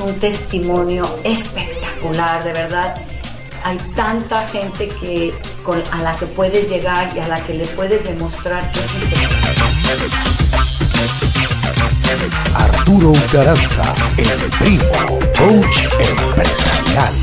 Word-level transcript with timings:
un 0.06 0.18
testimonio 0.20 1.04
espectacular, 1.24 2.42
de 2.44 2.52
verdad. 2.52 2.94
Hay 3.64 3.76
tanta 3.96 4.46
gente 4.48 4.88
que 5.00 5.34
con, 5.64 5.82
a 5.92 6.02
la 6.02 6.16
que 6.16 6.26
puedes 6.26 6.68
llegar 6.70 7.14
y 7.16 7.20
a 7.20 7.26
la 7.26 7.44
que 7.44 7.54
le 7.54 7.66
puedes 7.66 8.04
demostrar 8.04 8.70
que 8.72 8.80
sí 8.80 9.00
se 9.00 9.16
Arturo 12.54 13.12
Garanza, 13.32 13.94
el 14.16 14.50
primo, 14.58 15.18
coach 15.36 15.82
empresarial. 15.98 17.14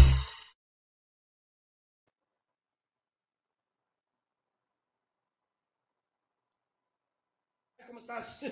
¿Cómo 7.88 8.00
estás? 8.00 8.44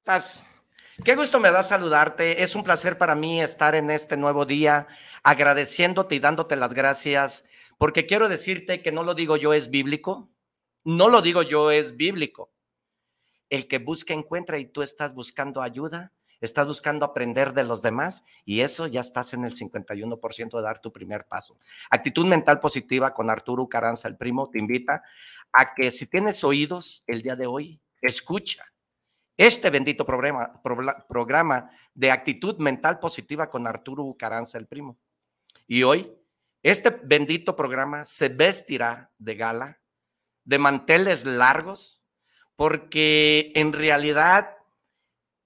¿Estás? 0.00 0.42
Qué 1.04 1.16
gusto 1.16 1.40
me 1.40 1.50
da 1.50 1.64
saludarte. 1.64 2.44
Es 2.44 2.54
un 2.54 2.62
placer 2.62 2.96
para 2.96 3.16
mí 3.16 3.42
estar 3.42 3.74
en 3.74 3.90
este 3.90 4.16
nuevo 4.16 4.46
día, 4.46 4.86
agradeciéndote 5.24 6.14
y 6.14 6.20
dándote 6.20 6.54
las 6.54 6.74
gracias, 6.74 7.44
porque 7.76 8.06
quiero 8.06 8.28
decirte 8.28 8.82
que 8.82 8.92
no 8.92 9.02
lo 9.02 9.14
digo 9.14 9.36
yo 9.36 9.52
es 9.52 9.68
bíblico, 9.68 10.30
no 10.84 11.08
lo 11.08 11.20
digo 11.20 11.42
yo 11.42 11.72
es 11.72 11.96
bíblico. 11.96 12.52
El 13.50 13.66
que 13.66 13.78
busca 13.78 14.14
encuentra 14.14 14.60
y 14.60 14.66
tú 14.66 14.80
estás 14.80 15.12
buscando 15.12 15.60
ayuda, 15.60 16.12
estás 16.40 16.68
buscando 16.68 17.04
aprender 17.04 17.52
de 17.52 17.64
los 17.64 17.82
demás 17.82 18.22
y 18.44 18.60
eso 18.60 18.86
ya 18.86 19.00
estás 19.00 19.34
en 19.34 19.42
el 19.42 19.56
51% 19.56 20.56
de 20.56 20.62
dar 20.62 20.80
tu 20.80 20.92
primer 20.92 21.26
paso. 21.26 21.58
Actitud 21.90 22.26
mental 22.26 22.60
positiva 22.60 23.12
con 23.12 23.28
Arturo 23.28 23.68
Caranza, 23.68 24.06
el 24.06 24.16
primo, 24.16 24.50
te 24.50 24.60
invita 24.60 25.02
a 25.52 25.74
que 25.74 25.90
si 25.90 26.06
tienes 26.06 26.44
oídos 26.44 27.02
el 27.08 27.22
día 27.22 27.34
de 27.34 27.48
hoy, 27.48 27.80
escucha 28.00 28.71
este 29.36 29.70
bendito 29.70 30.04
programa, 30.06 31.70
de 31.94 32.10
actitud 32.10 32.58
mental 32.58 32.98
positiva 32.98 33.50
con 33.50 33.66
Arturo 33.66 34.14
Caranza, 34.18 34.58
el 34.58 34.66
primo. 34.66 34.98
Y 35.66 35.82
hoy, 35.82 36.12
este 36.62 36.90
bendito 36.90 37.56
programa 37.56 38.04
se 38.04 38.28
vestirá 38.28 39.10
de 39.18 39.34
gala, 39.34 39.80
de 40.44 40.58
manteles 40.58 41.24
largos, 41.24 42.04
porque 42.56 43.52
en 43.54 43.72
realidad 43.72 44.56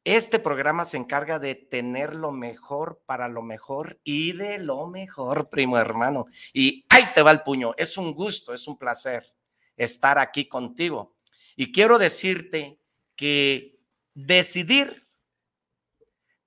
este 0.05 0.39
programa 0.39 0.85
se 0.85 0.97
encarga 0.97 1.39
de 1.39 1.55
tener 1.55 2.15
lo 2.15 2.31
mejor 2.31 3.03
para 3.07 3.29
lo 3.29 3.43
mejor 3.43 3.99
y 4.05 4.33
de 4.33 4.59
lo 4.59 4.87
mejor, 4.87 5.49
primo 5.49 5.79
hermano. 5.79 6.27
Y 6.53 6.85
ahí 6.91 7.05
te 7.15 7.23
va 7.23 7.33
el 7.33 7.43
puño. 7.43 7.75
Es 7.77 7.97
un 7.97 8.13
gusto, 8.13 8.55
es 8.55 8.69
un 8.69 8.79
placer 8.79 9.35
estar 9.77 10.19
aquí 10.19 10.47
contigo. 10.47 11.15
Y 11.57 11.73
quiero 11.73 11.99
decirte 11.99 12.79
que 13.17 13.76
decidir, 14.17 15.07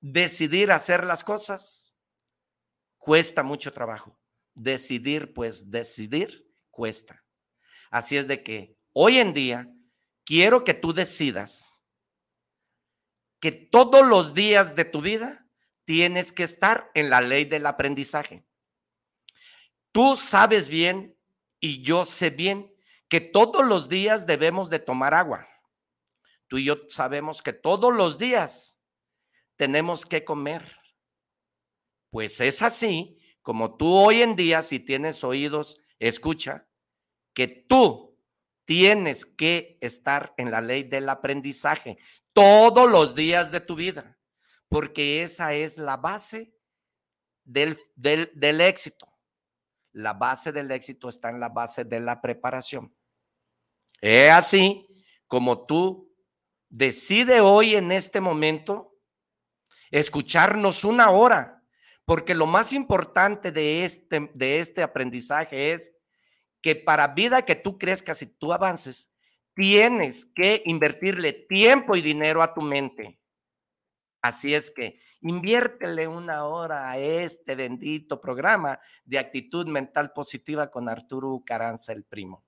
decidir 0.01 0.71
hacer 0.71 1.05
las 1.05 1.23
cosas, 1.23 1.95
cuesta 2.97 3.43
mucho 3.43 3.71
trabajo. 3.71 4.19
Decidir, 4.55 5.33
pues 5.33 5.69
decidir 5.69 6.45
cuesta. 6.71 7.23
Así 7.91 8.17
es 8.17 8.27
de 8.27 8.43
que 8.43 8.75
hoy 8.91 9.19
en 9.19 9.33
día 9.33 9.71
quiero 10.25 10.63
que 10.63 10.73
tú 10.73 10.93
decidas 10.93 11.83
que 13.39 13.51
todos 13.51 14.05
los 14.05 14.33
días 14.33 14.75
de 14.75 14.83
tu 14.83 15.01
vida 15.01 15.47
tienes 15.85 16.31
que 16.33 16.43
estar 16.43 16.91
en 16.93 17.09
la 17.09 17.21
ley 17.21 17.45
del 17.45 17.65
aprendizaje. 17.67 18.45
Tú 19.93 20.17
sabes 20.17 20.67
bien 20.67 21.15
y 21.59 21.83
yo 21.83 22.03
sé 22.03 22.31
bien 22.31 22.73
que 23.07 23.21
todos 23.21 23.65
los 23.65 23.87
días 23.87 24.25
debemos 24.25 24.69
de 24.69 24.79
tomar 24.79 25.13
agua 25.13 25.47
tú 26.49 26.57
y 26.57 26.65
yo 26.65 26.89
sabemos 26.89 27.41
que 27.41 27.53
todos 27.53 27.93
los 27.93 28.17
días 28.17 28.81
tenemos 29.55 30.05
que 30.05 30.25
comer. 30.25 30.75
Pues 32.09 32.41
es 32.41 32.61
así 32.61 33.17
como 33.41 33.77
tú 33.77 33.93
hoy 33.95 34.21
en 34.21 34.35
día, 34.35 34.61
si 34.61 34.79
tienes 34.79 35.23
oídos, 35.23 35.79
escucha, 35.99 36.67
que 37.33 37.47
tú 37.47 38.17
tienes 38.65 39.25
que 39.25 39.77
estar 39.81 40.33
en 40.37 40.51
la 40.51 40.61
ley 40.61 40.83
del 40.83 41.09
aprendizaje 41.09 41.97
todos 42.33 42.89
los 42.89 43.15
días 43.15 43.51
de 43.51 43.61
tu 43.61 43.75
vida, 43.75 44.19
porque 44.67 45.23
esa 45.23 45.53
es 45.53 45.77
la 45.77 45.97
base 45.97 46.53
del, 47.43 47.79
del, 47.95 48.61
éxito. 48.61 49.07
La 49.91 50.13
base 50.13 50.51
del 50.51 50.69
éxito 50.71 51.09
está 51.09 51.29
en 51.29 51.39
la 51.39 51.49
base 51.49 51.83
de 51.83 51.99
la 51.99 52.21
preparación. 52.21 52.95
Es 54.01 54.31
así 54.31 54.87
como 55.27 55.65
tú 55.65 56.08
decide 56.69 57.41
hoy 57.41 57.75
en 57.75 57.91
este 57.91 58.21
momento 58.21 58.95
escucharnos 59.91 60.83
una 60.83 61.09
hora, 61.09 61.63
porque 62.05 62.33
lo 62.33 62.45
más 62.45 62.73
importante 62.73 63.51
de 63.51 63.85
este, 63.85 64.31
de 64.33 64.59
este 64.59 64.83
aprendizaje 64.83 65.73
es 65.73 65.91
que 66.61 66.75
para 66.75 67.07
vida 67.07 67.43
que 67.43 67.55
tú 67.55 67.77
crezcas 67.77 68.21
y 68.21 68.27
tú 68.27 68.53
avances, 68.53 69.11
tienes 69.55 70.25
que 70.25 70.61
invertirle 70.65 71.33
tiempo 71.33 71.95
y 71.95 72.01
dinero 72.01 72.41
a 72.41 72.53
tu 72.53 72.61
mente. 72.61 73.19
Así 74.21 74.53
es 74.53 74.69
que 74.71 74.99
inviértele 75.21 76.07
una 76.07 76.45
hora 76.45 76.89
a 76.89 76.97
este 76.97 77.55
bendito 77.55 78.19
programa 78.19 78.79
de 79.05 79.17
actitud 79.17 79.65
mental 79.67 80.11
positiva 80.11 80.69
con 80.69 80.89
Arturo 80.89 81.41
Caranza, 81.45 81.93
el 81.93 82.03
primo. 82.03 82.43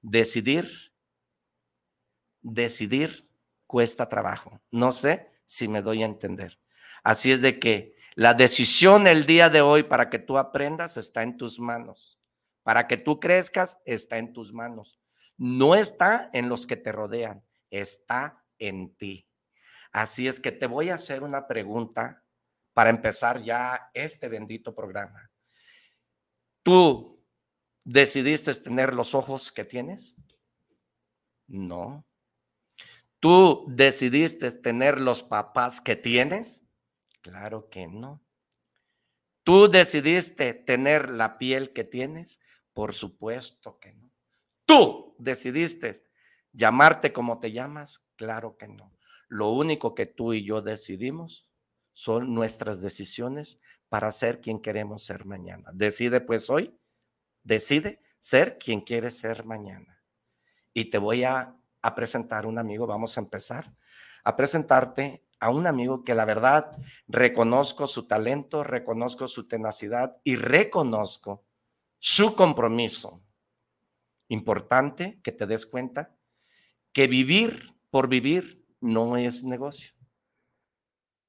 Decidir, 0.00 0.92
decidir 2.40 3.27
cuesta 3.68 4.08
trabajo. 4.08 4.60
No 4.72 4.90
sé 4.90 5.30
si 5.44 5.68
me 5.68 5.82
doy 5.82 6.02
a 6.02 6.06
entender. 6.06 6.58
Así 7.04 7.30
es 7.30 7.40
de 7.40 7.60
que 7.60 7.94
la 8.16 8.34
decisión 8.34 9.06
el 9.06 9.26
día 9.26 9.48
de 9.48 9.60
hoy 9.60 9.84
para 9.84 10.10
que 10.10 10.18
tú 10.18 10.38
aprendas 10.38 10.96
está 10.96 11.22
en 11.22 11.36
tus 11.36 11.60
manos. 11.60 12.18
Para 12.64 12.88
que 12.88 12.96
tú 12.96 13.20
crezcas 13.20 13.78
está 13.84 14.18
en 14.18 14.32
tus 14.32 14.52
manos. 14.52 14.98
No 15.36 15.76
está 15.76 16.28
en 16.32 16.48
los 16.48 16.66
que 16.66 16.76
te 16.76 16.90
rodean, 16.90 17.44
está 17.70 18.44
en 18.58 18.96
ti. 18.96 19.28
Así 19.92 20.26
es 20.26 20.40
que 20.40 20.50
te 20.50 20.66
voy 20.66 20.90
a 20.90 20.96
hacer 20.96 21.22
una 21.22 21.46
pregunta 21.46 22.24
para 22.74 22.90
empezar 22.90 23.42
ya 23.42 23.90
este 23.94 24.28
bendito 24.28 24.74
programa. 24.74 25.30
¿Tú 26.62 27.24
decidiste 27.84 28.52
tener 28.54 28.94
los 28.94 29.14
ojos 29.14 29.52
que 29.52 29.64
tienes? 29.64 30.16
No. 31.46 32.07
¿Tú 33.20 33.64
decidiste 33.68 34.50
tener 34.52 35.00
los 35.00 35.22
papás 35.22 35.80
que 35.80 35.96
tienes? 35.96 36.64
Claro 37.20 37.68
que 37.68 37.86
no. 37.88 38.22
¿Tú 39.42 39.68
decidiste 39.68 40.54
tener 40.54 41.10
la 41.10 41.38
piel 41.38 41.72
que 41.72 41.84
tienes? 41.84 42.40
Por 42.72 42.94
supuesto 42.94 43.78
que 43.78 43.92
no. 43.94 44.10
¿Tú 44.66 45.16
decidiste 45.18 46.04
llamarte 46.52 47.12
como 47.12 47.40
te 47.40 47.50
llamas? 47.50 48.08
Claro 48.16 48.56
que 48.56 48.68
no. 48.68 48.96
Lo 49.28 49.50
único 49.50 49.94
que 49.94 50.06
tú 50.06 50.32
y 50.32 50.44
yo 50.44 50.62
decidimos 50.62 51.48
son 51.92 52.34
nuestras 52.34 52.80
decisiones 52.80 53.58
para 53.88 54.12
ser 54.12 54.40
quien 54.40 54.60
queremos 54.60 55.02
ser 55.02 55.24
mañana. 55.24 55.70
Decide 55.72 56.20
pues 56.20 56.50
hoy, 56.50 56.78
decide 57.42 58.00
ser 58.18 58.58
quien 58.58 58.80
quieres 58.80 59.18
ser 59.18 59.44
mañana. 59.44 60.02
Y 60.72 60.86
te 60.90 60.98
voy 60.98 61.24
a, 61.24 61.56
a 61.88 61.94
presentar 61.94 62.46
un 62.46 62.58
amigo, 62.58 62.86
vamos 62.86 63.16
a 63.16 63.20
empezar 63.20 63.74
a 64.24 64.36
presentarte 64.36 65.24
a 65.40 65.50
un 65.50 65.66
amigo 65.66 66.04
que 66.04 66.14
la 66.14 66.24
verdad 66.24 66.76
reconozco 67.06 67.86
su 67.86 68.06
talento, 68.06 68.64
reconozco 68.64 69.28
su 69.28 69.48
tenacidad 69.48 70.20
y 70.24 70.36
reconozco 70.36 71.46
su 71.98 72.34
compromiso. 72.34 73.22
Importante 74.28 75.20
que 75.22 75.32
te 75.32 75.46
des 75.46 75.64
cuenta 75.64 76.14
que 76.92 77.06
vivir 77.06 77.74
por 77.90 78.08
vivir 78.08 78.66
no 78.80 79.16
es 79.16 79.44
negocio. 79.44 79.94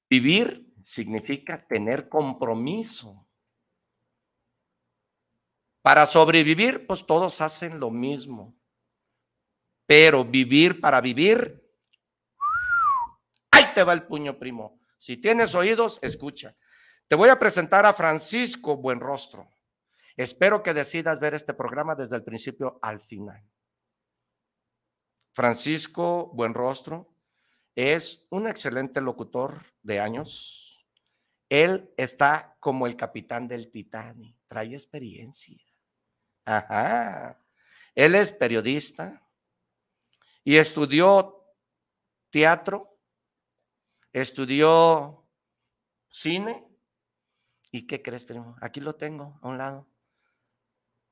Vivir 0.09 0.73
significa 0.83 1.65
tener 1.67 2.09
compromiso. 2.09 3.27
Para 5.81 6.05
sobrevivir, 6.05 6.85
pues 6.85 7.05
todos 7.05 7.39
hacen 7.39 7.79
lo 7.79 7.91
mismo. 7.91 8.58
Pero 9.89 10.23
vivir 10.23 10.79
para 10.79 11.01
vivir, 11.01 11.67
ahí 13.49 13.65
te 13.73 13.83
va 13.83 13.93
el 13.93 14.03
puño 14.03 14.37
primo. 14.37 14.79
Si 14.99 15.17
tienes 15.17 15.55
oídos, 15.55 15.97
escucha. 16.03 16.55
Te 17.07 17.15
voy 17.15 17.29
a 17.29 17.39
presentar 17.39 17.87
a 17.87 17.93
Francisco 17.95 18.77
Buenrostro. 18.77 19.49
Espero 20.15 20.61
que 20.61 20.75
decidas 20.75 21.19
ver 21.19 21.33
este 21.33 21.55
programa 21.55 21.95
desde 21.95 22.17
el 22.17 22.23
principio 22.23 22.77
al 22.83 22.99
final. 22.99 23.43
Francisco 25.33 26.29
Buenrostro 26.35 27.11
es 27.73 28.27
un 28.29 28.45
excelente 28.45 29.01
locutor 29.01 29.57
de 29.81 30.01
años. 30.01 30.85
Él 31.49 31.91
está 31.97 32.55
como 32.59 32.85
el 32.85 32.95
capitán 32.95 33.47
del 33.47 33.71
Titanic, 33.71 34.35
trae 34.47 34.75
experiencia. 34.75 35.57
Ajá. 36.45 37.43
Él 37.95 38.13
es 38.13 38.31
periodista 38.31 39.25
y 40.49 40.57
estudió 40.57 41.45
teatro, 42.31 42.97
estudió 44.11 45.29
cine. 46.09 46.67
¿Y 47.71 47.85
qué 47.85 48.01
crees, 48.01 48.25
primo? 48.25 48.55
Aquí 48.59 48.79
lo 48.79 48.95
tengo 48.95 49.37
a 49.43 49.47
un 49.47 49.59
lado. 49.59 49.87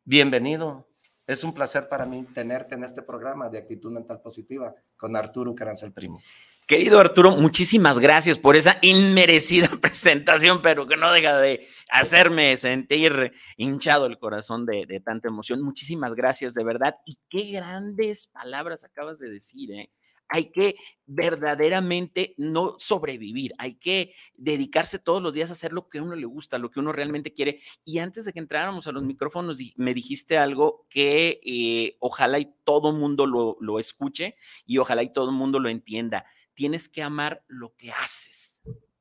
Bienvenido. 0.03 0.89
Es 1.27 1.43
un 1.43 1.53
placer 1.53 1.87
para 1.87 2.07
mí 2.07 2.23
tenerte 2.33 2.73
en 2.73 2.83
este 2.83 3.03
programa 3.03 3.47
de 3.47 3.59
actitud 3.59 3.91
mental 3.91 4.21
positiva 4.21 4.73
con 4.95 5.15
Arturo 5.15 5.53
Caranza 5.53 5.85
el 5.85 5.93
primo. 5.93 6.19
Querido 6.67 6.99
Arturo, 6.99 7.31
muchísimas 7.31 7.97
gracias 7.97 8.37
por 8.37 8.57
esa 8.57 8.77
inmerecida 8.81 9.69
presentación, 9.81 10.61
pero 10.61 10.85
que 10.85 10.97
no 10.97 11.13
deja 11.13 11.37
de 11.37 11.65
hacerme 11.89 12.57
sentir 12.57 13.31
hinchado 13.55 14.05
el 14.05 14.19
corazón 14.19 14.65
de, 14.65 14.85
tanta 14.99 15.29
emoción. 15.29 15.61
Muchísimas 15.61 16.13
gracias, 16.13 16.55
de 16.55 16.65
verdad. 16.65 16.97
Y 17.05 17.19
qué 17.29 17.51
grandes 17.51 18.27
palabras 18.27 18.83
acabas 18.83 19.17
de 19.17 19.29
decir, 19.29 19.71
¿eh? 19.71 19.93
hay 20.27 20.51
que 20.51 20.75
verdaderamente 21.05 22.33
no 22.35 22.75
sobrevivir, 22.79 23.53
hay 23.59 23.75
que 23.75 24.13
dedicarse 24.35 24.99
todos 24.99 25.23
los 25.23 25.33
días 25.33 25.49
a 25.49 25.53
hacer 25.53 25.71
lo 25.71 25.87
que 25.87 25.99
a 25.99 26.03
uno 26.03 26.17
le 26.17 26.25
gusta, 26.25 26.57
lo 26.57 26.69
que 26.69 26.81
uno 26.81 26.91
realmente 26.91 27.31
quiere. 27.31 27.61
Y 27.85 27.99
antes 27.99 28.25
de 28.25 28.33
que 28.33 28.39
entráramos 28.39 28.87
a 28.87 28.91
los 28.91 29.03
micrófonos, 29.03 29.57
me 29.77 29.93
dijiste 29.93 30.37
algo 30.37 30.85
que 30.89 31.39
eh, 31.45 31.95
ojalá 31.99 32.39
y 32.39 32.53
todo 32.65 32.91
mundo 32.91 33.25
lo, 33.25 33.55
lo 33.61 33.79
escuche 33.79 34.35
y 34.65 34.79
ojalá 34.79 35.01
y 35.03 35.13
todo 35.13 35.31
mundo 35.31 35.59
lo 35.59 35.69
entienda. 35.69 36.25
Tienes 36.57 36.89
que 36.89 37.03
amar 37.03 37.43
lo 37.47 37.75
que 37.75 37.91
haces 37.91 38.57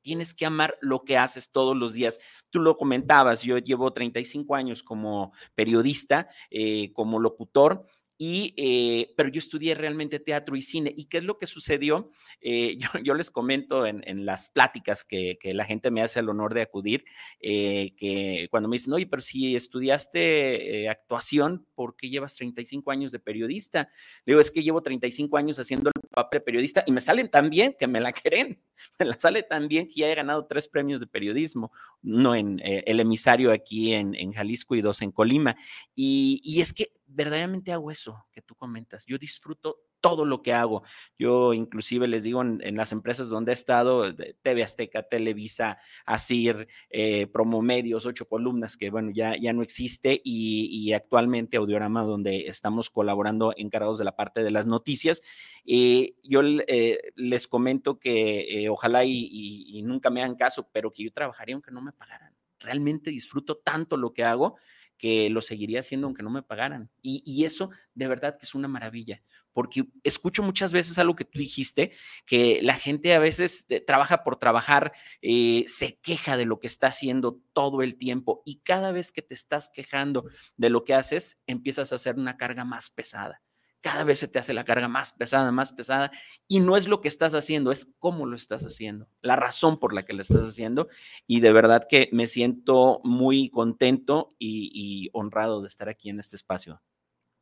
tienes 0.07 0.33
que 0.33 0.45
amar 0.45 0.77
lo 0.79 1.03
que 1.03 1.17
haces 1.17 1.51
todos 1.51 1.75
los 1.75 1.91
días. 1.91 2.17
Tú 2.49 2.61
lo 2.61 2.77
comentabas, 2.77 3.41
yo 3.41 3.57
llevo 3.57 3.91
35 3.91 4.55
años 4.55 4.81
como 4.81 5.33
periodista, 5.53 6.29
eh, 6.49 6.93
como 6.93 7.19
locutor, 7.19 7.85
y, 8.17 8.53
eh, 8.57 9.13
pero 9.15 9.29
yo 9.29 9.37
estudié 9.37 9.75
realmente 9.75 10.19
teatro 10.19 10.55
y 10.55 10.61
cine. 10.63 10.91
¿Y 10.95 11.05
qué 11.05 11.19
es 11.19 11.23
lo 11.23 11.37
que 11.37 11.45
sucedió? 11.45 12.09
Eh, 12.41 12.77
yo, 13.03 13.13
les 13.13 13.29
comento 13.29 13.85
en, 13.85 14.03
en 14.07 14.25
las 14.25 14.49
pláticas 14.49 15.05
que, 15.05 15.37
que, 15.39 15.53
la 15.53 15.65
gente 15.65 15.91
me 15.91 16.01
hace 16.01 16.19
el 16.19 16.29
honor 16.29 16.53
de 16.53 16.61
acudir, 16.61 17.05
eh, 17.39 17.93
que 17.95 18.47
cuando 18.49 18.69
me 18.69 18.75
dicen, 18.75 18.93
oye, 18.93 19.05
pero 19.05 19.21
si 19.21 19.55
estudiaste 19.55 20.89
actuación, 20.89 21.67
¿por 21.75 21.95
qué 21.95 22.09
llevas 22.09 22.35
35 22.35 22.91
años 22.91 23.11
de 23.11 23.19
periodista? 23.19 23.89
Le 24.25 24.33
digo, 24.33 24.41
es 24.41 24.51
que 24.51 24.63
llevo 24.63 24.81
35 24.81 25.37
años 25.37 25.59
haciendo 25.59 25.91
el 25.95 26.09
papel 26.09 26.39
de 26.39 26.45
periodista 26.45 26.83
y 26.87 26.91
me 26.91 27.01
salen 27.01 27.29
tan 27.29 27.49
bien 27.49 27.75
que 27.77 27.87
me 27.87 28.01
la 28.01 28.11
creen. 28.11 28.61
Me 28.99 29.07
la 29.07 29.17
sale 29.17 29.41
tan 29.41 29.67
bien 29.67 29.87
que 29.87 30.01
ya 30.01 30.11
he 30.11 30.13
ganado 30.13 30.45
tres 30.45 30.67
premios 30.67 30.99
de 30.99 31.07
periodismo, 31.07 31.71
no 32.03 32.35
en 32.35 32.61
el 32.63 32.99
emisario 32.99 33.51
aquí 33.51 33.93
en, 33.93 34.13
en, 34.13 34.33
Jalisco 34.33 34.75
y 34.75 34.81
dos 34.81 35.01
en 35.01 35.11
Colima. 35.11 35.55
Y, 35.95 36.41
y 36.43 36.61
es 36.61 36.73
que 36.73 36.91
verdaderamente 37.07 37.71
hago 37.71 37.89
eso 37.91 38.27
que 38.31 38.41
tú 38.41 38.55
comentas. 38.55 39.05
Yo 39.05 39.17
disfruto 39.17 39.79
todo 40.01 40.25
lo 40.25 40.41
que 40.41 40.53
hago. 40.53 40.83
Yo 41.17 41.53
inclusive 41.53 42.07
les 42.07 42.23
digo 42.23 42.41
en, 42.41 42.75
las 42.75 42.91
empresas 42.91 43.29
donde 43.29 43.51
he 43.51 43.53
estado, 43.53 44.15
TV 44.15 44.63
Azteca, 44.63 45.03
Televisa, 45.03 45.77
Asir, 46.05 46.67
eh, 46.89 47.27
Promomedios, 47.27 48.05
ocho 48.05 48.27
columnas, 48.27 48.77
que 48.77 48.89
bueno, 48.89 49.11
ya, 49.11 49.35
ya 49.37 49.53
no 49.53 49.61
existe, 49.61 50.21
y, 50.23 50.67
y, 50.71 50.93
actualmente 50.93 51.57
Audiorama, 51.57 52.03
donde 52.03 52.47
estamos 52.47 52.89
colaborando 52.89 53.53
encargados 53.57 53.97
de 53.97 54.05
la 54.05 54.15
parte 54.15 54.43
de 54.43 54.51
las 54.51 54.67
noticias. 54.67 55.21
Eh, 55.65 56.15
yo 56.23 56.41
eh, 56.43 56.99
les 57.15 57.47
comento 57.47 57.99
que 57.99 58.63
eh, 58.63 58.69
ojalá 58.69 59.03
y, 59.03 59.11
y, 59.11 59.79
y 59.79 59.81
nunca 59.81 60.09
me 60.09 60.21
hagan 60.21 60.35
caso, 60.35 60.69
pero 60.71 60.91
que 60.91 61.03
yo 61.03 61.11
trabajaría 61.11 61.55
aunque 61.55 61.71
no 61.71 61.81
me 61.81 61.91
pagaran. 61.91 62.35
Realmente 62.59 63.09
disfruto 63.09 63.57
tanto 63.57 63.97
lo 63.97 64.13
que 64.13 64.23
hago 64.23 64.57
que 64.97 65.29
lo 65.29 65.41
seguiría 65.41 65.79
haciendo 65.79 66.07
aunque 66.07 66.23
no 66.23 66.29
me 66.29 66.43
pagaran. 66.43 66.89
Y, 67.01 67.23
y, 67.25 67.45
eso 67.45 67.69
de 67.93 68.07
verdad 68.07 68.37
que 68.37 68.45
es 68.45 68.55
una 68.55 68.67
maravilla, 68.67 69.21
porque 69.53 69.85
escucho 70.03 70.43
muchas 70.43 70.71
veces 70.71 70.97
algo 70.97 71.15
que 71.15 71.25
tú 71.25 71.39
dijiste, 71.39 71.91
que 72.25 72.59
la 72.61 72.75
gente 72.75 73.13
a 73.13 73.19
veces 73.19 73.65
eh, 73.69 73.79
trabaja 73.81 74.23
por 74.23 74.37
trabajar, 74.37 74.93
eh, 75.21 75.63
se 75.67 75.97
queja 75.99 76.37
de 76.37 76.45
lo 76.45 76.59
que 76.59 76.67
está 76.67 76.87
haciendo 76.87 77.39
todo 77.53 77.81
el 77.81 77.95
tiempo 77.95 78.43
y 78.45 78.59
cada 78.59 78.91
vez 78.91 79.11
que 79.11 79.21
te 79.21 79.33
estás 79.33 79.69
quejando 79.69 80.25
de 80.57 80.69
lo 80.69 80.83
que 80.83 80.93
haces, 80.93 81.41
empiezas 81.47 81.91
a 81.91 81.95
hacer 81.95 82.17
una 82.17 82.37
carga 82.37 82.65
más 82.65 82.89
pesada 82.89 83.41
cada 83.81 84.03
vez 84.03 84.19
se 84.19 84.27
te 84.27 84.39
hace 84.39 84.53
la 84.53 84.65
carga 84.65 84.87
más 84.87 85.13
pesada, 85.13 85.51
más 85.51 85.71
pesada, 85.71 86.11
y 86.47 86.59
no 86.59 86.77
es 86.77 86.87
lo 86.87 87.01
que 87.01 87.07
estás 87.07 87.33
haciendo, 87.33 87.71
es 87.71 87.95
cómo 87.99 88.25
lo 88.25 88.35
estás 88.35 88.63
haciendo, 88.63 89.07
la 89.21 89.35
razón 89.35 89.79
por 89.79 89.93
la 89.93 90.03
que 90.03 90.13
lo 90.13 90.21
estás 90.21 90.45
haciendo, 90.45 90.87
y 91.25 91.39
de 91.39 91.51
verdad 91.51 91.87
que 91.89 92.09
me 92.11 92.27
siento 92.27 93.01
muy 93.03 93.49
contento 93.49 94.29
y, 94.39 94.71
y 94.73 95.09
honrado 95.13 95.61
de 95.61 95.67
estar 95.67 95.89
aquí 95.89 96.09
en 96.09 96.19
este 96.19 96.35
espacio. 96.35 96.81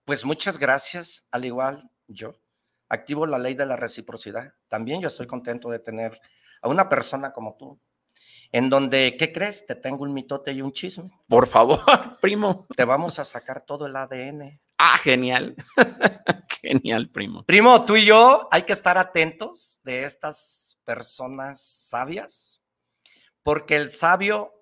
Pues 0.05 0.25
muchas 0.25 0.59
gracias, 0.59 1.27
al 1.31 1.45
igual 1.45 1.89
yo. 2.07 2.39
Activo 2.89 3.25
la 3.25 3.39
ley 3.39 3.55
de 3.55 3.65
la 3.65 3.75
reciprocidad. 3.75 4.53
También 4.67 5.01
yo 5.01 5.07
estoy 5.07 5.25
contento 5.25 5.69
de 5.69 5.79
tener 5.79 6.19
a 6.61 6.69
una 6.69 6.87
persona 6.87 7.33
como 7.33 7.55
tú, 7.57 7.79
en 8.51 8.69
donde, 8.69 9.17
¿qué 9.17 9.31
crees? 9.33 9.65
Te 9.65 9.75
tengo 9.75 10.03
un 10.03 10.13
mitote 10.13 10.51
y 10.51 10.61
un 10.61 10.71
chisme. 10.71 11.09
Por 11.27 11.47
favor, 11.47 11.79
primo. 12.21 12.67
Te 12.75 12.85
vamos 12.85 13.19
a 13.19 13.25
sacar 13.25 13.63
todo 13.63 13.87
el 13.87 13.95
ADN. 13.95 14.61
Ah, 14.77 14.97
genial. 14.97 15.55
genial, 16.61 17.09
primo. 17.09 17.43
Primo, 17.45 17.85
tú 17.85 17.95
y 17.95 18.05
yo 18.05 18.47
hay 18.51 18.63
que 18.63 18.73
estar 18.73 18.97
atentos 18.97 19.79
de 19.83 20.03
estas 20.03 20.77
personas 20.83 21.61
sabias, 21.61 22.61
porque 23.41 23.77
el 23.77 23.89
sabio 23.89 24.53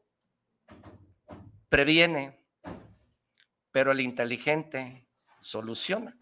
previene, 1.70 2.39
pero 3.72 3.91
el 3.91 4.01
inteligente 4.01 5.08
soluciona. 5.39 6.13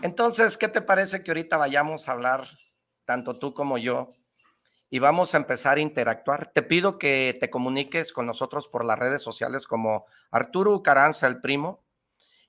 Entonces, 0.00 0.56
¿qué 0.56 0.68
te 0.68 0.80
parece 0.80 1.22
que 1.22 1.32
ahorita 1.32 1.56
vayamos 1.56 2.08
a 2.08 2.12
hablar, 2.12 2.48
tanto 3.04 3.38
tú 3.38 3.52
como 3.52 3.76
yo, 3.76 4.12
y 4.88 5.00
vamos 5.00 5.34
a 5.34 5.38
empezar 5.38 5.78
a 5.78 5.80
interactuar? 5.80 6.52
Te 6.52 6.62
pido 6.62 6.98
que 6.98 7.36
te 7.40 7.50
comuniques 7.50 8.12
con 8.12 8.26
nosotros 8.26 8.68
por 8.68 8.84
las 8.84 8.98
redes 8.98 9.22
sociales 9.22 9.66
como 9.66 10.06
Arturo 10.30 10.82
Caranza, 10.82 11.26
el 11.26 11.40
primo, 11.40 11.82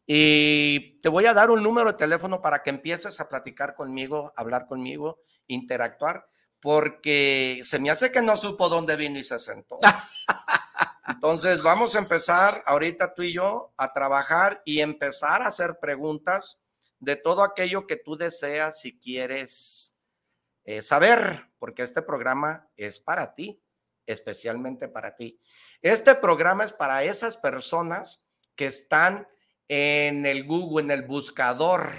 y 0.06 1.00
te 1.02 1.10
voy 1.10 1.26
a 1.26 1.34
dar 1.34 1.50
un 1.50 1.64
número 1.64 1.92
de 1.92 1.98
teléfono 1.98 2.42
para 2.42 2.62
que 2.62 2.70
empieces 2.70 3.20
a 3.20 3.30
platicar 3.30 3.76
conmigo, 3.76 4.34
hablar 4.36 4.68
conmigo, 4.68 5.20
interactuar, 5.48 6.28
porque 6.60 7.62
se 7.64 7.80
me 7.80 7.90
hace 7.90 8.12
que 8.12 8.22
no 8.22 8.38
supo 8.38 8.70
dónde 8.70 8.96
vino 8.96 9.20
y 9.20 9.24
se 9.24 9.40
sentó. 9.40 9.80
Entonces, 11.08 11.62
vamos 11.62 11.96
a 11.96 12.00
empezar 12.00 12.64
ahorita 12.66 13.14
tú 13.14 13.24
y 13.24 13.34
yo 13.34 13.74
a 13.78 13.94
trabajar 13.94 14.62
y 14.66 14.80
empezar 14.80 15.42
a 15.42 15.48
hacer 15.48 15.78
preguntas 15.80 16.62
de 17.00 17.18
todo 17.18 17.44
aquello 17.44 17.88
que 17.88 17.98
tú 17.98 18.16
deseas 18.16 18.80
si 18.80 18.98
quieres 18.98 19.98
eh, 20.64 20.82
saber, 20.82 21.50
porque 21.60 21.84
este 21.84 22.02
programa 22.02 22.70
es 22.78 23.02
para 23.02 23.36
ti, 23.36 23.62
especialmente 24.06 24.88
para 24.88 25.16
ti. 25.16 25.40
Este 25.82 26.16
programa 26.16 26.64
es 26.64 26.72
para 26.72 27.04
esas 27.04 27.36
personas 27.36 28.26
que 28.56 28.66
están 28.68 29.28
en 29.68 30.26
el 30.26 30.46
Google, 30.46 30.84
en 30.84 30.92
el 30.92 31.08
buscador. 31.08 31.92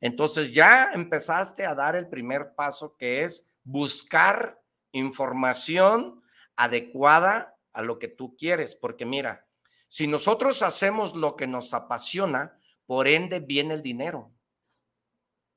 Entonces 0.00 0.52
ya 0.52 0.92
empezaste 0.92 1.66
a 1.66 1.74
dar 1.74 1.96
el 1.96 2.08
primer 2.08 2.54
paso 2.54 2.96
que 2.96 3.24
es 3.24 3.50
buscar 3.64 4.62
información 4.92 6.22
adecuada 6.56 7.56
a 7.72 7.82
lo 7.82 7.98
que 7.98 8.08
tú 8.08 8.36
quieres, 8.36 8.74
porque 8.74 9.04
mira, 9.04 9.46
si 9.88 10.06
nosotros 10.06 10.62
hacemos 10.62 11.14
lo 11.14 11.36
que 11.36 11.46
nos 11.46 11.72
apasiona, 11.74 12.58
por 12.86 13.08
ende 13.08 13.40
viene 13.40 13.74
el 13.74 13.82
dinero. 13.82 14.32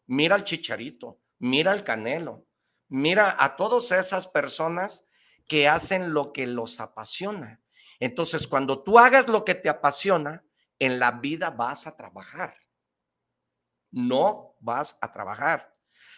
Mira 0.07 0.35
al 0.35 0.43
chicharito, 0.43 1.19
mira 1.39 1.71
al 1.71 1.83
canelo, 1.83 2.45
mira 2.87 3.35
a 3.39 3.55
todas 3.55 3.91
esas 3.91 4.27
personas 4.27 5.05
que 5.47 5.67
hacen 5.67 6.13
lo 6.13 6.33
que 6.33 6.47
los 6.47 6.79
apasiona. 6.79 7.61
Entonces, 7.99 8.47
cuando 8.47 8.83
tú 8.83 8.99
hagas 8.99 9.27
lo 9.27 9.45
que 9.45 9.55
te 9.55 9.69
apasiona, 9.69 10.43
en 10.81 10.97
la 10.97 11.11
vida 11.11 11.51
vas 11.51 11.85
a 11.85 11.95
trabajar. 11.95 12.57
No 13.91 14.55
vas 14.59 14.97
a 14.99 15.11
trabajar. 15.11 15.77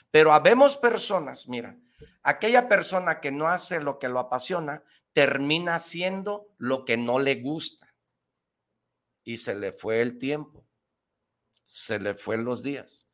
Pero 0.09 0.31
habemos 0.31 0.77
personas, 0.77 1.49
mira, 1.49 1.77
aquella 2.23 2.69
persona 2.69 3.19
que 3.19 3.29
no 3.29 3.47
hace 3.47 3.81
lo 3.81 3.99
que 3.99 4.07
lo 4.07 4.19
apasiona, 4.19 4.81
termina 5.11 5.75
haciendo 5.75 6.47
lo 6.57 6.85
que 6.85 6.95
no 6.95 7.19
le 7.19 7.41
gusta. 7.41 7.93
Y 9.25 9.37
se 9.37 9.53
le 9.53 9.73
fue 9.73 10.01
el 10.01 10.17
tiempo, 10.17 10.65
se 11.65 11.99
le 11.99 12.15
fue 12.15 12.37
los 12.37 12.63
días. 12.63 13.09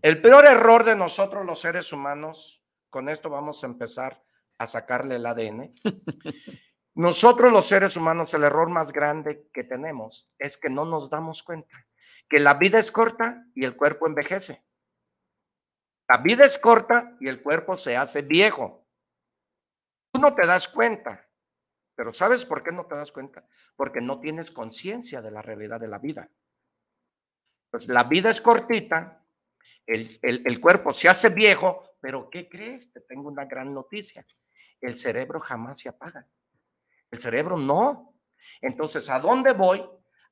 El 0.00 0.22
peor 0.22 0.46
error 0.46 0.84
de 0.84 0.96
nosotros 0.96 1.44
los 1.44 1.60
seres 1.60 1.92
humanos, 1.92 2.62
con 2.88 3.10
esto 3.10 3.28
vamos 3.28 3.62
a 3.62 3.66
empezar 3.66 4.24
a 4.56 4.66
sacarle 4.66 5.16
el 5.16 5.26
ADN. 5.26 5.74
Nosotros 6.94 7.52
los 7.52 7.66
seres 7.66 7.96
humanos, 7.96 8.32
el 8.34 8.44
error 8.44 8.70
más 8.70 8.92
grande 8.92 9.48
que 9.52 9.64
tenemos 9.64 10.32
es 10.38 10.56
que 10.56 10.70
no 10.70 10.84
nos 10.84 11.10
damos 11.10 11.42
cuenta 11.42 11.86
que 12.28 12.38
la 12.38 12.54
vida 12.54 12.78
es 12.78 12.90
corta 12.90 13.44
y 13.54 13.64
el 13.64 13.76
cuerpo 13.76 14.06
envejece. 14.06 14.64
La 16.08 16.18
vida 16.18 16.44
es 16.44 16.58
corta 16.58 17.16
y 17.20 17.28
el 17.28 17.42
cuerpo 17.42 17.76
se 17.76 17.96
hace 17.96 18.22
viejo. 18.22 18.86
Tú 20.12 20.20
no 20.20 20.34
te 20.34 20.46
das 20.46 20.68
cuenta, 20.68 21.28
pero 21.94 22.12
¿sabes 22.12 22.44
por 22.44 22.62
qué 22.62 22.70
no 22.70 22.86
te 22.86 22.94
das 22.94 23.10
cuenta? 23.10 23.46
Porque 23.74 24.00
no 24.00 24.20
tienes 24.20 24.50
conciencia 24.50 25.22
de 25.22 25.30
la 25.30 25.42
realidad 25.42 25.80
de 25.80 25.88
la 25.88 25.98
vida. 25.98 26.30
Pues 27.70 27.88
la 27.88 28.04
vida 28.04 28.30
es 28.30 28.40
cortita, 28.40 29.24
el, 29.86 30.18
el, 30.22 30.60
cuerpo 30.60 30.92
se 30.92 31.08
hace 31.08 31.28
viejo, 31.28 31.96
pero 32.00 32.30
¿qué 32.30 32.48
crees? 32.48 32.92
Te 32.92 33.00
tengo 33.00 33.28
una 33.28 33.44
gran 33.44 33.74
noticia. 33.74 34.24
El 34.80 34.96
cerebro 34.96 35.40
jamás 35.40 35.80
se 35.80 35.88
apaga. 35.88 36.26
El 37.14 37.20
cerebro 37.20 37.56
no. 37.56 38.14
Entonces, 38.60 39.08
¿a 39.08 39.20
dónde 39.20 39.52
voy? 39.52 39.82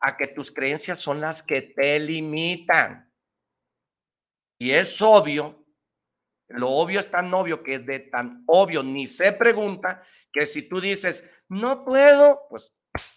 A 0.01 0.17
que 0.17 0.27
tus 0.27 0.51
creencias 0.51 0.99
son 0.99 1.21
las 1.21 1.43
que 1.43 1.63
te 1.63 1.99
limitan. 1.99 3.11
Y 4.59 4.73
es 4.73 5.01
obvio 5.01 5.63
lo 6.53 6.71
obvio 6.71 7.01
es 7.01 7.11
tan 7.11 7.33
obvio 7.33 7.63
que 7.63 7.79
de 7.79 8.01
tan 8.01 8.45
obvio 8.47 8.83
ni 8.83 9.07
se 9.07 9.33
pregunta 9.33 10.03
que 10.33 10.47
si 10.47 10.69
tú 10.69 10.81
dices, 10.81 11.29
no 11.49 11.85
puedo, 11.85 12.43
pues 12.49 12.75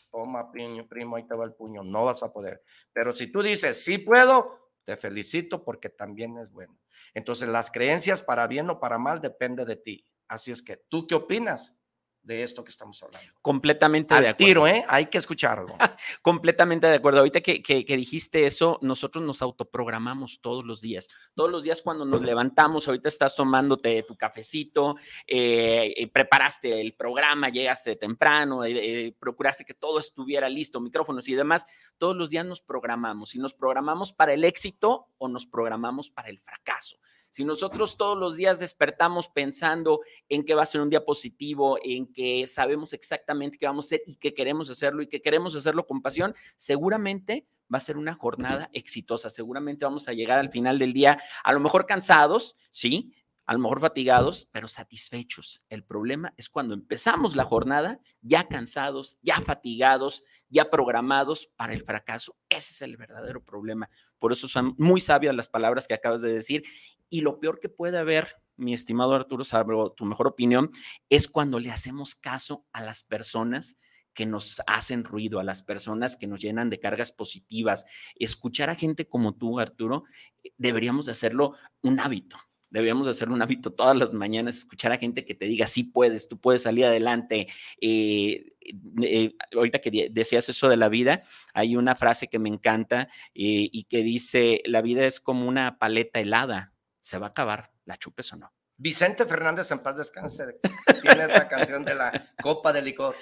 toma, 0.10 0.52
primo, 0.52 0.88
primo, 0.88 1.16
ahí 1.16 1.28
te 1.28 1.36
va 1.36 1.46
el 1.46 1.54
puño, 1.54 1.84
no 1.84 2.06
vas 2.06 2.24
a 2.24 2.32
poder. 2.32 2.64
Pero 2.94 3.14
si 3.14 3.32
tú 3.32 3.42
dices, 3.42 3.84
sí 3.84 3.98
puedo, 3.98 4.72
te 4.86 4.96
felicito 4.96 5.64
porque 5.64 5.90
también 5.90 6.38
es 6.38 6.52
bueno. 6.52 6.78
Entonces, 7.14 7.50
las 7.50 7.72
creencias 7.72 8.22
para 8.22 8.48
bien 8.48 8.70
o 8.70 8.80
para 8.80 8.98
mal 8.98 9.20
depende 9.20 9.66
de 9.66 9.76
ti. 9.76 10.08
Así 10.28 10.52
es 10.52 10.64
que, 10.64 10.78
¿tú 10.90 11.06
qué 11.08 11.16
opinas? 11.16 11.82
De 12.26 12.42
esto 12.42 12.64
que 12.64 12.72
estamos 12.72 13.02
hablando. 13.04 13.32
Completamente 13.42 14.14
de 14.16 14.30
acuerdo. 14.30 14.38
tiro, 14.38 14.68
¿eh? 14.68 14.84
Hay 14.88 15.06
que 15.08 15.20
escucharlo. 15.20 15.78
Completamente 16.24 16.88
de 16.88 16.96
acuerdo. 16.96 17.20
Ahorita 17.20 17.42
que, 17.42 17.62
que, 17.62 17.98
dijiste 17.98 18.48
eso, 18.48 18.80
nosotros 18.82 19.24
nos 19.24 19.42
autoprogramamos 19.44 20.40
todos 20.42 20.66
los 20.66 20.82
días. 20.82 21.08
Todos 21.36 21.52
los 21.52 21.64
días 21.64 21.84
cuando 21.84 22.04
nos 22.04 22.22
levantamos, 22.22 22.88
ahorita 22.88 23.10
estás 23.10 23.36
tomándote 23.36 24.04
tu 24.04 24.18
cafecito, 24.18 24.96
eh, 25.28 25.94
eh, 25.96 26.08
preparaste 26.12 26.82
el 26.82 26.94
programa, 26.94 27.50
llegaste 27.50 27.96
temprano, 27.96 28.66
eh, 28.66 29.16
procuraste 29.20 29.64
que 29.64 29.76
todo 29.76 30.00
estuviera 30.00 30.50
listo, 30.50 30.80
micrófonos 30.80 31.28
y 31.28 31.36
demás. 31.36 31.66
Todos 32.00 32.16
los 32.16 32.32
días 32.32 32.46
nos 32.46 32.62
programamos 32.62 33.36
y 33.36 33.40
nos 33.40 33.54
programamos 33.54 34.14
para 34.14 34.34
el 34.34 34.44
éxito 34.44 35.10
o 35.20 35.28
nos 35.28 35.46
programamos 35.46 36.10
para 36.10 36.30
el 36.30 36.40
fracaso. 36.40 36.98
Si 37.36 37.44
nosotros 37.44 37.98
todos 37.98 38.18
los 38.18 38.38
días 38.38 38.62
despertamos 38.62 39.28
pensando 39.28 40.00
en 40.30 40.46
que 40.46 40.56
va 40.56 40.62
a 40.62 40.66
ser 40.66 40.80
un 40.80 40.90
día 40.90 41.04
positivo, 41.04 41.78
en 41.84 42.08
que 42.14 42.48
sabemos 42.48 42.94
exactamente 42.94 43.58
qué 43.58 43.66
vamos 43.66 43.84
a 43.84 43.88
hacer 43.88 44.04
y 44.06 44.16
que 44.16 44.34
queremos 44.34 44.70
hacerlo 44.70 45.02
y 45.02 45.08
que 45.08 45.22
queremos 45.22 45.54
hacerlo 45.54 45.86
con 45.86 46.02
pasión, 46.02 46.34
seguramente 46.56 47.46
va 47.64 47.80
a 47.80 47.82
ser 47.82 47.98
una 47.98 48.14
jornada 48.14 48.70
exitosa. 48.72 49.30
Seguramente 49.30 49.84
vamos 49.84 50.08
a 50.08 50.14
llegar 50.14 50.40
al 50.40 50.50
final 50.50 50.80
del 50.80 50.94
día, 50.94 51.22
a 51.44 51.52
lo 51.52 51.60
mejor 51.60 51.86
cansados, 51.86 52.56
sí, 52.72 53.14
a 53.46 53.54
lo 53.54 53.60
mejor 53.60 53.80
fatigados, 53.80 54.50
pero 54.52 54.68
satisfechos. 54.68 55.64
El 55.70 55.84
problema 55.84 56.34
es 56.38 56.50
cuando 56.50 56.74
empezamos 56.74 57.36
la 57.36 57.46
jornada 57.46 58.00
ya 58.22 58.48
cansados, 58.48 59.20
ya 59.22 59.40
fatigados, 59.42 60.24
ya 60.50 60.70
programados 60.72 61.52
para 61.56 61.74
el 61.74 61.84
fracaso. 61.84 62.36
Ese 62.50 62.74
es 62.74 62.82
el 62.82 62.98
verdadero 62.98 63.44
problema. 63.44 63.90
Por 64.18 64.32
eso 64.32 64.48
son 64.48 64.74
muy 64.78 65.00
sabias 65.00 65.36
las 65.36 65.48
palabras 65.48 65.88
que 65.88 65.94
acabas 65.94 66.22
de 66.22 66.34
decir. 66.34 66.64
Y 67.10 67.22
lo 67.22 67.40
peor 67.40 67.60
que 67.60 67.70
puede 67.70 68.00
haber, 68.00 68.36
mi 68.56 68.74
estimado 68.74 69.14
Arturo, 69.14 69.44
salvo 69.44 69.92
tu 69.92 70.06
mejor 70.06 70.28
opinión, 70.28 70.72
es 71.10 71.28
cuando 71.28 71.60
le 71.60 71.72
hacemos 71.72 72.16
caso 72.16 72.66
a 72.74 72.82
las 72.82 73.04
personas 73.04 73.78
que 74.16 74.26
nos 74.26 74.62
hacen 74.66 75.04
ruido, 75.04 75.40
a 75.40 75.44
las 75.44 75.62
personas 75.62 76.16
que 76.16 76.26
nos 76.26 76.42
llenan 76.42 76.70
de 76.70 76.80
cargas 76.80 77.12
positivas. 77.12 77.86
Escuchar 78.16 78.70
a 78.72 78.76
gente 78.76 79.08
como 79.08 79.36
tú, 79.36 79.60
Arturo, 79.60 80.06
eh, 80.44 80.52
deberíamos 80.58 81.06
de 81.06 81.12
hacerlo 81.12 81.54
un 81.84 82.00
hábito 82.00 82.38
Deberíamos 82.70 83.08
hacer 83.08 83.30
un 83.30 83.42
hábito 83.42 83.72
todas 83.72 83.96
las 83.96 84.14
mañanas, 84.14 84.58
escuchar 84.58 84.92
a 84.92 84.98
gente 84.98 85.24
que 85.24 85.36
te 85.36 85.46
diga, 85.46 85.68
sí 85.68 85.84
puedes, 85.84 86.28
tú 86.28 86.40
puedes 86.40 86.64
salir 86.64 86.86
adelante. 86.86 87.48
Eh, 87.80 88.54
eh, 89.02 89.36
ahorita 89.54 89.80
que 89.80 90.10
decías 90.12 90.50
eso 90.50 90.68
de 90.68 90.78
la 90.78 90.90
vida, 90.90 91.22
hay 91.54 91.76
una 91.76 91.96
frase 91.96 92.28
que 92.28 92.40
me 92.40 92.50
encanta 92.50 93.08
eh, 93.34 93.70
y 93.72 93.86
que 93.86 94.04
dice, 94.04 94.62
la 94.66 94.82
vida 94.82 95.06
es 95.06 95.20
como 95.20 95.48
una 95.48 95.78
paleta 95.78 96.20
helada, 96.20 96.74
se 97.00 97.18
va 97.18 97.28
a 97.28 97.30
acabar, 97.30 97.72
la 97.86 97.98
chupes 97.98 98.34
o 98.34 98.38
no. 98.38 98.52
Vicente 98.78 99.26
Fernández 99.26 99.72
en 99.72 99.80
paz 99.80 99.96
descanse 99.96 100.60
tiene 101.02 101.24
esa 101.24 101.48
canción 101.48 101.86
de 101.86 101.96
la 101.96 102.28
copa 102.42 102.74
de 102.74 102.82
licor. 102.82 103.16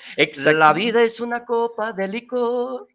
La 0.45 0.73
vida 0.73 1.03
es 1.03 1.19
una 1.19 1.45
copa 1.45 1.93
de 1.93 2.07
licor. 2.07 2.87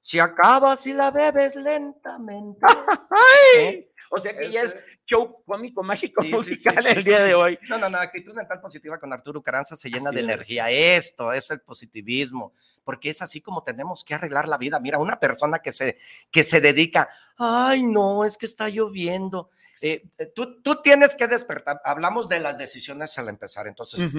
Se 0.00 0.20
acaba 0.20 0.74
si 0.76 0.94
la 0.94 1.10
bebes 1.10 1.54
lentamente. 1.54 2.60
¡Ay! 3.56 3.87
O 4.10 4.18
sea 4.18 4.36
que 4.36 4.50
ya 4.50 4.62
es 4.62 4.82
show 5.06 5.42
cómico, 5.44 5.82
mágico, 5.82 6.22
musical 6.24 6.86
el 6.86 7.04
día 7.04 7.22
de 7.22 7.34
hoy. 7.34 7.58
No, 7.68 7.78
no, 7.78 7.90
no, 7.90 7.98
actitud 7.98 8.34
mental 8.34 8.60
positiva 8.60 8.98
con 8.98 9.12
Arturo 9.12 9.42
Caranza 9.42 9.76
se 9.76 9.90
llena 9.90 10.10
de 10.10 10.20
energía. 10.20 10.70
Esto 10.70 11.32
es 11.32 11.50
el 11.50 11.60
positivismo, 11.60 12.52
porque 12.84 13.10
es 13.10 13.22
así 13.22 13.40
como 13.40 13.62
tenemos 13.62 14.04
que 14.04 14.14
arreglar 14.14 14.48
la 14.48 14.58
vida. 14.58 14.80
Mira, 14.80 14.98
una 14.98 15.20
persona 15.20 15.58
que 15.58 15.72
se, 15.72 15.98
que 16.30 16.44
se 16.44 16.60
dedica, 16.60 17.08
ay, 17.36 17.82
no, 17.82 18.24
es 18.24 18.38
que 18.38 18.46
está 18.46 18.68
lloviendo. 18.68 19.50
Eh, 19.82 20.04
eh, 20.18 20.26
tú, 20.34 20.62
tú 20.62 20.80
tienes 20.82 21.14
que 21.14 21.28
despertar. 21.28 21.80
Hablamos 21.84 22.28
de 22.28 22.40
las 22.40 22.56
decisiones 22.56 23.16
al 23.18 23.28
empezar. 23.28 23.66
Entonces, 23.66 24.10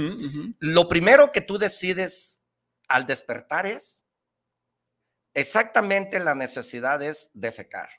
lo 0.59 0.87
primero 0.87 1.31
que 1.31 1.41
tú 1.41 1.57
decides 1.57 2.41
al 2.87 3.05
despertar 3.05 3.65
es 3.65 4.05
exactamente 5.33 6.19
la 6.19 6.35
necesidad 6.35 7.01
es 7.01 7.31
defecar. 7.33 7.89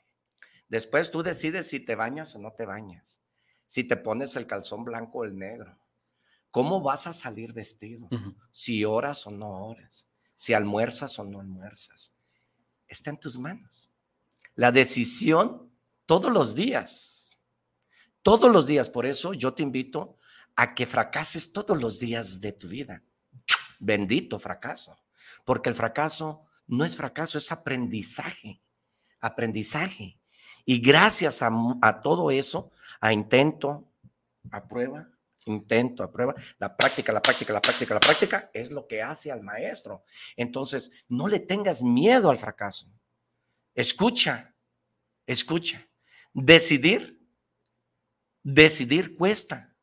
Después 0.71 1.11
tú 1.11 1.21
decides 1.21 1.67
si 1.67 1.81
te 1.81 1.95
bañas 1.95 2.33
o 2.33 2.39
no 2.39 2.53
te 2.53 2.65
bañas, 2.65 3.19
si 3.67 3.83
te 3.83 3.97
pones 3.97 4.37
el 4.37 4.47
calzón 4.47 4.85
blanco 4.85 5.19
o 5.19 5.25
el 5.25 5.37
negro, 5.37 5.77
cómo 6.49 6.81
vas 6.81 7.07
a 7.07 7.13
salir 7.13 7.51
vestido, 7.51 8.07
si 8.51 8.85
oras 8.85 9.27
o 9.27 9.31
no 9.31 9.65
oras, 9.65 10.07
si 10.33 10.53
almuerzas 10.53 11.19
o 11.19 11.25
no 11.25 11.41
almuerzas. 11.41 12.15
Está 12.87 13.09
en 13.09 13.19
tus 13.19 13.37
manos. 13.37 13.91
La 14.55 14.71
decisión 14.71 15.69
todos 16.05 16.31
los 16.31 16.55
días, 16.55 17.37
todos 18.21 18.49
los 18.49 18.65
días. 18.65 18.89
Por 18.89 19.05
eso 19.05 19.33
yo 19.33 19.53
te 19.53 19.63
invito 19.63 20.15
a 20.55 20.73
que 20.73 20.85
fracases 20.85 21.51
todos 21.51 21.81
los 21.81 21.99
días 21.99 22.39
de 22.39 22.53
tu 22.53 22.69
vida. 22.69 23.03
Bendito 23.81 24.39
fracaso, 24.39 25.03
porque 25.43 25.67
el 25.67 25.75
fracaso 25.75 26.45
no 26.65 26.85
es 26.85 26.95
fracaso, 26.95 27.37
es 27.37 27.51
aprendizaje, 27.51 28.61
aprendizaje. 29.19 30.20
Y 30.65 30.79
gracias 30.79 31.41
a, 31.41 32.01
todo 32.01 32.31
eso, 32.31 32.71
a 32.99 33.13
intento, 33.13 33.87
a 34.51 34.67
prueba, 34.67 35.09
intento, 35.45 36.03
a 36.03 36.11
prueba, 36.11 36.35
la 36.59 36.75
práctica, 36.75 37.11
la 37.11 37.21
práctica, 37.21 37.53
la 37.53 37.61
práctica, 37.61 37.93
la 37.93 37.99
práctica 37.99 38.49
es 38.53 38.71
lo 38.71 38.87
que 38.87 39.01
hace 39.01 39.31
al 39.31 39.41
maestro. 39.41 40.03
Entonces, 40.35 40.91
no 41.07 41.27
le 41.27 41.39
tengas 41.39 41.81
miedo 41.81 42.29
al 42.29 42.37
fracaso. 42.37 42.87
Escucha, 43.73 44.53
escucha. 45.25 45.87
Decidir, 46.33 47.21
decidir 48.43 49.17
cuesta. 49.17 49.73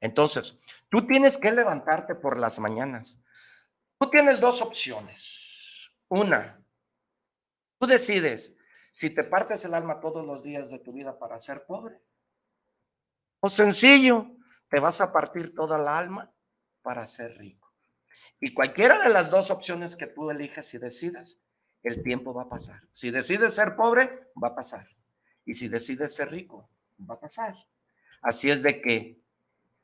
Entonces, 0.00 0.58
tú 0.88 1.06
tienes 1.06 1.38
que 1.38 1.52
levantarte 1.52 2.14
por 2.14 2.38
las 2.38 2.58
mañanas. 2.58 3.20
Tú 3.98 4.10
tienes 4.10 4.40
dos 4.40 4.62
opciones. 4.62 5.90
Una, 6.08 6.60
tú 7.78 7.86
decides 7.86 8.56
si 8.90 9.10
te 9.10 9.24
partes 9.24 9.64
el 9.64 9.74
alma 9.74 10.00
todos 10.00 10.26
los 10.26 10.42
días 10.42 10.70
de 10.70 10.78
tu 10.78 10.92
vida 10.92 11.18
para 11.18 11.38
ser 11.38 11.64
pobre. 11.66 12.00
O 13.40 13.48
sencillo, 13.48 14.36
te 14.68 14.80
vas 14.80 15.00
a 15.00 15.12
partir 15.12 15.54
toda 15.54 15.78
el 15.80 15.88
alma 15.88 16.32
para 16.82 17.06
ser 17.06 17.36
rico. 17.38 17.72
Y 18.40 18.54
cualquiera 18.54 19.00
de 19.00 19.10
las 19.10 19.30
dos 19.30 19.50
opciones 19.50 19.96
que 19.96 20.06
tú 20.06 20.30
elijas 20.30 20.72
y 20.74 20.78
decidas, 20.78 21.40
el 21.82 22.02
tiempo 22.02 22.34
va 22.34 22.42
a 22.42 22.48
pasar. 22.48 22.82
Si 22.90 23.10
decides 23.10 23.54
ser 23.54 23.76
pobre, 23.76 24.28
va 24.42 24.48
a 24.48 24.54
pasar. 24.54 24.88
Y 25.44 25.54
si 25.54 25.68
decides 25.68 26.14
ser 26.14 26.30
rico, 26.30 26.68
va 27.08 27.14
a 27.14 27.20
pasar. 27.20 27.54
Así 28.20 28.50
es 28.50 28.62
de 28.62 28.80
que 28.82 29.20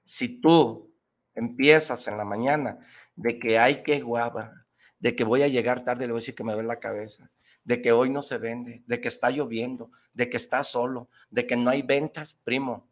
si 0.02 0.40
tú 0.40 0.92
empiezas 1.34 2.06
en 2.08 2.16
la 2.16 2.25
mañana 2.25 2.78
de 3.14 3.38
que 3.38 3.58
hay 3.58 3.82
que 3.82 4.00
guava, 4.00 4.66
de 4.98 5.16
que 5.16 5.25
voy 5.25 5.42
a 5.42 5.48
llegar 5.48 5.84
tarde, 5.84 6.06
le 6.06 6.12
voy 6.12 6.18
a 6.18 6.22
decir 6.22 6.34
que 6.34 6.44
me 6.44 6.54
ve 6.54 6.62
la 6.62 6.80
cabeza, 6.80 7.30
de 7.66 7.82
que 7.82 7.92
hoy 7.92 8.08
no 8.08 8.23
se 8.23 8.38
vende, 8.38 8.82
de 8.87 9.00
que 9.00 9.08
está 9.08 9.30
lloviendo, 9.30 9.90
de 10.14 10.30
que 10.30 10.37
está 10.37 10.62
solo, 10.62 11.11
de 11.30 11.46
que 11.46 11.56
no 11.56 11.68
hay 11.68 11.82
ventas, 11.82 12.40
primo, 12.44 12.87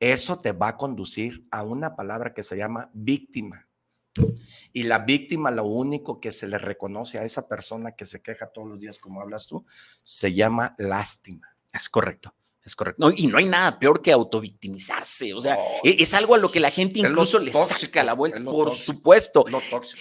eso 0.00 0.38
te 0.38 0.52
va 0.52 0.68
a 0.68 0.76
conducir 0.76 1.46
a 1.50 1.62
una 1.62 1.94
palabra 1.94 2.32
que 2.32 2.42
se 2.42 2.56
llama 2.56 2.90
víctima. 2.94 3.68
Y 4.72 4.84
la 4.84 5.00
víctima, 5.00 5.50
lo 5.50 5.64
único 5.64 6.18
que 6.18 6.32
se 6.32 6.48
le 6.48 6.56
reconoce 6.56 7.18
a 7.18 7.24
esa 7.24 7.46
persona 7.46 7.92
que 7.92 8.06
se 8.06 8.22
queja 8.22 8.46
todos 8.46 8.66
los 8.66 8.80
días, 8.80 8.98
como 8.98 9.20
hablas 9.20 9.46
tú, 9.46 9.66
se 10.02 10.32
llama 10.32 10.74
lástima. 10.78 11.54
Es 11.70 11.90
correcto. 11.90 12.34
Es 12.64 12.74
correcto. 12.74 13.12
y 13.14 13.28
no 13.28 13.38
hay 13.38 13.44
nada 13.44 13.78
peor 13.78 14.02
que 14.02 14.10
autovictimizarse. 14.10 15.32
O 15.34 15.40
sea, 15.40 15.56
e, 15.84 15.96
es 16.00 16.14
algo 16.14 16.34
a 16.34 16.38
lo 16.38 16.50
que 16.50 16.58
la 16.58 16.70
gente 16.70 16.98
incluso 16.98 17.38
le 17.38 17.52
saca 17.52 18.02
la 18.02 18.14
vuelta, 18.14 18.42
por 18.42 18.74
supuesto. 18.74 19.44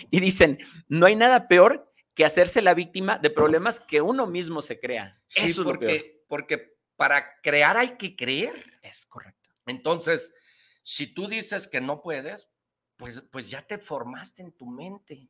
Y 0.09 0.19
dicen, 0.21 0.57
no 0.87 1.05
hay 1.05 1.15
nada 1.15 1.47
peor 1.47 1.91
que 2.15 2.25
hacerse 2.25 2.61
la 2.61 2.73
víctima 2.73 3.19
de 3.19 3.29
problemas 3.29 3.79
que 3.79 4.01
uno 4.01 4.25
mismo 4.25 4.61
se 4.61 4.79
crea. 4.79 5.15
Sí, 5.27 5.47
Eso 5.47 5.63
porque, 5.63 6.23
porque 6.27 6.77
para 6.95 7.39
crear 7.41 7.77
hay 7.77 7.97
que 7.97 8.15
creer. 8.15 8.79
Es 8.81 9.05
correcto. 9.05 9.49
Entonces, 9.65 10.33
si 10.81 11.13
tú 11.13 11.27
dices 11.27 11.67
que 11.67 11.81
no 11.81 12.01
puedes, 12.01 12.49
pues, 12.95 13.21
pues 13.31 13.49
ya 13.49 13.61
te 13.61 13.77
formaste 13.77 14.41
en 14.41 14.53
tu 14.53 14.65
mente. 14.65 15.29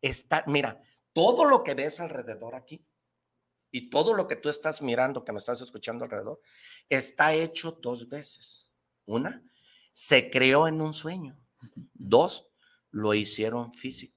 Está, 0.00 0.44
mira, 0.46 0.80
todo 1.12 1.44
lo 1.44 1.62
que 1.62 1.74
ves 1.74 2.00
alrededor 2.00 2.54
aquí 2.54 2.86
y 3.70 3.90
todo 3.90 4.14
lo 4.14 4.26
que 4.26 4.36
tú 4.36 4.48
estás 4.48 4.80
mirando, 4.80 5.24
que 5.24 5.32
me 5.32 5.38
estás 5.38 5.60
escuchando 5.60 6.04
alrededor, 6.04 6.40
está 6.88 7.34
hecho 7.34 7.72
dos 7.82 8.08
veces. 8.08 8.70
Una, 9.04 9.44
se 9.92 10.30
creó 10.30 10.68
en 10.68 10.80
un 10.80 10.92
sueño. 10.92 11.38
Dos, 11.92 12.48
lo 12.90 13.12
hicieron 13.12 13.74
físico. 13.74 14.13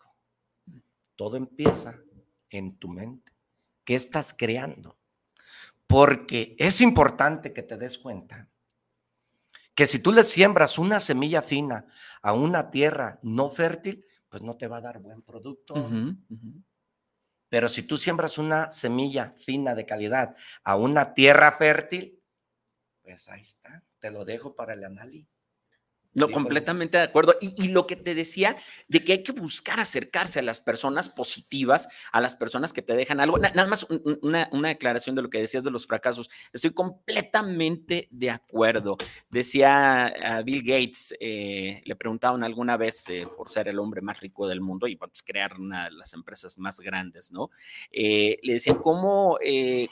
Todo 1.17 1.35
empieza 1.35 1.99
en 2.49 2.77
tu 2.77 2.87
mente. 2.87 3.33
¿Qué 3.83 3.95
estás 3.95 4.33
creando? 4.33 4.97
Porque 5.87 6.55
es 6.57 6.79
importante 6.79 7.51
que 7.51 7.63
te 7.63 7.75
des 7.77 7.97
cuenta 7.97 8.47
que 9.75 9.87
si 9.87 9.99
tú 9.99 10.11
le 10.11 10.23
siembras 10.23 10.77
una 10.77 10.99
semilla 10.99 11.41
fina 11.41 11.85
a 12.21 12.33
una 12.33 12.71
tierra 12.71 13.19
no 13.21 13.49
fértil, 13.49 14.05
pues 14.29 14.41
no 14.41 14.57
te 14.57 14.67
va 14.67 14.77
a 14.77 14.81
dar 14.81 14.99
buen 14.99 15.21
producto. 15.21 15.75
Pero 17.49 17.69
si 17.69 17.83
tú 17.83 17.97
siembras 17.97 18.37
una 18.37 18.71
semilla 18.71 19.33
fina 19.43 19.75
de 19.75 19.85
calidad 19.85 20.35
a 20.63 20.75
una 20.75 21.13
tierra 21.13 21.51
fértil, 21.53 22.21
pues 23.01 23.29
ahí 23.29 23.41
está, 23.41 23.83
te 23.99 24.11
lo 24.11 24.25
dejo 24.25 24.55
para 24.55 24.73
el 24.73 24.83
análisis. 24.83 25.36
No, 26.13 26.29
completamente 26.31 26.97
de 26.97 27.03
acuerdo. 27.03 27.35
Y, 27.41 27.67
lo 27.67 27.85
que 27.85 27.95
te 27.95 28.15
decía 28.15 28.57
de 28.87 29.03
que 29.03 29.11
hay 29.13 29.23
que 29.23 29.31
buscar 29.31 29.79
acercarse 29.79 30.39
a 30.39 30.41
las 30.41 30.59
personas 30.59 31.09
positivas, 31.09 31.89
a 32.11 32.21
las 32.21 32.35
personas 32.35 32.73
que 32.73 32.81
te 32.81 32.95
dejan 32.95 33.19
algo. 33.19 33.37
nada 33.37 33.67
más 33.67 33.85
una, 34.21 34.49
una, 34.51 34.69
declaración 34.69 35.15
de 35.15 35.21
lo 35.21 35.29
que 35.29 35.39
decías 35.39 35.63
de 35.63 35.71
los 35.71 35.85
fracasos. 35.85 36.29
Estoy 36.53 36.71
completamente 36.71 38.07
de 38.09 38.31
acuerdo. 38.31 38.97
Decía 39.29 40.07
a 40.07 40.41
Bill 40.41 40.63
Gates, 40.63 41.13
eh, 41.19 41.81
le 41.85 41.95
preguntaban 41.95 42.43
alguna 42.43 42.77
vez 42.77 43.07
eh, 43.09 43.27
por 43.37 43.49
ser 43.49 43.67
el 43.67 43.79
hombre 43.79 44.01
más 44.01 44.19
rico 44.19 44.47
del 44.47 44.61
mundo 44.61 44.87
y 44.87 44.95
pues, 44.95 45.21
crear 45.21 45.59
una 45.59 45.85
de 45.85 45.91
las 45.91 46.13
empresas 46.13 46.57
más 46.57 46.79
grandes, 46.79 47.31
¿no? 47.31 47.49
Eh, 47.91 48.39
le 48.41 48.53
decían, 48.53 48.77
¿cómo, 48.77 49.37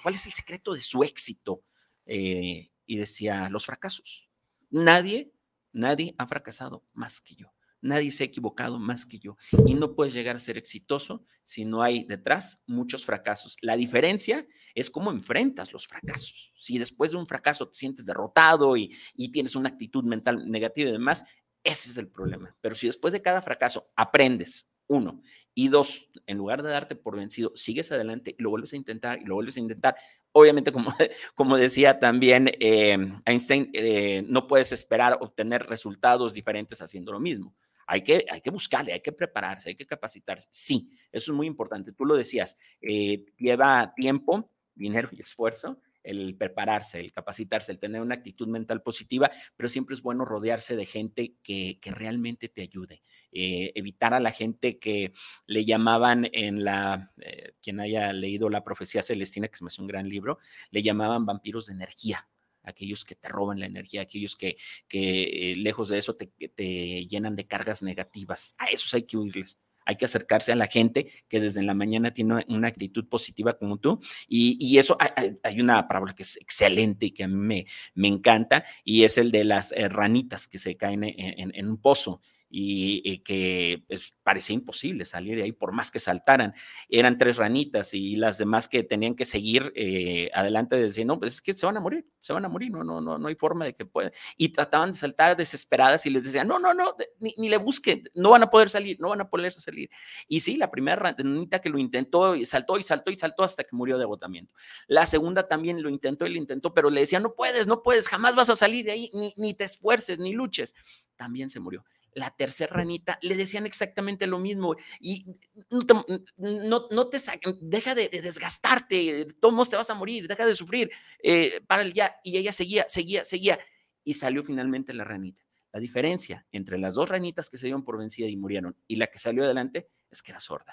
cuál 0.02 0.16
es 0.16 0.26
el 0.26 0.34
secreto 0.34 0.74
de 0.74 0.82
su 0.82 1.04
éxito? 1.04 1.62
y 2.08 2.98
decía, 2.98 3.50
los 3.50 3.66
fracasos. 3.66 4.30
Nadie 4.70 5.32
Nadie 5.76 6.16
ha 6.18 6.26
fracasado 6.26 6.86
más 6.94 7.20
que 7.20 7.36
yo. 7.36 7.54
Nadie 7.82 8.14
se 8.14 8.24
ha 8.24 8.28
equivocado 8.28 8.80
más 8.80 9.06
que 9.06 9.20
yo. 9.20 9.36
Y 9.68 9.74
no 9.74 9.94
puedes 9.94 10.14
llegar 10.14 10.38
a 10.38 10.40
ser 10.40 10.58
exitoso 10.58 11.26
si 11.44 11.66
no 11.66 11.84
hay 11.84 12.06
detrás 12.06 12.64
muchos 12.66 13.04
fracasos. 13.04 13.58
La 13.62 13.76
diferencia 13.76 14.48
es 14.74 14.90
cómo 14.90 15.12
enfrentas 15.12 15.74
los 15.74 15.86
fracasos. 15.86 16.54
Si 16.58 16.80
después 16.80 17.12
de 17.12 17.18
un 17.18 17.28
fracaso 17.28 17.68
te 17.68 17.78
sientes 17.78 18.06
derrotado 18.06 18.78
y, 18.78 18.96
tienes 19.34 19.58
una 19.58 19.68
actitud 19.68 20.06
mental 20.06 20.50
negativa 20.50 20.90
y 20.90 20.94
demás, 20.94 21.26
ese 21.62 21.90
es 21.90 21.98
el 21.98 22.08
problema. 22.08 22.56
Pero 22.62 22.74
si 22.74 22.88
después 22.88 23.12
de 23.12 23.22
cada 23.22 23.42
fracaso 23.42 23.92
aprendes, 23.98 24.70
uno, 24.88 25.22
y 25.58 25.70
dos, 25.70 26.10
en 26.28 26.38
lugar 26.38 26.62
de 26.62 26.70
darte 26.70 26.96
por 26.96 27.16
vencido, 27.16 27.54
sigues 27.56 27.90
adelante 27.92 28.36
y 28.38 28.44
lo 28.44 28.50
vuelves 28.50 28.74
a 28.74 28.76
intentar 28.76 29.22
y 29.22 29.26
lo 29.26 29.36
vuelves 29.36 29.56
a 29.56 29.62
intentar. 29.62 29.96
Obviamente, 30.34 30.72
como, 30.74 30.94
como 31.34 31.56
decía 31.56 31.98
también 31.98 32.52
eh, 32.60 32.98
Einstein, 33.26 33.72
eh, 33.74 34.24
no 34.28 34.48
puedes 34.48 34.74
esperar 34.74 35.18
obtener 35.22 35.66
resultados 35.66 36.34
diferentes 36.34 36.82
haciendo 36.82 37.14
lo 37.14 37.22
mismo. 37.22 37.56
Hay 37.88 38.04
que, 38.04 38.26
hay 38.30 38.42
que 38.42 38.50
buscarle, 38.50 38.94
hay 38.94 39.00
que 39.00 39.14
prepararse, 39.14 39.70
hay 39.70 39.76
que 39.76 39.86
capacitarse. 39.86 40.50
Sí, 40.52 40.90
eso 41.12 41.32
es 41.32 41.36
muy 41.36 41.48
importante. 41.48 41.94
Tú 41.94 42.04
lo 42.04 42.18
decías, 42.18 42.58
eh, 42.82 43.26
lleva 43.38 43.94
tiempo, 43.96 44.52
dinero 44.74 45.08
y 45.14 45.22
esfuerzo, 45.22 45.80
el 46.06 46.36
prepararse, 46.36 47.00
el 47.00 47.12
capacitarse, 47.12 47.72
el 47.72 47.80
tener 47.80 48.02
una 48.02 48.16
actitud 48.16 48.48
mental 48.48 48.82
positiva, 48.82 49.32
pero 49.56 49.70
siempre 49.70 49.96
es 49.96 50.02
bueno 50.02 50.26
rodearse 50.26 50.76
de 50.76 50.86
gente 50.86 51.36
que, 51.44 51.80
realmente 51.86 52.50
te 52.50 52.62
ayude. 52.62 53.02
Eh, 53.32 53.72
evitar 53.76 54.14
a 54.14 54.20
la 54.20 54.32
gente 54.32 54.80
que 54.80 55.14
le 55.46 55.66
llamaban 55.66 56.28
en 56.34 56.64
la, 56.64 57.14
eh, 57.22 57.54
quien 57.62 57.80
haya 57.80 58.12
leído 58.12 58.50
La 58.50 58.64
Profecía 58.64 59.02
Celestina, 59.02 59.48
que 59.48 59.58
se 59.58 59.64
me 59.64 59.68
hace 59.68 59.82
un 59.82 59.88
gran 59.88 60.10
libro, 60.10 60.40
le 60.72 60.84
llamaban 60.84 61.26
vampiros 61.26 61.68
de 61.68 61.74
energía 61.74 62.28
aquellos 62.66 63.06
que 63.06 63.16
te 63.16 63.30
roban 63.30 63.60
la 63.60 63.68
energía, 63.68 64.02
aquellos 64.02 64.36
que, 64.36 64.58
que 64.88 65.52
eh, 65.52 65.56
lejos 65.56 65.90
de 65.90 66.00
eso 66.00 66.16
te, 66.16 66.28
te, 66.28 67.06
llenan 67.06 67.36
de 67.36 67.46
cargas 67.46 67.84
negativas. 67.84 68.56
A 68.58 68.66
esos 68.66 68.94
hay 68.96 69.04
que 69.04 69.18
huirles 69.18 69.60
hay 69.86 69.96
que 69.96 70.06
acercarse 70.06 70.52
a 70.52 70.56
la 70.56 70.68
gente 70.68 71.08
que 71.28 71.40
desde 71.40 71.64
la 71.64 71.74
mañana 71.74 72.12
tiene 72.12 72.44
una 72.48 72.68
actitud 72.68 73.08
positiva 73.08 73.58
como 73.58 73.78
tú. 73.78 74.00
Y, 74.28 74.78
eso, 74.78 74.98
hay, 75.00 75.62
una 75.62 75.88
parábola 75.88 76.14
que 76.14 76.24
es 76.24 76.38
excelente 76.38 77.08
y 77.08 77.12
que 77.12 77.24
a 77.24 77.28
mí 77.28 77.36
me, 77.36 77.66
me 77.94 78.08
encanta, 78.08 78.66
y 78.84 79.04
es 79.04 79.18
el 79.18 79.32
de 79.32 79.44
las 79.44 79.72
eh, 79.72 79.88
ranitas 79.88 80.48
que 80.48 80.60
se 80.60 80.76
caen 80.76 81.04
en 81.04 81.70
un 81.70 81.78
pozo 81.78 82.22
y, 82.58 83.20
que 83.20 83.84
pues, 83.88 84.14
parecía 84.24 84.54
imposible 84.54 85.04
salir 85.04 85.36
de 85.36 85.44
ahí 85.44 85.52
por 85.52 85.74
más 85.74 85.92
que 85.92 86.00
saltaran. 86.00 86.54
Eran 86.88 87.18
tres 87.18 87.36
ranitas 87.36 87.94
y 87.94 88.16
las 88.16 88.38
demás 88.38 88.70
que 88.70 88.84
tenían 88.84 89.16
que 89.16 89.26
seguir 89.26 89.74
eh, 89.76 90.30
adelante 90.34 90.78
decían, 90.78 91.08
no, 91.08 91.20
pues 91.20 91.34
es 91.34 91.42
que 91.42 91.52
se 91.52 91.66
van 91.66 91.76
a 91.76 91.82
morir, 91.82 92.08
se 92.22 92.32
van 92.32 92.46
a 92.46 92.50
morir, 92.50 92.72
no, 92.72 92.84
no, 92.84 93.02
no, 93.02 93.18
no 93.18 93.28
hay 93.28 93.36
forma 93.36 93.66
de 93.66 93.76
que 93.76 93.86
puedan. 93.86 94.14
Y 94.38 94.50
trataban 94.50 94.94
de 94.94 94.98
saltar 94.98 95.36
desesperadas 95.36 96.06
y 96.06 96.12
les 96.12 96.24
decían, 96.24 96.48
no, 96.48 96.58
no, 96.58 96.74
no, 96.74 96.96
ni, 97.20 97.34
ni, 97.38 97.50
le 97.50 97.58
busquen, 97.58 98.10
no 98.14 98.30
van 98.30 98.44
a 98.44 98.50
poder 98.50 98.70
salir, 98.70 99.02
no 99.02 99.10
van 99.10 99.20
a 99.20 99.30
poder 99.30 99.54
salir. 99.54 99.90
Y 100.30 100.40
sí, 100.40 100.56
la 100.56 100.72
primera 100.72 100.96
ranita 100.96 101.60
que 101.60 101.70
lo 101.70 101.78
intentó, 101.78 102.36
saltó 102.46 102.80
y 102.80 102.84
saltó 102.84 103.12
y 103.12 103.16
saltó 103.16 103.44
hasta 103.44 103.66
que 103.66 103.76
murió 103.76 103.98
de 103.98 104.06
agotamiento. 104.06 104.54
La 104.88 105.06
segunda 105.06 105.50
también 105.50 105.84
lo 105.84 105.90
intentó 105.90 106.26
y 106.26 106.30
lo 106.30 106.38
intentó, 106.38 106.74
pero 106.74 106.90
le 106.90 107.02
decían, 107.02 107.22
no 107.22 107.36
puedes, 107.36 107.68
no 107.68 107.84
puedes, 107.84 108.08
jamás 108.08 108.34
vas 108.34 108.50
a 108.50 108.56
salir 108.56 108.86
de 108.86 108.92
ahí, 108.94 109.10
ni, 109.14 109.34
ni 109.36 109.54
te 109.54 109.66
esfuerces, 109.66 110.20
ni 110.20 110.32
luches. 110.32 110.74
También 111.18 111.50
se 111.50 111.60
murió 111.60 111.84
la 112.16 112.32
tercera 112.32 112.74
ranita, 112.74 113.20
le 113.22 113.36
decían 113.36 113.66
exactamente 113.66 114.26
lo 114.26 114.40
mismo. 114.40 114.76
Y 115.00 115.34
no 115.70 115.86
te, 115.86 115.94
no, 116.38 117.08
te 117.10 117.18
deja 117.62 117.94
de, 117.94 118.10
desgastarte, 118.10 119.28
todos 119.40 119.70
te 119.70 119.76
vas 119.76 119.90
a 119.90 119.94
morir, 119.94 120.28
deja 120.28 120.46
de 120.46 120.56
sufrir, 120.56 120.90
eh, 121.22 121.62
para 121.68 121.84
el 121.84 121.94
ya. 121.94 122.16
Y 122.24 122.38
ella 122.38 122.54
seguía, 122.54 122.86
seguía, 122.88 123.26
seguía. 123.26 123.60
Y 124.04 124.16
salió 124.16 124.44
finalmente 124.44 124.94
la 124.94 125.04
ranita. 125.04 125.44
La 125.74 125.82
diferencia 125.82 126.48
entre 126.54 126.78
las 126.78 126.96
dos 126.96 127.10
ranitas 127.10 127.50
que 127.50 127.58
se 127.58 127.66
dieron 127.66 127.84
por 127.84 127.98
vencida 127.98 128.28
y 128.28 128.38
murieron 128.38 128.78
y 128.88 128.96
la 128.96 129.08
que 129.08 129.20
salió 129.20 129.44
adelante 129.44 129.90
es 130.10 130.24
que 130.24 130.32
era 130.32 130.40
sorda. 130.40 130.72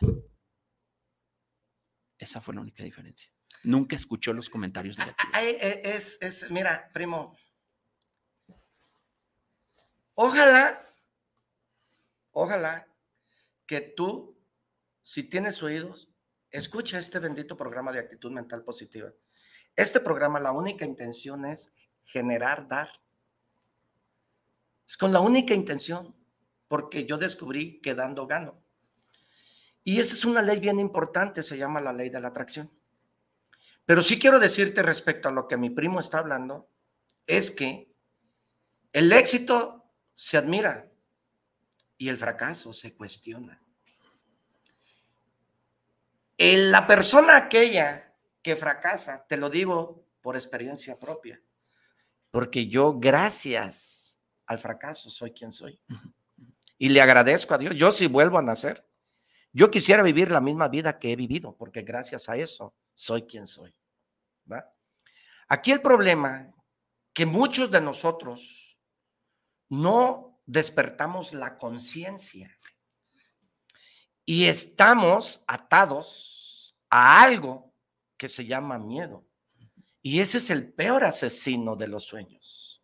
Esa 2.16 2.40
fue 2.40 2.54
la 2.54 2.60
única 2.60 2.84
diferencia. 2.84 3.28
Nunca 3.64 3.96
escuchó 3.96 4.32
los 4.32 4.48
comentarios 4.48 4.96
negativos. 4.96 5.34
Eh, 5.40 5.82
es, 5.84 6.18
es, 6.20 6.48
mira, 6.52 6.88
primo, 6.92 7.36
ojalá 10.14 10.91
Ojalá 12.32 12.88
que 13.66 13.80
tú, 13.80 14.36
si 15.02 15.24
tienes 15.24 15.62
oídos, 15.62 16.10
escucha 16.50 16.98
este 16.98 17.18
bendito 17.18 17.56
programa 17.56 17.92
de 17.92 18.00
actitud 18.00 18.32
mental 18.32 18.62
positiva. 18.64 19.12
Este 19.76 20.00
programa, 20.00 20.40
la 20.40 20.52
única 20.52 20.84
intención 20.84 21.46
es 21.46 21.72
generar, 22.04 22.68
dar. 22.68 22.90
Es 24.86 24.96
con 24.96 25.12
la 25.12 25.20
única 25.20 25.54
intención, 25.54 26.14
porque 26.68 27.06
yo 27.06 27.16
descubrí 27.16 27.80
que 27.80 27.94
dando 27.94 28.26
gano. 28.26 28.62
Y 29.84 30.00
esa 30.00 30.14
es 30.14 30.24
una 30.24 30.42
ley 30.42 30.60
bien 30.60 30.78
importante, 30.78 31.42
se 31.42 31.58
llama 31.58 31.80
la 31.80 31.92
ley 31.92 32.10
de 32.10 32.20
la 32.20 32.28
atracción. 32.28 32.70
Pero 33.84 34.02
sí 34.02 34.18
quiero 34.18 34.38
decirte 34.38 34.82
respecto 34.82 35.28
a 35.28 35.32
lo 35.32 35.48
que 35.48 35.56
mi 35.56 35.70
primo 35.70 36.00
está 36.00 36.18
hablando, 36.18 36.70
es 37.26 37.50
que 37.50 37.92
el 38.92 39.12
éxito 39.12 39.90
se 40.14 40.36
admira, 40.36 40.91
y 42.02 42.08
el 42.08 42.18
fracaso 42.18 42.72
se 42.72 42.96
cuestiona. 42.96 43.62
En 46.36 46.72
la 46.72 46.84
persona 46.84 47.36
aquella 47.36 48.12
que 48.42 48.56
fracasa, 48.56 49.24
te 49.28 49.36
lo 49.36 49.48
digo 49.48 50.04
por 50.20 50.34
experiencia 50.34 50.98
propia, 50.98 51.40
porque 52.32 52.66
yo 52.66 52.98
gracias 52.98 54.18
al 54.46 54.58
fracaso 54.58 55.10
soy 55.10 55.30
quien 55.30 55.52
soy. 55.52 55.80
Y 56.76 56.88
le 56.88 57.00
agradezco 57.00 57.54
a 57.54 57.58
Dios. 57.58 57.76
Yo 57.76 57.92
si 57.92 58.08
vuelvo 58.08 58.36
a 58.36 58.42
nacer, 58.42 58.84
yo 59.52 59.70
quisiera 59.70 60.02
vivir 60.02 60.32
la 60.32 60.40
misma 60.40 60.66
vida 60.66 60.98
que 60.98 61.12
he 61.12 61.14
vivido, 61.14 61.56
porque 61.56 61.82
gracias 61.82 62.28
a 62.28 62.36
eso 62.36 62.74
soy 62.94 63.22
quien 63.28 63.46
soy. 63.46 63.72
Aquí 65.46 65.70
el 65.70 65.80
problema 65.80 66.52
que 67.12 67.26
muchos 67.26 67.70
de 67.70 67.80
nosotros 67.80 68.76
no 69.68 70.31
despertamos 70.46 71.32
la 71.32 71.58
conciencia 71.58 72.58
y 74.24 74.46
estamos 74.46 75.44
atados 75.46 76.76
a 76.90 77.22
algo 77.22 77.74
que 78.16 78.28
se 78.28 78.46
llama 78.46 78.78
miedo. 78.78 79.26
Y 80.00 80.20
ese 80.20 80.38
es 80.38 80.50
el 80.50 80.72
peor 80.72 81.04
asesino 81.04 81.76
de 81.76 81.88
los 81.88 82.04
sueños. 82.04 82.82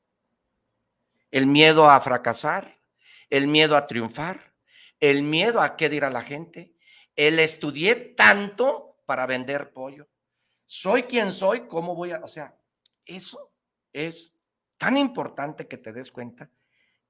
El 1.30 1.46
miedo 1.46 1.90
a 1.90 2.00
fracasar, 2.00 2.80
el 3.28 3.48
miedo 3.48 3.76
a 3.76 3.86
triunfar, 3.86 4.54
el 5.00 5.22
miedo 5.22 5.60
a 5.60 5.76
qué 5.76 5.88
dirá 5.88 6.10
la 6.10 6.22
gente. 6.22 6.74
El 7.14 7.38
estudié 7.38 7.94
tanto 7.94 9.00
para 9.04 9.26
vender 9.26 9.72
pollo. 9.72 10.08
Soy 10.64 11.04
quien 11.04 11.32
soy, 11.32 11.66
¿cómo 11.66 11.94
voy 11.94 12.12
a...? 12.12 12.20
O 12.22 12.28
sea, 12.28 12.56
eso 13.04 13.52
es 13.92 14.38
tan 14.76 14.96
importante 14.96 15.66
que 15.66 15.78
te 15.78 15.92
des 15.92 16.12
cuenta 16.12 16.50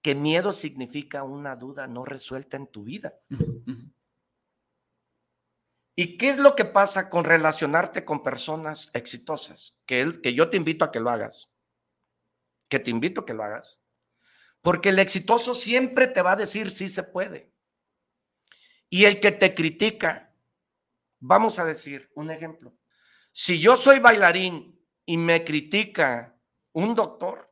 que 0.02 0.14
miedo 0.14 0.52
significa 0.52 1.22
una 1.22 1.56
duda 1.56 1.86
no 1.86 2.04
resuelta 2.04 2.56
en 2.56 2.66
tu 2.66 2.84
vida. 2.84 3.18
¿Y 5.94 6.16
qué 6.16 6.30
es 6.30 6.38
lo 6.38 6.54
que 6.54 6.64
pasa 6.64 7.10
con 7.10 7.24
relacionarte 7.24 8.04
con 8.04 8.22
personas 8.22 8.90
exitosas? 8.94 9.80
Que, 9.84 10.20
que 10.22 10.32
yo 10.32 10.48
te 10.48 10.56
invito 10.56 10.84
a 10.84 10.92
que 10.92 11.00
lo 11.00 11.10
hagas. 11.10 11.52
Que 12.68 12.78
te 12.78 12.90
invito 12.90 13.22
a 13.22 13.26
que 13.26 13.34
lo 13.34 13.42
hagas. 13.42 13.84
Porque 14.60 14.90
el 14.90 14.98
exitoso 15.00 15.54
siempre 15.54 16.06
te 16.06 16.22
va 16.22 16.32
a 16.32 16.36
decir 16.36 16.70
sí 16.70 16.88
se 16.88 17.02
puede. 17.02 17.52
Y 18.88 19.04
el 19.04 19.18
que 19.18 19.32
te 19.32 19.54
critica, 19.54 20.32
vamos 21.18 21.58
a 21.58 21.64
decir 21.64 22.10
un 22.14 22.30
ejemplo. 22.30 22.74
Si 23.32 23.60
yo 23.60 23.76
soy 23.76 23.98
bailarín 23.98 24.80
y 25.04 25.16
me 25.16 25.44
critica 25.44 26.36
un 26.72 26.94
doctor, 26.94 27.47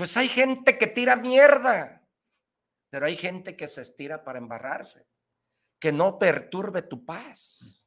pues 0.00 0.16
hay 0.16 0.30
gente 0.30 0.78
que 0.78 0.86
tira 0.86 1.14
mierda, 1.14 2.08
pero 2.88 3.04
hay 3.04 3.18
gente 3.18 3.54
que 3.54 3.68
se 3.68 3.82
estira 3.82 4.24
para 4.24 4.38
embarrarse, 4.38 5.06
que 5.78 5.92
no 5.92 6.18
perturbe 6.18 6.80
tu 6.80 7.04
paz. 7.04 7.86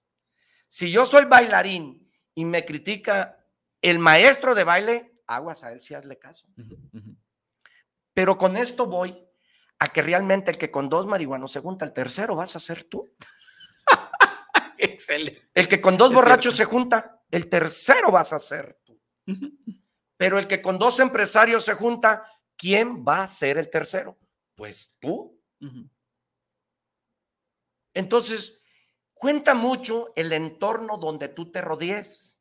Si 0.69 0.91
yo 0.91 1.07
soy 1.07 1.25
bailarín 1.25 2.07
y 2.35 2.45
me 2.45 2.65
critica 2.65 3.43
el 3.81 3.97
maestro 3.97 4.53
de 4.53 4.63
baile, 4.63 5.23
aguas 5.25 5.63
a 5.63 5.71
él 5.71 5.81
si 5.81 5.95
hazle 5.95 6.19
caso. 6.19 6.45
Pero 8.13 8.37
con 8.37 8.57
esto 8.57 8.85
voy 8.85 9.27
a 9.79 9.87
que 9.87 10.03
realmente 10.03 10.51
el 10.51 10.59
que 10.59 10.69
con 10.69 10.89
dos 10.89 11.07
marihuanos 11.07 11.51
se 11.51 11.61
junta, 11.61 11.83
el 11.83 11.93
tercero 11.93 12.35
vas 12.35 12.55
a 12.55 12.59
ser 12.59 12.83
tú. 12.83 13.11
Excelente. 14.77 15.49
El 15.55 15.67
que 15.67 15.81
con 15.81 15.97
dos 15.97 16.13
borrachos 16.13 16.55
se 16.55 16.65
junta, 16.65 17.23
el 17.31 17.49
tercero 17.49 18.11
vas 18.11 18.33
a 18.33 18.37
ser 18.37 18.79
tú. 18.83 19.01
Pero 20.23 20.39
el 20.39 20.47
que 20.47 20.61
con 20.61 20.79
dos 20.79 21.01
empresarios 21.01 21.65
se 21.65 21.73
junta, 21.73 22.25
¿quién 22.55 23.03
va 23.05 23.23
a 23.23 23.27
ser 23.27 23.57
el 23.57 23.69
tercero? 23.69 24.17
Pues 24.55 24.95
tú. 24.97 25.37
Entonces, 27.93 28.61
cuenta 29.13 29.53
mucho 29.53 30.13
el 30.15 30.31
entorno 30.31 30.97
donde 30.97 31.27
tú 31.27 31.51
te 31.51 31.59
rodees. 31.59 32.39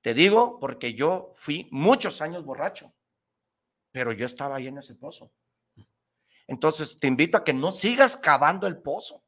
Te 0.00 0.14
digo 0.14 0.58
porque 0.58 0.94
yo 0.94 1.30
fui 1.34 1.68
muchos 1.70 2.22
años 2.22 2.42
borracho, 2.46 2.94
pero 3.92 4.12
yo 4.12 4.24
estaba 4.24 4.56
ahí 4.56 4.68
en 4.68 4.78
ese 4.78 4.94
pozo. 4.94 5.30
Entonces, 6.46 6.98
te 6.98 7.06
invito 7.06 7.36
a 7.36 7.44
que 7.44 7.52
no 7.52 7.70
sigas 7.70 8.16
cavando 8.16 8.66
el 8.66 8.78
pozo. 8.78 9.22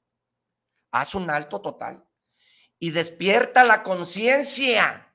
Haz 0.92 1.14
un 1.14 1.28
alto 1.28 1.60
total 1.60 2.02
y 2.78 2.90
despierta 2.92 3.64
la 3.64 3.82
conciencia. 3.82 5.09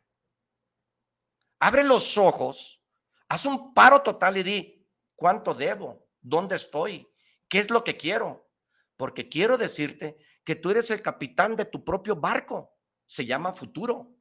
Abre 1.59 1.83
los 1.83 2.17
ojos, 2.17 2.83
haz 3.27 3.45
un 3.45 3.73
paro 3.73 4.01
total 4.01 4.37
y 4.37 4.43
di, 4.43 4.87
¿cuánto 5.15 5.53
debo? 5.53 6.07
¿Dónde 6.21 6.55
estoy? 6.55 7.07
¿Qué 7.47 7.59
es 7.59 7.69
lo 7.69 7.83
que 7.83 7.97
quiero? 7.97 8.49
Porque 8.97 9.29
quiero 9.29 9.57
decirte 9.57 10.17
que 10.43 10.55
tú 10.55 10.69
eres 10.71 10.91
el 10.91 11.01
capitán 11.01 11.55
de 11.55 11.65
tu 11.65 11.83
propio 11.83 12.15
barco. 12.15 12.77
Se 13.05 13.25
llama 13.25 13.53
futuro. 13.53 14.15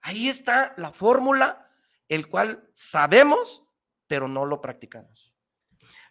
Ahí 0.00 0.28
está 0.28 0.74
la 0.76 0.92
fórmula, 0.92 1.70
el 2.08 2.28
cual 2.28 2.70
sabemos, 2.74 3.66
pero 4.06 4.28
no 4.28 4.44
lo 4.44 4.60
practicamos. 4.60 5.35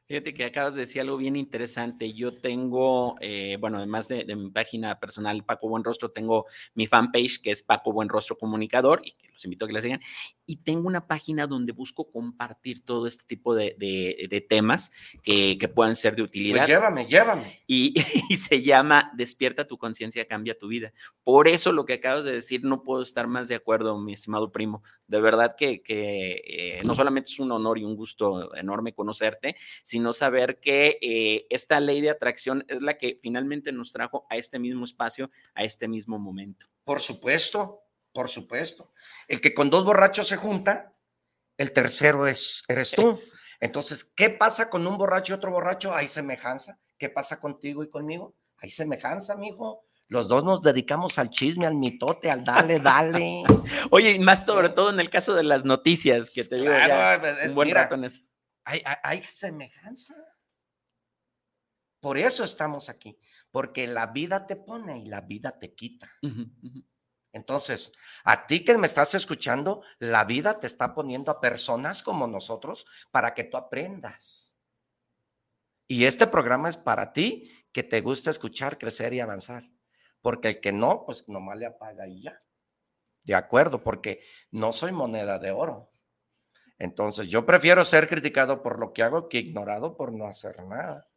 Fíjate 0.07 0.35
que 0.35 0.45
acabas 0.45 0.75
de 0.75 0.81
decir 0.81 1.01
algo 1.01 1.17
bien 1.17 1.35
interesante. 1.35 2.13
Yo 2.13 2.31
tengo, 2.31 3.15
eh, 3.21 3.57
bueno, 3.59 3.77
además 3.77 4.07
de, 4.07 4.23
mi 4.35 4.51
página 4.51 4.99
personal 4.99 5.43
Paco 5.43 5.67
Buenrostro, 5.67 6.11
tengo 6.11 6.45
mi 6.75 6.85
fanpage 6.85 7.41
que 7.41 7.49
es 7.49 7.63
Paco 7.63 7.91
Buenrostro 7.91 8.37
Comunicador 8.37 9.01
y 9.03 9.13
que 9.13 9.29
los 9.29 9.43
invito 9.45 9.65
a 9.65 9.67
que 9.67 9.73
la 9.73 9.81
sigan. 9.81 10.01
Y 10.45 10.57
tengo 10.57 10.85
una 10.87 11.07
página 11.07 11.47
donde 11.47 11.71
busco 11.71 12.11
compartir 12.11 12.85
todo 12.85 13.07
este 13.07 13.23
tipo 13.25 13.55
de, 13.55 14.45
temas 14.47 14.91
que, 15.23 15.57
puedan 15.73 15.95
ser 15.95 16.15
de 16.15 16.21
pues 16.21 16.29
utilidad. 16.29 16.59
Pues 16.59 16.67
llévame, 16.67 17.07
llévame. 17.07 17.61
Y, 17.67 17.95
se 18.37 18.61
llama 18.61 19.11
Despierta 19.15 19.65
tu 19.67 19.79
conciencia, 19.79 20.27
cambia 20.27 20.55
tu 20.55 20.67
vida. 20.67 20.93
Por 21.23 21.47
eso 21.47 21.71
lo 21.71 21.85
que 21.85 21.93
acabas 21.93 22.25
de 22.25 22.31
decir, 22.31 22.63
no 22.63 22.83
puedo 22.83 23.01
estar 23.01 23.25
más 23.25 23.47
de 23.47 23.55
acuerdo, 23.55 23.97
mi 23.97 24.13
estimado 24.13 24.51
primo. 24.51 24.83
De 25.07 25.19
verdad 25.19 25.55
que, 25.57 25.81
eh, 25.87 26.81
no 26.85 26.93
solamente 26.93 27.31
es 27.31 27.39
un 27.39 27.51
honor 27.51 27.79
y 27.79 27.83
un 27.83 27.95
gusto 27.95 28.55
enorme 28.55 28.93
conocerte, 28.93 29.55
sino 29.83 29.94
saber 30.13 30.59
que 30.59 30.97
eh, 31.01 31.47
esta 31.49 31.79
ley 31.79 32.01
de 32.01 32.09
atracción 32.09 32.65
es 32.67 32.81
la 32.81 32.97
que 32.97 33.19
finalmente 33.21 33.71
nos 33.71 33.91
trajo 33.91 34.25
a 34.29 34.37
este 34.37 34.59
mismo 34.59 34.85
espacio, 34.85 35.29
a 35.53 35.63
este 35.63 35.87
mismo 35.87 36.19
momento. 36.19 36.67
Por 36.83 37.01
supuesto, 37.01 37.81
por 38.13 38.29
supuesto. 38.29 38.91
El 39.27 39.41
que 39.41 39.53
con 39.53 39.69
dos 39.69 39.83
borrachos 39.85 40.27
se 40.27 40.37
junta, 40.37 40.93
el 41.57 41.73
tercero 41.73 42.27
es, 42.27 42.63
eres 42.67 42.91
tú. 42.91 43.17
Entonces, 43.59 44.03
¿qué 44.03 44.29
pasa 44.29 44.69
con 44.69 44.85
un 44.87 44.97
borracho 44.97 45.33
y 45.33 45.35
otro 45.35 45.51
borracho? 45.51 45.93
Hay 45.93 46.07
semejanza. 46.07 46.79
¿Qué 46.97 47.09
pasa 47.09 47.39
contigo 47.39 47.83
y 47.83 47.89
conmigo? 47.89 48.35
Hay 48.57 48.69
semejanza, 48.69 49.33
amigo. 49.33 49.85
Los 50.07 50.27
dos 50.27 50.43
nos 50.43 50.61
dedicamos 50.61 51.17
al 51.17 51.29
chisme, 51.29 51.65
al 51.65 51.75
mitote, 51.75 52.29
al 52.29 52.45
dale, 52.45 52.79
dale. 52.79 53.43
Oye, 53.89 54.19
más 54.19 54.45
sobre 54.45 54.69
todo 54.69 54.91
en 54.91 54.99
el 54.99 55.09
caso 55.09 55.33
de 55.33 55.43
las 55.43 55.65
noticias, 55.65 56.29
que 56.29 56.43
te 56.43 56.55
digo 56.55 56.71
ya 56.71 57.17
pues, 57.19 57.47
un 57.47 57.55
buen 57.55 57.71
rato 57.71 57.95
en 57.95 58.03
eso 58.03 58.21
hay, 58.65 59.23
semejanza. 59.23 60.15
Por 61.99 62.17
eso 62.17 62.43
estamos 62.43 62.89
aquí, 62.89 63.17
porque 63.51 63.87
la 63.87 64.07
vida 64.07 64.45
te 64.45 64.55
pone 64.55 64.99
y 64.99 65.05
la 65.05 65.21
vida 65.21 65.57
te 65.57 65.73
quita. 65.73 66.11
Entonces, 67.31 67.93
a 68.23 68.47
ti 68.47 68.63
que 68.63 68.77
me 68.77 68.87
estás 68.87 69.13
escuchando, 69.13 69.83
la 69.99 70.23
vida 70.23 70.59
te 70.59 70.67
está 70.67 70.93
poniendo 70.93 71.31
a 71.31 71.41
personas 71.41 72.01
como 72.01 72.27
nosotros 72.27 72.85
para 73.11 73.33
que 73.33 73.43
tú 73.43 73.57
aprendas. 73.57 74.55
Y 75.87 76.05
este 76.05 76.27
programa 76.27 76.69
es 76.69 76.77
para 76.77 77.13
ti 77.13 77.51
que 77.71 77.83
te 77.83 78.01
gusta 78.01 78.31
escuchar, 78.31 78.77
crecer 78.77 79.13
y 79.13 79.19
avanzar. 79.19 79.69
Porque 80.21 80.47
el 80.47 80.61
que 80.61 80.71
no, 80.71 81.05
pues 81.05 81.27
nomás 81.27 81.57
le 81.57 81.65
apaga 81.65 82.07
y 82.07 82.21
ya. 82.21 82.41
De 83.23 83.35
acuerdo, 83.35 83.83
porque 83.83 84.21
no 84.51 84.71
soy 84.71 84.91
moneda 84.91 85.37
de 85.37 85.51
oro. 85.51 85.91
Entonces, 86.77 87.27
yo 87.27 87.45
prefiero 87.45 87.83
ser 87.85 88.07
criticado 88.07 88.61
por 88.61 88.79
lo 88.79 88.91
que 88.91 89.03
hago 89.03 89.29
que 89.29 89.39
ignorado 89.39 89.95
por 89.95 90.11
no 90.11 90.27
hacer 90.27 90.63
nada. 90.63 91.07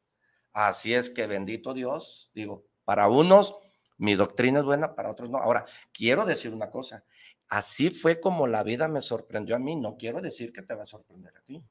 Así 0.53 0.95
es 0.95 1.11
que 1.11 1.27
bendito 1.27 1.75
Dios, 1.75 2.31
digo, 2.35 2.65
para 2.85 3.09
unos 3.09 3.57
mi 3.97 4.15
doctrina 4.15 4.61
es 4.61 4.65
buena, 4.65 4.95
para 4.95 5.11
otros 5.11 5.29
no. 5.29 5.39
Ahora, 5.39 5.67
quiero 5.93 6.25
decir 6.25 6.53
una 6.53 6.71
cosa, 6.71 7.05
así 7.49 7.91
fue 7.91 8.21
como 8.21 8.47
la 8.47 8.63
vida 8.63 8.87
me 8.87 9.01
sorprendió 9.01 9.57
a 9.57 9.59
mí, 9.59 9.75
no 9.75 9.97
quiero 9.97 10.21
decir 10.21 10.53
que 10.53 10.63
te 10.63 10.75
va 10.75 10.85
a 10.85 10.87
sorprender 10.87 11.37
a 11.37 11.43
ti. 11.43 11.63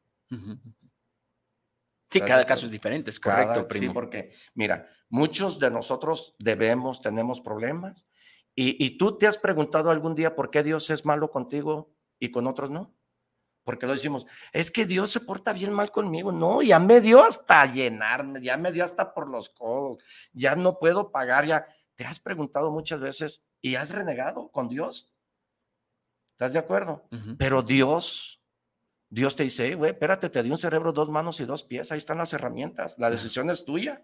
Sí, 2.10 2.21
cada 2.21 2.45
caso 2.45 2.65
es 2.65 2.71
diferente, 2.71 3.10
es 3.10 3.19
correcto, 3.19 3.67
primo. 3.67 3.88
Sí, 3.88 3.93
porque 3.93 4.32
mira, 4.54 4.89
muchos 5.10 5.60
de 5.60 5.71
nosotros 5.71 6.36
debemos, 6.39 7.02
tenemos 7.02 7.39
problemas. 7.39 8.08
Y, 8.56 8.84
y 8.84 8.97
tú 8.97 9.17
te 9.17 9.28
has 9.28 9.38
preguntado 9.38 9.89
algún 9.89 10.15
día 10.15 10.36
por 10.36 10.50
qué 10.50 10.63
Dios 10.63 10.89
es 10.89 11.06
malo 11.06 11.32
contigo 11.32 11.93
y 12.19 12.32
con 12.32 12.47
otros 12.47 12.71
no 12.71 12.97
porque 13.68 13.86
lo 13.86 13.92
decimos, 13.92 14.26
es 14.54 14.72
que 14.72 14.86
Dios 14.86 15.12
se 15.12 15.20
porta 15.20 15.52
bien 15.52 15.74
mal 15.74 15.92
conmigo. 15.92 16.32
No, 16.32 16.62
ya 16.62 16.80
me 16.80 17.02
dio 17.02 17.22
hasta 17.22 17.66
llenarme, 17.66 18.42
ya 18.42 18.56
me 18.56 18.72
dio 18.72 18.86
hasta 18.86 19.14
por 19.14 19.30
los 19.30 19.50
codos, 19.50 19.98
ya 20.32 20.56
no 20.56 20.80
puedo 20.80 21.12
pagar, 21.12 21.46
ya. 21.46 21.68
Te 21.96 22.06
has 22.06 22.22
preguntado 22.22 22.72
muchas 22.72 23.02
veces 23.02 23.44
y 23.60 23.76
has 23.76 23.90
renegado 23.90 24.48
con 24.52 24.70
Dios. 24.70 25.14
¿Estás 26.32 26.54
de 26.54 26.60
acuerdo? 26.60 27.10
Pero 27.38 27.62
Dios, 27.62 28.42
Dios 29.10 29.36
te 29.36 29.44
dice, 29.44 29.76
güey, 29.76 29.92
espérate, 29.92 30.30
te 30.30 30.44
di 30.44 30.50
un 30.50 30.58
cerebro, 30.58 30.94
dos 30.94 31.10
manos 31.10 31.42
y 31.42 31.44
dos 31.44 31.66
pies, 31.66 31.92
ahí 31.92 31.98
están 31.98 32.20
las 32.20 32.32
herramientas, 32.32 32.98
la 32.98 33.10
decisión 33.10 33.50
es 33.50 33.66
tuya. 33.66 34.02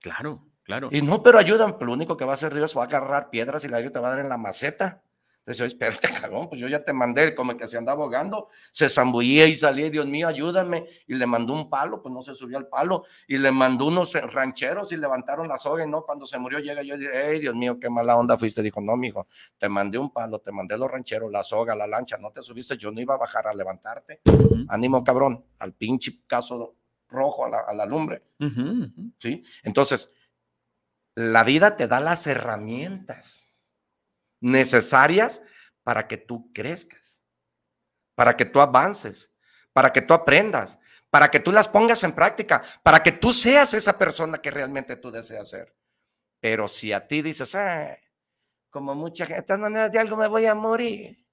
Claro. 0.00 0.46
claro. 0.62 0.88
Y 0.92 1.02
no, 1.02 1.22
pero 1.22 1.38
ayudan. 1.38 1.76
Lo 1.78 1.92
único 1.92 2.16
que 2.16 2.24
va 2.24 2.32
a 2.32 2.36
hacer 2.36 2.54
Dios 2.54 2.74
va 2.74 2.84
a 2.84 2.86
agarrar 2.86 3.28
piedras 3.28 3.64
y 3.64 3.68
la 3.68 3.86
te 3.86 3.98
va 3.98 4.06
a 4.08 4.10
dar 4.12 4.20
en 4.20 4.30
la 4.30 4.38
maceta. 4.38 5.02
Entonces 5.48 5.72
espérate, 5.72 6.08
cagón, 6.20 6.48
pues 6.48 6.60
yo 6.60 6.68
ya 6.68 6.84
te 6.84 6.92
mandé, 6.92 7.34
como 7.34 7.56
que 7.56 7.66
se 7.66 7.78
andaba 7.78 8.02
ahogando, 8.02 8.48
se 8.70 8.88
zambullía 8.88 9.46
y 9.46 9.54
salía, 9.54 9.88
Dios 9.88 10.06
mío, 10.06 10.28
ayúdame. 10.28 10.86
Y 11.06 11.14
le 11.14 11.26
mandó 11.26 11.54
un 11.54 11.70
palo, 11.70 12.02
pues 12.02 12.12
no 12.12 12.20
se 12.20 12.34
subió 12.34 12.58
al 12.58 12.68
palo. 12.68 13.04
Y 13.26 13.38
le 13.38 13.50
mandó 13.50 13.86
unos 13.86 14.12
rancheros 14.12 14.92
y 14.92 14.98
levantaron 14.98 15.48
la 15.48 15.56
soga. 15.56 15.84
Y 15.84 15.88
no, 15.88 16.02
cuando 16.02 16.26
se 16.26 16.38
murió, 16.38 16.58
llega 16.58 16.82
yo 16.82 16.96
y 16.96 16.98
dije, 16.98 17.12
hey, 17.14 17.40
Dios 17.40 17.54
mío, 17.54 17.78
qué 17.80 17.88
mala 17.88 18.16
onda 18.18 18.36
fuiste. 18.36 18.60
Dijo, 18.62 18.82
no, 18.82 18.96
mijo, 18.96 19.26
te 19.56 19.70
mandé 19.70 19.96
un 19.96 20.12
palo, 20.12 20.38
te 20.40 20.52
mandé 20.52 20.76
los 20.76 20.90
rancheros, 20.90 21.32
la 21.32 21.42
soga, 21.42 21.74
la 21.74 21.86
lancha, 21.86 22.18
no 22.18 22.30
te 22.30 22.42
subiste, 22.42 22.76
yo 22.76 22.90
no 22.92 23.00
iba 23.00 23.14
a 23.14 23.18
bajar 23.18 23.46
a 23.46 23.54
levantarte. 23.54 24.20
Ujú, 24.26 24.66
Ánimo, 24.68 25.02
cabrón, 25.02 25.44
al 25.58 25.72
pinche 25.72 26.20
caso 26.26 26.74
rojo, 27.08 27.46
a 27.46 27.48
la, 27.48 27.60
a 27.60 27.72
la 27.72 27.86
lumbre. 27.86 28.22
¿sí? 29.18 29.42
Entonces, 29.62 30.14
la 31.14 31.42
vida 31.42 31.74
te 31.74 31.88
da 31.88 32.00
las 32.00 32.26
herramientas 32.26 33.47
necesarias 34.40 35.42
para 35.82 36.06
que 36.08 36.16
tú 36.16 36.52
crezcas, 36.52 37.22
para 38.14 38.36
que 38.36 38.44
tú 38.44 38.60
avances, 38.60 39.34
para 39.72 39.92
que 39.92 40.02
tú 40.02 40.14
aprendas, 40.14 40.78
para 41.10 41.30
que 41.30 41.40
tú 41.40 41.52
las 41.52 41.68
pongas 41.68 42.02
en 42.04 42.12
práctica, 42.12 42.62
para 42.82 43.02
que 43.02 43.12
tú 43.12 43.32
seas 43.32 43.74
esa 43.74 43.96
persona 43.98 44.38
que 44.42 44.50
realmente 44.50 44.96
tú 44.96 45.10
deseas 45.10 45.48
ser. 45.50 45.74
Pero 46.40 46.68
si 46.68 46.92
a 46.92 47.06
ti 47.06 47.22
dices, 47.22 47.54
"Ah, 47.54 47.96
como 48.70 48.94
mucha 48.94 49.26
gente, 49.26 49.40
de 49.42 49.46
todas 49.46 49.60
maneras 49.60 49.92
de 49.92 49.98
algo 49.98 50.16
me 50.16 50.28
voy 50.28 50.46
a 50.46 50.54
morir. 50.54 51.24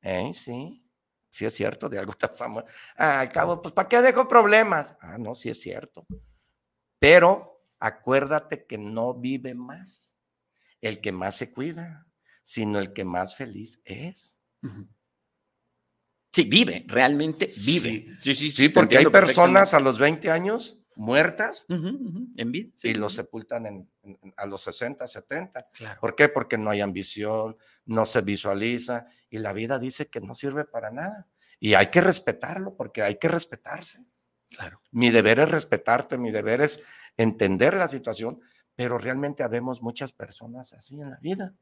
Eh, 0.00 0.32
sí, 0.34 0.84
sí 1.30 1.44
es 1.44 1.54
cierto, 1.54 1.88
de 1.88 1.98
algo 1.98 2.12
te 2.18 2.28
al 2.96 3.28
cabo, 3.30 3.62
pues 3.62 3.72
¿para 3.74 3.88
qué 3.88 4.02
dejo 4.02 4.26
problemas? 4.26 4.96
Ah, 5.00 5.18
no, 5.18 5.34
sí 5.34 5.48
es 5.50 5.60
cierto. 5.60 6.06
Pero 6.98 7.58
acuérdate 7.78 8.66
que 8.66 8.78
no 8.78 9.14
vive 9.14 9.54
más 9.54 10.11
el 10.82 11.00
que 11.00 11.12
más 11.12 11.36
se 11.36 11.50
cuida, 11.52 12.06
sino 12.42 12.78
el 12.78 12.92
que 12.92 13.04
más 13.04 13.34
feliz 13.36 13.80
es. 13.86 14.42
Sí, 16.32 16.44
vive, 16.44 16.84
realmente 16.88 17.52
vive. 17.64 18.06
Sí, 18.18 18.34
sí, 18.34 18.50
Sí, 18.50 18.68
porque 18.68 18.98
hay 18.98 19.06
personas 19.06 19.74
a 19.74 19.80
los 19.80 19.98
20 19.98 20.30
años 20.30 20.78
muertas 20.96 21.66
En 21.68 22.52
vida. 22.52 22.70
sí, 22.74 22.88
y 22.88 22.94
los 22.94 23.14
sepultan 23.14 23.66
en- 23.66 23.90
en- 24.02 24.34
a 24.36 24.46
los 24.46 24.62
60, 24.62 25.06
70. 25.06 25.66
Claro. 25.72 26.00
¿Por 26.00 26.14
qué? 26.16 26.28
Porque 26.28 26.56
no 26.58 26.70
hay 26.70 26.80
ambición, 26.80 27.56
no 27.84 28.06
se 28.06 28.20
visualiza 28.22 29.06
y 29.30 29.38
la 29.38 29.52
vida 29.52 29.78
dice 29.78 30.08
que 30.08 30.20
no 30.20 30.34
sirve 30.34 30.64
para 30.64 30.90
nada. 30.90 31.28
Y 31.60 31.74
hay 31.74 31.90
que 31.90 32.00
respetarlo 32.00 32.76
porque 32.76 33.02
hay 33.02 33.18
que 33.18 33.28
respetarse. 33.28 34.04
Claro. 34.48 34.80
Mi 34.90 35.10
deber 35.10 35.38
es 35.40 35.50
respetarte, 35.50 36.18
mi 36.18 36.30
deber 36.30 36.60
es 36.62 36.82
entender 37.16 37.74
la 37.74 37.88
situación, 37.88 38.40
pero 38.74 38.98
realmente 38.98 39.42
habemos 39.42 39.82
muchas 39.82 40.12
personas 40.12 40.72
así 40.72 41.00
en 41.00 41.10
la 41.10 41.18
vida. 41.18 41.54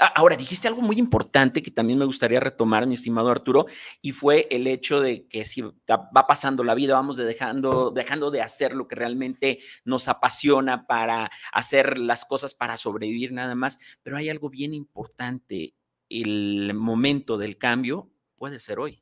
Ah, 0.00 0.12
Ahora, 0.16 0.36
dijiste 0.36 0.68
algo 0.68 0.82
muy 0.82 0.98
importante 0.98 1.62
que 1.62 1.70
también 1.70 1.98
me 1.98 2.04
gustaría 2.04 2.40
retomar, 2.40 2.86
mi 2.86 2.94
estimado 2.94 3.30
Arturo, 3.30 3.66
y 4.02 4.12
fue 4.12 4.46
el 4.50 4.66
hecho 4.66 5.00
de 5.00 5.26
que 5.26 5.44
si 5.44 5.62
va 5.62 6.26
pasando 6.26 6.62
la 6.62 6.74
vida, 6.74 6.94
vamos 6.94 7.16
de 7.16 7.24
dejando, 7.24 7.90
dejando 7.90 8.30
de 8.30 8.42
hacer 8.42 8.74
lo 8.74 8.86
que 8.86 8.96
realmente 8.96 9.60
nos 9.84 10.08
apasiona 10.08 10.86
para 10.86 11.30
hacer 11.52 11.98
las 11.98 12.24
cosas 12.24 12.54
para 12.54 12.76
sobrevivir 12.76 13.32
nada 13.32 13.54
más, 13.54 13.78
pero 14.02 14.16
hay 14.16 14.28
algo 14.28 14.50
bien 14.50 14.74
importante, 14.74 15.74
el 16.10 16.74
momento 16.74 17.38
del 17.38 17.56
cambio 17.56 18.10
puede 18.36 18.60
ser 18.60 18.78
hoy. 18.78 19.01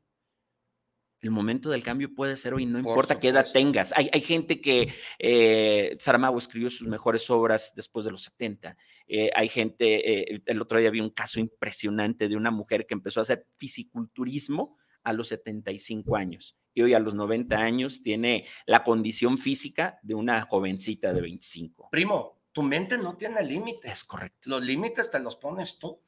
El 1.21 1.31
momento 1.31 1.71
del 1.71 1.83
cambio 1.83 2.15
puede 2.15 2.37
ser 2.37 2.55
hoy, 2.55 2.65
no 2.67 2.81
Por 2.81 2.91
importa 2.91 3.21
qué 3.21 3.29
edad 3.29 3.47
tengas. 3.53 3.93
Hay, 3.97 4.09
hay 4.13 4.21
gente 4.21 4.61
que 4.61 4.93
eh, 5.19 5.97
Saramago 5.99 6.39
escribió 6.39 6.71
sus 6.71 6.89
mejores 6.89 7.29
obras 7.29 7.73
después 7.77 8.05
de 8.05 8.11
los 8.11 8.23
70. 8.23 8.77
Eh, 9.07 9.31
hay 9.35 9.49
gente, 9.49 10.11
eh, 10.13 10.25
el, 10.31 10.43
el 10.47 10.63
otro 10.63 10.79
día 10.79 10.91
vi 10.91 11.01
un 11.01 11.11
caso 11.11 11.39
impresionante 11.39 12.29
de 12.29 12.37
una 12.37 12.51
mujer 12.51 12.87
que 12.87 12.95
empezó 12.95 13.21
a 13.21 13.23
hacer 13.23 13.47
fisiculturismo 13.57 14.79
a 15.03 15.13
los 15.13 15.29
75 15.29 16.17
años 16.17 16.57
y 16.75 16.83
hoy 16.83 16.95
a 16.95 17.01
los 17.01 17.15
90 17.15 17.57
años 17.57 18.03
tiene 18.03 18.47
la 18.67 18.85
condición 18.85 19.39
física 19.39 19.99
de 20.03 20.15
una 20.15 20.43
jovencita 20.43 21.13
de 21.13 21.21
25. 21.21 21.89
Primo, 21.91 22.41
tu 22.53 22.63
mente 22.63 22.99
no 22.99 23.17
tiene 23.17 23.43
límites. 23.43 23.91
Es 23.91 24.05
correcto. 24.05 24.49
Los 24.49 24.65
límites 24.65 25.11
te 25.11 25.21
los 25.21 25.37
pones 25.37 25.79
tú. 25.79 26.01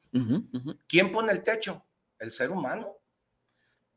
¿Quién 0.87 1.11
pone 1.11 1.31
el 1.31 1.43
techo? 1.43 1.85
El 2.19 2.31
ser 2.31 2.51
humano. 2.51 2.97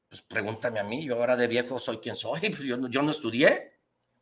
Pues 0.09 0.23
pregúntame 0.23 0.79
a 0.81 0.85
mí, 0.85 1.05
yo 1.05 1.15
ahora 1.17 1.37
de 1.37 1.47
viejo 1.49 1.79
soy 1.79 1.99
quien 1.99 2.15
soy, 2.15 2.41
pues 2.51 2.61
yo, 2.61 2.77
no- 2.77 2.89
yo 2.89 3.03
no 3.03 3.11
estudié, 3.11 3.73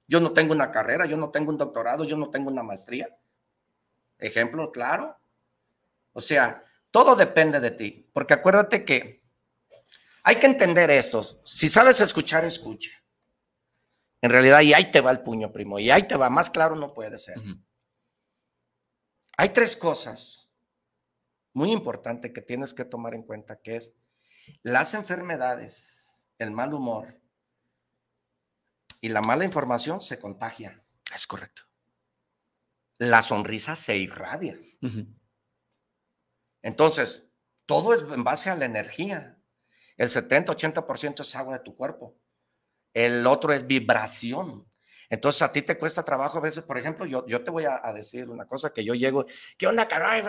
yo 0.06 0.20
no 0.20 0.32
tengo 0.32 0.52
una 0.52 0.70
carrera, 0.70 1.06
yo 1.06 1.16
no 1.16 1.30
tengo 1.30 1.50
un 1.50 1.58
doctorado, 1.58 2.04
yo 2.04 2.16
no 2.16 2.30
tengo 2.30 2.50
una 2.50 2.62
maestría. 2.62 3.08
Ejemplo 4.18 4.70
claro. 4.70 5.16
O 6.12 6.20
sea, 6.20 6.64
todo 6.90 7.16
depende 7.16 7.60
de 7.60 7.70
ti, 7.72 8.08
porque 8.12 8.34
acuérdate 8.34 8.84
que 8.84 9.22
hay 10.22 10.38
que 10.38 10.46
entender 10.46 10.90
esto. 10.90 11.22
Si 11.44 11.68
sabes 11.68 12.00
escuchar, 12.00 12.44
escucha. 12.44 12.90
En 14.22 14.30
realidad, 14.30 14.60
y 14.62 14.72
ahí 14.72 14.90
te 14.90 15.00
va 15.02 15.10
el 15.10 15.20
puño, 15.20 15.52
primo, 15.52 15.78
y 15.78 15.90
ahí 15.90 16.08
te 16.08 16.16
va, 16.16 16.30
más 16.30 16.48
claro 16.48 16.76
no 16.76 16.94
puede 16.94 17.18
ser. 17.18 17.36
Hay 19.36 19.50
tres 19.50 19.76
cosas 19.76 20.50
muy 21.52 21.72
importantes 21.72 22.32
que 22.32 22.40
tienes 22.40 22.72
que 22.72 22.84
tomar 22.84 23.14
en 23.14 23.24
cuenta, 23.24 23.56
que 23.60 23.76
es 23.76 23.96
las 24.62 24.94
enfermedades, 24.94 26.06
el 26.38 26.50
mal 26.50 26.74
humor 26.74 27.20
y 29.00 29.08
la 29.08 29.20
mala 29.20 29.44
información 29.44 30.00
se 30.00 30.18
contagia. 30.18 30.82
Es 31.14 31.26
correcto. 31.26 31.62
La 32.98 33.22
sonrisa 33.22 33.76
se 33.76 33.96
irradia. 33.96 34.58
Entonces, 36.62 37.30
todo 37.66 37.92
es 37.94 38.02
en 38.02 38.24
base 38.24 38.50
a 38.50 38.56
la 38.56 38.64
energía. 38.64 39.38
El 39.96 40.08
70-80% 40.08 41.20
es 41.20 41.36
agua 41.36 41.58
de 41.58 41.64
tu 41.64 41.74
cuerpo. 41.74 42.16
El 42.92 43.26
otro 43.26 43.52
es 43.52 43.66
vibración. 43.66 44.66
Entonces, 45.10 45.42
a 45.42 45.52
ti 45.52 45.62
te 45.62 45.76
cuesta 45.76 46.02
trabajo 46.02 46.38
a 46.38 46.40
veces, 46.40 46.64
por 46.64 46.78
ejemplo, 46.78 47.04
yo, 47.04 47.26
yo 47.26 47.44
te 47.44 47.50
voy 47.50 47.64
a, 47.64 47.80
a 47.84 47.92
decir 47.92 48.30
una 48.30 48.46
cosa 48.46 48.72
que 48.72 48.84
yo 48.84 48.94
llego, 48.94 49.26
¿qué 49.58 49.66
onda, 49.66 49.86
caray? 49.86 50.22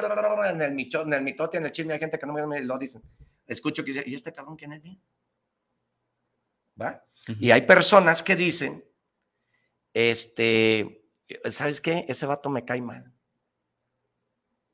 En 0.49 0.61
el, 0.61 0.73
micho, 0.73 1.03
en 1.03 1.13
el 1.13 1.23
mitote, 1.23 1.57
en 1.57 1.65
el 1.65 1.71
chisme, 1.71 1.93
hay 1.93 1.99
gente 1.99 2.19
que 2.19 2.25
no 2.25 2.33
me 2.33 2.61
lo 2.61 2.77
dicen. 2.77 3.01
Escucho 3.47 3.83
que 3.83 3.91
dice, 3.91 4.03
¿y 4.05 4.15
este 4.15 4.33
cabrón 4.33 4.55
quién 4.55 4.73
es 4.73 4.81
bien? 4.81 4.99
¿Va? 6.79 7.05
Y 7.39 7.51
hay 7.51 7.61
personas 7.61 8.21
que 8.21 8.35
dicen, 8.35 8.83
este, 9.93 11.09
¿sabes 11.49 11.81
qué? 11.81 12.05
Ese 12.07 12.25
vato 12.25 12.49
me 12.49 12.65
cae 12.65 12.81
mal. 12.81 13.11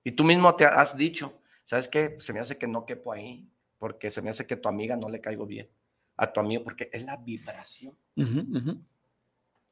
Y 0.03 0.11
tú 0.11 0.23
mismo 0.23 0.55
te 0.55 0.65
has 0.65 0.97
dicho, 0.97 1.41
¿sabes 1.63 1.87
qué? 1.87 2.15
Se 2.19 2.33
me 2.33 2.39
hace 2.39 2.57
que 2.57 2.67
no 2.67 2.85
quepo 2.85 3.13
ahí, 3.13 3.47
porque 3.77 4.11
se 4.11 4.21
me 4.21 4.29
hace 4.29 4.47
que 4.47 4.55
tu 4.55 4.67
amiga 4.67 4.95
no 4.95 5.09
le 5.09 5.21
caigo 5.21 5.45
bien. 5.45 5.69
A 6.17 6.31
tu 6.31 6.39
amigo, 6.39 6.63
porque 6.63 6.89
es 6.91 7.03
la 7.03 7.17
vibración. 7.17 7.95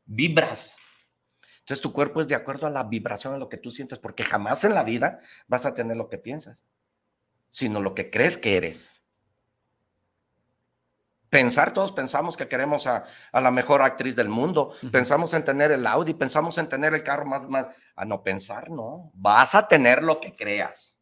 Vibras. 0.06 0.78
Entonces 1.60 1.82
tu 1.82 1.94
cuerpo 1.94 2.22
es 2.22 2.28
de 2.28 2.36
acuerdo 2.36 2.66
a 2.66 2.72
la 2.72 2.84
vibración, 2.84 3.34
a 3.34 3.38
lo 3.38 3.50
que 3.50 3.58
tú 3.58 3.70
sientes, 3.70 4.00
porque 4.00 4.24
jamás 4.24 4.64
en 4.64 4.74
la 4.74 4.84
vida 4.84 5.20
vas 5.48 5.66
a 5.66 5.74
tener 5.74 5.98
lo 5.98 6.10
que 6.10 6.18
piensas, 6.18 6.66
sino 7.50 7.82
lo 7.82 7.94
que 7.96 8.10
crees 8.10 8.38
que 8.38 8.58
eres. 8.58 9.04
Pensar, 11.30 11.74
todos 11.74 11.92
pensamos 11.92 12.36
que 12.36 12.48
queremos 12.48 12.88
a, 12.88 13.06
a 13.32 13.40
la 13.42 13.52
mejor 13.52 13.84
actriz 13.84 14.16
del 14.16 14.30
mundo, 14.30 14.74
pensamos 14.92 15.32
en 15.36 15.46
tener 15.46 15.72
el 15.72 15.86
Audi, 15.86 16.16
pensamos 16.16 16.58
en 16.58 16.68
tener 16.68 16.96
el 16.96 17.04
carro 17.04 17.26
más, 17.26 17.48
más, 17.48 17.68
a 17.96 18.04
no 18.04 18.24
pensar, 18.24 18.72
no, 18.72 19.12
vas 19.14 19.54
a 19.54 19.68
tener 19.68 20.02
lo 20.02 20.20
que 20.20 20.36
creas. 20.36 21.00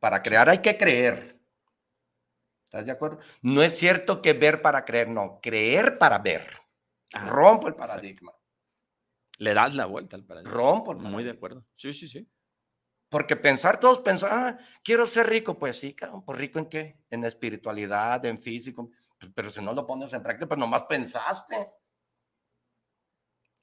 Para 0.00 0.20
crear 0.22 0.48
hay 0.48 0.58
que 0.60 0.76
creer. 0.76 1.38
¿Estás 2.64 2.86
de 2.86 2.92
acuerdo? 2.92 3.18
No 3.42 3.62
es 3.62 3.76
cierto 3.78 4.20
que 4.20 4.32
ver 4.32 4.62
para 4.62 4.84
creer, 4.84 5.08
no, 5.08 5.38
creer 5.40 5.96
para 5.98 6.18
ver. 6.18 6.48
Ah, 7.12 7.28
Rompo 7.28 7.68
el 7.68 7.74
paradigma. 7.74 8.32
Le 9.38 9.54
das 9.54 9.74
la 9.74 9.86
vuelta 9.86 10.16
al 10.16 10.24
paradigma. 10.24 10.52
Rompo 10.52 10.92
el 10.92 10.98
Muy 10.98 11.24
de 11.24 11.34
paradigma. 11.34 11.36
acuerdo. 11.36 11.66
Sí, 11.76 11.92
sí, 11.92 12.08
sí. 12.08 12.28
Porque 13.10 13.36
pensar, 13.36 13.80
todos 13.80 13.98
pensar, 14.00 14.30
ah, 14.32 14.58
quiero 14.84 15.04
ser 15.06 15.28
rico, 15.28 15.58
pues 15.58 15.78
sí, 15.78 15.94
cabrón, 15.94 16.24
pues 16.24 16.38
rico 16.38 16.58
en 16.60 16.66
qué? 16.66 16.96
En 17.10 17.24
espiritualidad, 17.24 18.24
en 18.24 18.38
físico, 18.40 18.90
pero 19.34 19.50
si 19.50 19.60
no 19.62 19.74
lo 19.74 19.86
pones 19.86 20.12
en 20.12 20.22
práctica, 20.22 20.46
pues 20.48 20.58
nomás 20.60 20.84
pensaste. 20.84 21.70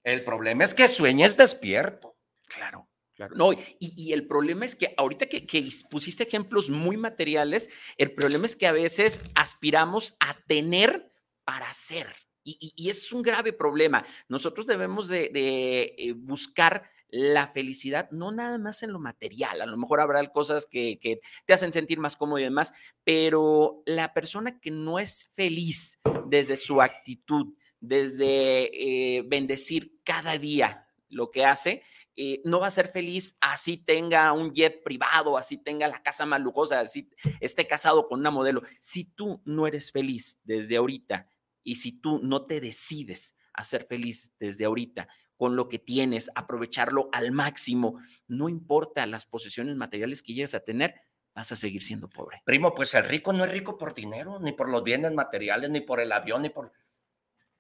El 0.03 0.23
problema 0.23 0.63
es 0.63 0.73
que 0.73 0.87
sueñes 0.87 1.35
despierto. 1.37 2.15
Claro, 2.47 2.89
claro. 3.13 3.35
No, 3.35 3.51
y, 3.53 3.59
y 3.79 4.13
el 4.13 4.25
problema 4.27 4.65
es 4.65 4.75
que 4.75 4.93
ahorita 4.97 5.25
que, 5.27 5.45
que 5.45 5.67
pusiste 5.89 6.23
ejemplos 6.23 6.69
muy 6.69 6.95
materiales, 6.97 7.69
el 7.97 8.13
problema 8.13 8.45
es 8.45 8.55
que 8.55 8.67
a 8.67 8.71
veces 8.71 9.21
aspiramos 9.35 10.15
a 10.19 10.37
tener 10.47 11.11
para 11.43 11.73
ser. 11.73 12.07
Y, 12.43 12.57
y- 12.61 12.85
y 12.85 12.89
es 12.89 13.11
un 13.11 13.21
grave 13.21 13.51
problema. 13.51 14.05
Nosotros 14.29 14.65
debemos 14.67 15.09
de, 15.09 15.29
de, 15.33 15.95
eh, 15.97 16.13
buscar 16.13 16.89
la 17.09 17.47
felicidad, 17.47 18.09
no 18.11 18.31
nada 18.31 18.57
más 18.57 18.83
en 18.83 18.91
lo 18.91 18.99
material. 18.99 19.61
A 19.61 19.65
lo 19.65 19.77
mejor 19.77 19.99
habrá 19.99 20.25
cosas 20.31 20.65
que, 20.65 20.99
que 20.99 21.19
te 21.45 21.53
hacen 21.53 21.73
sentir 21.73 21.99
más 21.99 22.15
cómodo 22.15 22.39
y 22.39 22.43
demás, 22.43 22.73
pero 23.03 23.81
la 23.85 24.13
persona 24.13 24.59
que 24.59 24.71
no 24.71 24.99
es 24.99 25.31
feliz 25.33 25.99
desde 26.25 26.57
su 26.57 26.81
actitud, 26.81 27.55
desde 27.79 29.17
eh, 29.17 29.23
bendecir 29.27 29.99
cada 30.03 30.37
día 30.37 30.87
lo 31.09 31.31
que 31.31 31.45
hace, 31.45 31.83
eh, 32.19 32.41
no 32.45 32.59
va 32.59 32.67
a 32.67 32.71
ser 32.71 32.87
feliz 32.87 33.37
así 33.41 33.77
tenga 33.77 34.33
un 34.33 34.51
jet 34.51 34.83
privado, 34.83 35.37
así 35.37 35.57
tenga 35.57 35.87
la 35.87 36.01
casa 36.01 36.25
más 36.25 36.41
lujosa, 36.41 36.79
así 36.79 37.09
esté 37.39 37.67
casado 37.67 38.07
con 38.07 38.19
una 38.19 38.31
modelo. 38.31 38.63
Si 38.79 39.05
tú 39.05 39.41
no 39.45 39.67
eres 39.67 39.91
feliz 39.91 40.39
desde 40.43 40.77
ahorita 40.77 41.29
y 41.63 41.75
si 41.75 42.01
tú 42.01 42.19
no 42.23 42.45
te 42.47 42.59
decides 42.59 43.35
a 43.53 43.63
ser 43.63 43.85
feliz 43.85 44.33
desde 44.39 44.65
ahorita 44.65 45.07
con 45.37 45.55
lo 45.55 45.69
que 45.69 45.79
tienes, 45.79 46.29
aprovecharlo 46.35 47.09
al 47.13 47.31
máximo, 47.31 47.99
no 48.27 48.49
importa 48.49 49.05
las 49.05 49.25
posesiones 49.25 49.75
materiales 49.75 50.23
que 50.23 50.33
llegues 50.33 50.55
a 50.55 50.59
tener, 50.59 50.95
vas 51.33 51.51
a 51.51 51.55
seguir 51.55 51.83
siendo 51.83 52.09
pobre. 52.09 52.41
Primo, 52.43 52.73
pues 52.73 52.93
el 52.95 53.03
rico 53.03 53.31
no 53.31 53.45
es 53.45 53.51
rico 53.51 53.77
por 53.77 53.93
dinero, 53.93 54.39
ni 54.39 54.51
por 54.51 54.69
los 54.69 54.83
bienes 54.83 55.13
materiales, 55.13 55.69
ni 55.69 55.81
por 55.81 55.99
el 55.99 56.11
avión, 56.11 56.41
ni 56.41 56.49
por... 56.49 56.73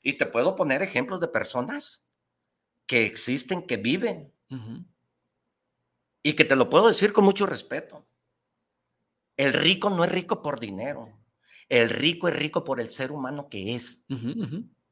Y 0.01 0.13
te 0.13 0.25
puedo 0.25 0.55
poner 0.55 0.81
ejemplos 0.81 1.21
de 1.21 1.27
personas 1.27 2.07
que 2.87 3.05
existen, 3.05 3.67
que 3.67 3.77
viven 3.77 4.33
y 6.23 6.33
que 6.33 6.45
te 6.45 6.55
lo 6.55 6.69
puedo 6.69 6.87
decir 6.87 7.13
con 7.13 7.25
mucho 7.25 7.45
respeto. 7.45 8.07
El 9.35 9.53
rico 9.53 9.91
no 9.91 10.03
es 10.03 10.11
rico 10.11 10.41
por 10.41 10.59
dinero. 10.59 11.13
El 11.69 11.89
rico 11.89 12.27
es 12.27 12.35
rico 12.35 12.63
por 12.63 12.79
el 12.79 12.89
ser 12.89 13.11
humano 13.11 13.49
que 13.49 13.75
es. 13.75 14.01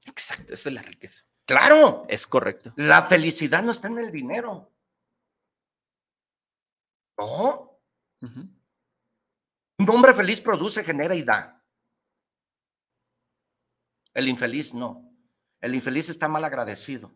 Exacto, 0.06 0.54
esa 0.54 0.70
es 0.70 0.76
la 0.76 0.84
riqueza. 0.84 1.26
Claro. 1.46 2.06
Es 2.10 2.26
correcto. 2.26 2.74
La 2.76 3.04
felicidad 3.04 3.64
no 3.64 3.72
está 3.72 3.88
en 3.88 4.00
el 4.00 4.12
dinero. 4.12 4.72
No. 7.18 7.80
Un 9.78 9.90
hombre 9.90 10.14
feliz 10.14 10.42
produce, 10.42 10.84
genera 10.84 11.16
y 11.16 11.24
da. 11.24 11.64
El 14.14 14.28
infeliz 14.28 14.74
no. 14.74 15.14
El 15.62 15.76
infeliz 15.76 16.10
está 16.10 16.28
mal 16.28 16.44
agradecido. 16.44 17.14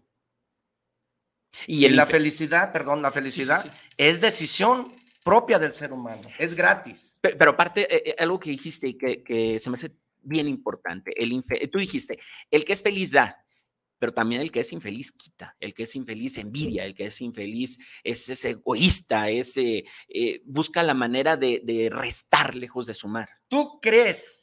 Y, 1.65 1.87
la 1.89 2.05
felicidad, 2.05 2.71
perdón, 2.71 3.01
la 3.01 3.11
felicidad 3.11 3.65
es 3.97 4.21
decisión 4.21 4.93
propia 5.23 5.59
del 5.59 5.73
ser 5.73 5.91
humano, 5.91 6.27
es 6.37 6.55
gratis. 6.55 7.19
Pero, 7.21 7.51
aparte, 7.51 7.81
eh, 7.93 8.11
eh, 8.11 8.15
algo 8.19 8.39
que 8.39 8.51
dijiste 8.51 8.87
y 8.87 8.97
que, 8.97 9.59
se 9.59 9.69
me 9.69 9.77
hace 9.77 9.91
bien 10.21 10.47
importante, 10.47 11.11
el 11.21 11.43
tú 11.71 11.79
dijiste, 11.79 12.19
el 12.51 12.65
que 12.65 12.73
es 12.73 12.83
feliz 12.83 13.11
da, 13.11 13.43
pero 13.99 14.13
también 14.13 14.41
el 14.41 14.51
que 14.51 14.62
es 14.62 14.73
infeliz 14.73 15.12
quita, 15.12 15.55
el 15.59 15.73
que 15.73 15.83
es 15.83 15.95
infeliz 15.95 16.38
envidia, 16.38 16.85
el 16.85 16.95
que 16.95 17.05
es 17.05 17.21
infeliz 17.21 17.79
es, 18.03 18.45
egoísta, 18.45 19.29
es, 19.29 19.55
eh, 19.57 19.83
busca 20.45 20.81
la 20.81 20.93
manera 20.93 21.38
de, 21.38 21.62
de 21.63 21.89
restar 21.91 22.55
lejos 22.55 22.88
de 22.88 22.93
sumar. 22.93 23.29
¿Tú 23.47 23.79
crees 23.81 24.39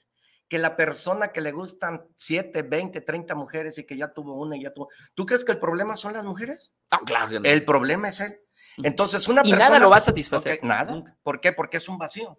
que 0.49 0.59
la 0.59 0.77
persona 0.77 1.33
que 1.33 1.41
le 1.41 1.53
gustan 1.53 2.07
7, 2.17 2.63
20, 2.63 3.01
30 3.01 3.35
mujeres 3.35 3.79
y 3.79 3.87
que 3.87 3.97
ya 3.97 4.13
tuvo 4.13 4.37
una 4.37 4.57
y 4.57 4.63
ya 4.63 4.73
tuvo. 4.73 4.89
¿Tú 5.15 5.27
crees 5.27 5.45
que 5.45 5.53
el 5.53 5.59
problema 5.59 5.97
son 5.97 6.13
las 6.13 6.25
mujeres? 6.25 6.73
No, 6.93 6.99
claro. 7.01 7.41
El 7.43 7.65
problema 7.65 8.09
es 8.09 8.21
él. 8.21 8.41
Entonces, 8.79 9.27
una 9.27 9.41
y 9.41 9.51
persona. 9.51 9.69
nada 9.71 9.79
lo 9.79 9.91
va 9.91 9.97
a 9.97 10.01
satisfacer. 10.01 10.63
nada. 10.63 11.03
¿Por 11.23 11.41
qué? 11.41 11.53
Porque 11.53 11.79
es 11.79 11.89
un 11.89 11.99
vacío. 11.99 12.39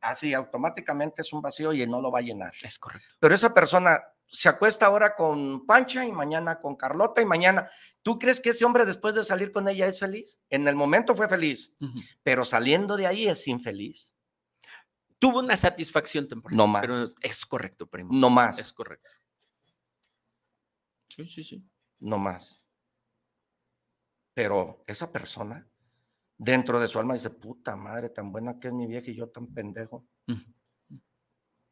Así, 0.00 0.34
automáticamente 0.34 1.22
es 1.22 1.32
un 1.32 1.40
vacío 1.40 1.72
y 1.72 1.86
no 1.86 2.00
lo 2.00 2.10
va 2.10 2.20
a 2.20 2.22
llenar. 2.22 2.52
Es 2.62 2.78
correcto. 2.78 3.14
Pero 3.18 3.34
esa 3.34 3.54
persona 3.54 4.02
se 4.28 4.48
acuesta 4.48 4.86
ahora 4.86 5.14
con 5.14 5.66
Pancha 5.66 6.04
y 6.04 6.12
mañana 6.12 6.60
con 6.60 6.76
Carlota 6.76 7.22
y 7.22 7.24
mañana. 7.24 7.70
¿Tú 8.02 8.18
crees 8.18 8.40
que 8.40 8.50
ese 8.50 8.64
hombre 8.64 8.84
después 8.84 9.14
de 9.14 9.22
salir 9.22 9.52
con 9.52 9.68
ella 9.68 9.86
es 9.86 9.98
feliz? 9.98 10.40
En 10.50 10.66
el 10.68 10.74
momento 10.74 11.14
fue 11.14 11.28
feliz, 11.28 11.76
pero 12.22 12.44
saliendo 12.44 12.96
de 12.96 13.06
ahí 13.06 13.28
es 13.28 13.46
infeliz 13.48 14.16
tuvo 15.18 15.40
una 15.40 15.56
satisfacción 15.56 16.28
temporal. 16.28 16.56
No 16.56 16.66
más. 16.66 16.82
Pero 16.82 16.94
es 17.20 17.46
correcto, 17.46 17.86
primo. 17.86 18.10
No 18.12 18.30
más. 18.30 18.58
Es 18.58 18.72
correcto. 18.72 19.08
Sí, 21.08 21.26
sí, 21.28 21.42
sí. 21.42 21.68
No 22.00 22.18
más. 22.18 22.62
Pero 24.34 24.84
esa 24.86 25.10
persona, 25.10 25.66
dentro 26.36 26.78
de 26.78 26.88
su 26.88 26.98
alma, 26.98 27.14
dice, 27.14 27.30
puta 27.30 27.74
madre, 27.74 28.10
tan 28.10 28.30
buena 28.30 28.58
que 28.58 28.68
es 28.68 28.74
mi 28.74 28.86
vieja 28.86 29.10
y 29.10 29.16
yo 29.16 29.28
tan 29.28 29.52
pendejo. 29.52 30.06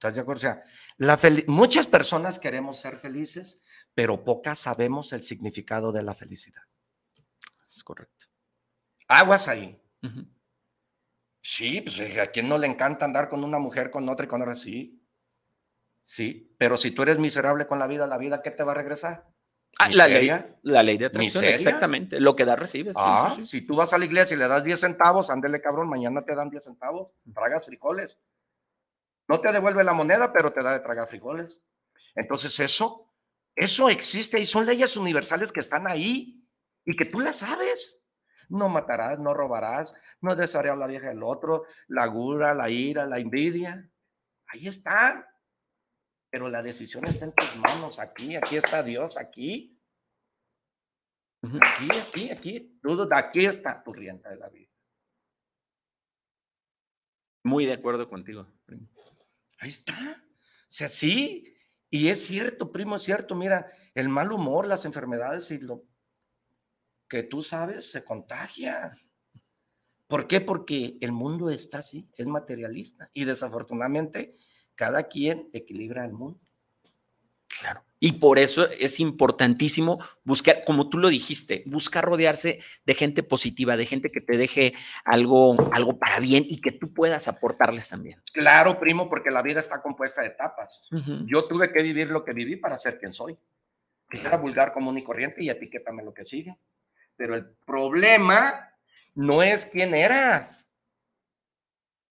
¿Estás 0.04 0.16
de 0.16 0.20
acuerdo? 0.20 0.38
O 0.38 0.42
sea, 0.42 0.62
la 0.98 1.18
muchas 1.46 1.86
personas 1.86 2.38
queremos 2.38 2.78
ser 2.78 2.98
felices, 2.98 3.62
pero 3.94 4.22
pocas 4.22 4.58
sabemos 4.58 5.14
el 5.14 5.22
significado 5.22 5.92
de 5.92 6.02
la 6.02 6.14
felicidad. 6.14 6.60
Es 7.64 7.82
correcto. 7.82 8.26
Aguas 9.08 9.48
ahí. 9.48 9.80
Sí, 11.40 11.80
pues 11.80 11.98
eh, 12.00 12.20
a 12.20 12.26
quién 12.26 12.50
no 12.50 12.58
le 12.58 12.66
encanta 12.66 13.06
andar 13.06 13.30
con 13.30 13.44
una 13.44 13.58
mujer, 13.58 13.90
con 13.90 14.06
otra 14.10 14.26
y 14.26 14.28
con 14.28 14.42
otra, 14.42 14.54
sí. 14.54 15.02
Sí, 16.04 16.54
pero 16.58 16.76
si 16.76 16.90
tú 16.90 17.02
eres 17.02 17.18
miserable 17.18 17.66
con 17.66 17.78
la 17.78 17.86
vida, 17.86 18.06
la 18.06 18.18
vida, 18.18 18.42
¿qué 18.42 18.50
te 18.50 18.62
va 18.62 18.72
a 18.72 18.74
regresar? 18.74 19.26
Ah, 19.78 19.88
la 19.88 20.06
ley, 20.06 20.30
la 20.64 20.82
ley 20.82 20.98
de 20.98 21.06
atracción, 21.06 21.44
exactamente. 21.44 22.20
Lo 22.20 22.36
que 22.36 22.44
da, 22.44 22.56
recibes. 22.56 22.92
Ah, 22.94 23.38
si 23.42 23.62
tú 23.62 23.74
vas 23.74 23.94
a 23.94 23.98
la 23.98 24.04
iglesia 24.04 24.34
y 24.34 24.38
le 24.38 24.48
das 24.48 24.64
10 24.64 24.78
centavos, 24.78 25.30
ándele 25.30 25.62
cabrón, 25.62 25.88
mañana 25.88 26.22
te 26.26 26.34
dan 26.34 26.50
10 26.50 26.62
centavos, 26.62 27.14
tragas 27.32 27.64
frijoles. 27.64 28.18
No 29.28 29.40
te 29.40 29.52
devuelve 29.52 29.84
la 29.84 29.94
moneda, 29.94 30.32
pero 30.32 30.52
te 30.52 30.62
da 30.62 30.72
de 30.72 30.80
tragar 30.80 31.08
frijoles. 31.08 31.62
Entonces 32.14 32.58
eso, 32.60 33.12
eso 33.54 33.88
existe 33.88 34.38
y 34.38 34.46
son 34.46 34.66
leyes 34.66 34.96
universales 34.96 35.50
que 35.50 35.60
están 35.60 35.86
ahí 35.86 36.46
y 36.84 36.96
que 36.96 37.06
tú 37.06 37.20
las 37.20 37.36
sabes 37.36 38.04
no 38.48 38.68
matarás, 38.68 39.18
no 39.18 39.34
robarás, 39.34 39.94
no 40.20 40.34
desearás 40.36 40.78
la 40.78 40.86
vieja 40.86 41.08
del 41.08 41.22
otro, 41.22 41.64
la 41.88 42.06
gura, 42.06 42.54
la 42.54 42.70
ira, 42.70 43.06
la 43.06 43.18
envidia. 43.18 43.90
Ahí 44.46 44.66
está. 44.66 45.28
Pero 46.30 46.48
la 46.48 46.62
decisión 46.62 47.04
está 47.04 47.26
en 47.26 47.32
tus 47.32 47.56
manos, 47.56 47.98
aquí, 48.00 48.34
aquí 48.36 48.56
está 48.56 48.82
Dios, 48.82 49.16
aquí. 49.18 49.80
Aquí, 51.42 51.88
aquí, 51.98 52.30
aquí. 52.30 52.80
aquí 53.12 53.46
está 53.46 53.82
tu 53.82 53.92
rienda 53.92 54.30
de 54.30 54.36
la 54.36 54.48
vida. 54.48 54.70
Muy 57.44 57.66
de 57.66 57.74
acuerdo 57.74 58.08
contigo, 58.08 58.46
primo. 58.64 58.88
Ahí 59.64 59.70
está. 59.70 60.22
O 60.24 60.66
sea, 60.68 60.88
sí. 60.88 61.56
Y 61.88 62.08
es 62.08 62.26
cierto, 62.26 62.70
primo, 62.70 62.96
es 62.96 63.02
cierto. 63.02 63.34
Mira, 63.34 63.66
el 63.94 64.10
mal 64.10 64.30
humor, 64.30 64.66
las 64.66 64.84
enfermedades 64.84 65.50
y 65.50 65.58
lo 65.58 65.84
que 67.08 67.22
tú 67.22 67.42
sabes 67.42 67.90
se 67.90 68.04
contagia. 68.04 68.94
¿Por 70.06 70.26
qué? 70.26 70.42
Porque 70.42 70.98
el 71.00 71.12
mundo 71.12 71.48
está 71.48 71.78
así, 71.78 72.10
es 72.14 72.26
materialista 72.26 73.10
y 73.14 73.24
desafortunadamente 73.24 74.34
cada 74.74 75.04
quien 75.04 75.48
equilibra 75.54 76.04
el 76.04 76.12
mundo. 76.12 76.40
Claro. 77.48 77.82
Y 78.04 78.12
por 78.12 78.38
eso 78.38 78.68
es 78.68 79.00
importantísimo 79.00 79.98
buscar, 80.24 80.62
como 80.66 80.90
tú 80.90 80.98
lo 80.98 81.08
dijiste, 81.08 81.62
buscar 81.64 82.04
rodearse 82.04 82.60
de 82.84 82.92
gente 82.92 83.22
positiva, 83.22 83.78
de 83.78 83.86
gente 83.86 84.12
que 84.12 84.20
te 84.20 84.36
deje 84.36 84.74
algo, 85.06 85.72
algo 85.72 85.98
para 85.98 86.20
bien 86.20 86.44
y 86.46 86.60
que 86.60 86.70
tú 86.70 86.92
puedas 86.92 87.28
aportarles 87.28 87.88
también. 87.88 88.20
Claro, 88.34 88.78
primo, 88.78 89.08
porque 89.08 89.30
la 89.30 89.40
vida 89.40 89.58
está 89.58 89.80
compuesta 89.80 90.20
de 90.20 90.26
etapas. 90.26 90.86
Yo 91.24 91.48
tuve 91.48 91.72
que 91.72 91.82
vivir 91.82 92.08
lo 92.08 92.26
que 92.26 92.34
viví 92.34 92.56
para 92.56 92.76
ser 92.76 92.98
quien 92.98 93.14
soy. 93.14 93.38
Que 94.10 94.20
era 94.20 94.36
vulgar, 94.36 94.74
común 94.74 94.98
y 94.98 95.02
corriente 95.02 95.42
y 95.42 95.48
etiquétame 95.48 96.04
lo 96.04 96.12
que 96.12 96.26
sigue. 96.26 96.58
Pero 97.16 97.34
el 97.34 97.56
problema 97.64 98.70
no 99.14 99.42
es 99.42 99.64
quién 99.64 99.94
eras. 99.94 100.68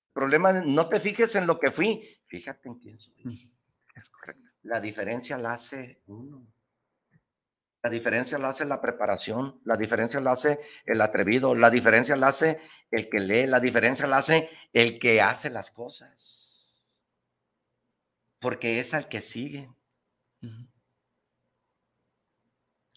El 0.07 0.13
problema 0.13 0.53
no 0.53 0.89
te 0.89 0.99
fijes 0.99 1.35
en 1.35 1.45
lo 1.45 1.59
que 1.59 1.69
fui, 1.69 2.01
fíjate 2.25 2.67
en 2.67 2.79
quién 2.79 2.97
soy. 2.97 3.53
Es 3.95 4.09
correcto. 4.09 4.52
La 4.63 4.79
diferencia 4.79 5.37
la 5.37 5.53
hace 5.53 6.01
uno. 6.07 6.47
La 7.83 7.89
diferencia 7.89 8.37
la 8.37 8.49
hace 8.49 8.63
la 8.63 8.79
preparación, 8.79 9.59
la 9.65 9.75
diferencia 9.75 10.21
la 10.21 10.31
hace 10.31 10.59
el 10.85 11.01
atrevido, 11.01 11.53
la 11.53 11.69
diferencia 11.69 12.15
la 12.15 12.27
hace 12.27 12.61
el 12.89 13.09
que 13.09 13.19
lee, 13.19 13.45
la 13.45 13.59
diferencia 13.59 14.07
la 14.07 14.17
hace 14.17 14.49
el 14.71 14.99
que 14.99 15.21
hace 15.21 15.49
las 15.49 15.69
cosas. 15.69 16.87
Porque 18.39 18.79
es 18.79 18.93
al 18.93 19.09
que 19.09 19.19
sigue. 19.19 19.69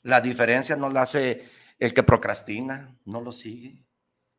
La 0.02 0.20
diferencia 0.20 0.76
no 0.76 0.88
la 0.88 1.02
hace 1.02 1.50
el 1.80 1.92
que 1.92 2.04
procrastina 2.04 2.96
no 3.04 3.20
lo 3.20 3.32
sigue. 3.32 3.84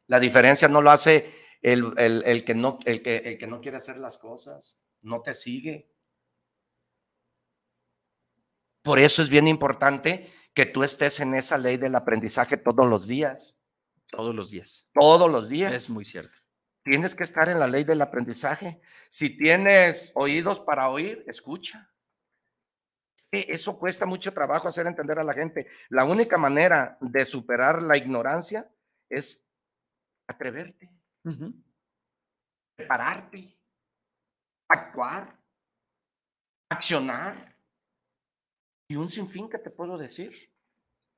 La 0.07 0.21
diferencia 0.21 0.69
no 0.69 0.81
lo 0.81 0.91
hace 0.91 1.29
el, 1.61 2.43
que 2.45 2.55
no, 2.55 2.79
el, 2.85 3.01
que, 3.01 3.17
el 3.17 3.37
que 3.37 3.47
no 3.47 3.59
quiere 3.59 3.77
hacer 3.77 3.97
las 3.97 4.17
cosas, 4.17 4.81
no 5.01 5.21
te 5.21 5.33
sigue. 5.33 5.91
Por 8.87 8.99
eso 8.99 9.21
es 9.21 9.29
bien 9.29 9.47
importante 9.47 10.31
que 10.55 10.65
tú 10.65 10.83
estés 10.83 11.19
en 11.19 11.35
esa 11.35 11.57
ley 11.57 11.77
del 11.77 11.95
aprendizaje 11.95 12.57
todos 12.57 12.89
los 12.89 13.05
días. 13.05 13.59
Todos 14.07 14.33
los 14.33 14.49
días. 14.49 14.87
Todos 14.93 15.29
los 15.29 15.49
días. 15.49 15.73
Es 15.73 15.89
muy 15.89 16.05
cierto. 16.05 16.35
Tienes 16.83 17.13
que 17.13 17.23
estar 17.23 17.49
en 17.49 17.59
la 17.59 17.67
ley 17.67 17.83
del 17.83 18.01
aprendizaje. 18.01 18.81
Si 19.09 19.29
tienes 19.37 20.11
oídos 20.15 20.59
para 20.59 20.89
oír, 20.89 21.23
escucha 21.27 21.91
eso 23.31 23.77
cuesta 23.77 24.05
mucho 24.05 24.33
trabajo 24.33 24.67
hacer 24.67 24.87
entender 24.87 25.19
a 25.19 25.23
la 25.23 25.33
gente. 25.33 25.67
La 25.89 26.05
única 26.05 26.37
manera 26.37 26.97
de 27.01 27.25
superar 27.25 27.81
la 27.81 27.97
ignorancia 27.97 28.69
es 29.09 29.45
atreverte, 30.27 30.89
prepararte, 32.75 33.57
actuar, 34.69 35.37
accionar. 36.69 37.56
Y 38.87 38.95
un 38.95 39.09
sinfín 39.09 39.49
que 39.49 39.59
te 39.59 39.69
puedo 39.69 39.97
decir. 39.97 40.51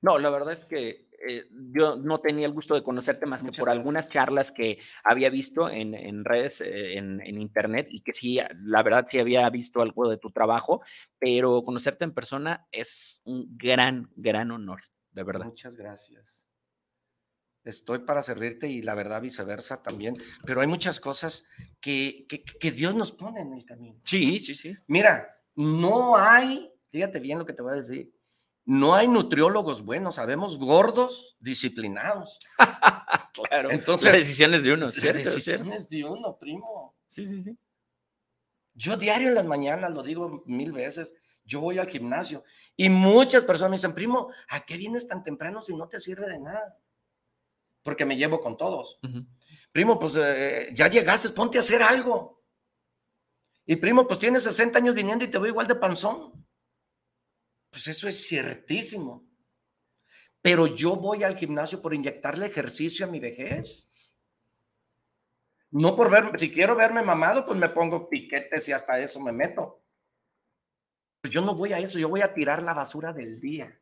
No, 0.01 0.17
la 0.17 0.29
verdad 0.29 0.53
es 0.53 0.65
que 0.65 1.09
eh, 1.27 1.49
yo 1.51 1.97
no 1.97 2.19
tenía 2.19 2.45
el 2.45 2.53
gusto 2.53 2.73
de 2.73 2.83
conocerte 2.83 3.25
más 3.25 3.43
que 3.43 3.51
por 3.51 3.65
gracias. 3.65 3.77
algunas 3.77 4.09
charlas 4.09 4.51
que 4.51 4.79
había 5.03 5.29
visto 5.29 5.69
en, 5.69 5.93
en 5.93 6.23
redes, 6.23 6.61
eh, 6.61 6.97
en, 6.97 7.19
en 7.21 7.41
internet, 7.41 7.87
y 7.89 8.01
que 8.01 8.13
sí, 8.13 8.39
la 8.63 8.81
verdad 8.81 9.03
sí 9.05 9.19
había 9.19 9.49
visto 9.49 9.81
algo 9.81 10.09
de 10.09 10.17
tu 10.17 10.31
trabajo, 10.31 10.81
pero 11.19 11.61
conocerte 11.63 12.05
en 12.05 12.13
persona 12.13 12.65
es 12.71 13.21
un 13.25 13.57
gran, 13.57 14.09
gran 14.15 14.51
honor, 14.51 14.83
de 15.11 15.23
verdad. 15.23 15.45
Muchas 15.47 15.75
gracias. 15.75 16.47
Estoy 17.65 17.99
para 17.99 18.23
servirte 18.23 18.69
y 18.69 18.81
la 18.81 18.95
verdad 18.95 19.21
viceversa 19.21 19.83
también, 19.83 20.15
pero 20.45 20.61
hay 20.61 20.67
muchas 20.67 21.01
cosas 21.01 21.49
que, 21.81 22.25
que, 22.29 22.41
que 22.43 22.71
Dios 22.71 22.95
nos 22.95 23.11
pone 23.11 23.41
en 23.41 23.51
el 23.51 23.65
camino. 23.65 23.99
Sí, 24.05 24.39
sí, 24.39 24.55
sí. 24.55 24.73
Mira, 24.87 25.27
no 25.55 26.15
hay, 26.15 26.71
fíjate 26.89 27.19
bien 27.19 27.39
lo 27.39 27.45
que 27.45 27.53
te 27.53 27.61
voy 27.61 27.73
a 27.73 27.75
decir, 27.75 28.13
no 28.65 28.93
hay 28.93 29.07
nutriólogos 29.07 29.83
buenos, 29.83 30.15
sabemos 30.15 30.57
gordos 30.57 31.37
disciplinados. 31.39 32.39
Claro. 33.31 33.71
Entonces, 33.71 34.11
las 34.11 34.19
decisiones 34.19 34.63
de 34.63 34.73
uno, 34.73 34.87
Las 34.87 34.95
¿cierto? 34.95 35.19
¿Cierto? 35.19 35.35
decisiones 35.35 35.87
de 35.87 36.03
uno, 36.03 36.37
primo. 36.37 36.97
Sí, 37.07 37.25
sí, 37.25 37.41
sí. 37.41 37.57
Yo 38.73 38.97
diario 38.97 39.29
en 39.29 39.35
las 39.35 39.45
mañanas, 39.45 39.91
lo 39.91 40.03
digo 40.03 40.43
mil 40.45 40.73
veces, 40.73 41.15
yo 41.45 41.61
voy 41.61 41.79
al 41.79 41.87
gimnasio 41.87 42.43
y 42.75 42.89
muchas 42.89 43.43
personas 43.45 43.71
me 43.71 43.77
dicen, 43.77 43.95
primo, 43.95 44.29
¿a 44.49 44.65
qué 44.65 44.77
vienes 44.77 45.07
tan 45.07 45.23
temprano 45.23 45.61
si 45.61 45.75
no 45.75 45.87
te 45.87 45.99
sirve 45.99 46.27
de 46.27 46.39
nada? 46.39 46.77
Porque 47.81 48.05
me 48.05 48.17
llevo 48.17 48.41
con 48.41 48.57
todos. 48.57 48.99
Primo, 49.71 49.97
pues 49.99 50.15
eh, 50.15 50.69
ya 50.73 50.87
llegaste, 50.87 51.29
ponte 51.29 51.57
a 51.57 51.61
hacer 51.61 51.81
algo. 51.81 52.43
Y 53.65 53.77
primo, 53.77 54.07
pues 54.07 54.19
tienes 54.19 54.43
60 54.43 54.79
años 54.79 54.95
viniendo 54.95 55.25
y 55.25 55.29
te 55.29 55.37
veo 55.37 55.47
igual 55.47 55.67
de 55.67 55.75
panzón. 55.75 56.38
Pues 57.69 57.87
eso 57.87 58.07
es 58.07 58.27
ciertísimo. 58.27 59.27
Pero 60.41 60.67
yo 60.67 60.95
voy 60.95 61.23
al 61.23 61.35
gimnasio 61.35 61.81
por 61.81 61.93
inyectarle 61.93 62.45
ejercicio 62.45 63.05
a 63.05 63.09
mi 63.09 63.19
vejez. 63.19 63.91
No 65.71 65.95
por 65.95 66.09
verme, 66.09 66.37
si 66.37 66.51
quiero 66.51 66.75
verme 66.75 67.03
mamado, 67.03 67.45
pues 67.45 67.59
me 67.59 67.69
pongo 67.69 68.09
piquetes 68.09 68.67
y 68.69 68.71
hasta 68.71 68.99
eso 68.99 69.19
me 69.19 69.31
meto. 69.31 69.83
Pues 71.21 71.33
yo 71.33 71.41
no 71.41 71.53
voy 71.53 71.73
a 71.73 71.79
eso, 71.79 71.99
yo 71.99 72.09
voy 72.09 72.21
a 72.21 72.33
tirar 72.33 72.63
la 72.63 72.73
basura 72.73 73.11
del 73.11 73.41
día 73.41 73.77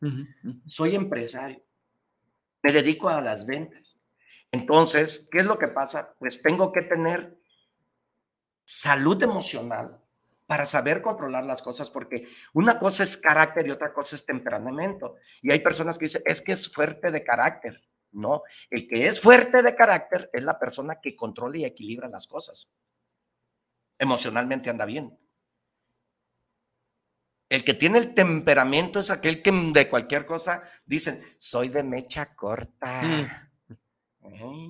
soy 0.65 0.95
empresario, 0.95 1.63
me 2.63 2.73
dedico 2.73 3.09
a 3.09 3.21
las 3.21 3.45
ventas. 3.45 3.99
Entonces, 4.51 5.27
¿qué 5.31 5.39
es 5.39 5.45
lo 5.45 5.59
que 5.59 5.67
pasa? 5.67 6.15
Pues 6.17 6.41
tengo 6.41 6.71
que 6.71 6.81
tener 6.81 7.37
salud 8.65 9.21
emocional 9.21 10.01
para 10.47 10.65
saber 10.65 11.01
controlar 11.01 11.45
las 11.45 11.61
cosas, 11.61 11.91
porque 11.91 12.27
una 12.53 12.79
cosa 12.79 13.03
es 13.03 13.17
carácter 13.17 13.67
y 13.67 13.71
otra 13.71 13.93
cosa 13.93 14.15
es 14.15 14.25
temperamento. 14.25 15.17
Y 15.41 15.51
hay 15.51 15.59
personas 15.59 15.97
que 15.97 16.05
dicen, 16.05 16.23
es 16.25 16.41
que 16.41 16.53
es 16.53 16.71
fuerte 16.71 17.11
de 17.11 17.23
carácter. 17.23 17.83
No, 18.13 18.41
el 18.69 18.87
que 18.87 19.05
es 19.05 19.19
fuerte 19.19 19.61
de 19.61 19.75
carácter 19.75 20.29
es 20.33 20.41
la 20.41 20.57
persona 20.57 20.99
que 21.01 21.15
controla 21.15 21.57
y 21.57 21.65
equilibra 21.65 22.07
las 22.07 22.25
cosas. 22.25 22.71
Emocionalmente 23.99 24.69
anda 24.69 24.85
bien. 24.85 25.19
El 27.49 27.63
que 27.63 27.73
tiene 27.73 27.99
el 27.99 28.13
temperamento 28.13 28.99
es 28.99 29.11
aquel 29.11 29.41
que 29.41 29.51
de 29.51 29.89
cualquier 29.89 30.25
cosa 30.25 30.63
dicen, 30.85 31.21
soy 31.37 31.69
de 31.69 31.83
mecha 31.83 32.35
corta. 32.35 33.49
¿Eh? 34.23 34.69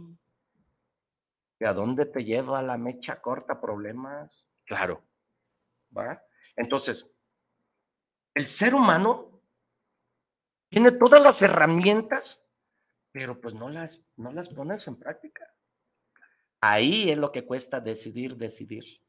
¿Y 1.60 1.66
a 1.66 1.74
dónde 1.74 2.06
te 2.06 2.24
lleva 2.24 2.62
la 2.62 2.78
mecha 2.78 3.22
corta? 3.22 3.60
Problemas. 3.60 4.48
Claro. 4.66 5.07
¿Va? 5.96 6.24
Entonces, 6.56 7.14
el 8.34 8.48
ser 8.48 8.76
humano 8.76 9.42
tiene 10.70 10.92
todas 10.92 11.22
las 11.22 11.42
herramientas, 11.42 12.46
pero 13.12 13.40
pues 13.40 13.54
no 13.54 13.70
las, 13.70 14.04
no 14.16 14.32
las 14.32 14.50
pones 14.50 14.88
en 14.88 14.98
práctica. 14.98 15.54
Ahí 16.62 17.12
es 17.12 17.18
lo 17.18 17.32
que 17.32 17.46
cuesta 17.46 17.80
decidir, 17.80 18.36
decidir. 18.36 19.02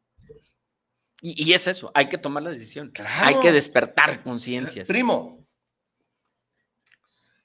Y, 1.21 1.51
y 1.51 1.53
es 1.53 1.67
eso, 1.67 1.91
hay 1.95 2.09
que 2.09 2.19
tomar 2.19 2.43
la 2.43 2.51
decisión. 2.51 2.91
Claro. 2.91 3.27
Hay 3.27 3.41
que 3.41 3.53
despertar 3.53 4.23
conciencias. 4.23 4.87
Primo, 4.87 5.47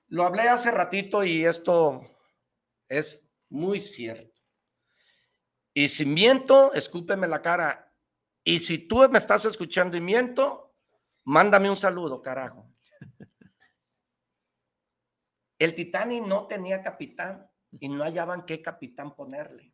lo 0.08 0.26
hablé 0.26 0.44
hace 0.44 0.70
ratito 0.70 1.24
y 1.24 1.44
esto 1.44 2.02
es 2.88 3.28
muy 3.50 3.80
cierto. 3.80 4.40
Y 5.74 5.88
si 5.88 6.06
miento, 6.06 6.72
escúpeme 6.74 7.28
la 7.28 7.42
cara. 7.42 7.83
Y 8.44 8.60
si 8.60 8.88
tú 8.88 9.08
me 9.10 9.20
estás 9.20 9.46
escuchando 9.46 9.96
y 9.96 10.02
miento, 10.02 10.76
mándame 11.26 11.70
un 11.70 11.78
saludo, 11.78 12.22
carajo. 12.22 12.70
El 15.58 15.76
Titanic 15.76 16.26
no 16.26 16.46
tenía 16.48 16.84
capitán 16.84 17.50
y 17.80 17.88
no 17.88 18.04
hallaban 18.04 18.46
qué 18.46 18.62
capitán 18.62 19.16
ponerle. 19.16 19.74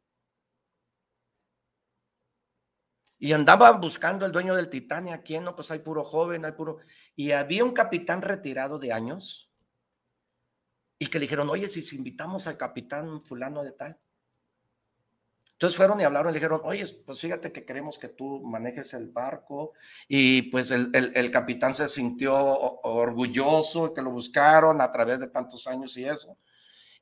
Y 3.17 3.33
andaban 3.33 3.81
buscando 3.81 4.25
el 4.25 4.31
dueño 4.31 4.55
del 4.55 4.69
Titanic, 4.69 5.13
¿a 5.13 5.21
quién? 5.21 5.43
No, 5.43 5.55
pues 5.55 5.71
hay 5.71 5.79
puro 5.79 6.05
joven, 6.05 6.45
hay 6.45 6.53
puro... 6.53 6.77
Y 7.15 7.31
había 7.31 7.65
un 7.65 7.73
capitán 7.73 8.21
retirado 8.21 8.79
de 8.79 8.93
años 8.93 9.51
y 10.97 11.07
que 11.07 11.19
le 11.19 11.23
dijeron, 11.23 11.49
oye, 11.49 11.67
si 11.67 11.95
invitamos 11.95 12.47
al 12.47 12.57
capitán 12.57 13.25
fulano 13.25 13.63
de 13.63 13.71
tal. 13.71 13.99
Entonces 15.59 15.75
fueron 15.77 15.99
y 15.99 16.05
hablaron 16.05 16.31
y 16.31 16.35
dijeron, 16.35 16.61
oye, 16.63 16.85
pues 17.05 17.19
fíjate 17.19 17.51
que 17.51 17.65
queremos 17.65 17.99
que 17.99 18.07
tú 18.07 18.41
manejes 18.45 18.93
el 18.93 19.09
barco. 19.09 19.73
Y 20.07 20.43
pues 20.43 20.71
el, 20.71 20.89
el- 20.93 21.31
capitán 21.31 21.73
se 21.73 21.87
sintió 21.89 22.33
orgulloso 22.37 23.93
que 23.93 24.01
lo 24.01 24.09
buscaron 24.11 24.79
a 24.81 24.91
través 24.91 25.19
de 25.19 25.27
tantos 25.27 25.67
años 25.67 25.97
y 25.97 26.05
eso. 26.05 26.37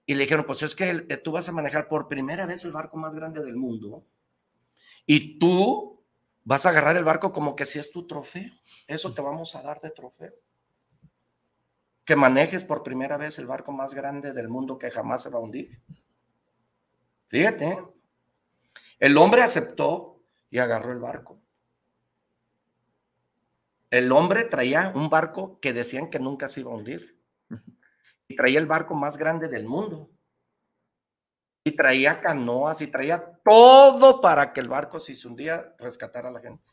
Y 0.06 0.16
le 0.16 0.24
dijeron, 0.24 0.46
pues 0.46 0.64
es 0.64 0.76
que 0.76 0.90
el- 0.90 1.08
tú 1.24 1.32
vas 1.34 1.50
a 1.50 1.54
manejar 1.54 1.88
por 1.90 2.08
primera 2.10 2.46
vez 2.48 2.66
el 2.66 2.74
barco 2.74 2.98
más 2.98 3.16
grande 3.16 3.44
del 3.44 3.58
mundo. 3.58 4.06
Y 5.06 5.40
tú 5.40 6.04
vas 6.44 6.66
a 6.66 6.70
agarrar 6.70 6.96
el 6.98 7.04
barco 7.04 7.34
como 7.34 7.56
que 7.56 7.66
si 7.66 7.80
es 7.80 7.92
tu 7.92 8.06
trofeo. 8.08 8.52
Eso 8.88 9.14
te 9.14 9.22
vamos 9.22 9.56
a 9.56 9.62
dar 9.62 9.82
de 9.82 9.90
trofeo. 9.92 10.34
Que 12.06 12.16
manejes 12.16 12.64
por 12.64 12.82
primera 12.82 13.18
vez 13.18 13.38
el 13.38 13.46
barco 13.46 13.72
más 13.72 13.94
grande 13.94 14.34
del 14.34 14.50
mundo 14.50 14.80
que 14.80 14.90
jamás 14.90 15.22
se 15.22 15.30
va 15.30 15.38
a 15.38 15.42
hundir. 15.44 15.80
Fíjate, 17.28 17.66
¿eh? 17.70 17.78
El 19.00 19.18
hombre 19.18 19.44
aceptó 19.44 20.24
y 20.50 20.60
agarró 20.60 20.92
el 20.92 21.00
barco. 21.00 21.42
El 23.90 24.12
hombre 24.12 24.44
traía 24.44 24.92
un 24.94 25.10
barco 25.10 25.60
que 25.60 25.72
decían 25.74 26.10
que 26.10 26.20
nunca 26.20 26.50
se 26.50 26.62
iba 26.62 26.72
a 26.72 26.76
hundir. 26.76 27.18
Y 28.28 28.36
traía 28.36 28.60
el 28.60 28.66
barco 28.66 28.94
más 28.96 29.18
grande 29.18 29.48
del 29.48 29.66
mundo. 29.66 30.10
Y 31.64 31.72
traía 31.72 32.20
canoas 32.22 32.82
y 32.82 32.88
traía 32.88 33.40
todo 33.44 34.20
para 34.20 34.52
que 34.52 34.60
el 34.60 34.68
barco, 34.68 35.00
si 35.00 35.16
se 35.16 35.28
hundía, 35.28 35.76
rescatara 35.80 36.30
a 36.30 36.32
la 36.32 36.42
gente. 36.42 36.64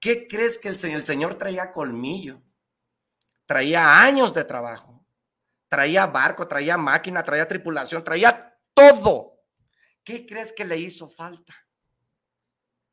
¿Qué 0.00 0.26
crees 0.26 0.58
que 0.58 0.68
el, 0.68 0.84
el 0.84 1.04
señor 1.04 1.34
traía 1.34 1.72
colmillo? 1.72 2.42
Traía 3.46 4.02
años 4.02 4.32
de 4.32 4.44
trabajo. 4.44 5.04
Traía 5.68 6.06
barco, 6.06 6.48
traía 6.48 6.76
máquina, 6.76 7.22
traía 7.22 7.48
tripulación, 7.48 8.02
traía 8.02 8.58
todo. 8.74 9.40
¿Qué 10.04 10.26
crees 10.26 10.52
que 10.52 10.64
le 10.64 10.78
hizo 10.78 11.08
falta? 11.08 11.54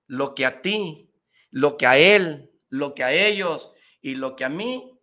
Lo 0.09 0.33
que 0.33 0.45
a 0.45 0.61
ti, 0.61 1.13
lo 1.51 1.77
que 1.77 1.85
a 1.85 1.97
él, 1.97 2.51
lo 2.69 2.95
que 2.95 3.03
a 3.03 3.13
ellos 3.13 3.73
y 4.01 4.15
lo 4.15 4.35
que 4.35 4.43
a 4.43 4.49
mí 4.49 4.99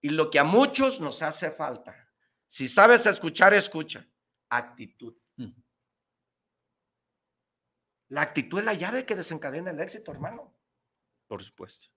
y 0.00 0.08
lo 0.08 0.30
que 0.30 0.38
a 0.38 0.44
muchos 0.44 1.00
nos 1.00 1.20
hace 1.20 1.50
falta. 1.50 1.94
Si 2.46 2.66
sabes 2.66 3.04
escuchar, 3.04 3.52
escucha. 3.52 4.08
Actitud. 4.48 5.14
La 8.08 8.22
actitud 8.22 8.60
es 8.60 8.64
la 8.64 8.72
llave 8.72 9.04
que 9.04 9.14
desencadena 9.14 9.72
el 9.72 9.80
éxito, 9.80 10.10
hermano. 10.12 10.56
Por 11.26 11.42
supuesto. 11.42 11.88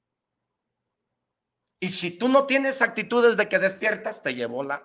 Y 1.80 1.88
si 1.88 2.18
tú 2.18 2.28
no 2.28 2.46
tienes 2.46 2.82
actitud 2.82 3.24
desde 3.26 3.48
que 3.48 3.60
despiertas, 3.60 4.22
te 4.22 4.36
llevó 4.36 4.64
la... 4.64 4.84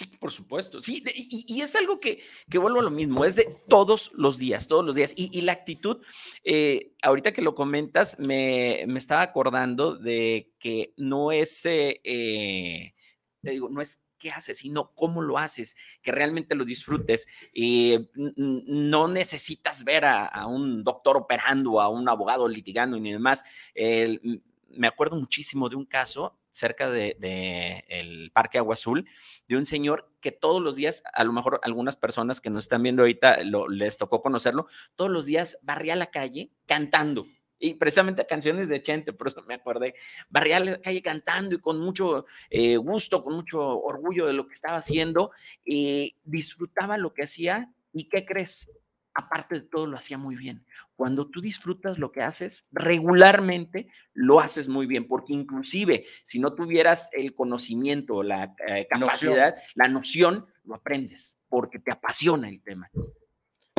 Sí, 0.00 0.06
por 0.18 0.30
supuesto. 0.30 0.80
Sí, 0.80 1.04
y, 1.14 1.60
es 1.60 1.76
algo 1.76 2.00
que, 2.00 2.22
que 2.48 2.56
vuelvo 2.56 2.80
a 2.80 2.82
lo 2.82 2.90
mismo, 2.90 3.26
es 3.26 3.36
de 3.36 3.44
todos 3.68 4.12
los 4.14 4.38
días, 4.38 4.66
todos 4.66 4.82
los 4.82 4.94
días. 4.94 5.12
Y, 5.14 5.42
la 5.42 5.52
actitud, 5.52 5.98
eh, 6.42 6.94
ahorita 7.02 7.32
que 7.32 7.42
lo 7.42 7.54
comentas, 7.54 8.18
me, 8.18 8.82
me 8.88 8.98
estaba 8.98 9.20
acordando 9.20 9.96
de 9.96 10.54
que 10.58 10.94
no 10.96 11.32
es, 11.32 11.66
eh, 11.66 12.00
eh, 12.02 12.94
te 13.42 13.50
digo, 13.50 13.68
no 13.68 13.82
es 13.82 14.06
qué 14.18 14.30
haces, 14.30 14.56
sino 14.56 14.94
cómo 14.94 15.20
lo 15.20 15.36
haces, 15.36 15.76
que 16.00 16.12
realmente 16.12 16.54
lo 16.54 16.64
disfrutes. 16.64 17.26
Y 17.52 18.08
no 18.14 19.06
necesitas 19.06 19.84
ver 19.84 20.06
a, 20.06 20.24
a 20.24 20.46
un 20.46 20.82
doctor 20.82 21.18
operando, 21.18 21.78
a 21.78 21.90
un 21.90 22.08
abogado 22.08 22.48
litigando 22.48 22.98
ni 22.98 23.12
demás. 23.12 23.44
Me 23.74 24.86
acuerdo 24.86 25.16
muchísimo 25.16 25.68
de 25.68 25.76
un 25.76 25.84
caso 25.84 26.39
cerca 26.50 26.90
de, 26.90 27.16
de 27.18 27.84
el 27.88 28.30
Parque 28.32 28.58
Agua 28.58 28.74
Azul, 28.74 29.08
de 29.48 29.56
un 29.56 29.66
señor 29.66 30.10
que 30.20 30.32
todos 30.32 30.60
los 30.62 30.76
días, 30.76 31.02
a 31.12 31.24
lo 31.24 31.32
mejor 31.32 31.60
algunas 31.62 31.96
personas 31.96 32.40
que 32.40 32.50
nos 32.50 32.64
están 32.64 32.82
viendo 32.82 33.02
ahorita 33.02 33.42
lo- 33.44 33.68
les 33.68 33.96
tocó 33.98 34.20
conocerlo, 34.22 34.66
todos 34.94 35.10
los 35.10 35.26
días 35.26 35.58
barría 35.62 35.96
la 35.96 36.10
calle 36.10 36.50
cantando 36.66 37.26
Y 37.62 37.74
precisamente 37.74 38.26
canciones 38.26 38.68
de 38.70 38.80
Chente, 38.82 39.12
por 39.12 39.26
eso 39.26 39.42
me 39.46 39.52
acordé. 39.54 39.94
Barría 40.30 40.60
la 40.60 40.80
calle 40.80 41.02
cantando 41.02 41.54
y 41.56 41.60
con 41.60 41.78
mucho 41.78 42.24
eh, 42.48 42.76
gusto, 42.78 43.22
con 43.22 43.34
mucho 43.34 43.60
orgullo 43.82 44.26
de 44.26 44.32
lo 44.32 44.46
que 44.46 44.54
estaba 44.54 44.78
haciendo. 44.78 45.30
eh, 45.66 46.12
disfrutaba 46.24 46.96
lo 46.96 47.12
que 47.12 47.24
hacía. 47.24 47.70
¿Y 47.92 48.08
qué 48.08 48.24
crees? 48.24 48.70
Aparte 49.14 49.56
de 49.56 49.62
todo, 49.62 49.86
lo 49.86 49.96
hacía 49.96 50.18
muy 50.18 50.36
bien. 50.36 50.64
Cuando 50.94 51.28
tú 51.28 51.40
disfrutas 51.40 51.98
lo 51.98 52.12
que 52.12 52.22
haces, 52.22 52.68
regularmente 52.70 53.88
lo 54.12 54.38
haces 54.40 54.68
muy 54.68 54.86
bien, 54.86 55.08
porque 55.08 55.32
inclusive 55.32 56.06
si 56.22 56.38
no 56.38 56.54
tuvieras 56.54 57.10
el 57.12 57.34
conocimiento, 57.34 58.22
la 58.22 58.54
eh, 58.66 58.86
capacidad, 58.88 59.56
la 59.74 59.88
noción, 59.88 60.46
lo 60.64 60.76
aprendes, 60.76 61.38
porque 61.48 61.80
te 61.80 61.92
apasiona 61.92 62.48
el 62.48 62.62
tema. 62.62 62.88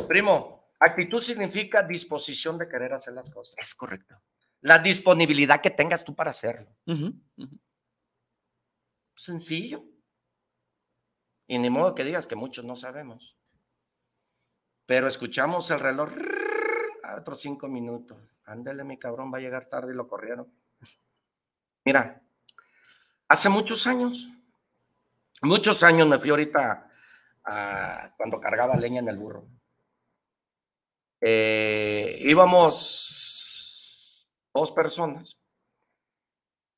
Primo, 0.06 0.68
actitud 0.78 1.22
significa 1.22 1.82
disposición 1.82 2.58
de 2.58 2.68
querer 2.68 2.92
hacer 2.92 3.14
las 3.14 3.30
cosas. 3.30 3.56
Es 3.58 3.74
correcto. 3.74 4.20
La 4.60 4.78
disponibilidad 4.78 5.60
que 5.60 5.70
tengas 5.70 6.04
tú 6.04 6.14
para 6.14 6.30
hacerlo. 6.30 6.68
Sencillo. 9.16 9.84
Y 11.46 11.58
ni 11.58 11.70
modo 11.70 11.94
que 11.94 12.04
digas 12.04 12.26
que 12.26 12.36
muchos 12.36 12.64
no 12.64 12.76
sabemos. 12.76 13.36
Pero 14.86 15.08
escuchamos 15.08 15.70
el 15.70 15.80
reloj. 15.80 16.10
Otros 17.16 17.40
cinco 17.40 17.68
minutos. 17.68 18.18
Ándele, 18.44 18.84
mi 18.84 18.98
cabrón, 18.98 19.32
va 19.32 19.38
a 19.38 19.40
llegar 19.40 19.66
tarde 19.66 19.92
y 19.92 19.96
lo 19.96 20.08
corrieron. 20.08 20.52
Mira, 21.84 22.22
hace 23.28 23.48
muchos 23.48 23.86
años, 23.86 24.28
muchos 25.42 25.82
años 25.82 26.08
me 26.08 26.18
fui 26.18 26.30
ahorita 26.30 26.88
cuando 28.16 28.40
cargaba 28.40 28.76
leña 28.76 29.00
en 29.00 29.08
el 29.08 29.18
burro. 29.18 29.46
Eh, 31.20 32.18
íbamos 32.20 33.08
dos 34.52 34.72
personas 34.72 35.38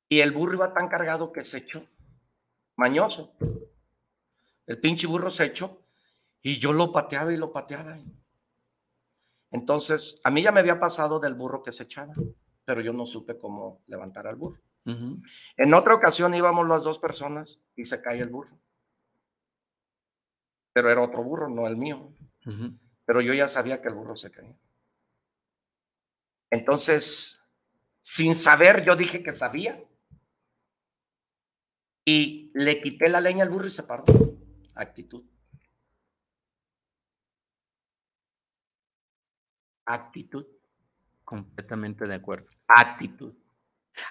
y 0.08 0.20
el 0.20 0.32
burro 0.32 0.54
iba 0.54 0.74
tan 0.74 0.88
cargado 0.88 1.32
que 1.32 1.44
se 1.44 1.58
echó, 1.58 1.86
mañoso. 2.76 3.34
El 4.66 4.80
pinche 4.80 5.06
burro 5.06 5.30
se 5.30 5.44
echó 5.46 5.83
y 6.44 6.58
yo 6.58 6.74
lo 6.74 6.92
pateaba 6.92 7.32
y 7.32 7.36
lo 7.38 7.50
pateaba. 7.52 7.98
Entonces, 9.50 10.20
a 10.24 10.30
mí 10.30 10.42
ya 10.42 10.52
me 10.52 10.60
había 10.60 10.78
pasado 10.78 11.18
del 11.18 11.34
burro 11.34 11.62
que 11.62 11.72
se 11.72 11.84
echaba, 11.84 12.14
pero 12.66 12.82
yo 12.82 12.92
no 12.92 13.06
supe 13.06 13.38
cómo 13.38 13.82
levantar 13.86 14.26
al 14.26 14.36
burro. 14.36 14.60
En 15.56 15.72
otra 15.72 15.94
ocasión 15.94 16.34
íbamos 16.34 16.68
las 16.68 16.84
dos 16.84 16.98
personas 16.98 17.64
y 17.74 17.86
se 17.86 18.02
cae 18.02 18.20
el 18.20 18.28
burro. 18.28 18.58
Pero 20.74 20.90
era 20.90 21.00
otro 21.00 21.24
burro, 21.24 21.48
no 21.48 21.66
el 21.66 21.78
mío. 21.78 22.12
Pero 23.06 23.22
yo 23.22 23.32
ya 23.32 23.48
sabía 23.48 23.80
que 23.80 23.88
el 23.88 23.94
burro 23.94 24.14
se 24.14 24.30
caía. 24.30 24.58
Entonces, 26.50 27.42
sin 28.02 28.34
saber, 28.34 28.84
yo 28.84 28.96
dije 28.96 29.22
que 29.22 29.32
sabía. 29.32 29.82
Y 32.04 32.50
le 32.52 32.82
quité 32.82 33.08
la 33.08 33.22
leña 33.22 33.44
al 33.44 33.50
burro 33.50 33.66
y 33.66 33.70
se 33.70 33.84
paró. 33.84 34.04
Actitud. 34.74 35.24
Actitud. 39.86 40.46
Completamente 41.24 42.06
de 42.06 42.14
acuerdo. 42.14 42.46
Actitud. 42.68 43.32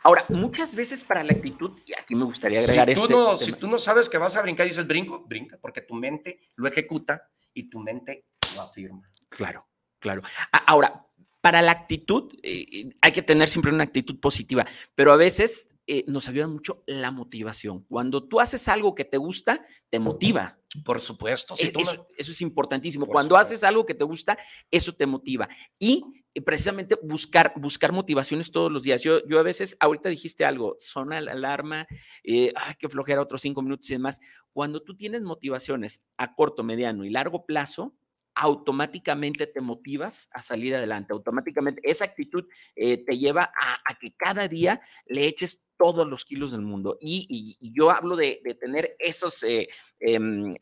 Ahora, 0.02 0.26
muchas 0.30 0.76
veces 0.76 1.04
para 1.04 1.24
la 1.24 1.34
actitud, 1.34 1.78
y 1.86 1.94
aquí 1.94 2.16
me 2.16 2.24
gustaría 2.24 2.60
agregar 2.60 2.88
si, 2.90 2.96
tú 2.96 3.02
este 3.04 3.14
no, 3.14 3.36
si 3.36 3.52
tú 3.54 3.68
no 3.68 3.78
sabes 3.78 4.08
que 4.08 4.18
vas 4.18 4.36
a 4.36 4.42
brincar 4.42 4.66
y 4.66 4.70
dices 4.70 4.88
brinco, 4.88 5.26
brinca, 5.28 5.58
porque 5.62 5.82
tu 5.82 5.94
mente 5.94 6.40
lo 6.56 6.68
ejecuta 6.68 7.30
y 7.54 7.70
tu 7.70 7.80
mente 7.80 8.26
lo 8.56 8.62
afirma. 8.62 9.10
Claro, 9.30 9.68
claro. 10.00 10.22
A- 10.54 10.58
Ahora, 10.60 11.06
para 11.42 11.62
la 11.62 11.74
actitud, 11.74 12.34
eh, 12.44 12.92
hay 13.02 13.12
que 13.12 13.22
tener 13.22 13.50
siempre 13.50 13.74
una 13.74 13.84
actitud 13.84 14.18
positiva, 14.22 14.66
pero 14.96 15.12
a 15.12 15.18
veces 15.18 15.70
eh, 15.86 16.06
nos 16.08 16.30
ayuda 16.30 16.48
mucho 16.48 16.82
la 16.88 17.12
motivación. 17.12 17.84
Cuando 17.90 18.24
tú 18.24 18.40
haces 18.40 18.70
algo 18.70 18.96
que 18.96 19.04
te 19.04 19.18
gusta, 19.18 19.66
te 19.90 20.00
motiva. 20.00 20.58
Por 20.84 21.00
supuesto, 21.00 21.56
si 21.56 21.72
no- 21.72 21.80
eso, 21.82 22.32
es 22.32 22.42
importantísimo. 22.42 23.06
Por 23.06 23.14
Cuando 23.14 23.36
supuesto. 23.36 23.54
haces 23.54 23.64
algo 23.64 23.86
que 23.86 23.94
te 23.94 24.04
gusta, 24.04 24.38
eso 24.72 24.94
te 24.94 25.06
motiva. 25.06 25.48
Y 25.78 26.04
eh, 26.34 26.42
precisamente 26.42 26.98
buscar, 27.04 27.54
buscar 27.58 27.92
motivaciones 27.92 28.52
todos 28.52 28.72
los 28.72 28.82
días. 28.82 29.02
Yo, 29.02 29.24
yo 29.28 29.38
a 29.38 29.44
veces, 29.44 29.78
ahorita 29.80 30.10
dijiste 30.10 30.46
algo, 30.46 30.76
suena 30.80 31.22
la 31.22 31.34
alarma, 31.34 31.86
eh, 32.24 32.52
ay, 32.56 32.74
qué 32.80 32.90
flojera, 32.90 33.22
otros 33.22 33.42
cinco 33.42 33.62
minutos 33.62 33.90
y 33.90 33.94
demás. 33.94 34.20
Cuando 34.52 34.82
tú 34.82 34.96
tienes 34.98 35.22
motivaciones 35.22 36.02
a 36.18 36.34
corto, 36.34 36.64
mediano 36.64 37.06
y 37.06 37.12
largo 37.12 37.46
plazo, 37.46 37.94
automáticamente 38.36 39.48
te 39.48 39.62
motivas 39.62 40.28
a 40.34 40.42
salir 40.42 40.76
adelante. 40.76 41.14
Automáticamente 41.14 41.82
esa 41.84 42.06
actitud 42.06 42.46
eh, 42.76 42.98
te 42.98 43.18
lleva 43.18 43.44
a, 43.60 43.74
a 43.86 44.00
que 44.00 44.14
cada 44.16 44.48
día 44.48 44.82
le 45.06 45.26
eches 45.26 45.66
todos 45.78 46.08
los 46.08 46.24
kilos 46.24 46.52
del 46.52 46.62
mundo. 46.62 46.98
Y, 47.02 47.26
y- 47.30 47.58
y 47.60 47.74
yo 47.74 47.90
hablo 47.92 48.16
de, 48.16 48.42
de 48.44 48.54
tener 48.54 48.96
esas 49.00 49.44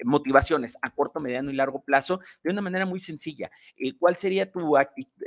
motivaciones 0.03 0.77
a 0.81 0.89
corto, 0.91 1.19
mediano 1.19 1.51
y 1.51 1.53
largo 1.55 1.83
plazo 1.83 2.21
de 2.43 2.51
una 2.51 2.61
manera 2.61 2.85
muy 2.85 2.99
sencilla. 2.99 3.51
Eh, 3.77 3.97
¿Cuál 3.97 4.15
sería 4.15 4.51
tu, 4.51 4.77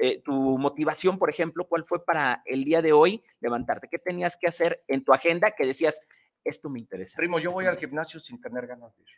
eh, 0.01 0.23
tu 0.25 0.59
motivación, 0.59 1.19
por 1.19 1.31
ejemplo? 1.31 1.67
¿Cuál 1.69 1.85
fue 1.85 2.05
para 2.05 2.43
el 2.47 2.65
día 2.65 2.83
de 2.83 2.93
hoy 2.93 3.23
levantarte? 3.41 3.89
¿Qué 3.89 3.99
tenías 3.99 4.37
que 4.37 4.49
hacer 4.49 4.83
en 4.89 5.05
tu 5.05 5.13
agenda 5.13 5.53
que 5.53 5.67
decías, 5.67 6.01
esto 6.45 6.69
me 6.71 6.81
interesa? 6.81 7.17
Primo, 7.17 7.39
yo 7.39 7.53
voy 7.53 7.67
al 7.67 7.79
gimnasio 7.79 8.21
sin 8.21 8.41
tener 8.41 8.67
ganas 8.67 8.97
de 8.97 9.03
ir. 9.03 9.09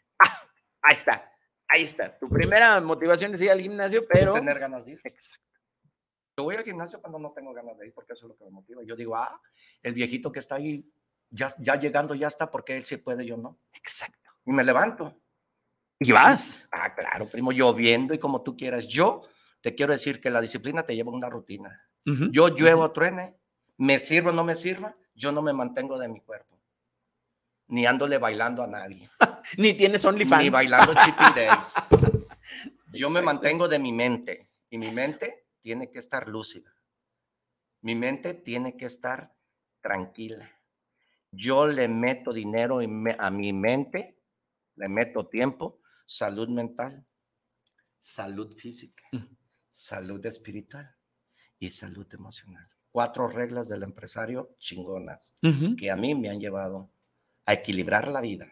Ahí 0.82 0.92
está, 0.94 1.32
ahí 1.68 1.82
está. 1.82 2.16
Tu 2.16 2.28
primera 2.28 2.80
motivación 2.80 3.34
es 3.34 3.40
ir 3.42 3.50
al 3.50 3.60
gimnasio, 3.60 4.06
pero... 4.06 4.32
Tener 4.32 4.58
ganas 4.58 4.84
de 4.86 4.92
ir. 4.92 5.00
Exacto. 5.04 5.44
Yo 6.36 6.44
voy 6.44 6.56
al 6.56 6.64
gimnasio 6.64 7.00
cuando 7.00 7.18
no 7.18 7.32
tengo 7.32 7.52
ganas 7.54 7.78
de 7.78 7.86
ir, 7.86 7.94
porque 7.94 8.12
eso 8.12 8.26
es 8.26 8.30
lo 8.30 8.36
que 8.36 8.44
me 8.44 8.50
motiva. 8.50 8.82
Yo 8.84 8.94
digo, 8.94 9.16
ah, 9.16 9.40
el 9.82 9.94
viejito 9.94 10.30
que 10.30 10.40
está 10.40 10.56
ahí, 10.56 10.86
ya, 11.30 11.48
ya 11.58 11.76
llegando, 11.76 12.14
ya 12.14 12.26
está, 12.26 12.50
porque 12.50 12.76
él 12.76 12.84
sí 12.84 12.98
puede, 12.98 13.24
yo 13.24 13.36
no. 13.36 13.58
Exacto. 13.72 14.30
Y 14.44 14.52
me 14.52 14.62
levanto. 14.62 15.18
Y 15.98 16.12
vas. 16.12 16.66
Ah, 16.70 16.94
claro, 16.94 17.26
primo, 17.26 17.52
lloviendo 17.52 18.12
y 18.12 18.18
como 18.18 18.42
tú 18.42 18.56
quieras. 18.56 18.86
Yo 18.86 19.22
te 19.62 19.74
quiero 19.74 19.92
decir 19.92 20.20
que 20.20 20.30
la 20.30 20.40
disciplina 20.40 20.82
te 20.84 20.94
lleva 20.94 21.10
a 21.10 21.14
una 21.14 21.30
rutina. 21.30 21.82
Yo 22.04 22.54
lluevo, 22.54 22.88
truene, 22.92 23.34
me 23.78 23.98
sirva 23.98 24.30
o 24.30 24.32
no 24.32 24.44
me 24.44 24.54
sirva, 24.54 24.96
yo 25.14 25.32
no 25.32 25.42
me 25.42 25.52
mantengo 25.52 25.98
de 25.98 26.06
mi 26.06 26.20
cuerpo. 26.20 26.55
Ni 27.68 27.86
ándole 27.86 28.18
bailando 28.18 28.62
a 28.62 28.66
nadie. 28.66 29.08
Ni 29.58 29.74
tienes 29.74 30.04
OnlyFans. 30.04 30.42
Ni 30.44 30.50
bailando 30.50 30.92
Chippy 31.04 31.24
Days. 31.34 31.74
Yo 32.92 33.10
me 33.10 33.20
mantengo 33.22 33.68
de 33.68 33.78
mi 33.78 33.92
mente. 33.92 34.50
Y 34.70 34.78
mi 34.78 34.86
Eso. 34.88 34.96
mente 34.96 35.46
tiene 35.62 35.90
que 35.90 35.98
estar 35.98 36.28
lúcida. 36.28 36.72
Mi 37.82 37.94
mente 37.94 38.34
tiene 38.34 38.76
que 38.76 38.86
estar 38.86 39.34
tranquila. 39.80 40.50
Yo 41.30 41.66
le 41.66 41.88
meto 41.88 42.32
dinero 42.32 42.82
y 42.82 42.88
me- 42.88 43.16
a 43.18 43.30
mi 43.30 43.52
mente, 43.52 44.18
le 44.76 44.88
meto 44.88 45.28
tiempo, 45.28 45.80
salud 46.06 46.48
mental, 46.48 47.04
salud 47.98 48.56
física, 48.56 49.04
salud 49.70 50.24
espiritual 50.24 50.94
y 51.58 51.68
salud 51.70 52.06
emocional. 52.14 52.68
Cuatro 52.90 53.28
reglas 53.28 53.68
del 53.68 53.82
empresario 53.82 54.56
chingonas 54.58 55.34
que 55.78 55.90
a 55.90 55.96
mí 55.96 56.14
me 56.14 56.30
han 56.30 56.40
llevado 56.40 56.90
a 57.46 57.52
equilibrar 57.54 58.08
la 58.08 58.20
vida. 58.20 58.48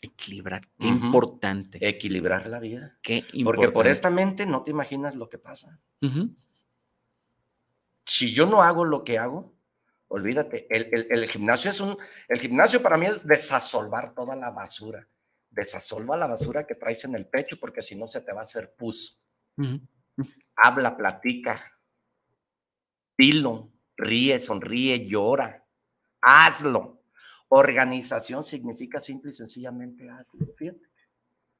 Equilibrar. 0.00 0.62
Qué 0.78 0.88
importante. 0.88 1.78
Equilibrar 1.86 2.46
la 2.46 2.58
vida. 2.58 2.98
Qué 3.02 3.22
Porque 3.22 3.40
por 3.42 3.54
importante. 3.56 3.90
esta 3.90 4.10
mente 4.10 4.46
no 4.46 4.62
te 4.62 4.70
imaginas 4.70 5.14
lo 5.14 5.28
que 5.28 5.38
pasa. 5.38 5.80
Si 8.04 8.32
yo 8.32 8.46
no 8.46 8.62
hago 8.62 8.84
lo 8.84 9.02
que 9.04 9.18
hago, 9.18 9.54
olvídate, 10.08 10.66
el, 10.70 10.88
el- 10.92 11.06
el 11.10 11.26
gimnasio 11.28 11.70
es 11.70 11.80
un, 11.80 11.96
el 12.28 12.38
gimnasio 12.38 12.80
para 12.82 12.96
mí 12.96 13.06
es 13.06 13.26
desasolvar 13.26 14.14
toda 14.14 14.36
la 14.36 14.50
basura. 14.50 15.08
Desasolva 15.50 16.16
la 16.16 16.26
basura 16.26 16.66
que 16.66 16.74
traes 16.74 17.04
en 17.04 17.14
el 17.14 17.26
pecho 17.26 17.56
porque 17.58 17.82
si 17.82 17.96
no 17.96 18.06
se 18.06 18.20
te 18.20 18.32
va 18.32 18.40
a 18.40 18.44
hacer 18.44 18.74
pus. 18.76 19.20
Habla, 20.56 20.96
platica, 20.96 21.72
dilo, 23.18 23.72
ríe, 23.96 24.38
sonríe, 24.38 25.06
llora, 25.06 25.66
hazlo. 26.20 26.95
Organización 27.48 28.44
significa 28.44 29.00
simple 29.00 29.30
y 29.30 29.34
sencillamente 29.34 30.08
hazlo. 30.10 30.46
Fíjate. 30.56 30.80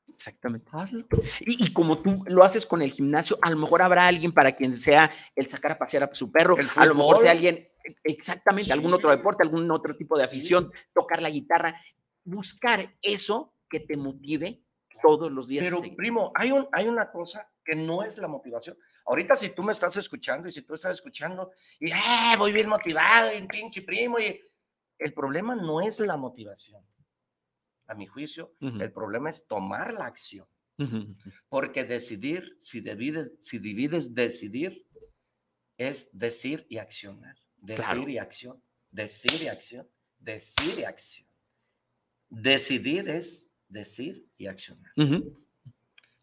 Exactamente. 0.09 0.69
Hazlo. 0.73 1.07
Y, 1.41 1.65
y 1.67 1.73
como 1.73 2.01
tú 2.01 2.23
lo 2.27 2.45
haces 2.45 2.65
con 2.65 2.81
el 2.83 2.91
gimnasio, 2.93 3.39
a 3.43 3.51
lo 3.51 3.57
mejor 3.57 3.83
habrá 3.83 4.07
alguien 4.07 4.33
para 4.33 4.53
quien 4.55 4.77
sea 4.77 5.11
el 5.35 5.47
sacar 5.47 5.73
a 5.73 5.79
pasear 5.79 6.05
a 6.05 6.15
su 6.15 6.31
perro, 6.31 6.57
a 6.77 6.87
lo 6.87 6.95
mejor 6.95 7.21
sea 7.21 7.33
alguien, 7.33 7.69
exactamente, 8.05 8.73
algún 8.73 8.95
otro 8.95 9.11
deporte, 9.11 9.43
algún 9.43 9.71
otro 9.71 9.97
tipo 9.97 10.17
de 10.17 10.27
Sí. 10.27 10.37
afición, 10.37 10.73
tocar 10.95 11.21
la 11.21 11.31
guitarra, 11.31 11.81
buscar 12.25 12.95
eso 13.03 13.55
que 13.69 13.81
te 13.81 13.97
motive 13.97 14.63
todos 15.03 15.31
los 15.31 15.49
días. 15.49 15.65
Pero, 15.65 15.83
primo, 15.97 16.33
hay, 16.35 16.53
un, 16.53 16.69
hay 16.73 16.87
una 16.89 17.11
cosa 17.11 17.51
que 17.65 17.77
no 17.77 18.03
es 18.05 18.17
la 18.19 18.29
motivación. 18.29 18.79
Ahorita, 19.07 19.35
si 19.35 19.51
tú 19.51 19.63
me 19.63 19.73
estás 19.73 19.97
escuchando 19.97 20.49
y 20.49 20.53
si 20.53 20.63
tú 20.63 20.75
estás 20.75 20.93
escuchando 20.93 21.51
y 21.81 21.91
¡eh! 21.91 22.37
voy 22.39 22.53
bien 22.53 22.69
motivado 22.69 23.31
y 23.37 23.43
pinche 23.47 23.83
primo, 23.83 24.19
y 24.21 24.41
el 24.99 25.13
problema 25.13 25.55
no 25.55 25.81
es 25.81 26.01
la 26.01 26.17
motivación. 26.17 26.83
A 27.87 27.95
mi 27.95 28.07
juicio, 28.07 28.55
el 28.61 28.93
problema 28.93 29.31
es 29.31 29.47
tomar 29.47 29.93
la 29.95 30.07
acción. 30.07 30.47
Porque 31.49 31.85
decidir, 31.85 32.57
si 32.61 32.81
divides, 32.81 33.33
si 33.41 33.59
divides 33.59 34.15
decidir 34.15 34.87
es 35.79 36.09
decir 36.13 36.67
y 36.69 36.79
accionar. 36.79 37.37
Decir 37.57 37.85
Claro. 37.85 38.09
y 38.09 38.19
acción. 38.19 38.63
Decir 38.91 39.43
y 39.43 39.49
acción. 39.49 39.89
Decir 40.19 40.79
y 40.79 40.85
acción. 40.85 41.29
Decidir 42.29 43.09
es 43.09 43.51
decir 43.69 44.27
y 44.37 44.47
accionar. 44.47 44.93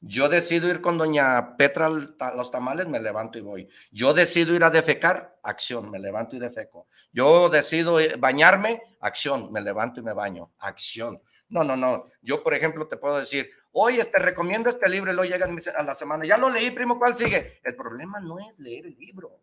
Yo 0.05 0.27
decido 0.27 0.67
ir 0.69 0.81
con 0.81 0.97
doña 0.97 1.55
Petra 1.55 1.85
a 1.85 2.35
los 2.35 2.51
tamales, 2.51 2.87
me 2.87 2.99
levanto 2.99 3.37
y 3.37 3.41
voy. 3.41 3.69
Yo 3.89 4.13
decido 4.13 4.53
ir 4.53 4.63
a 4.65 4.69
defecar, 4.69 5.39
acción, 5.41 5.89
me 5.89 5.97
levanto 5.97 6.35
y 6.35 6.39
defeco. 6.39 6.87
Yo 7.13 7.47
decido 7.47 8.01
eh, 8.01 8.15
bañarme, 8.19 8.81
acción, 8.99 9.49
me 9.51 9.61
levanto 9.61 10.01
y 10.01 10.03
me 10.03 10.11
baño, 10.11 10.51
acción. 10.59 11.21
No, 11.47 11.63
no, 11.63 11.77
no. 11.77 12.07
Yo, 12.21 12.43
por 12.43 12.53
ejemplo, 12.53 12.85
te 12.87 12.97
puedo 12.97 13.17
decir, 13.17 13.49
oye, 13.71 14.03
te 14.03 14.19
recomiendo 14.19 14.69
este 14.69 14.89
libro 14.89 15.11
y 15.11 15.15
luego 15.15 15.31
llegan 15.31 15.57
a 15.75 15.83
la 15.83 15.95
semana. 15.95 16.25
Ya 16.25 16.37
lo 16.37 16.49
leí, 16.49 16.71
primo, 16.71 16.99
¿cuál 16.99 17.15
sigue? 17.15 17.61
El 17.63 17.75
problema 17.75 18.19
no 18.19 18.39
es 18.39 18.59
leer 18.59 18.87
el 18.87 18.97
libro. 18.97 19.39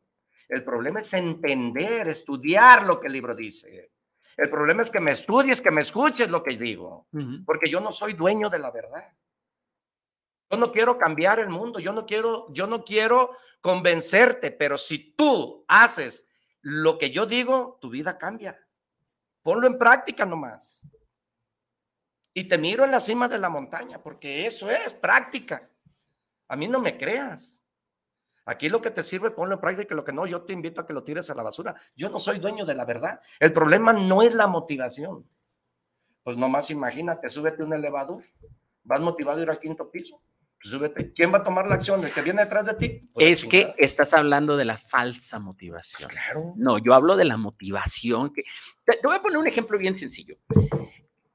El 0.46 0.62
problema 0.62 1.00
es 1.00 1.14
entender, 1.14 2.08
estudiar 2.08 2.84
lo 2.84 3.00
que 3.00 3.06
el 3.06 3.14
libro 3.14 3.34
dice. 3.34 3.92
El 4.36 4.50
problema 4.50 4.82
es 4.82 4.90
que 4.90 5.00
me 5.00 5.12
estudies, 5.12 5.60
que 5.60 5.70
me 5.70 5.80
escuches 5.80 6.28
lo 6.30 6.42
que 6.42 6.56
digo 6.56 7.06
porque 7.44 7.70
yo 7.70 7.80
no 7.80 7.92
soy 7.92 8.14
dueño 8.14 8.50
de 8.50 8.58
la 8.58 8.70
verdad. 8.70 9.06
Yo 10.50 10.58
no 10.58 10.72
quiero 10.72 10.98
cambiar 10.98 11.38
el 11.38 11.48
mundo, 11.48 11.78
yo 11.78 11.92
no 11.92 12.04
quiero, 12.06 12.52
yo 12.52 12.66
no 12.66 12.84
quiero 12.84 13.30
convencerte, 13.60 14.50
pero 14.50 14.76
si 14.76 15.12
tú 15.12 15.64
haces 15.68 16.28
lo 16.60 16.98
que 16.98 17.10
yo 17.10 17.24
digo, 17.24 17.78
tu 17.80 17.88
vida 17.88 18.18
cambia. 18.18 18.58
Ponlo 19.42 19.66
en 19.66 19.78
práctica 19.78 20.26
nomás. 20.26 20.82
Y 22.34 22.44
te 22.44 22.58
miro 22.58 22.84
en 22.84 22.90
la 22.90 23.00
cima 23.00 23.28
de 23.28 23.38
la 23.38 23.48
montaña, 23.48 24.02
porque 24.02 24.46
eso 24.46 24.70
es 24.70 24.92
práctica. 24.94 25.70
A 26.48 26.56
mí 26.56 26.66
no 26.66 26.80
me 26.80 26.98
creas. 26.98 27.64
Aquí 28.44 28.68
lo 28.68 28.82
que 28.82 28.90
te 28.90 29.04
sirve, 29.04 29.30
ponlo 29.30 29.54
en 29.54 29.60
práctica, 29.60 29.94
lo 29.94 30.04
que 30.04 30.12
no, 30.12 30.26
yo 30.26 30.42
te 30.42 30.52
invito 30.52 30.80
a 30.80 30.86
que 30.86 30.92
lo 30.92 31.04
tires 31.04 31.30
a 31.30 31.34
la 31.34 31.44
basura. 31.44 31.74
Yo 31.94 32.10
no 32.10 32.18
soy 32.18 32.40
dueño 32.40 32.64
de 32.64 32.74
la 32.74 32.84
verdad. 32.84 33.20
El 33.38 33.52
problema 33.52 33.92
no 33.92 34.22
es 34.22 34.34
la 34.34 34.48
motivación. 34.48 35.28
Pues 36.24 36.36
nomás 36.36 36.70
imagínate, 36.70 37.28
súbete 37.28 37.62
un 37.62 37.72
elevador, 37.72 38.24
vas 38.82 39.00
motivado 39.00 39.38
a 39.38 39.42
ir 39.42 39.50
al 39.50 39.58
quinto 39.58 39.90
piso, 39.90 40.20
súbete. 40.68 41.12
¿Quién 41.12 41.32
va 41.32 41.38
a 41.38 41.44
tomar 41.44 41.66
la 41.66 41.74
acción? 41.76 42.04
¿El 42.04 42.12
que 42.12 42.22
viene 42.22 42.42
detrás 42.42 42.66
de 42.66 42.74
ti? 42.74 43.08
Pues 43.12 43.26
Es 43.26 43.46
que 43.46 43.74
estás 43.78 44.12
hablando 44.12 44.56
de 44.56 44.64
la 44.64 44.78
falsa 44.78 45.38
Pues 45.38 45.44
motivación. 45.44 46.10
claro. 46.10 46.54
No, 46.56 46.78
yo 46.78 46.94
hablo 46.94 47.16
de 47.16 47.24
la 47.24 47.36
motivación. 47.36 48.32
Que... 48.32 48.42
Te, 48.84 48.98
te 48.98 49.06
voy 49.06 49.16
a 49.16 49.22
poner 49.22 49.38
un 49.38 49.46
ejemplo 49.46 49.78
bien 49.78 49.98
sencillo. 49.98 50.36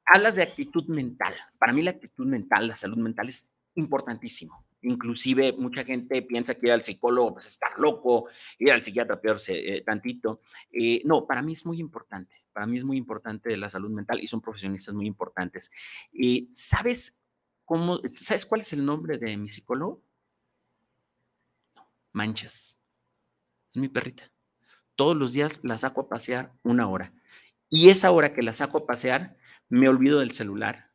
Hablas 0.06 0.36
de 0.36 0.44
actitud 0.44 0.86
mental. 0.88 1.34
Para 1.58 1.74
mí 1.74 1.82
la 1.82 1.92
actitud 1.92 2.28
mental, 2.28 2.68
la 2.68 2.76
salud 2.76 2.98
mental 2.98 3.28
es 3.28 3.52
importantísimo. 3.76 4.66
Inclusive 4.82 5.54
mucha 5.54 5.84
gente 5.84 6.22
piensa 6.22 6.54
que 6.54 6.68
ir 6.68 6.72
al 6.72 6.84
psicólogo 6.84 7.34
pues 7.34 7.48
estar 7.48 7.72
loco, 7.80 8.30
ir 8.60 8.72
al 8.72 8.82
psiquiatra 8.82 9.20
peor 9.20 9.38
eh, 9.48 9.82
tantito. 9.84 10.42
Eh, 10.72 11.02
no, 11.06 11.26
para 11.26 11.42
mí 11.42 11.54
es 11.54 11.66
muy 11.66 11.80
importante. 11.80 12.36
Para 12.54 12.68
mí 12.68 12.78
es 12.78 12.84
muy 12.84 12.98
importante 12.98 13.58
la 13.58 13.70
salud 13.70 13.90
mental 13.90 14.24
y 14.24 14.28
son 14.28 14.42
profesionistas 14.42 14.94
muy 14.94 15.08
importantes. 15.08 15.72
Eh, 16.14 16.48
¿Sabes 16.52 17.20
¿Sabes 18.12 18.46
cuál 18.46 18.62
es 18.62 18.74
el 18.74 18.86
nombre 18.86 19.18
de 19.18 19.36
mi 19.38 19.50
psicólogo? 19.50 20.04
Manchas. 22.12 22.80
Es 23.74 23.82
mi 23.82 23.90
perrita. 23.90 24.32
Todos 24.96 25.18
los 25.18 25.34
días 25.34 25.60
la 25.64 25.78
saco 25.78 26.02
a 26.02 26.10
pasear 26.10 26.54
una 26.64 26.88
hora. 26.88 27.14
Y 27.70 27.90
esa 27.90 28.12
hora 28.12 28.34
que 28.34 28.42
la 28.42 28.54
saco 28.54 28.80
a 28.80 28.86
pasear, 28.86 29.38
me 29.68 29.90
olvido 29.90 30.20
del 30.20 30.32
celular, 30.32 30.92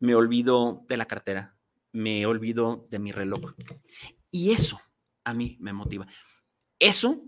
me 0.00 0.14
olvido 0.14 0.84
de 0.88 0.96
la 0.96 1.06
cartera, 1.06 1.56
me 1.92 2.26
olvido 2.26 2.88
de 2.90 2.98
mi 2.98 3.12
reloj. 3.12 3.54
Y 4.30 4.52
eso 4.52 4.80
a 5.22 5.34
mí 5.34 5.56
me 5.60 5.72
motiva. 5.72 6.06
Eso, 6.78 7.22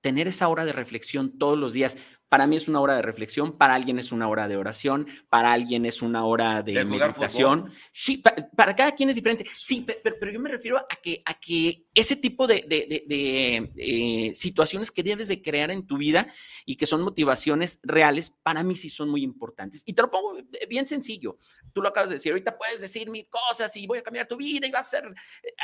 tener 0.00 0.26
esa 0.26 0.48
hora 0.48 0.64
de 0.64 0.72
reflexión 0.72 1.38
todos 1.38 1.58
los 1.58 1.72
días, 1.72 1.98
para 2.28 2.46
mí 2.46 2.56
es 2.56 2.68
una 2.68 2.80
hora 2.80 2.94
de 2.96 3.02
reflexión, 3.02 3.56
para 3.56 3.74
alguien 3.74 3.98
es 3.98 4.12
una 4.12 4.28
hora 4.28 4.48
de 4.48 4.56
oración, 4.56 5.06
para 5.28 5.52
alguien 5.52 5.86
es 5.86 6.02
una 6.02 6.24
hora 6.26 6.62
de, 6.62 6.74
meditación. 6.84 7.72
Sí, 7.92 8.18
pa- 8.18 8.34
para, 8.56 8.76
cada 8.76 8.92
quien 8.92 9.08
es 9.08 9.14
diferente. 9.16 9.46
Sí, 9.58 9.80
pe- 9.82 10.00
pero, 10.02 10.16
pero 10.20 10.32
yo 10.32 10.40
me 10.40 10.50
refiero 10.50 10.76
a 10.78 10.86
que, 11.02 11.22
a 11.24 11.34
que 11.34 11.86
ese 11.94 12.16
tipo 12.16 12.46
de, 12.46 12.64
de- 12.68 13.04
de- 13.06 13.72
eh, 13.76 14.34
situaciones 14.34 14.90
que 14.90 15.02
debes 15.02 15.28
de 15.28 15.40
crear 15.40 15.70
en 15.70 15.86
tu 15.86 15.96
vida 15.96 16.32
y 16.66 16.76
que 16.76 16.86
son 16.86 17.02
motivaciones 17.02 17.80
reales, 17.82 18.30
para 18.42 18.62
mí 18.62 18.76
sí 18.76 18.90
son 18.90 19.08
muy 19.08 19.22
importantes. 19.22 19.82
Y 19.86 19.94
te 19.94 20.02
lo 20.02 20.10
pongo 20.10 20.38
eh, 20.38 20.66
bien 20.68 20.86
sencillo. 20.86 21.38
Tú 21.72 21.80
lo 21.82 21.88
acabas 21.88 22.10
de 22.10 22.16
decir, 22.16 22.32
ahorita 22.32 22.58
puedes 22.58 22.80
decir 22.80 23.08
mil 23.10 23.26
cosas 23.28 23.74
y 23.76 23.86
voy 23.86 23.98
a 23.98 24.02
cambiar 24.02 24.28
tu 24.28 24.36
vida 24.36 24.66
y 24.66 24.70
vas 24.70 24.86
a 24.88 24.90
ser, 25.00 25.14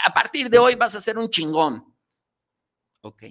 a 0.05 0.15
partir 0.15 0.49
de 0.49 0.59
hoy 0.59 0.75
vas 0.77 0.95
a 0.95 1.01
ser 1.01 1.19
un 1.19 1.29
chingón. 1.29 1.85
Ok. 3.03 3.25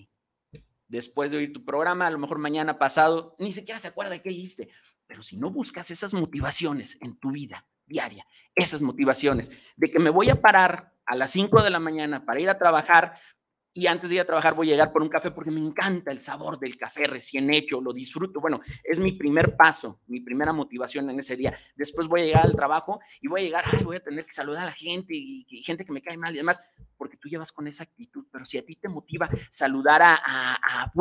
Después 0.93 1.31
de 1.31 1.37
oír 1.37 1.51
tu 1.51 1.65
programa, 1.65 2.05
a 2.05 2.11
lo 2.11 2.19
mejor 2.19 2.37
mañana 2.37 2.77
pasado, 2.77 3.35
ni 3.39 3.51
siquiera 3.51 3.79
se 3.79 3.87
acuerda 3.87 4.11
de 4.11 4.21
qué 4.21 4.29
hiciste. 4.29 4.69
Pero 5.07 5.23
si 5.23 5.37
no 5.37 5.49
buscas 5.49 5.89
esas 5.89 6.13
motivaciones 6.13 6.99
en 7.01 7.17
tu 7.17 7.31
vida 7.31 7.65
diaria, 7.87 8.27
esas 8.53 8.83
motivaciones 8.83 9.51
de 9.75 9.89
que 9.89 9.97
me 9.97 10.11
voy 10.11 10.29
a 10.29 10.39
parar 10.39 10.93
a 11.07 11.15
las 11.15 11.31
5 11.31 11.63
de 11.63 11.71
la 11.71 11.79
mañana 11.79 12.23
para 12.23 12.39
ir 12.39 12.47
a 12.47 12.59
trabajar 12.59 13.15
y 13.73 13.87
antes 13.87 14.07
de 14.07 14.17
ir 14.17 14.21
a 14.21 14.25
trabajar 14.25 14.53
voy 14.53 14.67
a 14.67 14.73
llegar 14.73 14.91
por 14.91 15.01
un 15.01 15.09
café 15.09 15.31
porque 15.31 15.49
me 15.49 15.61
encanta 15.61 16.11
el 16.11 16.21
sabor 16.21 16.59
del 16.59 16.77
café 16.77 17.07
recién 17.07 17.51
hecho, 17.51 17.81
lo 17.81 17.91
disfruto. 17.91 18.39
Bueno, 18.39 18.61
es 18.83 18.99
mi 18.99 19.13
primer 19.13 19.57
paso, 19.57 19.99
mi 20.05 20.19
primera 20.19 20.53
motivación 20.53 21.09
en 21.09 21.17
ese 21.17 21.35
día. 21.35 21.57
Después 21.75 22.07
voy 22.07 22.21
a 22.21 22.25
llegar 22.25 22.45
al 22.45 22.55
trabajo 22.55 22.99
y 23.19 23.27
voy 23.27 23.41
a 23.41 23.43
llegar, 23.45 23.65
ay, 23.71 23.83
voy 23.83 23.95
a 23.95 23.99
tener 23.99 24.27
que 24.27 24.31
saludar 24.31 24.61
a 24.61 24.65
la 24.67 24.73
gente 24.73 25.15
y, 25.15 25.47
y 25.49 25.63
gente 25.63 25.85
que 25.85 25.91
me 25.91 26.03
cae 26.03 26.17
mal 26.17 26.35
y 26.35 26.37
demás, 26.37 26.61
porque 27.03 27.17
tú 27.17 27.27
llevas 27.27 27.51
con 27.51 27.67
esa 27.67 27.83
actitud. 27.83 28.25
Pero 28.31 28.45
si 28.45 28.57
a 28.57 28.65
ti 28.65 28.77
te 28.77 28.87
motiva 28.87 29.29
saludar 29.51 30.01
a, 30.01 30.15
a, 30.15 30.83
a 30.83 30.91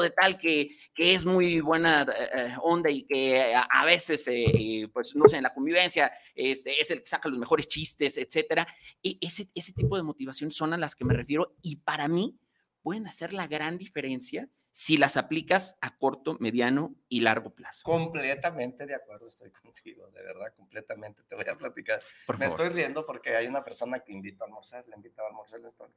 de 0.00 0.10
tal 0.10 0.38
que, 0.38 0.70
que 0.94 1.14
es 1.14 1.24
muy 1.24 1.60
buena 1.60 2.06
eh, 2.32 2.54
onda 2.62 2.88
y 2.92 3.04
que 3.04 3.52
a, 3.56 3.84
veces, 3.84 4.24
eh, 4.28 4.88
pues 4.92 5.16
no 5.16 5.26
sé, 5.26 5.38
en 5.38 5.42
la 5.42 5.52
convivencia 5.52 6.12
este, 6.32 6.80
es 6.80 6.92
el 6.92 7.00
que 7.00 7.08
saca 7.08 7.28
los 7.28 7.40
mejores 7.40 7.66
chistes, 7.66 8.18
etcétera. 8.18 8.68
E- 9.02 9.18
ese, 9.20 9.50
ese 9.52 9.72
tipo 9.72 9.96
de 9.96 10.04
motivación 10.04 10.52
son 10.52 10.74
a 10.74 10.78
las 10.78 10.94
que 10.94 11.04
me 11.04 11.14
refiero 11.14 11.56
y 11.60 11.74
para 11.74 12.06
mí 12.06 12.38
pueden 12.80 13.08
hacer 13.08 13.32
la 13.32 13.48
gran 13.48 13.78
diferencia 13.78 14.48
si 14.80 14.96
las 14.96 15.16
aplicas 15.16 15.76
a 15.80 15.98
corto, 15.98 16.36
mediano 16.38 16.94
y 17.08 17.18
largo 17.18 17.50
plazo. 17.50 17.82
Completamente 17.82 18.86
de 18.86 18.94
acuerdo, 18.94 19.28
estoy 19.28 19.50
contigo, 19.62 20.08
de 20.12 20.22
verdad, 20.22 20.54
completamente. 20.54 21.24
Te 21.24 21.34
voy 21.34 21.46
a 21.48 21.56
platicar. 21.56 21.98
Por 22.28 22.38
Me 22.38 22.44
favor. 22.44 22.60
estoy 22.60 22.76
riendo 22.76 23.04
porque 23.04 23.34
hay 23.34 23.48
una 23.48 23.64
persona 23.64 23.98
que 23.98 24.12
invito 24.12 24.44
a 24.44 24.46
almorzar, 24.46 24.86
le 24.86 24.94
invito 24.94 25.20
a 25.20 25.26
almorzar. 25.26 25.58
entonces. 25.58 25.96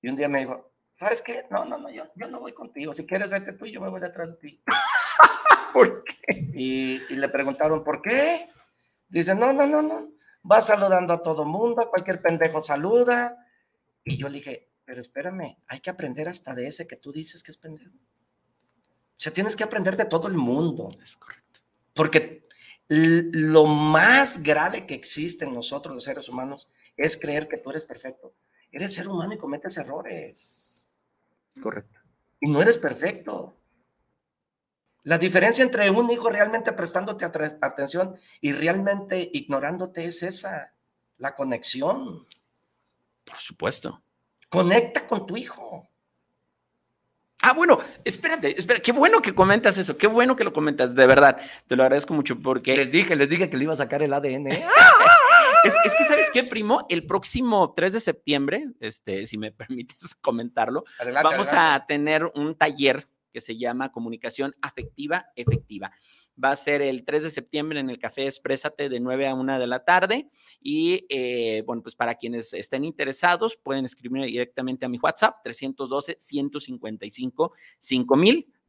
Y 0.00 0.08
un 0.08 0.14
día 0.14 0.28
me 0.28 0.38
dijo, 0.38 0.70
¿sabes 0.88 1.20
qué? 1.22 1.46
No, 1.50 1.64
no, 1.64 1.76
no, 1.76 1.90
yo, 1.90 2.04
yo 2.14 2.28
no 2.28 2.38
voy 2.38 2.52
contigo. 2.52 2.94
Si 2.94 3.04
quieres, 3.04 3.30
vete 3.30 3.52
tú 3.54 3.66
y 3.66 3.72
yo 3.72 3.80
me 3.80 3.88
voy 3.88 4.00
detrás 4.00 4.30
de 4.30 4.36
ti. 4.36 4.62
¿Por 5.72 6.04
qué? 6.04 6.50
Y, 6.54 7.02
y 7.08 7.16
le 7.16 7.28
preguntaron, 7.28 7.82
¿por 7.82 8.00
qué? 8.00 8.48
Dice, 9.08 9.34
no, 9.34 9.52
no, 9.52 9.66
no, 9.66 9.82
no. 9.82 10.12
Va 10.48 10.60
saludando 10.60 11.14
a 11.14 11.20
todo 11.20 11.44
mundo, 11.44 11.82
a 11.82 11.90
cualquier 11.90 12.22
pendejo 12.22 12.62
saluda. 12.62 13.44
Y 14.04 14.16
yo 14.18 14.28
le 14.28 14.38
dije, 14.38 14.70
pero 14.88 15.02
espérame, 15.02 15.58
hay 15.66 15.80
que 15.80 15.90
aprender 15.90 16.30
hasta 16.30 16.54
de 16.54 16.66
ese 16.66 16.86
que 16.86 16.96
tú 16.96 17.12
dices 17.12 17.42
que 17.42 17.50
es 17.50 17.58
pendejo. 17.58 17.94
O 17.94 19.18
sea, 19.18 19.30
tienes 19.30 19.54
que 19.54 19.62
aprender 19.62 19.98
de 19.98 20.06
todo 20.06 20.28
el 20.28 20.32
mundo. 20.32 20.88
Es 21.02 21.14
correcto. 21.18 21.60
Porque 21.92 22.48
lo 22.88 23.66
más 23.66 24.42
grave 24.42 24.86
que 24.86 24.94
existe 24.94 25.44
en 25.44 25.52
nosotros, 25.52 25.94
los 25.94 26.04
seres 26.04 26.26
humanos, 26.30 26.70
es 26.96 27.20
creer 27.20 27.48
que 27.48 27.58
tú 27.58 27.68
eres 27.68 27.82
perfecto. 27.82 28.32
Eres 28.72 28.94
ser 28.94 29.08
humano 29.08 29.34
y 29.34 29.36
cometes 29.36 29.76
errores. 29.76 30.88
Es 31.54 31.62
correcto. 31.62 32.00
Y 32.40 32.50
no 32.50 32.62
eres 32.62 32.78
perfecto. 32.78 33.60
La 35.02 35.18
diferencia 35.18 35.64
entre 35.64 35.90
un 35.90 36.10
hijo 36.10 36.30
realmente 36.30 36.72
prestándote 36.72 37.26
atención 37.26 38.16
y 38.40 38.52
realmente 38.52 39.28
ignorándote 39.34 40.06
es 40.06 40.22
esa, 40.22 40.72
la 41.18 41.34
conexión. 41.34 42.26
Por 43.26 43.36
supuesto. 43.36 44.02
Conecta 44.48 45.06
con 45.06 45.26
tu 45.26 45.36
hijo. 45.36 45.88
Ah, 47.40 47.52
bueno, 47.52 47.78
espérate, 48.04 48.58
espera, 48.58 48.80
qué 48.80 48.90
bueno 48.90 49.22
que 49.22 49.32
comentas 49.32 49.78
eso, 49.78 49.96
qué 49.96 50.08
bueno 50.08 50.34
que 50.34 50.42
lo 50.42 50.52
comentas, 50.52 50.96
de 50.96 51.06
verdad, 51.06 51.40
te 51.68 51.76
lo 51.76 51.84
agradezco 51.84 52.12
mucho 52.12 52.40
porque 52.40 52.76
Les 52.76 52.90
dije, 52.90 53.14
les 53.14 53.28
dije 53.28 53.48
que 53.48 53.56
le 53.56 53.62
iba 53.62 53.72
a 53.72 53.76
sacar 53.76 54.02
el 54.02 54.12
ADN. 54.12 54.48
es, 55.64 55.74
es 55.84 55.94
que, 55.96 56.04
¿sabes 56.04 56.30
qué, 56.32 56.42
primo? 56.42 56.84
El 56.88 57.06
próximo 57.06 57.74
3 57.74 57.92
de 57.92 58.00
septiembre, 58.00 58.66
este, 58.80 59.24
si 59.26 59.38
me 59.38 59.52
permites 59.52 60.16
comentarlo, 60.16 60.84
Adelante, 60.98 61.28
vamos 61.28 61.48
adelante. 61.52 61.84
a 61.84 61.86
tener 61.86 62.24
un 62.34 62.56
taller 62.56 63.06
que 63.32 63.40
se 63.40 63.56
llama 63.56 63.92
Comunicación 63.92 64.56
Afectiva 64.60 65.30
Efectiva. 65.36 65.92
Va 66.42 66.52
a 66.52 66.56
ser 66.56 66.82
el 66.82 67.04
3 67.04 67.24
de 67.24 67.30
septiembre 67.30 67.80
en 67.80 67.90
el 67.90 67.98
Café 67.98 68.26
Exprésate 68.26 68.88
de 68.88 69.00
9 69.00 69.26
a 69.26 69.34
1 69.34 69.58
de 69.58 69.66
la 69.66 69.84
tarde. 69.84 70.28
Y 70.60 71.06
eh, 71.08 71.62
bueno, 71.66 71.82
pues 71.82 71.96
para 71.96 72.14
quienes 72.14 72.54
estén 72.54 72.84
interesados, 72.84 73.56
pueden 73.56 73.84
escribirme 73.84 74.26
directamente 74.26 74.86
a 74.86 74.88
mi 74.88 74.98
WhatsApp 74.98 75.36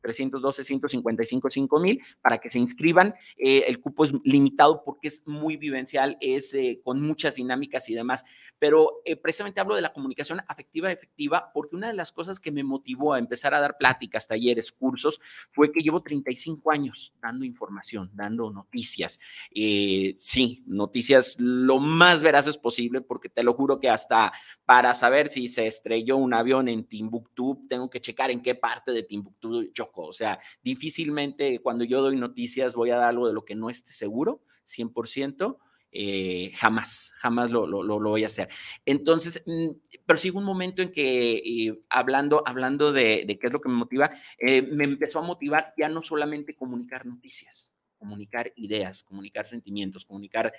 312-155-5000. 0.01 1.09
312-155 1.09 1.81
mil 1.81 2.01
para 2.21 2.39
que 2.39 2.49
se 2.49 2.59
inscriban. 2.59 3.15
Eh, 3.37 3.65
el 3.67 3.79
cupo 3.79 4.03
es 4.03 4.13
limitado 4.23 4.83
porque 4.83 5.07
es 5.07 5.27
muy 5.27 5.57
vivencial, 5.57 6.17
es 6.21 6.53
eh, 6.53 6.81
con 6.83 7.01
muchas 7.01 7.35
dinámicas 7.35 7.89
y 7.89 7.95
demás, 7.95 8.25
pero 8.57 9.01
eh, 9.05 9.15
precisamente 9.15 9.59
hablo 9.59 9.75
de 9.75 9.81
la 9.81 9.93
comunicación 9.93 10.41
afectiva 10.47 10.91
efectiva 10.91 11.51
porque 11.53 11.75
una 11.75 11.87
de 11.87 11.93
las 11.93 12.11
cosas 12.11 12.39
que 12.39 12.51
me 12.51 12.63
motivó 12.63 13.13
a 13.13 13.19
empezar 13.19 13.53
a 13.53 13.59
dar 13.59 13.77
pláticas, 13.77 14.27
talleres, 14.27 14.71
cursos, 14.71 15.19
fue 15.49 15.71
que 15.71 15.81
llevo 15.81 16.01
35 16.01 16.71
años 16.71 17.13
dando 17.21 17.45
información, 17.45 18.09
dando 18.13 18.51
noticias. 18.51 19.19
sí, 19.51 20.63
noticias 20.65 21.35
lo 21.39 21.79
más 21.79 22.21
veraces 22.21 22.57
posible 22.57 23.01
porque 23.01 23.29
te 23.29 23.43
lo 23.43 23.53
juro 23.53 23.79
que 23.79 23.89
hasta 23.89 24.31
para 24.65 24.93
saber 24.93 25.27
si 25.27 25.47
se 25.47 25.67
estrelló 25.67 26.17
un 26.17 26.33
avión 26.33 26.67
en 26.67 26.85
Timbuktu, 26.85 27.65
tengo 27.67 27.89
que 27.89 28.01
checar 28.01 28.31
en 28.31 28.41
qué 28.41 28.55
parte 28.55 28.91
de 28.91 29.03
Timbuktu 29.03 29.71
yo 29.73 29.88
o 29.95 30.13
sea, 30.13 30.39
difícilmente 30.61 31.59
cuando 31.59 31.83
yo 31.83 32.01
doy 32.01 32.15
noticias 32.15 32.73
voy 32.73 32.91
a 32.91 32.97
dar 32.97 33.09
algo 33.09 33.27
de 33.27 33.33
lo 33.33 33.45
que 33.45 33.55
no 33.55 33.69
esté 33.69 33.91
seguro, 33.91 34.41
100%. 34.65 35.57
Eh, 35.91 36.51
jamás, 36.55 37.11
jamás 37.15 37.49
lo, 37.49 37.65
lo, 37.65 37.99
voy 37.99 38.23
a 38.23 38.27
hacer. 38.27 38.47
Entonces, 38.85 39.43
mm, 39.47 39.69
persigo 40.05 40.37
un 40.37 40.45
momento 40.45 40.83
en 40.83 40.91
que 40.91 41.37
eh, 41.37 41.79
hablando, 41.89 42.43
hablando 42.45 42.91
de, 42.93 43.25
qué 43.41 43.47
es 43.47 43.51
lo 43.51 43.59
que 43.59 43.69
me 43.69 43.75
motiva, 43.75 44.11
eh, 44.37 44.61
me 44.61 44.83
empezó 44.83 45.17
a 45.17 45.23
motivar 45.23 45.73
ya 45.75 45.89
no 45.89 46.03
solamente 46.03 46.55
comunicar 46.55 47.07
noticias, 47.07 47.73
comunicar 47.97 48.53
ideas, 48.55 49.01
comunicar 49.01 49.47
sentimientos, 49.47 50.05
comunicar 50.05 50.53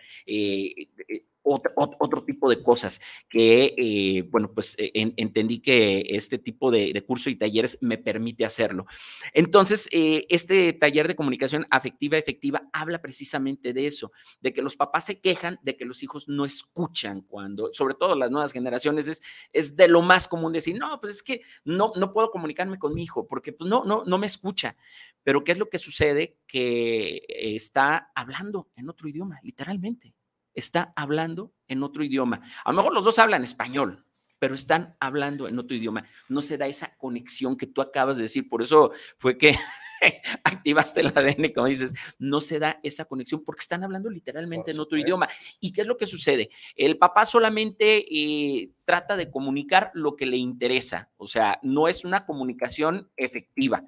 otro, 1.43 2.24
tipo 2.24 2.51
de 2.51 2.62
cosas 2.62 3.01
que, 3.28 3.74
eh, 3.76 4.22
bueno, 4.30 4.53
pues 4.53 4.74
eh, 4.78 4.91
entendí 4.95 5.61
que 5.61 6.05
este 6.11 6.38
tipo 6.38 6.70
de, 6.70 7.03
curso 7.07 7.30
y 7.30 7.36
talleres 7.36 7.78
me 7.80 7.99
permite 7.99 8.45
hacerlo. 8.45 8.86
Entonces, 9.32 9.88
eh, 9.91 10.26
este 10.28 10.72
taller 10.74 11.09
de 11.09 11.16
comunicación 11.16 11.66
afectiva 11.70 12.18
efectiva 12.18 12.68
habla 12.72 13.01
precisamente 13.01 13.72
de 13.72 13.86
eso, 13.86 14.12
de 14.41 14.53
que 14.53 14.62
los 14.62 14.76
papás 14.76 15.07
se 15.07 15.20
quejan 15.20 15.59
de 15.62 15.76
que 15.76 15.84
los 15.84 16.03
hijos 16.03 16.28
no 16.28 16.45
escuchan 16.45 17.22
cuando, 17.22 17.72
sobre 17.72 17.95
todo 17.95 18.14
las 18.14 18.30
nuevas 18.30 18.53
generaciones, 18.53 19.09
es, 19.09 19.22
es 19.53 19.76
de 19.76 19.88
lo 19.88 20.03
más 20.03 20.28
común 20.28 20.53
decir, 20.53 20.78
no, 20.78 21.01
pues 21.01 21.14
es 21.14 21.22
que 21.22 21.41
no, 21.64 21.93
no 21.97 22.12
puedo 22.12 22.30
comunicarme 22.30 22.78
con 22.78 22.95
mi 22.95 23.03
hijo 23.03 23.26
porque 23.26 23.53
pues, 23.53 23.68
no, 23.68 23.82
no, 23.84 24.05
no 24.05 24.18
me 24.18 24.26
escucha. 24.26 24.76
Pero 25.22 25.45
¿qué 25.45 25.53
es 25.53 25.59
lo 25.59 25.68
que 25.68 25.78
sucede? 25.78 26.38
Que 26.47 27.22
está 27.28 28.11
hablando 28.14 28.70
en 28.76 28.88
otro 28.88 29.09
idioma, 29.09 29.38
literalmente 29.43 30.14
está 30.55 30.93
hablando 30.97 31.53
en 31.69 31.83
otro 31.83 32.05
idioma. 32.05 32.41
A 32.65 32.71
lo 32.71 32.77
mejor 32.77 32.95
los 32.95 33.05
dos 33.05 33.19
hablan 33.19 33.45
español, 33.45 34.05
pero 34.41 34.55
están 34.55 34.97
hablando 35.01 35.47
en 35.47 35.59
otro 35.59 35.77
idioma. 35.77 36.05
No 36.29 36.43
se 36.43 36.57
da 36.57 36.67
esa 36.67 36.97
conexión 36.97 37.57
que 37.57 37.67
tú 37.67 37.83
acabas 37.83 38.17
de 38.17 38.25
decir. 38.25 38.49
Por 38.49 38.63
eso 38.63 38.91
fue 39.19 39.37
que 39.37 39.55
activaste 40.45 41.01
el 41.01 41.09
ADN, 41.09 41.53
como 41.55 41.67
dices. 41.67 41.95
No 42.19 42.41
se 42.41 42.59
da 42.59 42.81
esa 42.83 43.05
conexión 43.05 43.45
porque 43.45 43.61
están 43.61 43.85
hablando 43.85 44.09
literalmente 44.09 44.71
en 44.71 44.81
otro 44.81 44.99
idioma. 44.99 45.29
¿Y 45.61 45.73
qué 45.73 45.83
es 45.83 45.87
lo 45.87 45.99
que 45.99 46.07
sucede? 46.07 46.51
El 46.75 46.97
papá 46.97 47.27
solamente 47.27 48.05
eh, 48.11 48.73
trata 48.87 49.17
de 49.17 49.31
comunicar 49.31 49.91
lo 49.93 50.17
que 50.17 50.27
le 50.27 50.39
interesa. 50.39 51.11
O 51.19 51.27
sea, 51.27 51.61
no 51.63 51.87
es 51.87 52.05
una 52.05 52.25
comunicación 52.25 53.11
efectiva. 53.17 53.85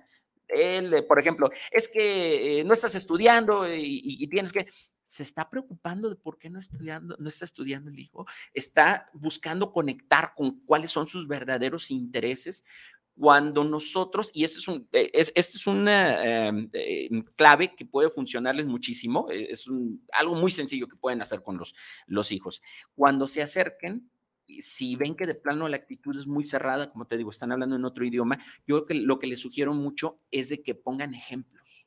Él, 0.49 1.07
por 1.09 1.19
ejemplo, 1.19 1.51
es 1.71 1.89
que 1.89 2.61
eh, 2.61 2.65
no 2.65 2.75
estás 2.75 2.95
estudiando 2.95 3.67
y, 3.75 4.27
tienes 4.29 4.53
que, 4.53 4.67
se 5.13 5.23
está 5.23 5.51
preocupando 5.51 6.09
de 6.09 6.17
por 6.17 6.39
qué 6.39 6.49
no, 6.49 6.59
está 6.59 7.45
estudiando 7.45 7.91
el 7.91 7.99
hijo, 7.99 8.27
está 8.55 9.11
buscando 9.13 9.71
conectar 9.71 10.33
con 10.35 10.61
cuáles 10.61 10.91
son 10.91 11.07
sus 11.07 11.29
verdaderos 11.29 11.91
intereses. 11.91 12.65
Cuando 13.15 13.63
nosotros, 13.63 14.31
y 14.33 14.45
es, 14.45 14.67
un, 14.69 14.89
eh, 14.93 15.11
es, 15.13 15.31
este 15.35 15.59
es 15.59 15.67
una 15.67 16.47
em, 16.47 16.71
eh, 16.73 17.11
clave 17.37 17.75
que 17.75 17.85
puede 17.85 18.09
funcionarles 18.09 18.65
muchísimo, 18.65 19.31
eh, 19.31 19.49
es 19.51 19.67
algo 20.15 20.35
muy 20.35 20.51
sencillo 20.51 20.89
que 20.89 20.97
pueden 20.97 21.21
hacer 21.21 21.43
con 21.43 21.59
los, 21.59 21.75
los 22.07 22.33
hijos. 22.33 22.63
Cuando 22.95 23.29
se 23.29 23.43
acerquen, 23.43 24.11
si 24.61 24.97
ven 24.97 25.15
que 25.15 25.27
de 25.27 25.35
plano 25.35 25.69
la 25.69 25.77
actitud 25.77 26.19
es 26.19 26.27
muy 26.27 26.47
cerrada, 26.47 26.89
como 26.89 27.07
te 27.07 27.19
digo, 27.19 27.31
están 27.31 27.53
hablando 27.53 27.77
en 27.77 27.85
otro 27.85 28.07
idioma, 28.07 28.39
yo 28.67 28.87
que, 28.87 28.95
lo 28.95 29.19
que 29.19 29.27
les 29.27 29.41
sugiero 29.41 29.75
mucho 29.75 30.21
es 30.31 30.49
de 30.49 30.63
que 30.63 30.75
pongan 30.75 31.13
ejemplos 31.13 31.82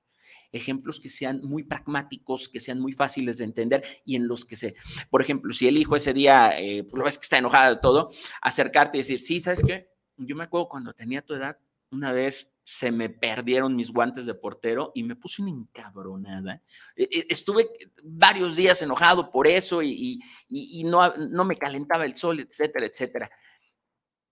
ejemplos 0.55 0.99
que 0.99 1.09
sean 1.09 1.41
muy 1.43 1.63
pragmáticos, 1.63 2.49
que 2.49 2.59
sean 2.59 2.79
muy 2.79 2.93
fáciles 2.93 3.37
de 3.37 3.45
entender 3.45 3.83
y 4.05 4.15
en 4.15 4.27
los 4.27 4.45
que 4.45 4.55
se, 4.55 4.75
por 5.09 5.21
ejemplo, 5.21 5.53
si 5.53 5.67
el 5.67 5.77
hijo 5.77 5.95
ese 5.95 6.13
día, 6.13 6.59
eh, 6.59 6.83
pues 6.83 6.97
lo 6.97 7.03
ves 7.03 7.17
que 7.17 7.23
está 7.23 7.37
enojado 7.37 7.75
de 7.75 7.81
todo, 7.81 8.11
acercarte 8.41 8.97
y 8.97 9.01
decir, 9.01 9.19
sí, 9.19 9.41
¿sabes 9.41 9.61
qué? 9.65 9.89
Yo 10.17 10.35
me 10.35 10.45
acuerdo 10.45 10.69
cuando 10.69 10.93
tenía 10.93 11.21
tu 11.21 11.33
edad, 11.33 11.57
una 11.91 12.11
vez 12.11 12.51
se 12.63 12.91
me 12.91 13.09
perdieron 13.09 13.75
mis 13.75 13.91
guantes 13.91 14.25
de 14.25 14.33
portero 14.33 14.91
y 14.95 15.03
me 15.03 15.15
puse 15.15 15.41
una 15.41 15.51
encabronada. 15.51 16.63
E, 16.95 17.03
e, 17.03 17.27
estuve 17.29 17.69
varios 18.03 18.55
días 18.55 18.81
enojado 18.81 19.29
por 19.29 19.47
eso 19.47 19.83
y, 19.83 20.19
y, 20.47 20.83
no, 20.83 21.15
no 21.15 21.45
me 21.45 21.57
calentaba 21.57 22.05
el 22.05 22.17
sol, 22.17 22.39
etcétera, 22.39 22.87
etcétera. 22.87 23.29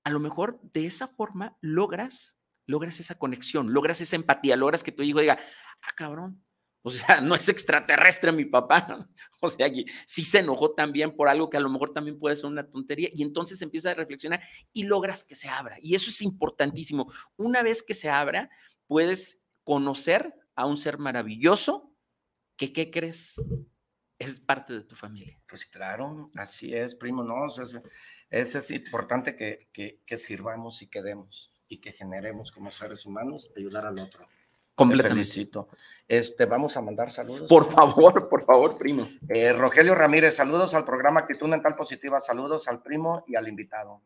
A 0.03 0.09
lo 0.09 0.19
mejor 0.19 0.59
de 0.73 0.87
esa 0.87 1.07
forma 1.07 1.57
logras, 1.61 2.37
logras 2.65 2.99
esa 2.99 3.15
conexión, 3.15 3.73
logras 3.73 4.01
esa 4.01 4.15
empatía, 4.15 4.55
logras 4.55 4.83
que 4.83 4.91
tu 4.91 5.03
hijo 5.03 5.19
diga, 5.19 5.39
ah, 5.81 5.91
cabrón. 5.95 6.43
O 6.85 6.91
sea, 6.91 7.21
no 7.21 7.35
es 7.35 7.49
extraterrestre 7.49 8.31
mi 8.31 8.45
papá. 8.45 9.07
O 9.45 9.49
sea, 9.49 9.69
sí 10.07 10.23
se 10.23 10.39
enojó 10.39 10.71
también 10.71 11.17
por 11.17 11.27
algo 11.27 11.49
que 11.49 11.57
a 11.57 11.59
lo 11.59 11.69
mejor 11.69 11.91
también 11.91 12.17
puede 12.17 12.37
ser 12.37 12.45
una 12.45 12.69
tontería. 12.69 13.09
Y 13.13 13.23
entonces 13.23 13.61
empieza 13.61 13.91
a 13.91 13.93
reflexionar 13.93 14.41
y 14.71 14.83
logras 14.83 15.25
que 15.25 15.35
se 15.35 15.49
abra. 15.49 15.75
Y 15.81 15.95
eso 15.95 16.09
es 16.09 16.21
importantísimo. 16.21 17.11
Una 17.35 17.61
vez 17.61 17.83
que 17.83 17.93
se 17.93 18.09
abra, 18.09 18.49
puedes 18.87 19.43
conocer 19.65 20.33
a 20.55 20.65
un 20.65 20.77
ser 20.77 20.97
maravilloso 20.97 21.93
que, 22.55 22.71
¿qué 22.71 22.89
crees? 22.89 23.35
Es 24.17 24.39
parte 24.39 24.71
de 24.71 24.83
tu 24.83 24.95
familia. 24.95 25.37
Pues 25.45 25.65
claro, 25.65 26.31
así 26.35 26.73
es, 26.73 26.95
primo. 26.95 27.21
No, 27.25 27.47
es, 27.47 27.81
es, 28.29 28.71
importante 28.71 29.35
que, 29.35 29.67
que, 29.73 30.01
que 30.05 30.17
sirvamos 30.17 30.81
y 30.81 30.87
que 30.87 31.01
demos 31.01 31.52
y 31.73 31.77
que 31.77 31.91
generemos 31.91 32.51
como 32.51 32.69
seres 32.69 33.05
humanos 33.05 33.51
ayudar 33.57 33.85
al 33.85 33.99
otro. 33.99 34.27
Completamente. 34.75 35.23
felicito. 35.23 35.67
Este, 36.07 36.45
vamos 36.45 36.75
a 36.77 36.81
mandar 36.81 37.11
saludos. 37.11 37.49
Por 37.49 37.71
favor, 37.71 38.29
por 38.29 38.45
favor, 38.45 38.77
primo. 38.77 39.07
Eh, 39.29 39.53
Rogelio 39.53 39.93
Ramírez, 39.93 40.35
saludos 40.35 40.73
al 40.73 40.85
programa 40.85 41.21
Actitud 41.21 41.47
Mental 41.47 41.75
Positiva, 41.75 42.19
saludos 42.19 42.67
al 42.67 42.81
primo 42.81 43.23
y 43.27 43.35
al 43.35 43.47
invitado. 43.47 44.01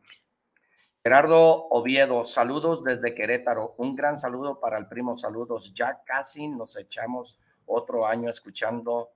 Gerardo 1.02 1.68
Oviedo, 1.70 2.24
saludos 2.26 2.84
desde 2.84 3.14
Querétaro. 3.14 3.74
Un 3.78 3.94
gran 3.94 4.18
saludo 4.18 4.60
para 4.60 4.78
el 4.78 4.88
primo, 4.88 5.16
saludos. 5.16 5.72
Ya 5.74 6.02
casi 6.04 6.48
nos 6.48 6.76
echamos 6.76 7.38
otro 7.64 8.06
año 8.06 8.30
escuchando 8.30 9.10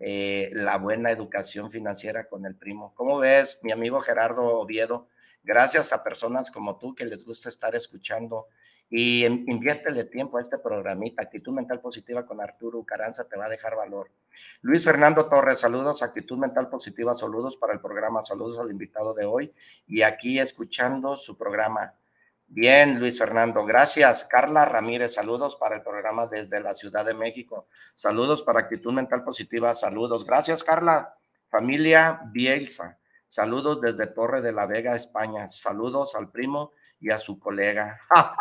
eh, 0.00 0.50
la 0.52 0.78
buena 0.78 1.10
educación 1.10 1.70
financiera 1.70 2.28
con 2.28 2.46
el 2.46 2.56
primo. 2.56 2.92
¿Cómo 2.94 3.18
ves, 3.18 3.60
mi 3.62 3.72
amigo 3.72 4.00
Gerardo 4.00 4.58
Oviedo? 4.58 5.08
Gracias 5.42 5.92
a 5.92 6.02
personas 6.02 6.50
como 6.50 6.78
tú 6.78 6.94
que 6.94 7.04
les 7.04 7.24
gusta 7.24 7.48
estar 7.48 7.74
escuchando 7.74 8.46
y 8.90 9.26
inviértele 9.26 10.04
tiempo 10.04 10.38
a 10.38 10.42
este 10.42 10.58
programita. 10.58 11.22
Actitud 11.22 11.52
Mental 11.52 11.80
Positiva 11.80 12.24
con 12.24 12.40
Arturo 12.40 12.82
Caranza 12.84 13.28
te 13.28 13.36
va 13.36 13.46
a 13.46 13.50
dejar 13.50 13.76
valor. 13.76 14.10
Luis 14.62 14.84
Fernando 14.84 15.26
Torres, 15.28 15.58
saludos. 15.58 16.02
Actitud 16.02 16.38
Mental 16.38 16.68
Positiva, 16.68 17.14
saludos 17.14 17.56
para 17.56 17.74
el 17.74 17.80
programa. 17.80 18.24
Saludos 18.24 18.58
al 18.58 18.70
invitado 18.70 19.12
de 19.12 19.26
hoy. 19.26 19.52
Y 19.86 20.02
aquí 20.02 20.38
escuchando 20.38 21.16
su 21.16 21.36
programa. 21.36 21.94
Bien, 22.50 22.98
Luis 22.98 23.18
Fernando, 23.18 23.66
gracias. 23.66 24.24
Carla 24.24 24.64
Ramírez, 24.64 25.12
saludos 25.12 25.56
para 25.56 25.76
el 25.76 25.82
programa 25.82 26.26
desde 26.26 26.60
la 26.60 26.74
Ciudad 26.74 27.04
de 27.04 27.12
México. 27.12 27.66
Saludos 27.94 28.42
para 28.42 28.60
Actitud 28.60 28.90
Mental 28.90 29.22
Positiva, 29.22 29.74
saludos. 29.74 30.24
Gracias, 30.24 30.64
Carla. 30.64 31.14
Familia 31.50 32.22
Bielsa, 32.32 32.98
saludos 33.28 33.80
desde 33.80 34.12
Torre 34.12 34.40
de 34.40 34.52
la 34.52 34.66
Vega, 34.66 34.96
España. 34.96 35.48
Saludos 35.48 36.14
al 36.14 36.30
primo 36.30 36.72
y 36.98 37.10
a 37.10 37.18
su 37.18 37.38
colega. 37.38 38.00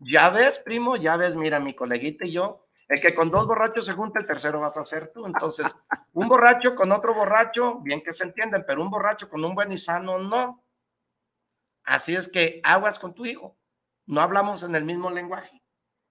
Ya 0.00 0.28
ves, 0.28 0.58
primo, 0.58 0.96
ya 0.96 1.16
ves, 1.16 1.34
mira, 1.34 1.60
mi 1.60 1.74
coleguita 1.74 2.26
y 2.26 2.32
yo, 2.32 2.66
el 2.88 3.00
que 3.00 3.14
con 3.14 3.30
dos 3.30 3.46
borrachos 3.46 3.86
se 3.86 3.92
junta, 3.92 4.20
el 4.20 4.26
tercero 4.26 4.60
vas 4.60 4.76
a 4.76 4.84
ser 4.84 5.12
tú. 5.12 5.24
Entonces, 5.26 5.66
un 6.12 6.28
borracho 6.28 6.74
con 6.74 6.92
otro 6.92 7.14
borracho, 7.14 7.80
bien 7.80 8.02
que 8.02 8.12
se 8.12 8.24
entienden, 8.24 8.64
pero 8.66 8.82
un 8.82 8.90
borracho 8.90 9.28
con 9.28 9.44
un 9.44 9.54
buen 9.54 9.72
y 9.72 9.78
sano, 9.78 10.18
no. 10.18 10.64
Así 11.84 12.14
es 12.14 12.28
que 12.28 12.60
aguas 12.64 12.98
con 12.98 13.14
tu 13.14 13.24
hijo. 13.24 13.56
No 14.06 14.20
hablamos 14.20 14.62
en 14.62 14.74
el 14.74 14.84
mismo 14.84 15.10
lenguaje, 15.10 15.62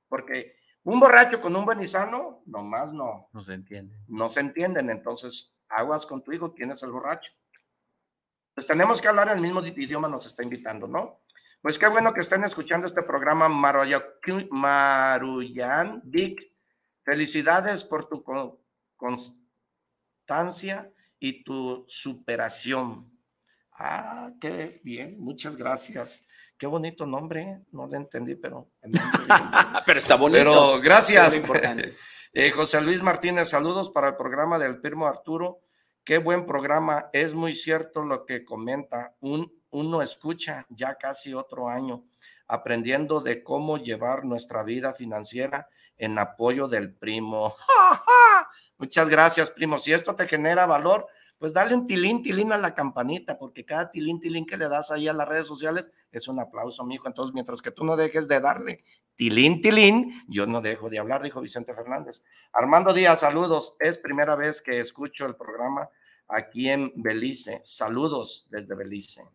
porque 0.08 0.56
un 0.84 1.00
borracho 1.00 1.40
con 1.42 1.56
un 1.56 1.66
buen 1.66 1.82
y 1.82 1.88
sano, 1.88 2.42
nomás 2.46 2.92
no. 2.92 3.30
No 3.34 3.44
se 3.44 3.54
entienden. 3.54 4.04
No 4.08 4.32
se 4.32 4.40
entienden, 4.40 4.90
entonces 4.90 5.56
aguas 5.70 6.06
con 6.06 6.24
tu 6.24 6.32
higo, 6.32 6.54
¿quién 6.56 6.72
es 6.72 6.82
el 6.82 6.92
borracho? 6.92 7.32
Pues 8.54 8.68
tenemos 8.68 9.02
que 9.02 9.08
hablar 9.08 9.30
en 9.30 9.36
el 9.36 9.42
mismo 9.42 9.66
idioma, 9.66 10.08
nos 10.08 10.26
está 10.26 10.44
invitando, 10.44 10.88
¿no? 10.88 11.22
Pues 11.62 11.80
qué 11.80 11.88
bueno 11.88 12.14
que 12.14 12.20
estén 12.20 12.44
escuchando 12.44 12.88
este 12.88 13.04
programa 13.04 13.48
Maruyan 13.50 14.02
Dick. 16.04 16.52
Felicidades 17.04 17.84
por 17.84 18.08
tu 18.10 18.24
constancia 18.98 20.92
y 21.20 21.44
tu 21.44 21.86
superación. 21.88 23.10
Ah, 23.72 24.32
qué 24.40 24.82
bien, 24.84 25.20
muchas 25.20 25.56
gracias. 25.56 26.24
Qué 26.58 26.68
bonito 26.68 27.06
nombre, 27.06 27.62
no 27.72 27.88
lo 27.88 27.96
entendí, 27.96 28.36
pero... 28.36 28.70
pero 29.86 30.00
está 30.00 30.16
bonito. 30.16 30.40
Pero 30.40 30.82
gracias. 30.82 31.42
Eh, 32.36 32.50
José 32.50 32.82
Luis 32.82 33.00
Martínez, 33.04 33.50
saludos 33.50 33.92
para 33.92 34.08
el 34.08 34.16
programa 34.16 34.58
del 34.58 34.82
primo 34.82 35.06
Arturo. 35.08 35.60
Qué 36.06 36.18
buen 36.18 36.46
programa, 36.46 37.10
es 37.14 37.34
muy 37.34 37.54
cierto 37.54 38.04
lo 38.04 38.26
que 38.26 38.44
comenta. 38.44 39.16
Un, 39.22 39.54
uno 39.70 40.02
escucha 40.02 40.66
ya 40.70 40.96
casi 40.96 41.34
otro 41.34 41.70
año 41.70 42.04
aprendiendo 42.46 43.22
de 43.22 43.42
cómo 43.42 43.78
llevar 43.78 44.26
nuestra 44.26 44.64
vida 44.64 44.94
financiera 44.94 45.70
en 45.98 46.20
apoyo 46.20 46.68
del 46.68 46.94
primo. 46.94 47.56
Muchas 48.78 49.08
gracias, 49.08 49.50
primo. 49.52 49.80
Si 49.80 49.94
esto 49.94 50.14
te 50.14 50.28
genera 50.28 50.66
valor, 50.66 51.08
pues 51.44 51.52
dale 51.52 51.76
un 51.76 51.86
tilín, 51.86 52.24
tilín 52.24 52.54
a 52.54 52.58
la 52.58 52.74
campanita, 52.74 53.38
porque 53.38 53.66
cada 53.66 53.92
tilín, 53.92 54.22
tilín 54.22 54.46
que 54.46 54.56
le 54.56 54.70
das 54.70 54.92
ahí 54.92 55.10
a 55.10 55.14
las 55.14 55.28
redes 55.28 55.46
sociales 55.46 55.92
es 56.10 56.30
un 56.30 56.40
aplauso, 56.40 56.86
mijo. 56.86 57.06
Entonces, 57.06 57.34
mientras 57.34 57.62
que 57.62 57.70
tú 57.70 57.84
no 57.84 57.98
dejes 57.98 58.30
de 58.30 58.40
darle 58.40 58.86
tilín, 59.16 59.62
tilín, 59.62 60.24
yo 60.30 60.48
no 60.48 60.62
dejo 60.62 60.90
de 60.90 61.00
hablar, 61.00 61.22
dijo 61.22 61.42
Vicente 61.42 61.74
Fernández. 61.74 62.24
Armando 62.54 62.94
Díaz, 62.94 63.20
saludos. 63.20 63.76
Es 63.82 63.98
primera 63.98 64.38
vez 64.38 64.62
que 64.62 64.80
escucho 64.80 65.26
el 65.26 65.36
programa 65.36 65.90
aquí 66.30 66.70
en 66.70 66.94
Belice. 66.96 67.60
Saludos 67.62 68.48
desde 68.50 68.74
Belice. 68.74 69.26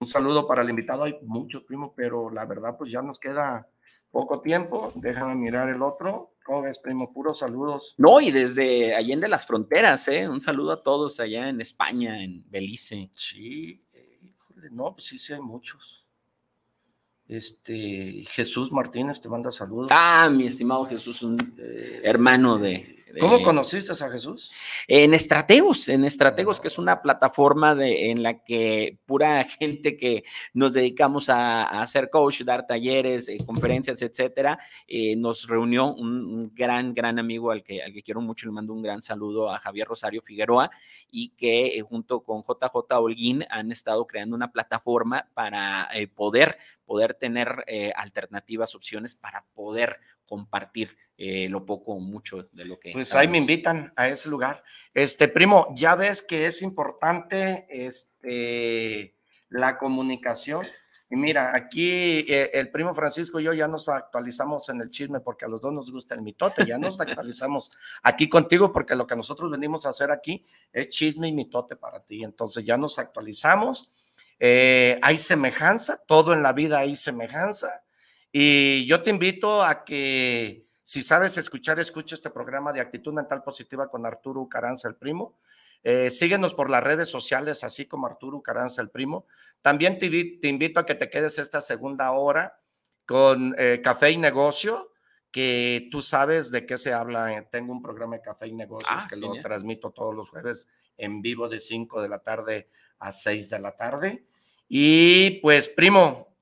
Un 0.00 0.08
saludo 0.08 0.48
para 0.48 0.62
el 0.62 0.70
invitado. 0.70 1.04
Hay 1.04 1.20
muchos 1.22 1.62
primos, 1.62 1.92
pero 1.94 2.30
la 2.30 2.46
verdad, 2.46 2.76
pues 2.76 2.90
ya 2.90 3.00
nos 3.00 3.20
queda 3.20 3.68
poco 4.10 4.40
tiempo. 4.40 4.90
Déjame 4.96 5.36
mirar 5.36 5.68
el 5.68 5.82
otro. 5.82 6.32
¿Cómo 6.46 6.62
ves, 6.62 6.78
primo? 6.78 7.12
Puros 7.12 7.40
saludos. 7.40 7.94
No, 7.98 8.20
y 8.20 8.30
desde 8.30 8.94
Allende 8.94 9.26
las 9.26 9.44
Fronteras, 9.46 10.06
¿eh? 10.06 10.28
Un 10.28 10.40
saludo 10.40 10.70
a 10.70 10.82
todos 10.82 11.18
allá 11.18 11.48
en 11.48 11.60
España, 11.60 12.22
en 12.22 12.48
Belice. 12.48 13.10
Sí, 13.12 13.82
no, 14.70 14.92
pues 14.94 15.06
sí, 15.06 15.18
sí 15.18 15.32
hay 15.32 15.40
muchos. 15.40 16.06
Este, 17.28 18.24
Jesús 18.30 18.70
Martínez 18.70 19.20
te 19.20 19.28
manda 19.28 19.50
saludos. 19.50 19.88
Ah, 19.90 20.30
mi 20.30 20.46
estimado 20.46 20.84
Jesús, 20.84 21.22
un 21.22 21.36
eh, 21.58 22.00
hermano 22.04 22.58
de, 22.58 22.95
¿Cómo 23.20 23.40
conociste 23.42 23.92
a 23.92 24.10
Jesús? 24.10 24.50
En 24.88 25.14
Estrategos, 25.14 25.88
en 25.88 26.04
Estrategos, 26.04 26.58
que 26.58 26.66
es 26.66 26.76
una 26.76 27.02
plataforma 27.02 27.74
de, 27.74 28.10
en 28.10 28.22
la 28.22 28.42
que 28.42 28.98
pura 29.06 29.44
gente 29.58 29.96
que 29.96 30.24
nos 30.52 30.72
dedicamos 30.72 31.28
a, 31.28 31.64
hacer 31.82 32.10
coach, 32.10 32.42
dar 32.42 32.66
talleres, 32.66 33.28
eh, 33.28 33.38
conferencias, 33.46 34.02
etcétera, 34.02 34.58
eh, 34.88 35.14
nos 35.14 35.46
reunió 35.46 35.94
un, 35.94 36.52
gran, 36.54 36.94
gran 36.94 37.18
amigo 37.18 37.52
al 37.52 37.62
que, 37.62 37.82
al 37.82 37.92
que 37.92 38.02
quiero 38.02 38.20
mucho, 38.20 38.46
le 38.46 38.52
mando 38.52 38.72
un 38.72 38.82
gran 38.82 39.02
saludo 39.02 39.50
a 39.50 39.60
Javier 39.60 39.86
Rosario 39.86 40.20
Figueroa 40.20 40.70
y 41.10 41.28
que 41.30 41.78
eh, 41.78 41.82
junto 41.82 42.20
con 42.20 42.42
JJ 42.42 42.92
Holguín 42.98 43.44
han 43.50 43.70
estado 43.70 44.06
creando 44.06 44.34
una 44.34 44.50
plataforma 44.50 45.28
para 45.32 45.88
poder, 46.14 46.58
poder 46.84 47.14
tener 47.14 47.64
alternativas, 47.94 48.74
opciones 48.74 49.14
para 49.14 49.44
poder 49.54 50.00
compartir 50.26 50.96
eh, 51.18 51.48
lo 51.48 51.64
poco 51.64 51.92
o 51.92 52.00
mucho 52.00 52.48
de 52.52 52.64
lo 52.66 52.78
que. 52.78 52.92
Pues 52.92 53.14
ahí 53.14 53.26
me 53.26 53.38
invitan 53.38 53.92
a 53.96 54.08
ese 54.08 54.28
lugar. 54.28 54.62
Este 54.92 55.28
primo, 55.28 55.68
ya 55.74 55.94
ves 55.94 56.20
que 56.20 56.46
es 56.46 56.60
importante 56.60 57.66
este, 57.70 59.16
la 59.48 59.78
comunicación. 59.78 60.66
Y 61.08 61.16
mira, 61.16 61.52
aquí 61.54 61.88
eh, 62.28 62.50
el 62.52 62.70
primo 62.70 62.92
Francisco 62.92 63.40
y 63.40 63.44
yo 63.44 63.54
ya 63.54 63.68
nos 63.68 63.88
actualizamos 63.88 64.68
en 64.68 64.80
el 64.80 64.90
chisme 64.90 65.20
porque 65.20 65.44
a 65.44 65.48
los 65.48 65.60
dos 65.60 65.72
nos 65.72 65.90
gusta 65.90 66.14
el 66.14 66.20
mitote, 66.20 66.66
ya 66.66 66.78
nos 66.78 67.00
actualizamos 67.00 67.70
aquí 68.02 68.28
contigo 68.28 68.72
porque 68.72 68.96
lo 68.96 69.06
que 69.06 69.16
nosotros 69.16 69.50
venimos 69.50 69.86
a 69.86 69.90
hacer 69.90 70.10
aquí 70.10 70.44
es 70.72 70.88
chisme 70.90 71.28
y 71.28 71.32
mitote 71.32 71.76
para 71.76 72.00
ti. 72.00 72.24
Entonces 72.24 72.64
ya 72.64 72.76
nos 72.76 72.98
actualizamos, 72.98 73.90
eh, 74.38 74.98
hay 75.00 75.16
semejanza, 75.16 76.02
todo 76.06 76.34
en 76.34 76.42
la 76.42 76.52
vida 76.52 76.78
hay 76.80 76.96
semejanza 76.96 77.85
y 78.38 78.84
yo 78.84 79.02
te 79.02 79.08
invito 79.08 79.62
a 79.62 79.82
que, 79.82 80.66
si 80.84 81.00
sabes 81.00 81.38
escuchar, 81.38 81.80
escuche 81.80 82.14
este 82.14 82.28
programa 82.28 82.70
de 82.70 82.82
actitud 82.82 83.14
mental 83.14 83.42
positiva 83.42 83.88
con 83.88 84.04
Arturo 84.04 84.46
Caranza, 84.46 84.88
el 84.88 84.94
primo. 84.94 85.38
Eh, 85.82 86.10
síguenos 86.10 86.52
por 86.52 86.68
las 86.68 86.84
redes 86.84 87.08
sociales, 87.08 87.64
así 87.64 87.86
como 87.86 88.06
Arturo 88.06 88.42
Caranza, 88.42 88.82
el 88.82 88.90
primo. 88.90 89.24
También 89.62 89.98
te, 89.98 90.48
invito 90.48 90.80
a 90.80 90.84
que 90.84 90.94
te 90.94 91.08
quedes 91.08 91.38
esta 91.38 91.62
segunda 91.62 92.12
hora 92.12 92.60
con 93.06 93.54
eh, 93.56 93.80
Café 93.82 94.10
y 94.10 94.18
Negocio, 94.18 94.92
que 95.30 95.88
tú 95.90 96.02
sabes 96.02 96.50
de 96.50 96.66
qué 96.66 96.76
se 96.76 96.92
habla. 96.92 97.32
Eh, 97.32 97.48
tengo 97.50 97.72
un 97.72 97.80
programa 97.80 98.16
de 98.16 98.22
Café 98.22 98.48
y 98.48 98.52
Negocios 98.52 98.92
ah, 98.92 99.06
que 99.08 99.16
lo 99.16 99.32
transmito 99.40 99.92
todos 99.92 100.14
los 100.14 100.28
jueves 100.28 100.68
en 100.98 101.22
vivo 101.22 101.48
de 101.48 101.58
5 101.58 102.02
de 102.02 102.08
la 102.10 102.18
tarde 102.18 102.68
a 102.98 103.12
6 103.12 103.48
de 103.48 103.60
la 103.60 103.74
tarde. 103.78 104.26
Y 104.68 105.40
pues, 105.40 105.70
primo, 105.70 106.35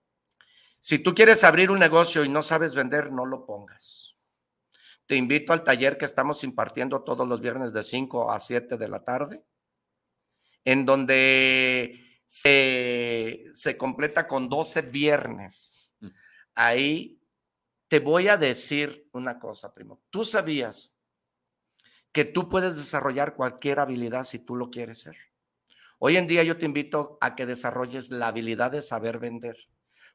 si 0.85 0.99
tú 0.99 1.15
quieres 1.15 1.45
abrir 1.45 1.71
un 1.71 1.79
negocio 1.79 2.27
y 2.27 2.29
no 2.29 2.43
sabes 2.43 2.75
vender, 2.75 3.11
no 3.11 3.25
lo 3.25 3.47
pongas. 3.47 4.19
Te 5.07 5.17
invito 5.17 5.55
al 5.55 5.65
taller 5.65 5.97
que 5.97 6.05
estamos 6.05 6.45
impartiendo 6.45 7.03
todos 7.03 7.27
los 7.27 7.41
viernes 7.41 7.73
de 7.73 7.83
5 7.83 8.31
a 8.31 8.39
7 8.39 8.77
de 8.77 8.89
la 8.89 9.03
tarde, 9.03 9.43
en 10.63 10.85
donde 10.85 12.21
se, 12.27 13.47
se 13.55 13.79
completa 13.79 14.27
con 14.27 14.51
12 14.51 14.83
viernes. 14.83 15.91
Mm. 16.01 16.09
Ahí 16.55 17.19
te 17.89 18.01
voy 18.01 18.29
a 18.29 18.37
decir 18.37 19.09
una 19.13 19.39
cosa, 19.39 19.73
primo. 19.73 20.03
Tú 20.11 20.23
sabías 20.23 20.95
que 22.13 22.27
tú 22.27 22.51
puedes 22.51 22.77
desarrollar 22.77 23.37
cualquier 23.37 23.81
habilidad 23.81 24.25
si 24.25 24.39
tú 24.39 24.55
lo 24.55 24.69
quieres 24.69 24.99
ser. 24.99 25.17
Hoy 25.99 26.19
en 26.19 26.27
día 26.27 26.43
yo 26.43 26.59
te 26.59 26.67
invito 26.67 27.17
a 27.23 27.35
que 27.37 27.47
desarrolles 27.47 28.11
la 28.11 28.29
habilidad 28.29 28.73
de 28.73 28.83
saber 28.83 29.19
vender 29.19 29.57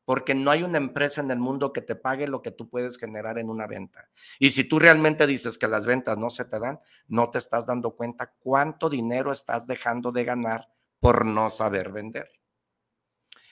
porque 0.10 0.34
no 0.34 0.49
hay 0.49 0.64
una 0.64 0.80
empresa 0.80 1.22
en 1.22 1.30
el 1.30 1.38
mundo 1.38 1.72
que 1.72 1.84
te 1.84 1.93
pague 1.93 2.28
lo 2.28 2.41
que 2.41 2.49
tú 2.49 2.68
puedes 2.68 2.97
generar 2.97 3.38
en 3.38 3.47
una 3.47 3.68
venta. 3.68 4.10
Y 4.39 4.49
si 4.49 4.68
tú 4.68 4.80
realmente 4.80 5.28
dices 5.28 5.60
que 5.60 5.68
las 5.68 5.86
ventas 5.86 6.18
no 6.18 6.32
se 6.32 6.45
te 6.45 6.60
dan, 6.60 6.80
no 7.07 7.30
te 7.30 7.38
estás 7.38 7.68
dando 7.68 7.91
cuenta 7.91 8.34
cuánto 8.39 8.89
dinero 8.89 9.32
estás 9.32 9.68
dejando 9.68 10.12
de 10.12 10.24
ganar 10.24 10.68
por 10.99 11.28
no 11.28 11.51
saber 11.51 11.91
vender. 11.91 12.39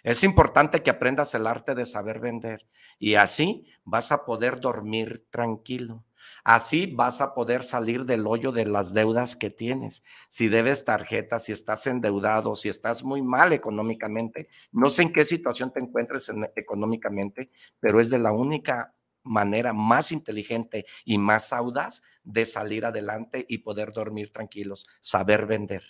Es 0.03 0.23
importante 0.23 0.83
que 0.83 0.89
aprendas 0.89 1.33
el 1.33 1.47
arte 1.47 1.75
de 1.75 1.85
saber 1.85 2.19
vender 2.19 2.67
y 2.99 3.15
así 3.15 3.65
vas 3.83 4.11
a 4.11 4.25
poder 4.25 4.59
dormir 4.59 5.25
tranquilo. 5.29 6.03
Así 6.43 6.87
vas 6.87 7.21
a 7.21 7.33
poder 7.33 7.63
salir 7.63 8.05
del 8.05 8.27
hoyo 8.27 8.51
de 8.51 8.65
las 8.65 8.93
deudas 8.93 9.35
que 9.35 9.49
tienes. 9.49 10.03
Si 10.29 10.49
debes 10.49 10.85
tarjetas, 10.85 11.45
si 11.45 11.51
estás 11.51 11.87
endeudado, 11.87 12.55
si 12.55 12.69
estás 12.69 13.03
muy 13.03 13.21
mal 13.21 13.53
económicamente, 13.53 14.49
no 14.71 14.89
sé 14.89 15.03
en 15.03 15.13
qué 15.13 15.25
situación 15.25 15.71
te 15.71 15.79
encuentres 15.79 16.31
económicamente, 16.55 17.49
pero 17.79 17.99
es 17.99 18.09
de 18.09 18.19
la 18.19 18.31
única 18.31 18.93
manera 19.23 19.73
más 19.73 20.11
inteligente 20.11 20.85
y 21.05 21.17
más 21.17 21.51
audaz 21.53 22.01
de 22.23 22.45
salir 22.45 22.85
adelante 22.85 23.45
y 23.47 23.59
poder 23.59 23.93
dormir 23.93 24.31
tranquilos, 24.31 24.87
saber 25.01 25.45
vender. 25.45 25.83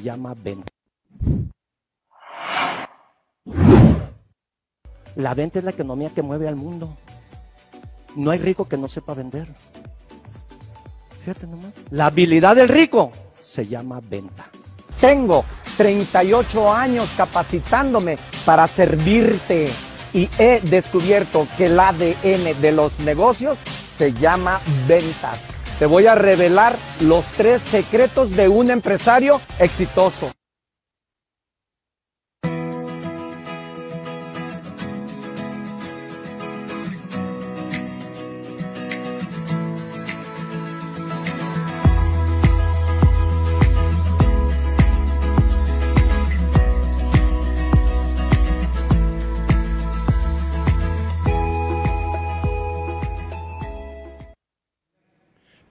Llama 0.00 0.34
venta. 0.34 0.72
La 5.16 5.34
venta 5.34 5.58
es 5.58 5.64
la 5.64 5.72
economía 5.72 6.10
que 6.14 6.22
mueve 6.22 6.46
al 6.46 6.56
mundo. 6.56 6.96
No 8.14 8.30
hay 8.30 8.38
rico 8.38 8.68
que 8.68 8.76
no 8.76 8.88
sepa 8.88 9.14
vender. 9.14 9.48
Fíjate 11.24 11.46
nomás. 11.46 11.72
La 11.90 12.06
habilidad 12.06 12.56
del 12.56 12.68
rico 12.68 13.10
se 13.42 13.66
llama 13.66 14.00
venta. 14.00 14.46
Tengo 15.00 15.44
38 15.76 16.72
años 16.72 17.10
capacitándome 17.16 18.18
para 18.44 18.66
servirte 18.66 19.70
y 20.12 20.28
he 20.38 20.60
descubierto 20.60 21.46
que 21.56 21.66
el 21.66 21.78
ADN 21.78 22.60
de 22.60 22.72
los 22.72 23.00
negocios 23.00 23.58
se 23.96 24.12
llama 24.12 24.60
ventas. 24.86 25.47
Te 25.78 25.86
voy 25.86 26.06
a 26.06 26.16
revelar 26.16 26.76
los 27.00 27.24
tres 27.36 27.62
secretos 27.62 28.34
de 28.34 28.48
un 28.48 28.70
empresario 28.70 29.40
exitoso. 29.60 30.32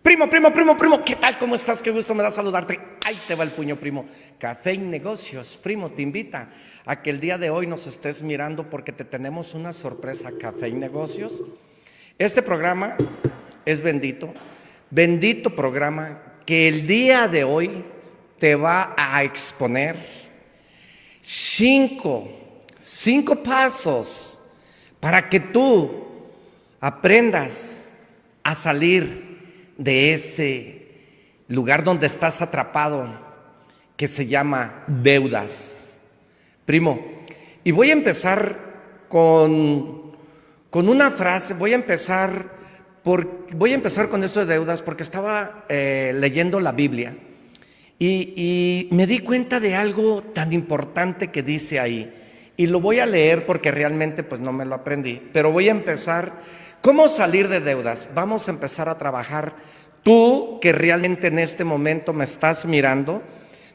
Primo, 0.07 0.29
primo, 0.29 0.53
primo, 0.53 0.77
primo, 0.77 1.03
¿qué 1.03 1.17
tal? 1.17 1.37
¿Cómo 1.37 1.55
estás? 1.55 1.81
Qué 1.81 1.91
gusto 1.91 2.15
me 2.15 2.23
da 2.23 2.31
saludarte. 2.31 2.79
Ahí 3.05 3.17
te 3.27 3.35
va 3.35 3.43
el 3.43 3.51
puño, 3.51 3.75
primo. 3.75 4.05
Café 4.39 4.71
y 4.71 4.77
Negocios, 4.77 5.59
primo, 5.61 5.89
te 5.89 6.01
invita 6.01 6.47
a 6.85 7.01
que 7.01 7.09
el 7.09 7.19
día 7.19 7.37
de 7.37 7.49
hoy 7.49 7.67
nos 7.67 7.87
estés 7.87 8.23
mirando 8.23 8.69
porque 8.69 8.93
te 8.93 9.03
tenemos 9.03 9.53
una 9.53 9.73
sorpresa, 9.73 10.31
Café 10.39 10.69
y 10.69 10.75
Negocios. 10.75 11.43
Este 12.17 12.41
programa 12.41 12.95
es 13.65 13.81
bendito, 13.81 14.33
bendito 14.89 15.53
programa 15.53 16.21
que 16.45 16.69
el 16.69 16.87
día 16.87 17.27
de 17.27 17.43
hoy 17.43 17.83
te 18.39 18.55
va 18.55 18.95
a 18.95 19.25
exponer 19.25 19.97
cinco, 21.19 22.29
cinco 22.77 23.43
pasos 23.43 24.39
para 25.01 25.27
que 25.27 25.41
tú 25.41 26.05
aprendas 26.79 27.91
a 28.41 28.55
salir 28.55 29.26
de 29.77 30.13
ese 30.13 30.87
lugar 31.47 31.83
donde 31.83 32.07
estás 32.07 32.41
atrapado 32.41 33.07
que 33.95 34.07
se 34.07 34.27
llama 34.27 34.83
deudas. 34.87 35.99
Primo, 36.65 36.99
y 37.63 37.71
voy 37.71 37.89
a 37.89 37.93
empezar 37.93 39.05
con, 39.07 40.17
con 40.69 40.89
una 40.89 41.11
frase, 41.11 41.53
voy 41.53 41.71
a 41.71 41.75
empezar 41.75 42.57
por, 43.03 43.47
voy 43.55 43.71
a 43.71 43.75
empezar 43.75 44.09
con 44.09 44.23
esto 44.23 44.41
de 44.41 44.53
deudas 44.53 44.81
porque 44.81 45.03
estaba 45.03 45.65
eh, 45.69 46.13
leyendo 46.15 46.59
la 46.59 46.73
Biblia 46.73 47.15
y, 47.97 48.33
y 48.35 48.89
me 48.93 49.07
di 49.07 49.19
cuenta 49.19 49.59
de 49.59 49.75
algo 49.75 50.21
tan 50.21 50.51
importante 50.53 51.31
que 51.31 51.41
dice 51.41 51.79
ahí. 51.79 52.13
Y 52.57 52.67
lo 52.67 52.81
voy 52.81 52.99
a 52.99 53.05
leer 53.05 53.45
porque 53.45 53.71
realmente 53.71 54.23
pues 54.23 54.41
no 54.41 54.51
me 54.51 54.65
lo 54.65 54.75
aprendí, 54.75 55.21
pero 55.31 55.51
voy 55.51 55.69
a 55.69 55.71
empezar 55.71 56.33
¿Cómo 56.81 57.07
salir 57.07 57.47
de 57.47 57.59
deudas? 57.59 58.07
Vamos 58.13 58.47
a 58.47 58.51
empezar 58.51 58.87
a 58.89 58.97
trabajar. 58.97 59.55
Tú 60.03 60.59
que 60.61 60.71
realmente 60.71 61.27
en 61.27 61.39
este 61.39 61.63
momento 61.63 62.13
me 62.13 62.23
estás 62.23 62.65
mirando, 62.65 63.21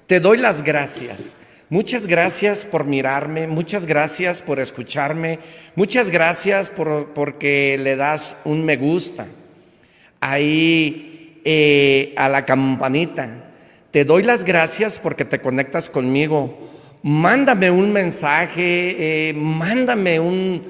te 0.07 0.21
doy 0.21 0.39
las 0.39 0.63
gracias. 0.63 1.37
Muchas 1.69 2.07
gracias 2.07 2.65
por 2.65 2.85
mirarme, 2.85 3.47
muchas 3.47 3.87
gracias 3.87 4.43
por 4.43 4.61
escucharme, 4.61 5.39
muchas 5.75 6.11
gracias 6.11 6.71
por 6.71 7.15
porque 7.15 7.79
le 7.83 7.97
das 7.97 8.37
un 8.45 8.65
me 8.65 8.77
gusta 8.77 9.27
ahí 10.21 11.41
eh, 11.45 12.15
a 12.17 12.29
la 12.29 12.47
campanita. 12.47 13.53
Te 13.91 14.05
doy 14.05 14.23
las 14.23 14.45
gracias 14.45 15.01
porque 15.01 15.25
te 15.25 15.41
conectas 15.41 15.91
conmigo. 15.91 16.57
Mándame 17.03 17.71
un 17.71 17.93
mensaje, 17.93 19.31
eh, 19.31 19.33
mándame 19.35 20.21
un, 20.21 20.63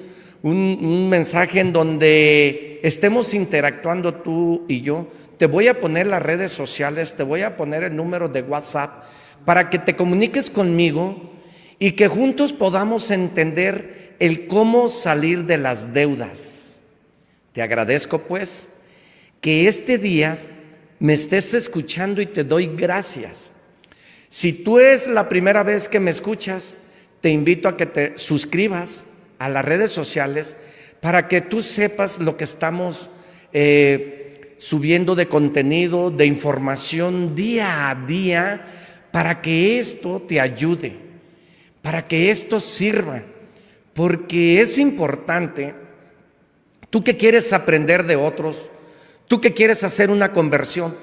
un, 0.42 1.08
mensaje 1.08 1.60
en 1.60 1.72
donde 1.72 2.80
estemos 2.82 3.34
interactuando 3.34 4.14
tú 4.14 4.64
y 4.68 4.80
yo. 4.82 5.08
Te 5.38 5.46
voy 5.46 5.68
a 5.68 5.80
poner 5.80 6.06
las 6.06 6.22
redes 6.22 6.52
sociales, 6.52 7.14
te 7.14 7.22
voy 7.22 7.42
a 7.42 7.56
poner 7.56 7.84
el 7.84 7.96
número 7.96 8.28
de 8.28 8.42
WhatsApp 8.42 9.04
para 9.44 9.70
que 9.70 9.78
te 9.78 9.96
comuniques 9.96 10.50
conmigo 10.50 11.30
y 11.78 11.92
que 11.92 12.08
juntos 12.08 12.52
podamos 12.52 13.10
entender 13.10 14.14
el 14.18 14.46
cómo 14.46 14.88
salir 14.88 15.44
de 15.44 15.58
las 15.58 15.92
deudas. 15.92 16.82
Te 17.52 17.62
agradezco 17.62 18.22
pues 18.22 18.70
que 19.40 19.66
este 19.66 19.98
día 19.98 20.38
me 20.98 21.14
estés 21.14 21.54
escuchando 21.54 22.22
y 22.22 22.26
te 22.26 22.44
doy 22.44 22.68
gracias. 22.76 23.50
Si 24.28 24.52
tú 24.52 24.78
es 24.78 25.08
la 25.08 25.28
primera 25.28 25.62
vez 25.62 25.88
que 25.88 26.00
me 26.00 26.10
escuchas, 26.10 26.78
te 27.20 27.30
invito 27.30 27.68
a 27.68 27.76
que 27.76 27.86
te 27.86 28.16
suscribas 28.16 29.06
a 29.42 29.48
las 29.48 29.64
redes 29.64 29.90
sociales 29.90 30.56
para 31.00 31.26
que 31.26 31.40
tú 31.40 31.62
sepas 31.62 32.20
lo 32.20 32.36
que 32.36 32.44
estamos 32.44 33.10
eh, 33.52 34.54
subiendo 34.56 35.16
de 35.16 35.26
contenido, 35.26 36.12
de 36.12 36.26
información 36.26 37.34
día 37.34 37.90
a 37.90 37.96
día, 37.96 38.66
para 39.10 39.42
que 39.42 39.80
esto 39.80 40.22
te 40.22 40.40
ayude, 40.40 40.96
para 41.82 42.06
que 42.06 42.30
esto 42.30 42.60
sirva, 42.60 43.22
porque 43.94 44.60
es 44.60 44.78
importante, 44.78 45.74
tú 46.88 47.02
que 47.02 47.16
quieres 47.16 47.52
aprender 47.52 48.04
de 48.04 48.14
otros, 48.14 48.70
tú 49.26 49.40
que 49.40 49.52
quieres 49.52 49.82
hacer 49.82 50.08
una 50.08 50.32
conversión, 50.32 50.94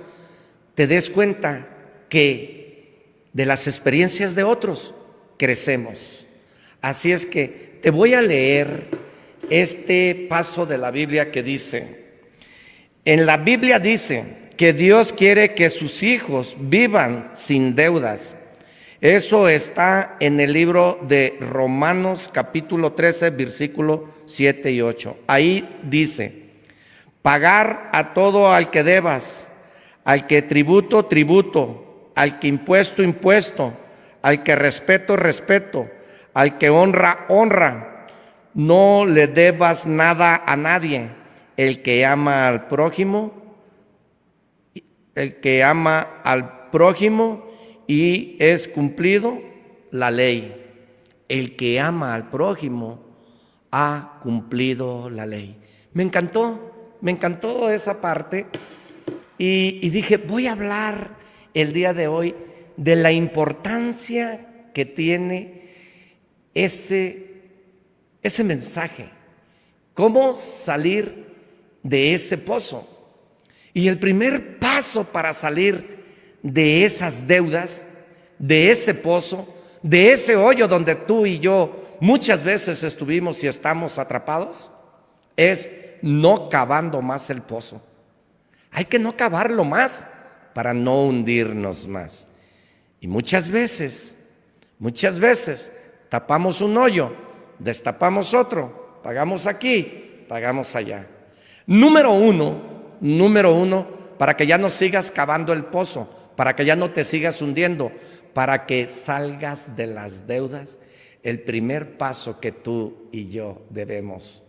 te 0.75 0.87
des 0.87 1.09
cuenta 1.09 1.67
que 2.07 3.25
de 3.33 3.45
las 3.45 3.67
experiencias 3.67 4.33
de 4.33 4.43
otros 4.43 4.95
crecemos. 5.37 6.25
Así 6.81 7.11
es 7.11 7.25
que 7.25 7.79
te 7.81 7.91
voy 7.91 8.13
a 8.13 8.21
leer 8.21 8.87
este 9.49 10.27
paso 10.29 10.65
de 10.65 10.77
la 10.77 10.91
Biblia 10.91 11.31
que 11.31 11.43
dice, 11.43 12.05
en 13.03 13.25
la 13.25 13.37
Biblia 13.37 13.79
dice 13.79 14.23
que 14.55 14.71
Dios 14.71 15.11
quiere 15.11 15.55
que 15.55 15.69
sus 15.69 16.03
hijos 16.03 16.55
vivan 16.59 17.31
sin 17.33 17.75
deudas. 17.75 18.37
Eso 19.01 19.47
está 19.49 20.17
en 20.19 20.39
el 20.39 20.53
libro 20.53 20.99
de 21.01 21.37
Romanos 21.39 22.29
capítulo 22.31 22.93
13, 22.93 23.29
versículo 23.31 24.09
7 24.25 24.71
y 24.71 24.81
8. 24.81 25.17
Ahí 25.27 25.79
dice, 25.83 26.33
pagar 27.21 27.89
a 27.93 28.13
todo 28.13 28.53
al 28.53 28.69
que 28.69 28.83
debas, 28.83 29.49
al 30.05 30.27
que 30.27 30.41
tributo, 30.41 31.05
tributo, 31.05 32.11
al 32.15 32.39
que 32.39 32.47
impuesto, 32.47 33.01
impuesto, 33.03 33.73
al 34.21 34.43
que 34.43 34.55
respeto, 34.55 35.15
respeto 35.15 35.89
al 36.33 36.57
que 36.57 36.69
honra, 36.69 37.25
honra. 37.29 38.07
No 38.53 39.05
le 39.05 39.27
debas 39.27 39.85
nada 39.85 40.43
a 40.45 40.55
nadie. 40.55 41.09
El 41.57 41.81
que 41.81 42.05
ama 42.05 42.47
al 42.47 42.67
prójimo, 42.67 43.33
el 45.15 45.39
que 45.39 45.63
ama 45.63 46.21
al 46.23 46.69
prójimo 46.69 47.45
y 47.87 48.37
es 48.39 48.67
cumplido 48.67 49.39
la 49.91 50.11
ley. 50.11 50.55
El 51.27 51.55
que 51.55 51.79
ama 51.79 52.15
al 52.15 52.29
prójimo 52.29 53.03
ha 53.71 54.19
cumplido 54.23 55.09
la 55.09 55.25
ley. 55.25 55.57
Me 55.93 56.03
encantó, 56.03 56.97
me 57.01 57.11
encantó 57.11 57.69
esa 57.69 57.99
parte 57.99 58.47
y, 59.37 59.79
y 59.81 59.89
dije, 59.89 60.17
voy 60.17 60.47
a 60.47 60.53
hablar 60.53 61.17
el 61.53 61.73
día 61.73 61.93
de 61.93 62.07
hoy 62.07 62.35
de 62.77 62.95
la 62.95 63.11
importancia 63.11 64.69
que 64.73 64.85
tiene 64.85 65.58
ese, 66.53 67.41
ese 68.21 68.43
mensaje. 68.43 69.09
¿Cómo 69.93 70.33
salir 70.33 71.35
de 71.83 72.13
ese 72.13 72.37
pozo? 72.37 72.87
Y 73.73 73.87
el 73.87 73.99
primer 73.99 74.59
paso 74.59 75.03
para 75.03 75.33
salir 75.33 75.99
de 76.41 76.85
esas 76.85 77.27
deudas, 77.27 77.85
de 78.37 78.71
ese 78.71 78.93
pozo, 78.93 79.53
de 79.81 80.11
ese 80.11 80.35
hoyo 80.35 80.67
donde 80.67 80.95
tú 80.95 81.25
y 81.25 81.39
yo 81.39 81.97
muchas 81.99 82.43
veces 82.43 82.83
estuvimos 82.83 83.43
y 83.43 83.47
estamos 83.47 83.97
atrapados, 83.97 84.71
es 85.35 85.69
no 86.01 86.49
cavando 86.49 87.01
más 87.01 87.29
el 87.29 87.41
pozo. 87.41 87.81
Hay 88.71 88.85
que 88.85 88.99
no 88.99 89.15
cavarlo 89.15 89.63
más 89.63 90.07
para 90.53 90.73
no 90.73 91.05
hundirnos 91.05 91.87
más. 91.87 92.27
Y 93.01 93.07
muchas 93.07 93.49
veces, 93.49 94.15
muchas 94.77 95.19
veces 95.19 95.71
Tapamos 96.09 96.61
un 96.61 96.75
hoyo, 96.77 97.13
destapamos 97.59 98.33
otro, 98.33 98.99
pagamos 99.03 99.45
aquí, 99.45 100.25
pagamos 100.27 100.75
allá. 100.75 101.07
Número 101.67 102.11
uno, 102.11 102.97
número 102.99 103.53
uno, 103.53 103.87
para 104.17 104.35
que 104.35 104.47
ya 104.47 104.57
no 104.57 104.69
sigas 104.69 105.11
cavando 105.11 105.53
el 105.53 105.65
pozo, 105.65 106.09
para 106.35 106.55
que 106.55 106.65
ya 106.65 106.75
no 106.75 106.91
te 106.91 107.03
sigas 107.03 107.41
hundiendo, 107.41 107.91
para 108.33 108.65
que 108.65 108.87
salgas 108.87 109.75
de 109.75 109.87
las 109.87 110.25
deudas, 110.25 110.79
el 111.21 111.41
primer 111.41 111.97
paso 111.97 112.39
que 112.39 112.51
tú 112.51 113.09
y 113.11 113.27
yo 113.27 113.61
debemos 113.69 114.43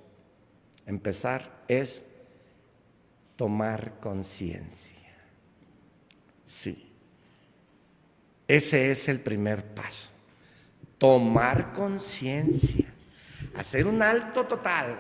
empezar 0.87 1.63
es 1.69 2.05
tomar 3.37 3.99
conciencia. 4.01 4.97
Sí. 6.45 6.91
Ese 8.49 8.91
es 8.91 9.09
el 9.09 9.21
primer 9.21 9.65
paso. 9.65 10.11
Tomar 11.01 11.73
conciencia. 11.73 12.85
Hacer 13.57 13.87
un 13.87 14.03
alto 14.03 14.45
total. 14.45 14.97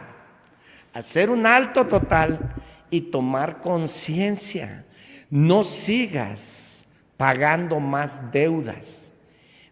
Hacer 0.94 1.28
un 1.28 1.44
alto 1.44 1.86
total 1.86 2.55
y 2.90 3.03
tomar 3.03 3.61
conciencia. 3.61 4.86
No 5.28 5.62
sigas 5.62 6.86
pagando 7.18 7.80
más 7.80 8.32
deudas. 8.32 9.12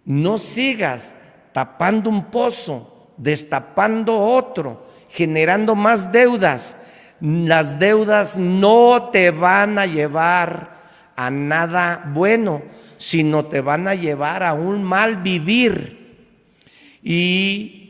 No 0.05 0.37
sigas 0.37 1.14
tapando 1.55 2.11
un 2.11 2.26
pozo, 2.26 3.14
destapando 3.16 4.14
otro, 4.18 4.83
generando 5.09 5.74
más 5.74 6.12
deudas. 6.12 6.76
Las 7.22 7.79
deudas 7.79 8.37
no 8.37 9.09
te 9.11 9.31
van 9.31 9.79
a 9.79 9.87
llevar 9.87 10.76
a 11.17 11.30
nada 11.30 12.05
bueno, 12.13 12.63
sino 12.99 13.46
te 13.46 13.63
van 13.63 13.88
a 13.88 13.95
llevar 13.95 14.42
a 14.42 14.53
un 14.53 14.84
mal 14.84 15.17
vivir. 15.17 15.97
Y 17.03 17.88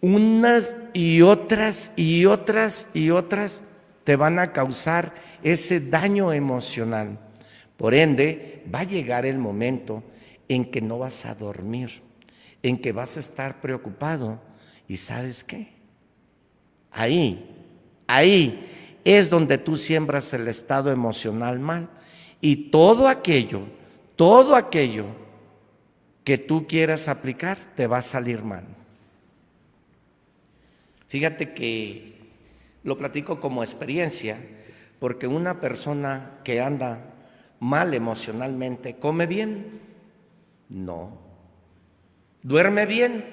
unas 0.00 0.76
y 0.92 1.22
otras 1.22 1.92
y 1.96 2.26
otras 2.26 2.88
y 2.94 3.10
otras 3.10 3.62
te 4.04 4.16
van 4.16 4.38
a 4.38 4.52
causar 4.52 5.14
ese 5.42 5.80
daño 5.80 6.32
emocional. 6.32 7.18
Por 7.76 7.94
ende, 7.94 8.64
va 8.74 8.80
a 8.80 8.84
llegar 8.84 9.26
el 9.26 9.38
momento 9.38 10.02
en 10.48 10.64
que 10.70 10.80
no 10.80 10.98
vas 10.98 11.26
a 11.26 11.34
dormir, 11.34 12.02
en 12.62 12.78
que 12.80 12.92
vas 12.92 13.16
a 13.16 13.20
estar 13.20 13.60
preocupado. 13.60 14.40
¿Y 14.88 14.96
sabes 14.96 15.44
qué? 15.44 15.68
Ahí, 16.90 17.54
ahí 18.06 18.64
es 19.04 19.30
donde 19.30 19.58
tú 19.58 19.76
siembras 19.76 20.32
el 20.32 20.48
estado 20.48 20.90
emocional 20.90 21.58
mal. 21.58 21.88
Y 22.40 22.70
todo 22.70 23.08
aquello, 23.08 23.62
todo 24.16 24.56
aquello 24.56 25.06
que 26.28 26.36
tú 26.36 26.66
quieras 26.66 27.08
aplicar 27.08 27.56
te 27.74 27.86
va 27.86 27.96
a 27.96 28.02
salir 28.02 28.44
mal. 28.44 28.66
Fíjate 31.06 31.54
que 31.54 32.18
lo 32.82 32.98
platico 32.98 33.40
como 33.40 33.62
experiencia, 33.62 34.38
porque 34.98 35.26
una 35.26 35.58
persona 35.58 36.40
que 36.44 36.60
anda 36.60 37.14
mal 37.60 37.94
emocionalmente, 37.94 38.96
¿come 38.96 39.24
bien? 39.24 39.80
No. 40.68 41.18
¿Duerme 42.42 42.84
bien? 42.84 43.24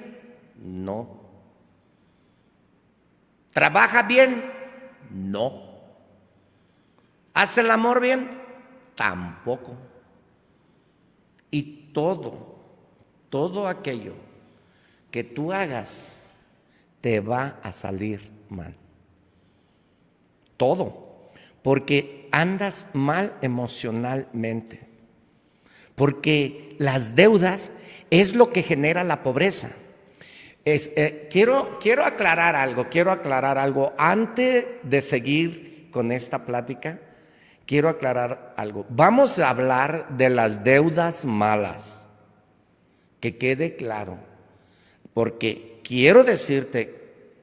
No. 0.63 1.19
¿Trabaja 3.51 4.03
bien? 4.03 4.41
No. 5.11 5.63
¿Hace 7.34 7.59
el 7.59 7.72
amor 7.72 7.99
bien? 7.99 8.30
Tampoco. 8.95 9.76
Y 11.51 11.91
todo, 11.91 12.55
todo 13.36 13.68
aquello 13.68 14.14
que 15.12 15.26
tú 15.26 15.52
hagas 15.52 16.38
te 17.02 17.20
va 17.20 17.60
a 17.64 17.74
salir 17.74 18.32
mal. 18.48 18.74
Todo. 20.56 21.28
Porque 21.62 22.30
andas 22.32 22.88
mal 22.94 23.34
emocionalmente. 23.41 24.88
Porque 25.95 26.78
las 26.80 27.14
deudas 27.14 27.72
es 28.10 28.36
lo 28.36 28.53
que 28.53 28.64
genera 28.64 29.03
la 29.03 29.22
pobreza. 29.22 29.72
Eh, 30.64 31.28
quiero, 31.30 31.78
quiero 31.82 32.06
aclarar 32.06 32.56
algo, 32.56 32.88
quiero 32.90 33.12
aclarar 33.12 33.57
algo. 33.57 33.91
Antes 33.98 34.66
de 34.82 35.02
seguir 35.02 35.90
con 35.91 36.14
esta 36.14 36.45
plática, 36.45 37.02
quiero 37.66 37.90
aclarar 37.90 38.53
algo. 38.56 38.86
Vamos 38.88 39.40
a 39.40 39.49
hablar 39.49 40.07
de 40.16 40.30
las 40.30 40.64
deudas 40.64 41.26
malas. 41.26 42.05
Que 43.20 43.38
quede 43.38 43.76
claro. 43.76 44.18
Porque 45.14 45.80
quiero 45.84 46.24
decirte 46.24 46.94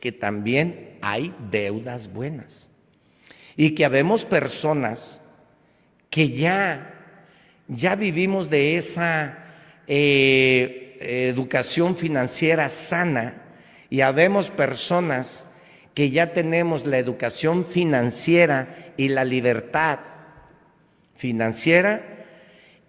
que 0.00 0.12
también 0.12 0.98
hay 1.00 1.34
deudas 1.50 2.12
buenas 2.12 2.68
y 3.56 3.74
que 3.74 3.84
habemos 3.84 4.24
personas 4.24 5.20
que 6.10 6.30
ya, 6.30 6.94
ya 7.68 7.94
vivimos 7.94 8.50
de 8.50 8.76
esa 8.76 9.46
eh, 9.86 10.96
educación 11.00 11.96
financiera 11.96 12.68
sana 12.68 13.42
y 13.90 14.00
habemos 14.00 14.50
personas 14.50 15.46
que 15.94 16.10
ya 16.10 16.32
tenemos 16.32 16.86
la 16.86 16.98
educación 16.98 17.66
financiera 17.66 18.92
y 18.96 19.08
la 19.08 19.24
libertad 19.24 19.98
financiera 21.14 22.11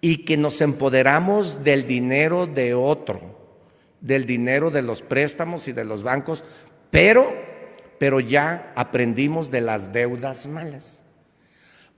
y 0.04 0.18
que 0.18 0.36
nos 0.36 0.60
empoderamos 0.60 1.64
del 1.64 1.86
dinero 1.86 2.46
de 2.46 2.74
otro, 2.74 3.22
del 4.02 4.26
dinero 4.26 4.70
de 4.70 4.82
los 4.82 5.00
préstamos 5.00 5.66
y 5.66 5.72
de 5.72 5.86
los 5.86 6.02
bancos, 6.02 6.44
pero 6.90 7.32
pero 7.98 8.20
ya 8.20 8.70
aprendimos 8.76 9.50
de 9.50 9.62
las 9.62 9.94
deudas 9.94 10.46
malas. 10.46 11.06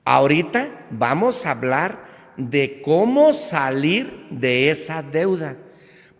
Ahorita 0.04 0.86
vamos 0.90 1.44
a 1.44 1.50
hablar 1.50 2.04
de 2.36 2.80
cómo 2.80 3.32
salir 3.32 4.28
de 4.30 4.70
esa 4.70 5.02
deuda, 5.02 5.56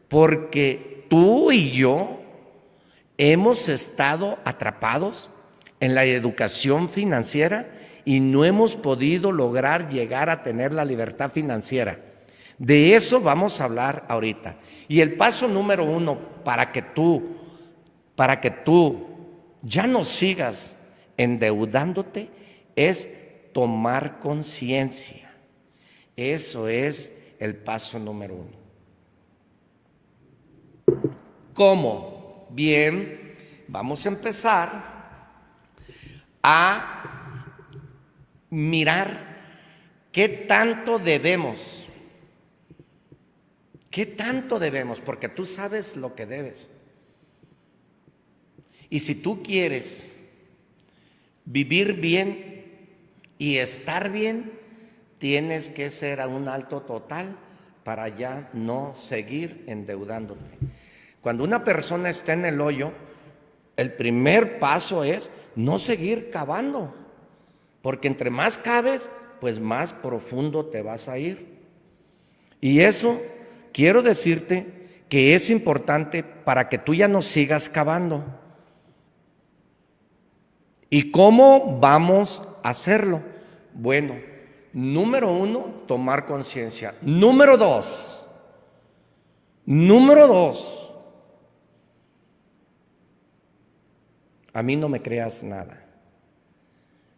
porque 0.09 1.07
tú 1.09 1.53
y 1.53 1.71
yo 1.71 2.21
hemos 3.17 3.69
estado 3.69 4.41
atrapados 4.45 5.31
en 5.79 5.95
la 5.95 6.05
educación 6.05 6.89
financiera 6.89 7.71
y 8.07 8.21
no 8.21 8.45
hemos 8.45 8.77
podido 8.77 9.33
lograr 9.33 9.91
llegar 9.91 10.31
a 10.31 10.45
tener 10.45 10.73
la 10.73 10.85
libertad 10.85 11.33
financiera. 11.33 11.99
De 12.57 12.95
eso 12.95 13.21
vamos 13.21 13.61
a 13.61 13.65
hablar 13.65 14.07
ahorita. 14.09 14.57
Y 14.87 15.01
el 15.01 15.17
paso 15.17 15.49
número 15.49 15.85
uno 15.85 16.17
para 16.45 16.71
que 16.71 16.83
tú, 16.83 17.37
para 18.15 18.41
que 18.41 18.53
tú 18.53 19.09
ya 19.61 19.89
no 19.89 20.05
sigas 20.05 20.77
endeudándote, 21.17 22.31
es 22.77 23.09
tomar 23.53 24.21
conciencia. 24.21 25.29
Eso 26.15 26.69
es 26.69 27.13
el 27.41 27.57
paso 27.57 27.99
número 27.99 28.37
uno. 28.37 28.57
¿Cómo? 31.53 32.47
Bien, 32.51 33.35
vamos 33.67 34.07
a 34.07 34.11
empezar 34.11 34.95
a 36.41 37.16
mirar 38.57 39.37
qué 40.13 40.29
tanto 40.31 40.99
debemos. 40.99 41.87
¿Qué 43.91 44.07
tanto 44.07 44.59
debemos? 44.59 45.03
Porque 45.03 45.29
tú 45.29 45.45
sabes 45.45 45.95
lo 45.95 46.15
que 46.15 46.25
debes. 46.25 46.71
Y 48.89 49.01
si 49.01 49.15
tú 49.15 49.43
quieres 49.43 50.23
vivir 51.45 51.95
bien 51.95 52.65
y 53.37 53.59
estar 53.59 54.11
bien, 54.11 54.53
tienes 55.19 55.69
que 55.69 55.91
ser 55.91 56.23
a 56.23 56.27
un 56.27 56.49
alto 56.49 56.81
total 56.81 57.37
para 57.85 58.09
ya 58.09 58.49
no 58.55 58.95
seguir 58.95 59.65
endeudándote. 59.67 60.57
Cuando 61.21 61.45
una 61.45 61.63
persona 61.63 62.09
está 62.09 62.33
en 62.33 62.47
el 62.47 62.61
hoyo, 62.63 62.93
el 63.77 63.93
primer 63.93 64.59
paso 64.59 65.05
es 65.05 65.31
no 65.57 65.79
seguir 65.79 66.31
cavando, 66.31 67.06
porque 67.87 68.09
entre 68.09 68.31
más 68.31 68.59
cabes, 68.59 69.13
pues 69.41 69.61
más 69.61 69.95
profundo 69.95 70.67
te 70.67 70.83
vas 70.83 71.09
a 71.09 71.19
ir. 71.19 71.61
Y 72.61 72.81
eso 72.81 73.23
quiero 73.73 74.03
decirte 74.03 75.05
que 75.09 75.37
es 75.37 75.51
importante 75.51 76.25
para 76.25 76.69
que 76.69 76.79
tú 76.79 76.97
ya 76.97 77.07
no 77.07 77.23
sigas 77.23 77.69
cavando. 77.69 78.25
¿Y 80.91 81.13
cómo 81.13 81.79
vamos 81.79 82.43
a 82.65 82.71
hacerlo? 82.71 83.23
Bueno, 83.73 84.17
número 84.73 85.31
uno, 85.33 85.83
tomar 85.87 86.27
conciencia. 86.27 86.97
Número 87.03 87.57
dos, 87.57 88.27
número 89.65 90.27
dos, 90.27 90.93
a 94.53 94.61
mí 94.65 94.75
no 94.75 94.89
me 94.89 95.01
creas 95.01 95.45
nada. 95.45 95.86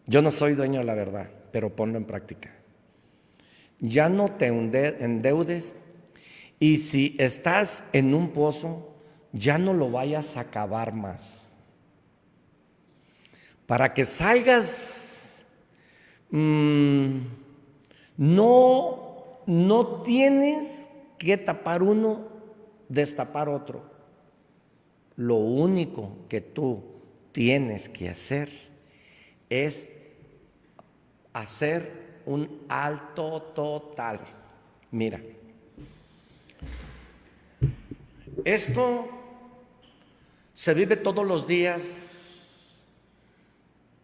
Yo 0.08 0.20
no 0.20 0.32
soy 0.32 0.54
dueño 0.54 0.80
de 0.80 0.86
la 0.86 0.94
verdad, 0.96 1.30
pero 1.52 1.76
ponlo 1.76 1.96
en 1.96 2.04
práctica. 2.04 2.52
Ya 3.78 4.08
no 4.08 4.32
te 4.32 4.46
endeudes 4.48 5.74
y 6.58 6.78
si 6.78 7.14
estás 7.20 7.84
en 7.92 8.12
un 8.12 8.30
pozo, 8.30 8.96
ya 9.32 9.58
no 9.58 9.72
lo 9.72 9.92
vayas 9.92 10.36
a 10.36 10.40
acabar 10.40 10.92
más 10.92 11.48
para 13.68 13.92
que 13.92 14.06
salgas, 14.06 15.44
mm, 16.30 17.18
no, 18.16 19.42
no 19.44 20.02
tienes 20.04 20.88
que 21.18 21.36
tapar 21.36 21.82
uno, 21.82 22.28
destapar 22.88 23.50
otro. 23.50 23.82
Lo 25.16 25.34
único 25.34 26.16
que 26.30 26.40
tú 26.40 26.82
tienes 27.30 27.90
que 27.90 28.08
hacer 28.08 28.48
es 29.50 29.86
hacer 31.40 32.22
un 32.26 32.64
alto 32.68 33.42
total. 33.54 34.20
Mira, 34.90 35.20
esto 38.44 39.08
se 40.54 40.74
vive 40.74 40.96
todos 40.96 41.26
los 41.26 41.46
días 41.46 41.82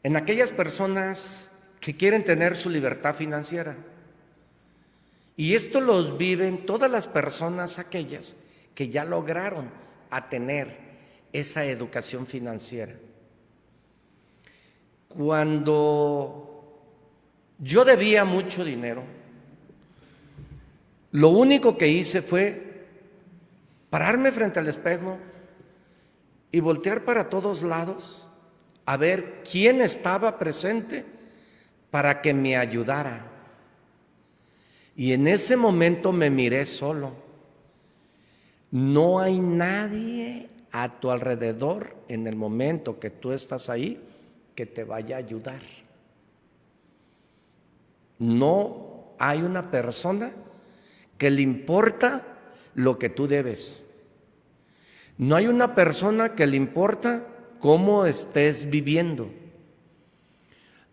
en 0.02 0.16
aquellas 0.16 0.52
personas 0.52 1.51
que 1.81 1.97
quieren 1.97 2.24
tener 2.24 2.56
su 2.56 2.70
libertad 2.70 3.15
financiera. 3.15 3.77
Y 5.36 5.55
esto 5.55 5.81
los 5.81 6.16
viven 6.16 6.65
todas 6.65 6.90
las 6.90 7.09
personas 7.09 7.78
aquellas 7.78 8.36
que 8.74 8.89
ya 8.89 9.05
lograron 9.05 9.70
a 10.11 10.28
tener 10.28 10.78
esa 11.32 11.65
educación 11.65 12.27
financiera. 12.27 12.94
Cuando 15.09 16.44
yo 17.59 17.85
debía 17.85 18.24
mucho 18.24 18.64
dinero, 18.64 19.02
lo 21.12 21.28
único 21.28 21.78
que 21.78 21.89
hice 21.89 22.22
fue 22.22 22.86
pararme 23.89 24.32
frente 24.32 24.59
al 24.59 24.68
espejo 24.68 25.18
y 26.51 26.60
voltear 26.60 27.05
para 27.05 27.31
todos 27.31 27.62
lados 27.62 28.26
a 28.85 28.97
ver 28.97 29.43
quién 29.48 29.81
estaba 29.81 30.39
presente 30.39 31.05
para 31.90 32.20
que 32.20 32.35
me 32.35 32.56
ayudara. 32.56 33.31
Y 34.97 35.12
en 35.12 35.26
ese 35.26 35.56
momento 35.56 36.12
me 36.12 36.31
miré 36.31 36.66
solo. 36.66 37.12
No 38.70 39.20
hay 39.20 39.39
nadie 39.39 40.48
a 40.72 41.01
tu 41.01 41.10
alrededor 41.10 41.94
en 42.09 42.26
el 42.26 42.35
momento 42.35 42.98
que 42.98 43.10
tú 43.10 43.31
estás 43.31 43.70
ahí 43.70 44.01
que 44.56 44.66
te 44.66 44.82
vaya 44.82 45.16
a 45.16 45.20
ayudar. 45.20 45.60
No 48.19 49.15
hay 49.19 49.43
una 49.43 49.70
persona 49.70 50.32
que 51.19 51.31
le 51.31 51.43
importa 51.43 52.23
lo 52.74 52.99
que 52.99 53.09
tú 53.09 53.27
debes. 53.27 53.82
No 55.16 55.36
hay 55.36 55.47
una 55.47 55.74
persona 55.74 56.35
que 56.35 56.47
le 56.47 56.57
importa 56.57 57.27
cómo 57.61 58.05
estés 58.05 58.69
viviendo. 58.69 59.31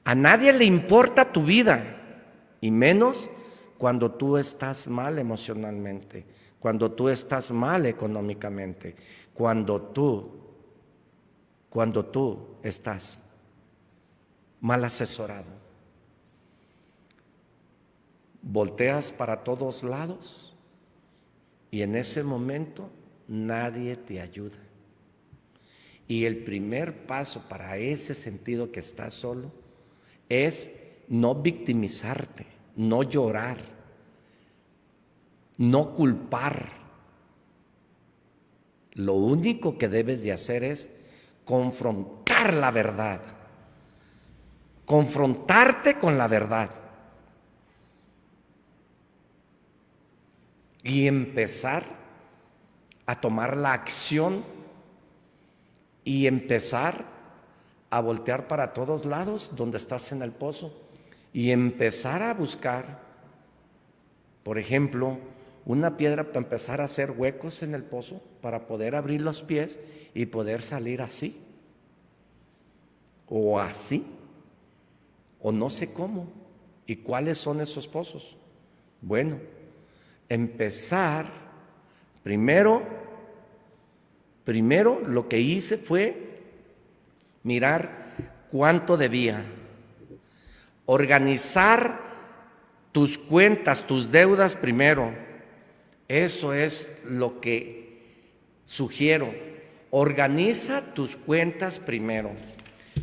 A 0.04 0.16
nadie 0.16 0.54
le 0.54 0.66
importa 0.66 1.32
tu 1.32 1.44
vida, 1.44 1.98
y 2.60 2.72
menos 2.72 3.30
cuando 3.78 4.12
tú 4.12 4.38
estás 4.38 4.88
mal 4.88 5.18
emocionalmente, 5.18 6.26
cuando 6.60 6.92
tú 6.92 7.10
estás 7.10 7.52
mal 7.52 7.86
económicamente, 7.88 8.96
cuando 9.34 9.82
tú, 9.82 10.32
cuando 11.70 12.06
tú 12.06 12.58
estás 12.62 13.20
mal 14.60 14.84
asesorado. 14.84 15.61
Volteas 18.42 19.12
para 19.12 19.44
todos 19.44 19.84
lados 19.84 20.56
y 21.70 21.84
en 21.84 21.96
ese 21.96 22.24
momento 22.24 22.90
nadie 23.28 23.96
te 23.96 24.20
ayuda. 24.20 24.58
Y 26.08 26.26
el 26.26 26.44
primer 26.44 27.06
paso 27.06 27.48
para 27.48 27.78
ese 27.78 28.14
sentido 28.16 28.72
que 28.72 28.80
estás 28.80 29.14
solo 29.14 29.52
es 30.28 30.72
no 31.08 31.36
victimizarte, 31.36 32.48
no 32.76 33.04
llorar, 33.04 33.60
no 35.58 35.94
culpar. 35.94 36.70
Lo 38.94 39.14
único 39.14 39.78
que 39.78 39.88
debes 39.88 40.24
de 40.24 40.34
hacer 40.34 40.64
es 40.64 40.90
confrontar 41.46 42.54
la 42.54 42.72
verdad, 42.72 43.22
confrontarte 44.86 45.98
con 46.00 46.18
la 46.18 46.28
verdad 46.28 46.81
y 50.84 51.08
empezar 51.08 51.86
a 53.06 53.20
tomar 53.20 53.58
la 53.58 53.74
acción 53.74 54.44
y 56.04 56.28
empezar 56.28 57.06
a 57.90 58.00
voltear 58.00 58.48
para 58.48 58.74
todos 58.74 59.06
lados 59.06 59.52
donde 59.56 59.78
estás 59.78 60.12
en 60.12 60.22
el 60.22 60.32
pozo 60.32 60.74
y 61.34 61.52
empezar 61.52 62.24
a 62.24 62.34
buscar, 62.34 63.02
por 64.44 64.58
ejemplo, 64.58 65.18
una 65.66 65.98
piedra 65.98 66.24
para 66.24 66.40
empezar 66.40 66.82
a 66.82 66.86
hacer 66.86 67.12
huecos 67.12 67.62
en 67.62 67.76
el 67.76 67.84
pozo 67.84 68.22
para 68.42 68.66
poder 68.66 68.96
abrir 68.96 69.22
los 69.22 69.44
pies 69.44 69.80
y 70.14 70.26
poder 70.26 70.64
salir 70.64 71.02
así 71.02 71.38
o 73.28 73.60
así 73.60 74.06
o 75.40 75.52
no 75.52 75.70
sé 75.70 75.94
cómo 75.94 76.28
y 76.86 76.98
cuáles 76.98 77.38
son 77.38 77.62
esos 77.62 77.88
pozos. 77.88 78.38
Bueno, 79.02 79.38
empezar 80.34 81.28
primero 82.24 83.02
Primero 84.44 85.02
lo 85.06 85.28
que 85.28 85.40
hice 85.40 85.78
fue 85.78 86.42
mirar 87.44 88.12
cuánto 88.52 88.98
debía, 88.98 89.44
organizar 90.86 92.00
tus 92.92 93.18
cuentas, 93.18 93.86
tus 93.86 94.12
deudas 94.12 94.56
primero. 94.56 95.14
Eso 96.08 96.54
es 96.54 96.92
lo 97.06 97.40
que 97.40 98.02
sugiero. 98.66 99.34
Organiza 99.92 100.94
tus 100.94 101.16
cuentas 101.16 101.80
primero. 101.80 102.32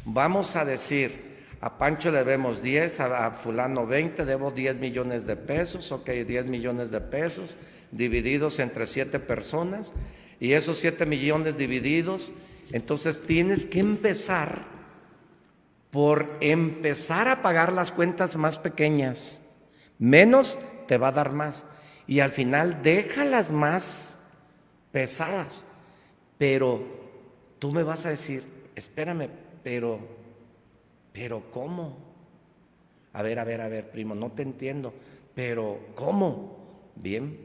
Vamos 0.04 0.56
a 0.56 0.64
decir, 0.64 1.27
a 1.60 1.78
Pancho 1.78 2.10
le 2.10 2.18
debemos 2.18 2.62
10, 2.62 3.00
a, 3.00 3.30
fulano 3.32 3.86
20, 3.86 4.24
debo 4.24 4.50
10 4.50 4.76
millones 4.76 5.26
de 5.26 5.36
pesos, 5.36 5.90
ok, 5.90 6.08
10 6.08 6.46
millones 6.46 6.90
de 6.90 7.00
pesos 7.00 7.56
divididos 7.90 8.58
entre 8.58 8.86
siete 8.86 9.18
personas 9.18 9.92
y 10.40 10.52
esos 10.52 10.78
7 10.78 11.04
millones 11.06 11.56
divididos, 11.56 12.32
entonces 12.70 13.22
tienes 13.22 13.64
que 13.64 13.80
empezar 13.80 14.66
por 15.90 16.36
empezar 16.40 17.28
a 17.28 17.42
pagar 17.42 17.72
las 17.72 17.92
cuentas 17.92 18.36
más 18.36 18.58
pequeñas. 18.58 19.42
Menos 19.98 20.58
te 20.86 20.98
va 20.98 21.08
a 21.08 21.12
dar 21.12 21.32
más. 21.32 21.64
Y 22.06 22.20
al 22.20 22.30
final 22.30 22.82
déjalas 22.82 23.50
más 23.50 24.18
pesadas. 24.92 25.64
Pero 26.36 26.82
tú 27.58 27.72
me 27.72 27.82
vas 27.82 28.06
a 28.06 28.10
decir, 28.10 28.44
espérame, 28.76 29.28
pero, 29.62 30.00
pero 31.18 31.50
¿cómo? 31.50 31.96
A 33.12 33.22
ver, 33.22 33.40
a 33.40 33.44
ver, 33.44 33.60
a 33.60 33.68
ver, 33.68 33.90
primo, 33.90 34.14
no 34.14 34.30
te 34.30 34.42
entiendo. 34.42 34.94
Pero 35.34 35.88
¿cómo? 35.96 36.92
Bien, 36.94 37.36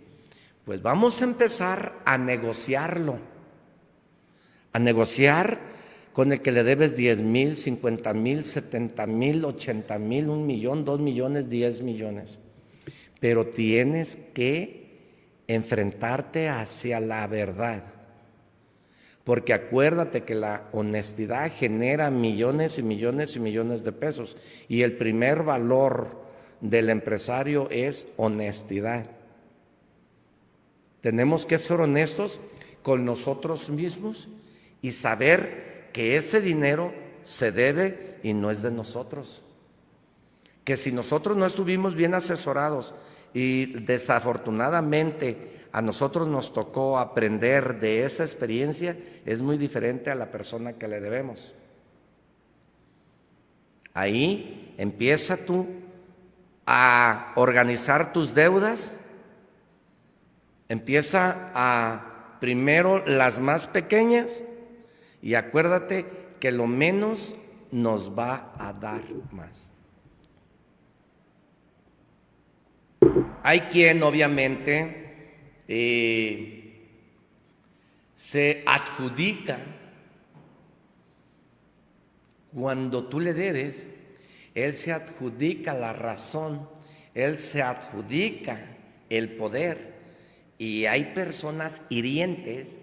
pues 0.64 0.80
vamos 0.80 1.20
a 1.20 1.26
empezar 1.26 2.02
a 2.06 2.20
negociarlo, 2.20 3.18
a 4.74 4.78
negociar 4.78 5.60
con 6.14 6.32
el 6.32 6.42
que 6.44 6.52
le 6.52 6.64
debes 6.64 6.96
10 6.96 7.24
mil, 7.24 7.58
50 7.58 8.14
mil, 8.14 8.44
70 8.44 9.08
mil, 9.08 9.44
80 9.44 9.98
mil, 9.98 10.30
un 10.30 10.46
millón, 10.46 10.86
dos 10.86 11.00
millones, 11.00 11.50
10 11.50 11.82
millones. 11.82 12.38
Pero 13.20 13.48
tienes 13.48 14.18
que 14.36 15.42
enfrentarte 15.48 16.48
hacia 16.48 17.00
la 17.00 17.26
verdad. 17.26 17.93
Porque 19.24 19.54
acuérdate 19.54 20.24
que 20.24 20.36
la 20.36 20.68
honestidad 20.74 21.52
genera 21.52 22.12
millones 22.12 22.78
y 22.78 22.84
millones 22.84 23.36
y 23.36 23.40
millones 23.40 23.84
de 23.84 23.94
pesos. 23.94 24.36
Y 24.68 24.82
el 24.82 24.98
primer 24.98 25.44
valor 25.44 26.22
del 26.60 26.90
empresario 26.90 27.70
es 27.70 28.08
honestidad. 28.18 29.06
Tenemos 31.02 31.46
que 31.46 31.58
ser 31.58 31.82
honestos 31.82 32.40
con 32.82 33.06
nosotros 33.06 33.70
mismos 33.70 34.28
y 34.82 34.92
saber 34.92 35.90
que 35.94 36.18
ese 36.18 36.42
dinero 36.42 36.94
se 37.24 37.52
debe 37.52 38.20
y 38.24 38.34
no 38.34 38.52
es 38.52 38.62
de 38.62 38.72
nosotros. 38.72 39.42
Que 40.64 40.78
si 40.78 40.92
nosotros 40.92 41.36
no 41.38 41.46
estuvimos 41.46 41.96
bien 41.96 42.14
asesorados 42.14 42.94
y 43.34 43.66
desafortunadamente 43.82 45.68
a 45.72 45.82
nosotros 45.82 46.28
nos 46.28 46.54
tocó 46.54 47.00
aprender 47.00 47.80
de 47.80 48.04
esa 48.04 48.24
experiencia, 48.24 48.98
es 49.26 49.42
muy 49.42 49.58
diferente 49.58 50.12
a 50.12 50.16
la 50.16 50.32
persona 50.32 50.74
que 50.74 50.88
le 50.88 51.00
debemos. 51.00 51.56
Ahí 53.94 54.74
empieza 54.78 55.38
tú 55.38 55.68
a 56.66 57.34
organizar 57.36 58.14
tus 58.14 58.34
deudas 58.34 59.00
Empieza 60.70 61.52
a 61.54 62.38
primero 62.40 63.04
las 63.06 63.40
más 63.40 63.68
pequeñas 63.68 64.44
y 65.22 65.36
acuérdate 65.36 66.06
que 66.40 66.52
lo 66.52 66.68
menos 66.68 67.36
nos 67.72 68.18
va 68.18 68.52
a 68.58 68.74
dar 68.74 69.04
más. 69.32 69.73
Hay 73.46 73.62
quien 73.64 74.02
obviamente 74.04 75.36
eh, 75.68 76.64
se 78.14 78.64
adjudica 78.66 79.60
cuando 82.54 83.04
tú 83.06 83.20
le 83.20 83.34
debes, 83.34 83.88
él 84.56 84.74
se 84.76 84.94
adjudica 84.94 85.74
la 85.74 85.92
razón, 85.92 86.70
él 87.14 87.38
se 87.38 87.62
adjudica 87.62 88.78
el 89.10 89.36
poder. 89.36 89.92
Y 90.58 90.86
hay 90.86 91.14
personas 91.14 91.82
hirientes 91.90 92.80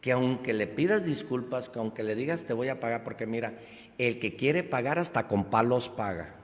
que 0.00 0.10
aunque 0.10 0.54
le 0.54 0.66
pidas 0.66 1.04
disculpas, 1.04 1.68
que 1.68 1.78
aunque 1.78 2.02
le 2.02 2.16
digas 2.16 2.44
te 2.44 2.52
voy 2.52 2.68
a 2.68 2.80
pagar, 2.80 3.04
porque 3.04 3.26
mira, 3.26 3.54
el 3.96 4.18
que 4.18 4.34
quiere 4.34 4.64
pagar 4.64 4.98
hasta 4.98 5.28
con 5.28 5.44
palos 5.44 5.88
paga. 5.88 6.34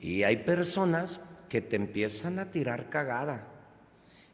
Y 0.00 0.22
hay 0.22 0.38
personas 0.38 1.20
que 1.48 1.60
te 1.60 1.76
empiezan 1.76 2.38
a 2.38 2.50
tirar 2.50 2.90
cagada 2.90 3.46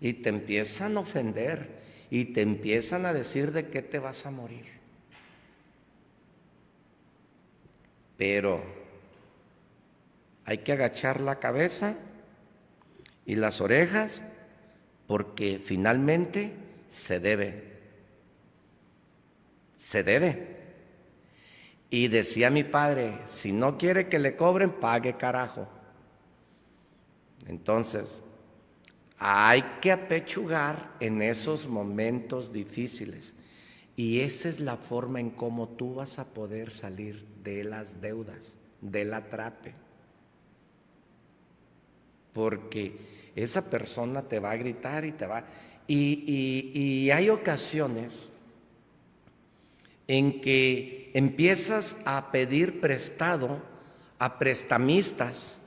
y 0.01 0.15
te 0.15 0.29
empiezan 0.29 0.97
a 0.97 1.01
ofender 1.01 1.79
y 2.11 2.27
te 2.27 2.43
empiezan 2.43 3.07
a 3.07 3.13
decir 3.13 3.53
de 3.53 3.69
qué 3.69 3.83
te 3.83 3.99
vas 3.99 4.27
a 4.27 4.31
morir. 4.31 4.67
Pero 8.17 8.63
hay 10.45 10.59
que 10.59 10.73
agachar 10.73 11.21
la 11.21 11.41
cabeza 11.41 11.95
y 13.27 13.35
las 13.37 13.61
orejas 13.61 14.23
porque 15.07 15.61
finalmente 15.65 16.53
se 16.89 17.21
debe. 17.21 17.73
Se 19.77 20.03
debe. 20.03 20.55
Y 21.91 22.09
decía 22.09 22.51
mi 22.51 22.65
padre, 22.65 23.19
si 23.27 23.53
no 23.53 23.79
quiere 23.79 24.09
que 24.09 24.19
le 24.19 24.37
cobren, 24.37 24.71
pague 24.73 25.17
carajo. 25.17 25.69
Entonces, 27.47 28.23
hay 29.19 29.63
que 29.81 29.93
apechugar 29.93 30.97
en 31.01 31.23
esos 31.23 31.69
momentos 31.69 32.53
difíciles. 32.53 33.35
Y 33.97 34.21
esa 34.21 34.49
es 34.49 34.61
la 34.61 34.77
forma 34.77 35.21
en 35.21 35.31
cómo 35.31 35.69
tú 35.69 35.95
vas 35.95 36.19
a 36.19 36.35
poder 36.35 36.73
salir 36.73 37.25
de 37.43 37.65
las 37.65 38.01
deudas, 38.01 38.57
del 38.81 39.15
atrape. 39.15 39.75
Porque 42.33 42.97
esa 43.37 43.71
persona 43.71 44.23
te 44.23 44.41
va 44.41 44.51
a 44.51 44.57
gritar 44.57 45.05
y 45.05 45.13
te 45.13 45.27
va... 45.27 45.47
Y, 45.87 46.73
y 46.75 47.11
hay 47.11 47.29
ocasiones 47.29 48.31
en 50.07 50.41
que 50.41 51.11
empiezas 51.15 51.99
a 52.05 52.33
pedir 52.33 52.81
prestado 52.81 53.63
a 54.19 54.39
prestamistas 54.39 55.64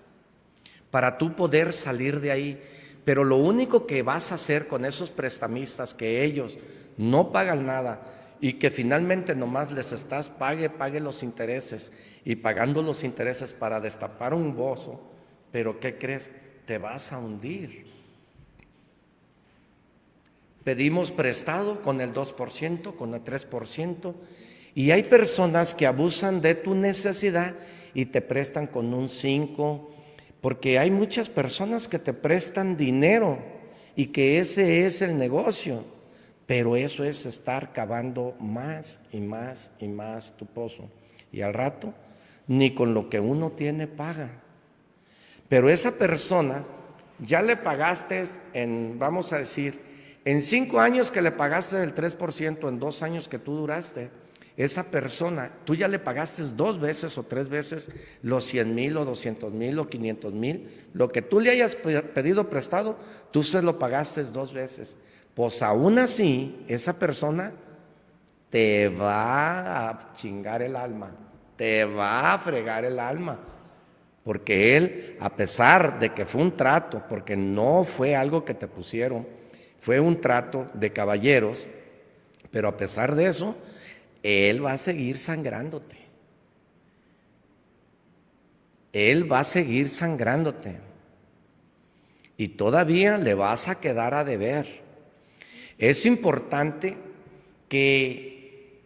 para 0.97 1.19
tú 1.19 1.35
poder 1.35 1.73
salir 1.73 2.21
de 2.21 2.31
ahí. 2.31 2.59
Pero 3.05 3.23
lo 3.23 3.37
único 3.37 3.85
que 3.85 4.01
vas 4.01 4.31
a 4.31 4.35
hacer 4.35 4.67
con 4.67 4.83
esos 4.83 5.11
prestamistas, 5.11 5.93
que 5.93 6.23
ellos 6.23 6.57
no 6.97 7.31
pagan 7.31 7.67
nada 7.67 8.01
y 8.41 8.53
que 8.53 8.71
finalmente 8.71 9.35
nomás 9.35 9.71
les 9.71 9.93
estás 9.93 10.29
pague, 10.31 10.71
pague 10.71 10.99
los 10.99 11.21
intereses 11.21 11.91
y 12.25 12.37
pagando 12.37 12.81
los 12.81 13.03
intereses 13.03 13.53
para 13.53 13.79
destapar 13.79 14.33
un 14.33 14.55
bozo, 14.55 14.99
pero 15.51 15.79
¿qué 15.79 15.99
crees? 15.99 16.31
Te 16.65 16.79
vas 16.79 17.13
a 17.13 17.19
hundir. 17.19 17.85
Pedimos 20.63 21.11
prestado 21.11 21.83
con 21.83 22.01
el 22.01 22.11
2%, 22.11 22.95
con 22.95 23.13
el 23.13 23.23
3%, 23.23 24.15
y 24.73 24.89
hay 24.89 25.03
personas 25.03 25.75
que 25.75 25.85
abusan 25.85 26.41
de 26.41 26.55
tu 26.55 26.73
necesidad 26.73 27.53
y 27.93 28.07
te 28.07 28.23
prestan 28.23 28.65
con 28.65 28.95
un 28.95 29.09
5, 29.09 29.91
porque 30.47 30.79
hay 30.79 30.89
muchas 30.89 31.29
personas 31.29 31.89
que 31.89 31.99
te 31.99 32.13
prestan 32.13 32.77
dinero 32.77 33.37
y 33.97 34.05
que 34.13 34.39
ese 34.39 34.85
es 34.85 35.01
el 35.01 35.17
negocio, 35.17 35.83
pero 36.45 36.77
eso 36.77 37.03
es 37.03 37.25
estar 37.25 37.73
cavando 37.73 38.33
más 38.39 39.01
y 39.11 39.19
más 39.19 39.71
y 39.77 39.89
más 39.89 40.37
tu 40.37 40.45
pozo. 40.45 40.89
Y 41.33 41.41
al 41.41 41.53
rato, 41.53 41.93
ni 42.47 42.73
con 42.73 42.93
lo 42.93 43.09
que 43.09 43.19
uno 43.19 43.51
tiene 43.51 43.87
paga. 43.87 44.41
Pero 45.49 45.67
esa 45.67 45.91
persona 45.97 46.63
ya 47.19 47.41
le 47.41 47.57
pagaste 47.57 48.23
en, 48.53 48.95
vamos 48.97 49.33
a 49.33 49.39
decir, 49.39 49.81
en 50.23 50.41
cinco 50.41 50.79
años 50.79 51.11
que 51.11 51.21
le 51.21 51.31
pagaste 51.31 51.83
el 51.83 51.93
3%, 51.93 52.69
en 52.69 52.79
dos 52.79 53.03
años 53.03 53.27
que 53.27 53.37
tú 53.37 53.53
duraste, 53.53 54.11
esa 54.57 54.89
persona, 54.89 55.51
tú 55.65 55.75
ya 55.75 55.87
le 55.87 55.99
pagaste 55.99 56.41
dos 56.55 56.79
veces 56.79 57.15
o 57.19 57.23
tres 57.23 57.47
veces 57.47 57.91
los 58.23 58.43
100 58.45 58.73
mil 58.73 58.97
o 58.97 59.05
200 59.05 59.53
mil 59.53 59.77
o 59.77 59.87
500 59.87 60.33
mil, 60.33 60.87
lo 60.93 61.07
que 61.09 61.21
tú 61.21 61.39
le 61.39 61.51
hayas 61.51 61.75
pedido 61.75 62.49
prestado, 62.49 62.97
tú 63.29 63.43
se 63.43 63.61
lo 63.61 63.77
pagaste 63.77 64.23
dos 64.23 64.53
veces. 64.53 64.97
Pues 65.35 65.61
aún 65.61 65.99
así, 65.99 66.65
esa 66.67 66.97
persona 66.97 67.53
te 68.49 68.89
va 68.89 69.89
a 69.89 70.13
chingar 70.15 70.63
el 70.63 70.75
alma, 70.75 71.11
te 71.55 71.85
va 71.85 72.33
a 72.33 72.39
fregar 72.39 72.83
el 72.83 72.99
alma. 72.99 73.39
Porque 74.23 74.75
él, 74.75 75.17
a 75.19 75.35
pesar 75.35 75.99
de 75.99 76.15
que 76.15 76.25
fue 76.25 76.41
un 76.41 76.57
trato, 76.57 77.03
porque 77.07 77.37
no 77.37 77.83
fue 77.83 78.15
algo 78.15 78.43
que 78.43 78.55
te 78.55 78.67
pusieron, 78.67 79.27
fue 79.79 79.99
un 79.99 80.19
trato 80.19 80.67
de 80.73 80.91
caballeros, 80.91 81.67
pero 82.49 82.67
a 82.67 82.75
pesar 82.75 83.15
de 83.15 83.27
eso, 83.27 83.55
Él 84.23 84.65
va 84.65 84.73
a 84.73 84.77
seguir 84.77 85.19
sangrándote. 85.19 85.97
Él 88.93 89.31
va 89.31 89.41
a 89.41 89.43
seguir 89.43 89.89
sangrándote. 89.89 90.77
Y 92.35 92.49
todavía 92.49 93.17
le 93.17 93.33
vas 93.33 93.67
a 93.67 93.79
quedar 93.79 94.13
a 94.13 94.23
deber. 94.23 94.81
Es 95.77 96.05
importante 96.05 96.97
que 97.69 98.81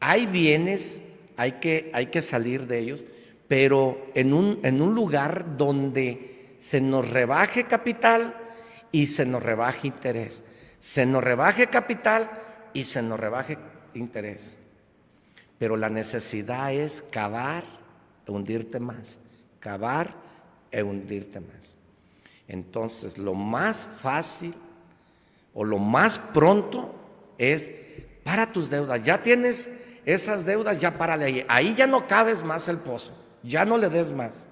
hay 0.00 0.26
bienes, 0.26 1.02
hay 1.36 1.52
que, 1.52 1.90
hay 1.94 2.06
que 2.06 2.20
salir 2.20 2.66
de 2.66 2.78
ellos, 2.78 3.06
pero 3.46 4.10
en 4.14 4.34
un, 4.34 4.60
en 4.62 4.82
un 4.82 4.94
lugar 4.94 5.56
donde 5.56 6.54
se 6.58 6.80
nos 6.80 7.08
rebaje 7.10 7.64
capital 7.64 8.34
y 8.92 9.06
se 9.06 9.24
nos 9.24 9.42
rebaje 9.42 9.86
interés. 9.86 10.44
Se 10.78 11.06
nos 11.06 11.24
rebaje 11.24 11.68
capital 11.68 12.30
y 12.74 12.84
se 12.84 13.00
nos 13.00 13.18
rebaje 13.18 13.56
interés. 13.94 14.57
Pero 15.58 15.76
la 15.76 15.88
necesidad 15.88 16.72
es 16.72 17.02
cavar 17.10 17.64
e 18.26 18.30
hundirte 18.30 18.78
más, 18.78 19.18
cavar 19.60 20.14
e 20.70 20.82
hundirte 20.82 21.40
más. 21.40 21.74
Entonces, 22.46 23.18
lo 23.18 23.34
más 23.34 23.88
fácil 24.00 24.54
o 25.52 25.64
lo 25.64 25.78
más 25.78 26.18
pronto 26.18 26.94
es 27.36 27.70
para 28.24 28.52
tus 28.52 28.70
deudas. 28.70 29.02
Ya 29.02 29.22
tienes 29.22 29.70
esas 30.04 30.44
deudas, 30.46 30.80
ya 30.80 30.96
párale 30.96 31.24
ahí. 31.24 31.46
Ahí 31.48 31.74
ya 31.74 31.86
no 31.86 32.06
cabes 32.06 32.42
más 32.42 32.68
el 32.68 32.78
pozo, 32.78 33.12
ya 33.42 33.64
no 33.64 33.76
le 33.76 33.88
des 33.88 34.12
más. 34.12 34.48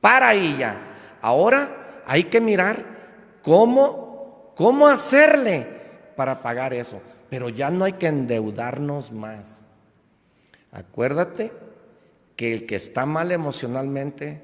Para 0.00 0.28
ahí 0.28 0.56
ya. 0.58 0.78
Ahora 1.20 2.02
hay 2.06 2.24
que 2.24 2.40
mirar 2.40 2.98
¿Cómo, 3.48 4.52
cómo 4.56 4.88
hacerle 4.88 5.66
para 6.16 6.42
pagar 6.42 6.74
eso? 6.74 7.00
Pero 7.30 7.48
ya 7.48 7.70
no 7.70 7.86
hay 7.86 7.94
que 7.94 8.08
endeudarnos 8.08 9.10
más. 9.10 9.64
Acuérdate 10.72 11.52
que 12.36 12.52
el 12.52 12.66
que 12.66 12.76
está 12.76 13.06
mal 13.06 13.32
emocionalmente, 13.32 14.42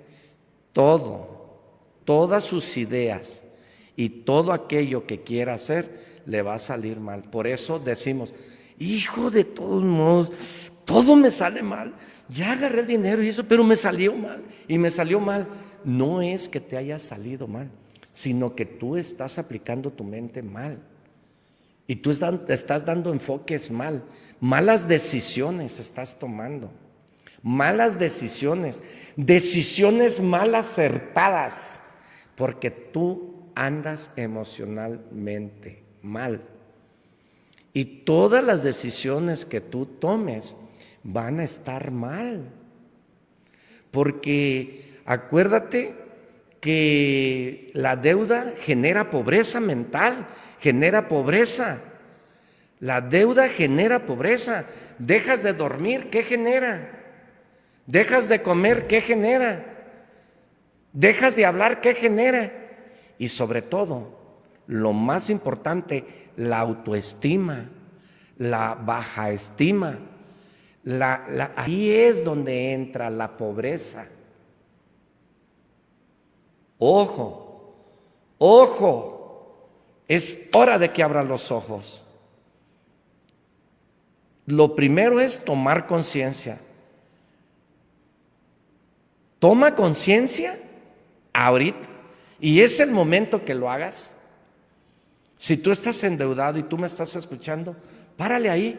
todo, 0.73 1.61
todas 2.05 2.45
sus 2.45 2.77
ideas 2.77 3.45
y 3.97 4.09
todo 4.09 4.53
aquello 4.53 5.07
que 5.07 5.23
quiera 5.23 5.55
hacer, 5.55 6.23
le 6.27 6.43
va 6.43 6.55
a 6.55 6.59
salir 6.59 6.99
mal. 6.99 7.23
Por 7.23 7.47
eso 7.47 7.79
decimos, 7.79 8.35
hijo 8.79 9.31
de 9.31 9.45
todos 9.45 9.83
modos, 9.83 10.33
todo 10.85 11.17
me 11.17 11.31
sale 11.31 11.63
mal. 11.63 11.95
Ya 12.29 12.53
agarré 12.53 12.81
el 12.81 12.87
dinero 12.87 13.23
y 13.23 13.29
eso, 13.29 13.45
pero 13.45 13.63
me 13.63 13.77
salió 13.77 14.15
mal. 14.15 14.43
Y 14.67 14.79
me 14.79 14.91
salió 14.91 15.21
mal. 15.21 15.47
No 15.85 16.23
es 16.23 16.49
que 16.49 16.61
te 16.61 16.77
haya 16.77 16.99
salido 16.99 17.47
mal 17.47 17.71
sino 18.15 18.55
que 18.55 18.65
tú 18.65 18.97
estás 18.97 19.39
aplicando 19.39 19.91
tu 19.91 20.05
mente 20.05 20.41
mal. 20.41 20.79
Y 21.87 21.97
tú 21.97 22.11
estás 22.11 22.85
dando 22.85 23.13
enfoques 23.13 23.71
mal. 23.71 24.03
Malas 24.41 24.89
decisiones 24.89 25.81
estás 25.81 26.19
tomando. 26.19 26.71
Malas 27.43 27.99
decisiones. 27.99 28.83
Decisiones 29.17 30.21
mal 30.21 30.55
acertadas. 30.55 31.83
Porque 32.37 32.71
tú 32.71 33.51
andas 33.55 34.11
emocionalmente 34.17 35.83
mal. 36.03 36.41
Y 37.73 37.85
todas 37.85 38.43
las 38.43 38.63
decisiones 38.63 39.45
que 39.45 39.61
tú 39.61 39.85
tomes 39.85 40.57
van 41.03 41.41
a 41.41 41.45
estar 41.45 41.91
mal. 41.91 42.51
Porque 43.91 45.01
acuérdate 45.05 45.95
que 46.61 47.71
la 47.75 47.95
deuda 47.97 48.55
genera 48.59 49.11
pobreza 49.11 49.61
mental, 49.61 50.27
genera 50.65 51.09
pobreza. 51.09 51.79
La 52.81 53.03
deuda 53.03 53.51
genera 53.51 54.07
pobreza. 54.07 54.65
Dejas 54.99 55.43
de 55.43 55.53
dormir, 55.53 56.09
¿qué 56.09 56.23
genera? 56.23 57.03
Dejas 57.87 58.31
de 58.31 58.41
comer, 58.41 58.87
¿qué 58.87 59.03
genera? 59.03 59.63
Dejas 60.95 61.37
de 61.37 61.45
hablar, 61.45 61.83
¿qué 61.83 61.93
genera? 61.93 62.51
Y 63.19 63.29
sobre 63.29 63.61
todo, 63.61 64.19
lo 64.67 64.95
más 64.95 65.29
importante, 65.29 66.31
la 66.39 66.61
autoestima, 66.61 67.69
la 68.39 68.75
baja 68.75 69.33
estima. 69.33 69.99
Ahí 71.57 71.91
es 71.93 72.25
donde 72.25 72.73
entra 72.73 73.11
la 73.11 73.37
pobreza. 73.37 74.07
Ojo, 76.79 77.77
ojo, 78.39 79.14
es 80.09 80.39
hora 80.53 80.79
de 80.79 80.93
que 80.93 81.03
abran 81.03 81.29
los 81.29 81.51
ojos. 81.51 82.03
Lo 84.47 84.75
primero 84.75 85.21
es 85.21 85.45
tomar 85.45 85.87
conciencia. 85.87 86.59
Toma 89.39 89.75
conciencia 89.75 90.59
ahorita. 91.33 91.89
Y 92.41 92.61
es 92.61 92.81
el 92.81 92.91
momento 92.91 93.45
que 93.45 93.55
lo 93.55 93.71
hagas. 93.71 94.15
Si 95.37 95.57
tú 95.57 95.71
estás 95.71 96.03
endeudado 96.05 96.59
y 96.59 96.63
tú 96.63 96.79
me 96.79 96.87
estás 96.87 97.17
escuchando, 97.17 97.77
párale 98.17 98.51
ahí, 98.51 98.79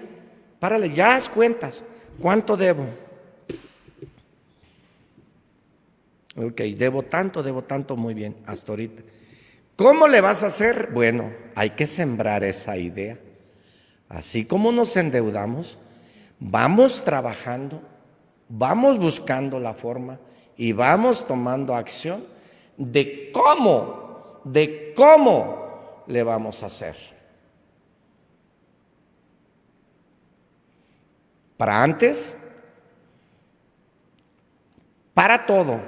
párale, 0.59 0.93
ya 0.93 1.15
haz 1.15 1.29
cuentas. 1.29 1.83
¿Cuánto 2.19 2.55
debo? 2.55 2.85
Ok, 6.37 6.61
debo 6.75 7.03
tanto, 7.03 7.41
debo 7.41 7.63
tanto, 7.63 7.95
muy 7.95 8.13
bien, 8.13 8.35
hasta 8.45 8.71
ahorita. 8.71 9.03
¿Cómo 9.75 10.07
le 10.07 10.21
vas 10.21 10.43
a 10.43 10.47
hacer? 10.47 10.91
Bueno, 10.93 11.33
hay 11.53 11.71
que 11.71 11.85
sembrar 11.85 12.43
esa 12.43 12.77
idea. 12.77 13.19
Así 14.07 14.45
como 14.45 14.71
nos 14.71 14.95
endeudamos, 14.95 15.77
vamos 16.39 17.01
trabajando, 17.01 17.81
vamos 18.47 18.97
buscando 18.97 19.59
la 19.59 19.73
forma 19.73 20.19
y 20.55 20.71
vamos 20.71 21.27
tomando 21.27 21.75
acción 21.75 22.23
de 22.77 23.31
cómo, 23.33 24.41
de 24.45 24.93
cómo 24.95 26.03
le 26.07 26.23
vamos 26.23 26.63
a 26.63 26.67
hacer. 26.67 26.95
Para 31.57 31.83
antes, 31.83 32.37
para 35.13 35.45
todo, 35.45 35.81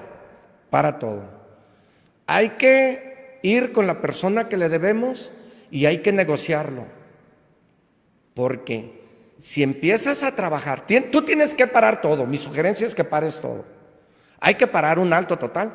para 0.69 0.99
todo. 0.99 1.23
Hay 2.25 2.49
que 2.51 3.06
ir 3.47 3.71
con 3.71 3.87
la 3.87 4.01
persona 4.01 4.49
que 4.49 4.57
le 4.57 4.69
debemos 4.69 5.31
y 5.71 5.85
hay 5.85 6.01
que 6.01 6.11
negociarlo. 6.11 6.85
Porque 8.33 9.01
si 9.39 9.63
empiezas 9.63 10.23
a 10.23 10.35
trabajar, 10.35 10.85
tú 11.11 11.23
tienes 11.23 11.53
que 11.53 11.67
parar 11.67 12.01
todo. 12.01 12.25
Mi 12.25 12.37
sugerencia 12.37 12.85
es 12.87 12.95
que 12.95 13.03
pares 13.03 13.39
todo. 13.39 13.65
Hay 14.39 14.55
que 14.55 14.67
parar 14.67 14.99
un 14.99 15.13
alto 15.13 15.37
total. 15.37 15.73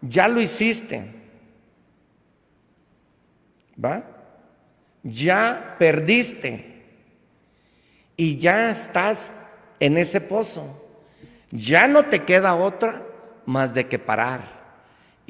Ya 0.00 0.28
lo 0.28 0.40
hiciste. 0.40 1.12
¿Va? 3.82 4.02
Ya 5.02 5.76
perdiste. 5.78 6.84
Y 8.16 8.38
ya 8.38 8.70
estás 8.70 9.32
en 9.78 9.96
ese 9.96 10.20
pozo. 10.20 10.84
Ya 11.50 11.88
no 11.88 12.04
te 12.04 12.24
queda 12.24 12.54
otra 12.54 13.02
más 13.46 13.74
de 13.74 13.88
que 13.88 13.98
parar. 13.98 14.59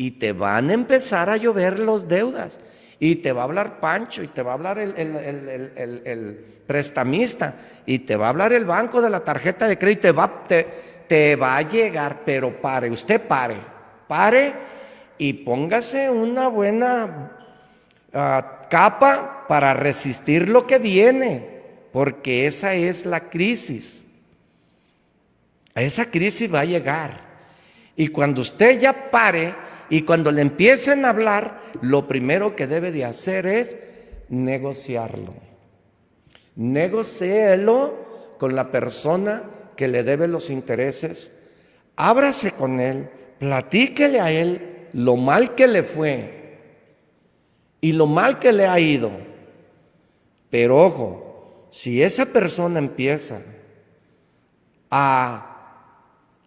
Y 0.01 0.13
te 0.13 0.33
van 0.33 0.71
a 0.71 0.73
empezar 0.73 1.29
a 1.29 1.37
llover 1.37 1.79
los 1.79 2.09
deudas. 2.09 2.59
Y 2.99 3.17
te 3.17 3.33
va 3.33 3.43
a 3.43 3.45
hablar 3.45 3.81
Pancho, 3.81 4.23
y 4.23 4.29
te 4.29 4.41
va 4.43 4.53
a 4.53 4.55
hablar 4.55 4.79
el, 4.79 4.95
el, 4.97 6.63
prestamista, 6.67 7.55
y 7.85 7.99
te 7.99 8.17
va 8.17 8.25
a 8.25 8.31
hablar 8.31 8.55
el 8.55 8.65
banco 8.65 9.03
de 9.03 9.11
la 9.11 9.21
tarjeta 9.21 9.69
de 9.69 9.77
crédito, 9.77 10.01
te 10.01 10.13
va, 10.13 10.45
te, 10.49 10.69
te 11.07 11.37
va 11.37 11.59
a 11.59 11.61
llegar, 11.61 12.23
pero 12.25 12.63
pare, 12.63 12.89
usted 12.89 13.21
pare, 13.21 13.57
pare 14.09 14.55
y 15.19 15.35
póngase 15.35 16.09
una 16.09 16.49
buena 16.49 17.33
ah, 18.15 18.63
capa 18.71 19.45
para 19.47 19.75
resistir 19.75 20.49
lo 20.49 20.67
que 20.67 20.79
viene, 20.79 21.61
porque 21.93 22.47
esa 22.47 22.73
es 22.73 23.05
la 23.05 23.29
crisis. 23.29 24.07
Esa 25.75 26.07
crisis 26.07 26.51
va 26.51 26.61
a 26.61 26.65
llegar. 26.65 27.21
Y 27.97 28.09
cuando 28.09 28.41
usted 28.41 28.81
ya 28.81 29.11
pare 29.11 29.69
y 29.91 30.03
cuando 30.03 30.31
le 30.31 30.41
empiecen 30.41 31.05
a 31.05 31.11
hablar, 31.11 31.59
lo 31.83 32.07
primero 32.07 32.55
que 32.55 32.69
debe 32.69 32.93
de 32.93 33.05
hacer 33.05 33.45
es 33.47 33.77
negociarlo. 34.29 35.35
Negocielo 36.55 38.37
con 38.39 38.55
la 38.55 38.71
persona 38.71 39.43
que 39.77 39.89
le 39.89 40.05
debe 40.05 40.29
los 40.29 40.49
intereses, 40.49 41.33
ábrase 41.97 42.53
con 42.53 42.79
él, 42.79 43.11
platíquele 43.41 44.21
a 44.21 44.31
él 44.31 44.89
lo 44.93 45.17
mal 45.17 45.57
que 45.57 45.67
le 45.67 45.83
fue 45.83 46.59
y 47.81 47.91
lo 47.91 48.07
mal 48.07 48.39
que 48.39 48.53
le 48.53 48.69
ha 48.69 48.79
ido. 48.79 49.11
Pero 50.51 50.79
ojo, 50.79 51.67
si 51.71 52.01
esa 52.01 52.27
persona 52.27 52.79
empieza 52.79 53.43
a, 54.89 55.97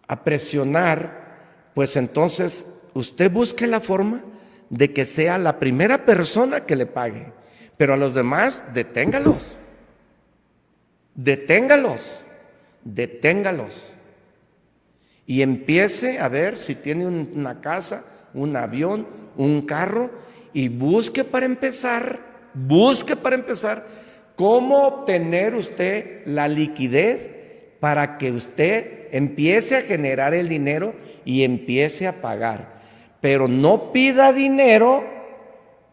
a 0.08 0.24
presionar, 0.24 1.70
pues 1.74 1.96
entonces 1.96 2.66
usted 2.94 3.30
busque 3.30 3.66
la 3.66 3.80
forma 3.80 4.22
de 4.70 4.92
que 4.92 5.04
sea 5.04 5.38
la 5.38 5.58
primera 5.58 6.04
persona 6.04 6.64
que 6.64 6.76
le 6.76 6.86
pague. 6.86 7.32
Pero 7.76 7.94
a 7.94 7.96
los 7.96 8.14
demás, 8.14 8.64
deténgalos. 8.72 9.56
Deténgalos 11.14 12.24
deténgalos 12.84 13.92
y 15.26 15.40
empiece 15.40 16.18
a 16.18 16.28
ver 16.28 16.58
si 16.58 16.74
tiene 16.74 17.06
una 17.06 17.60
casa, 17.60 18.04
un 18.34 18.56
avión, 18.56 19.08
un 19.36 19.62
carro 19.62 20.10
y 20.52 20.68
busque 20.68 21.24
para 21.24 21.46
empezar, 21.46 22.20
busque 22.52 23.16
para 23.16 23.36
empezar 23.36 23.86
cómo 24.36 24.86
obtener 24.86 25.54
usted 25.54 26.26
la 26.26 26.46
liquidez 26.46 27.30
para 27.80 28.18
que 28.18 28.32
usted 28.32 29.08
empiece 29.12 29.76
a 29.76 29.82
generar 29.82 30.34
el 30.34 30.48
dinero 30.48 30.94
y 31.24 31.42
empiece 31.42 32.06
a 32.06 32.20
pagar. 32.20 32.73
Pero 33.24 33.48
no 33.48 33.90
pida 33.90 34.34
dinero, 34.34 35.02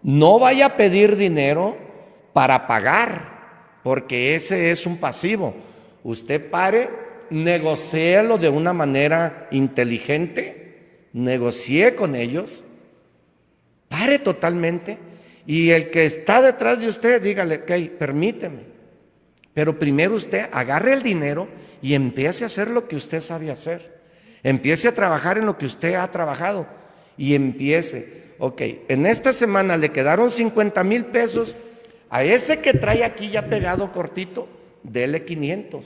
no 0.04 0.38
vaya 0.38 0.66
a 0.66 0.76
pedir 0.76 1.16
dinero 1.16 1.78
para 2.34 2.68
pagar, 2.68 3.80
porque 3.86 4.36
ese 4.36 4.70
es 4.70 4.86
un 4.86 4.98
pasivo. 4.98 5.56
Usted 6.04 6.50
pare, 6.50 6.90
negociélo 7.30 8.38
de 8.38 8.50
una 8.50 8.74
manera 8.74 9.48
inteligente, 9.50 11.08
negocie 11.14 11.96
con 11.96 12.16
ellos, 12.16 12.66
pare 13.88 14.20
totalmente 14.20 14.98
y 15.48 15.70
el 15.70 15.90
que 15.90 16.06
está 16.06 16.42
detrás 16.42 16.82
de 16.82 16.90
usted, 16.90 17.22
dígale, 17.22 17.62
ok, 17.64 17.98
permíteme. 17.98 18.64
Pero 19.54 19.80
primero 19.80 20.16
usted 20.16 20.50
agarre 20.52 20.92
el 20.92 21.02
dinero 21.02 21.48
y 21.82 21.94
empiece 21.94 22.44
a 22.44 22.48
hacer 22.48 22.68
lo 22.68 22.90
que 22.90 22.98
usted 22.98 23.22
sabe 23.22 23.52
hacer. 23.52 24.02
Empiece 24.44 24.90
a 24.90 24.94
trabajar 24.94 25.38
en 25.38 25.46
lo 25.46 25.58
que 25.58 25.66
usted 25.66 25.94
ha 25.94 26.12
trabajado 26.12 26.81
y 27.22 27.36
empiece. 27.36 28.34
Ok, 28.40 28.64
en 28.88 29.06
esta 29.06 29.32
semana 29.32 29.78
le 29.78 29.92
quedaron 29.92 30.32
50 30.32 30.84
mil 30.84 31.06
pesos. 31.06 31.56
A 32.10 32.24
ese 32.24 32.62
que 32.62 32.74
trae 32.74 33.04
aquí 33.04 33.30
ya 33.30 33.46
pegado 33.46 33.92
cortito, 33.92 34.48
dele 34.82 35.24
500. 35.24 35.86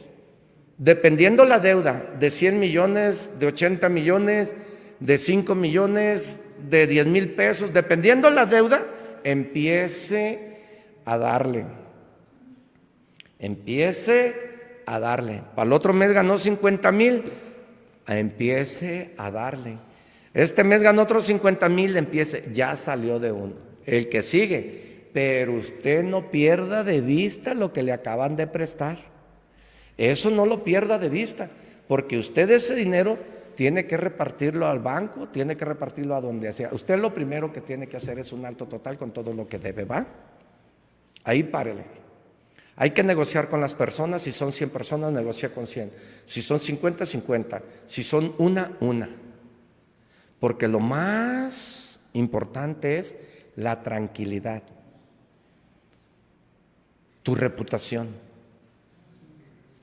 Dependiendo 0.78 1.44
la 1.44 1.60
deuda, 1.60 2.16
de 2.18 2.30
100 2.30 2.58
millones, 2.58 3.34
de 3.38 3.48
80 3.48 3.90
millones, 3.90 4.56
de 5.02 5.18
5 5.18 5.56
millones, 5.56 6.40
de 6.70 6.88
10 6.88 7.08
mil 7.08 7.32
pesos, 7.32 7.74
dependiendo 7.74 8.30
la 8.30 8.46
deuda, 8.46 8.86
empiece 9.26 10.56
a 11.04 11.18
darle. 11.18 11.66
Empiece 13.40 14.36
a 14.86 15.00
darle. 15.00 15.44
Para 15.54 15.68
el 15.68 15.74
otro 15.74 15.92
mes 15.92 16.14
ganó 16.14 16.38
50 16.38 16.94
mil, 16.94 17.24
empiece 18.08 19.12
a 19.18 19.32
darle. 19.32 19.80
Este 20.36 20.66
mes 20.66 20.84
ganó 20.84 21.04
otros 21.04 21.26
50 21.26 21.70
mil, 21.70 21.96
empiece, 21.96 22.44
ya 22.52 22.76
salió 22.76 23.20
de 23.20 23.32
uno. 23.32 23.54
El 23.86 24.10
que 24.10 24.22
sigue, 24.22 25.08
pero 25.14 25.54
usted 25.54 26.04
no 26.04 26.30
pierda 26.30 26.84
de 26.84 27.00
vista 27.00 27.54
lo 27.54 27.72
que 27.72 27.84
le 27.84 27.94
acaban 27.94 28.36
de 28.36 28.46
prestar. 28.46 28.98
Eso 29.98 30.30
no 30.30 30.46
lo 30.46 30.66
pierda 30.66 31.00
de 31.00 31.08
vista, 31.08 31.50
porque 31.88 32.18
usted 32.18 32.52
ese 32.52 32.76
dinero 32.76 33.18
tiene 33.56 33.88
que 33.88 33.96
repartirlo 33.96 34.68
al 34.68 34.80
banco, 34.80 35.30
tiene 35.30 35.56
que 35.56 35.64
repartirlo 35.64 36.16
a 36.16 36.22
donde 36.22 36.52
sea. 36.52 36.68
Usted 36.74 37.00
lo 37.00 37.14
primero 37.14 37.54
que 37.54 37.62
tiene 37.62 37.88
que 37.88 37.96
hacer 37.96 38.20
es 38.20 38.34
un 38.34 38.46
alto 38.46 38.68
total 38.68 38.98
con 38.98 39.12
todo 39.12 39.34
lo 39.34 39.48
que 39.48 39.58
debe, 39.58 39.86
¿va? 39.86 40.06
Ahí 41.24 41.44
párele. 41.44 41.86
Hay 42.76 42.92
que 42.92 43.04
negociar 43.04 43.48
con 43.48 43.62
las 43.62 43.74
personas, 43.74 44.24
si 44.24 44.34
son 44.34 44.52
100 44.52 44.70
personas, 44.70 45.14
negocia 45.14 45.54
con 45.54 45.66
100. 45.66 45.94
Si 46.26 46.42
son 46.42 46.60
50, 46.60 47.06
50. 47.06 47.62
Si 47.86 48.04
son 48.04 48.36
una, 48.38 48.76
una. 48.82 49.08
Porque 50.40 50.68
lo 50.68 50.80
más 50.80 52.00
importante 52.14 53.00
es 53.00 53.16
la 53.56 53.82
tranquilidad 53.84 54.64
tu 57.26 57.34
reputación. 57.34 58.10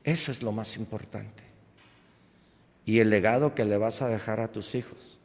Eso 0.04 0.30
es 0.30 0.44
lo 0.44 0.52
más 0.52 0.76
importante. 0.76 1.42
Y 2.84 3.00
el 3.00 3.10
legado 3.10 3.52
que 3.52 3.64
le 3.64 3.76
vas 3.76 4.00
a 4.00 4.08
dejar 4.08 4.38
a 4.38 4.52
tus 4.52 4.76
hijos 4.76 5.18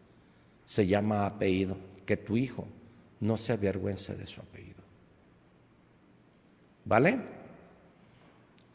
se 0.65 0.87
llama 0.87 1.27
apellido, 1.27 1.77
que 2.07 2.17
tu 2.17 2.37
hijo 2.37 2.67
no 3.19 3.37
se 3.37 3.53
avergüence 3.53 4.15
de 4.15 4.25
su 4.25 4.41
apellido. 4.41 4.81
¿Vale? 6.85 7.19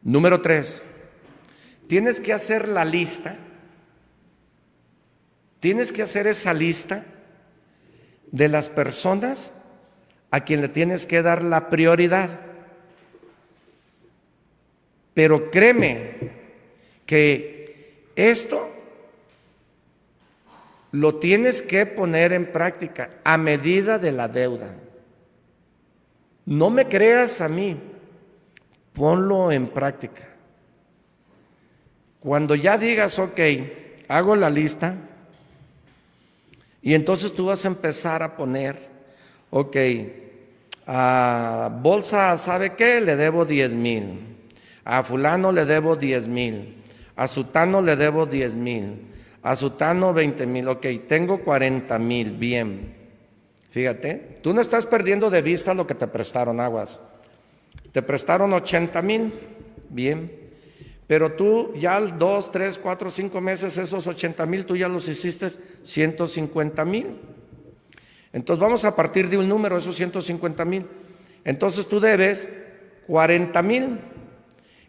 Número 0.02 0.40
tres, 0.40 0.80
tienes 1.88 2.20
que 2.20 2.32
hacer 2.32 2.68
la 2.68 2.84
lista, 2.84 3.36
tienes 5.62 5.92
que 5.92 6.02
hacer 6.02 6.26
esa 6.26 6.52
lista 6.52 7.04
de 8.32 8.48
las 8.48 8.68
personas 8.68 9.54
a 10.32 10.40
quien 10.40 10.60
le 10.60 10.68
tienes 10.68 11.06
que 11.06 11.22
dar 11.22 11.44
la 11.44 11.70
prioridad. 11.70 12.30
Pero 15.14 15.52
créeme 15.52 16.32
que 17.06 18.08
esto 18.16 18.68
lo 20.90 21.20
tienes 21.20 21.62
que 21.62 21.86
poner 21.86 22.32
en 22.32 22.50
práctica 22.50 23.10
a 23.22 23.38
medida 23.38 24.00
de 24.00 24.10
la 24.10 24.26
deuda. 24.26 24.74
No 26.44 26.70
me 26.70 26.88
creas 26.88 27.40
a 27.40 27.48
mí, 27.48 27.78
ponlo 28.92 29.52
en 29.52 29.68
práctica. 29.68 30.28
Cuando 32.18 32.56
ya 32.56 32.76
digas, 32.76 33.20
ok, 33.20 33.38
hago 34.08 34.34
la 34.34 34.50
lista, 34.50 34.96
y 36.82 36.94
entonces 36.94 37.32
tú 37.32 37.46
vas 37.46 37.64
a 37.64 37.68
empezar 37.68 38.22
a 38.22 38.36
poner, 38.36 38.76
ok, 39.50 39.76
a 40.86 41.70
Bolsa, 41.80 42.36
¿sabe 42.38 42.74
qué? 42.74 43.00
Le 43.00 43.16
debo 43.16 43.44
10 43.44 43.72
mil. 43.72 44.32
A 44.84 45.04
fulano 45.04 45.52
le 45.52 45.64
debo 45.64 45.94
10 45.94 46.26
mil. 46.26 46.82
A 47.14 47.28
Sutano 47.28 47.80
le 47.80 47.94
debo 47.94 48.26
10 48.26 48.54
mil. 48.54 49.06
A 49.42 49.54
Sutano 49.54 50.12
20 50.12 50.46
mil. 50.46 50.68
Ok, 50.68 50.86
tengo 51.06 51.42
40 51.44 51.98
mil. 52.00 52.32
Bien. 52.32 52.96
Fíjate, 53.70 54.40
tú 54.42 54.52
no 54.52 54.60
estás 54.60 54.86
perdiendo 54.86 55.30
de 55.30 55.40
vista 55.40 55.72
lo 55.72 55.86
que 55.86 55.94
te 55.94 56.08
prestaron 56.08 56.58
aguas. 56.58 57.00
Te 57.92 58.02
prestaron 58.02 58.52
80 58.52 59.00
mil. 59.02 59.32
Bien. 59.88 60.41
Pero 61.12 61.32
tú 61.32 61.74
ya 61.76 62.00
dos, 62.00 62.50
tres, 62.50 62.78
cuatro, 62.78 63.10
cinco 63.10 63.42
meses, 63.42 63.76
esos 63.76 64.06
80 64.06 64.46
mil, 64.46 64.64
tú 64.64 64.74
ya 64.74 64.88
los 64.88 65.06
hiciste 65.08 65.50
150 65.82 66.86
mil. 66.86 67.18
Entonces 68.32 68.58
vamos 68.58 68.86
a 68.86 68.96
partir 68.96 69.28
de 69.28 69.36
un 69.36 69.46
número, 69.46 69.76
esos 69.76 69.94
150 69.94 70.64
mil. 70.64 70.86
Entonces 71.44 71.86
tú 71.86 72.00
debes 72.00 72.48
40 73.08 73.62
mil. 73.62 74.00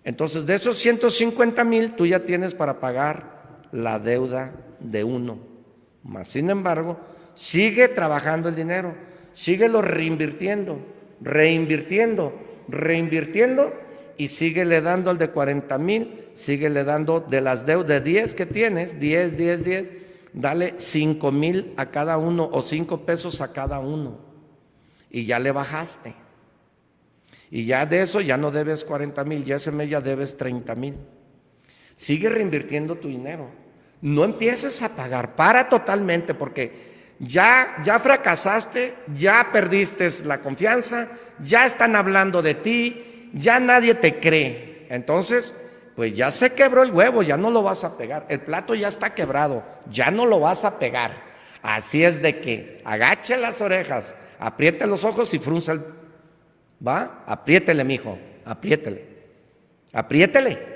Entonces 0.06 0.46
de 0.46 0.56
esos 0.56 0.78
150 0.78 1.62
mil 1.66 1.92
tú 1.92 2.06
ya 2.06 2.24
tienes 2.24 2.56
para 2.56 2.80
pagar 2.80 3.60
la 3.74 4.00
deuda 4.00 4.54
de 4.80 5.04
uno. 5.04 5.40
Más 6.04 6.30
sin 6.30 6.50
embargo, 6.50 7.02
sigue 7.34 7.90
trabajando 7.90 8.48
el 8.48 8.56
dinero, 8.56 8.96
síguelo 9.34 9.82
reinvirtiendo, 9.82 10.80
reinvirtiendo, 11.20 12.34
reinvirtiendo 12.70 13.83
y 14.24 14.30
síguele 14.30 14.80
dando 14.80 15.12
al 15.12 15.18
de 15.18 15.32
40 15.32 15.78
mil, 15.80 16.30
síguele 16.34 16.86
dando 16.86 17.20
de 17.20 17.42
las 17.42 17.66
deudas 17.66 17.90
de 17.90 18.00
10 18.00 18.36
que 18.36 18.46
tienes, 18.46 18.98
10, 18.98 19.36
10, 19.36 19.66
10 19.66 19.90
dale 20.32 20.76
cinco 20.78 21.34
mil 21.34 21.74
a 21.76 21.88
cada 21.88 22.18
uno 22.18 22.50
o 22.50 22.62
cinco 22.62 23.06
pesos 23.06 23.42
a 23.42 23.52
cada 23.52 23.80
uno. 23.80 24.20
Y 25.12 25.26
ya 25.26 25.40
le 25.40 25.52
bajaste. 25.52 26.16
Y 27.52 27.66
ya 27.66 27.86
de 27.86 28.02
eso 28.02 28.22
ya 28.22 28.38
no 28.38 28.50
debes 28.50 28.86
40 28.86 29.26
mil, 29.26 29.44
ya 29.44 29.58
ese 29.58 29.72
mes 29.72 29.90
ya 29.90 30.00
debes 30.00 30.38
30 30.38 30.74
mil. 30.76 30.96
Sigue 31.94 32.30
reinvirtiendo 32.30 32.96
tu 32.96 33.10
dinero. 33.10 33.52
No 34.02 34.24
empieces 34.24 34.82
a 34.84 34.96
pagar, 34.96 35.36
para 35.36 35.68
totalmente 35.68 36.34
porque 36.34 36.94
ya, 37.20 37.82
ya 37.84 38.00
fracasaste, 38.00 38.96
ya 39.18 39.50
perdiste 39.52 40.08
la 40.24 40.40
confianza, 40.40 41.10
ya 41.44 41.66
están 41.66 41.98
hablando 41.98 42.42
de 42.42 42.54
ti, 42.54 43.13
ya 43.34 43.60
nadie 43.60 43.96
te 43.96 44.20
cree. 44.20 44.88
Entonces, 44.90 45.56
pues 45.96 46.16
ya 46.16 46.32
se 46.32 46.54
quebró 46.54 46.84
el 46.84 46.92
huevo, 46.92 47.22
ya 47.22 47.38
no 47.38 47.52
lo 47.52 47.64
vas 47.64 47.84
a 47.84 47.98
pegar. 47.98 48.26
El 48.30 48.42
plato 48.42 48.76
ya 48.76 48.88
está 48.88 49.14
quebrado, 49.14 49.64
ya 49.90 50.12
no 50.12 50.26
lo 50.26 50.40
vas 50.40 50.64
a 50.66 50.80
pegar. 50.80 51.34
Así 51.62 52.04
es 52.04 52.22
de 52.22 52.40
que 52.40 52.82
agache 52.84 53.38
las 53.38 53.62
orejas, 53.62 54.16
apriete 54.40 54.88
los 54.88 55.04
ojos 55.04 55.34
y 55.34 55.40
frunce 55.40 55.74
el... 55.74 55.82
¿Va? 56.86 57.24
Apriétele, 57.26 57.84
mijo, 57.84 58.18
apriétele. 58.44 59.06
Apriétele. 59.94 60.74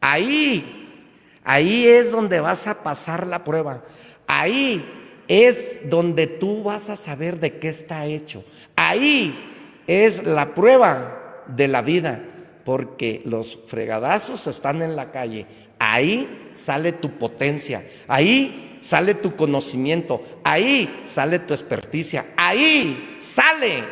Ahí, 0.00 1.10
ahí 1.44 1.86
es 1.86 2.12
donde 2.12 2.40
vas 2.40 2.66
a 2.66 2.82
pasar 2.82 3.26
la 3.26 3.42
prueba. 3.42 3.82
Ahí 4.26 5.24
es 5.26 5.80
donde 5.88 6.26
tú 6.26 6.62
vas 6.62 6.90
a 6.90 6.96
saber 6.96 7.40
de 7.40 7.58
qué 7.58 7.68
está 7.68 8.06
hecho. 8.06 8.44
Ahí 8.76 9.51
es 9.92 10.24
la 10.24 10.54
prueba 10.54 11.44
de 11.46 11.68
la 11.68 11.82
vida 11.82 12.22
porque 12.64 13.22
los 13.24 13.58
fregadazos 13.66 14.46
están 14.46 14.82
en 14.82 14.96
la 14.96 15.10
calle. 15.10 15.46
Ahí 15.78 16.50
sale 16.52 16.92
tu 16.92 17.18
potencia, 17.18 17.84
ahí 18.06 18.78
sale 18.80 19.14
tu 19.14 19.34
conocimiento, 19.34 20.22
ahí 20.44 21.02
sale 21.04 21.40
tu 21.40 21.54
experticia, 21.54 22.26
ahí 22.36 23.12
sale 23.16 23.82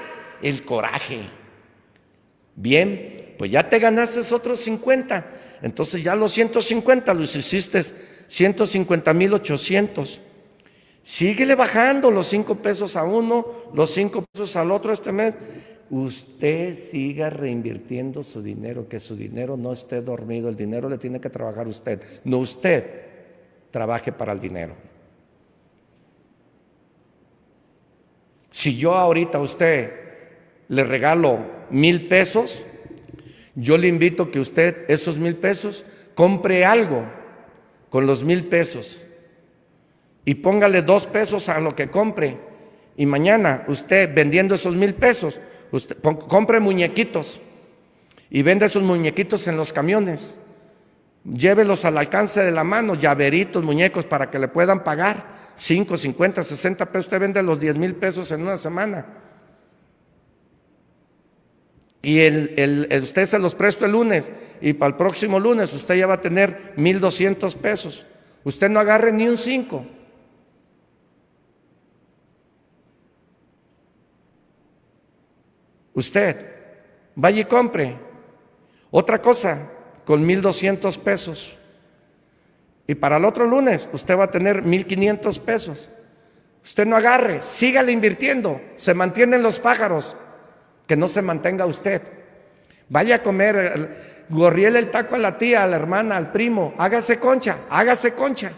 el 0.43 0.65
coraje. 0.65 1.29
Bien, 2.55 3.35
pues 3.39 3.51
ya 3.51 3.69
te 3.69 3.79
ganaste 3.79 4.21
otros 4.35 4.61
50, 4.61 5.31
entonces 5.63 6.03
ya 6.03 6.15
los 6.15 6.33
150 6.33 7.13
los 7.15 7.35
hiciste 7.35 7.83
150 8.27 9.15
mil 9.15 9.35
800. 9.35 10.21
Síguele 11.03 11.55
bajando 11.55 12.11
los 12.11 12.27
5 12.29 12.57
pesos 12.57 12.97
a 12.97 13.05
uno, 13.05 13.47
los 13.73 13.91
5 13.93 14.25
pesos 14.33 14.55
al 14.57 14.71
otro 14.71 14.93
este 14.93 15.13
mes. 15.13 15.35
Usted 15.89 16.75
siga 16.75 17.31
reinvirtiendo 17.31 18.23
su 18.23 18.43
dinero, 18.43 18.89
que 18.89 19.01
su 19.01 19.17
dinero 19.17 19.57
no 19.57 19.73
esté 19.73 20.03
dormido, 20.03 20.49
el 20.49 20.57
dinero 20.57 20.89
le 20.89 20.99
tiene 20.99 21.21
que 21.21 21.31
trabajar 21.31 21.67
usted, 21.67 22.01
no 22.25 22.39
usted 22.39 22.85
trabaje 23.71 24.13
para 24.13 24.33
el 24.33 24.41
dinero. 24.41 24.75
Si 28.51 28.77
yo 28.77 28.95
ahorita 28.95 29.39
a 29.39 29.41
usted 29.41 29.91
le 30.69 30.85
regalo 30.85 31.39
mil 31.71 32.09
pesos, 32.09 32.65
yo 33.55 33.79
le 33.79 33.89
invito 33.89 34.31
que 34.31 34.39
usted 34.39 34.85
esos 34.89 35.19
mil 35.19 35.37
pesos 35.37 35.87
compre 36.15 36.65
algo 36.65 37.05
con 37.89 38.07
los 38.07 38.23
mil 38.23 38.45
pesos 38.45 39.03
y 40.31 40.37
póngale 40.37 40.83
dos 40.83 41.09
pesos 41.09 41.49
a 41.49 41.59
lo 41.59 41.75
que 41.75 41.91
compre. 41.91 42.39
Y 42.97 43.05
mañana 43.05 43.65
usted 43.67 44.15
vendiendo 44.15 44.55
esos 44.55 44.77
mil 44.77 44.95
pesos 44.95 45.41
Usted 45.73 45.97
compre 46.29 46.61
muñequitos 46.61 47.41
y 48.29 48.43
vende 48.43 48.67
esos 48.67 48.85
muñequitos 48.85 49.49
en 49.49 49.57
los 49.57 49.73
camiones. 49.73 50.39
Llévelos 51.25 51.85
al 51.85 51.99
alcance 51.99 52.45
de 52.45 52.53
la 52.53 52.63
mano, 52.63 52.95
llaveritos, 52.95 53.65
muñecos, 53.65 54.07
para 54.07 54.31
que 54.31 54.39
le 54.39 54.47
puedan 54.47 54.85
pagar 54.85 55.53
5, 55.57 55.97
50, 55.97 56.45
60 56.45 56.87
pesos. 56.87 57.07
Usted 57.07 57.21
vende 57.21 57.43
los 57.43 57.59
10 57.59 57.77
mil 57.77 57.97
pesos 57.97 58.31
en 58.31 58.43
una 58.43 58.57
semana. 58.57 59.07
Y 62.03 62.21
el, 62.21 62.89
usted 63.03 63.27
se 63.27 63.39
los 63.41 63.57
presto 63.57 63.85
el 63.85 63.93
lunes 63.93 64.31
y 64.61 64.75
para 64.75 64.91
el 64.91 64.97
próximo 64.97 65.41
lunes 65.41 65.75
usted 65.75 65.97
ya 65.97 66.07
va 66.07 66.15
a 66.15 66.21
tener 66.21 66.75
1.200 66.77 67.57
pesos. 67.57 68.07
Usted 68.45 68.71
no 68.71 68.79
agarre 68.79 69.13
ni 69.13 69.29
un 69.29 69.37
5. 69.37 70.00
Usted 75.95 76.47
vaya 77.15 77.41
y 77.41 77.45
compre 77.45 77.97
otra 78.91 79.21
cosa 79.21 79.69
con 80.05 80.27
1.200 80.27 80.99
pesos. 80.99 81.59
Y 82.87 82.95
para 82.95 83.19
el 83.19 83.25
otro 83.25 83.47
lunes 83.47 83.89
usted 83.93 84.19
va 84.19 84.25
a 84.25 84.31
tener 84.31 84.63
1.500 84.65 85.41
pesos. 85.41 85.91
Usted 86.63 86.87
no 86.87 86.97
agarre, 86.97 87.41
sígale 87.41 87.93
invirtiendo. 87.93 88.61
Se 88.77 88.95
mantienen 88.95 89.43
los 89.43 89.61
pájaros, 89.61 90.17
que 90.87 90.97
no 90.97 91.09
se 91.09 91.23
mantenga 91.23 91.67
usted. 91.67 92.03
Vaya 92.89 93.17
a 93.17 93.23
comer, 93.23 94.27
gorriele 94.29 94.79
el 94.81 94.91
taco 94.91 95.15
a 95.15 95.19
la 95.19 95.39
tía, 95.39 95.63
a 95.63 95.67
la 95.67 95.77
hermana, 95.77 96.17
al 96.17 96.33
primo. 96.33 96.75
Hágase 96.79 97.19
concha, 97.19 97.61
hágase 97.71 98.15
concha. 98.15 98.53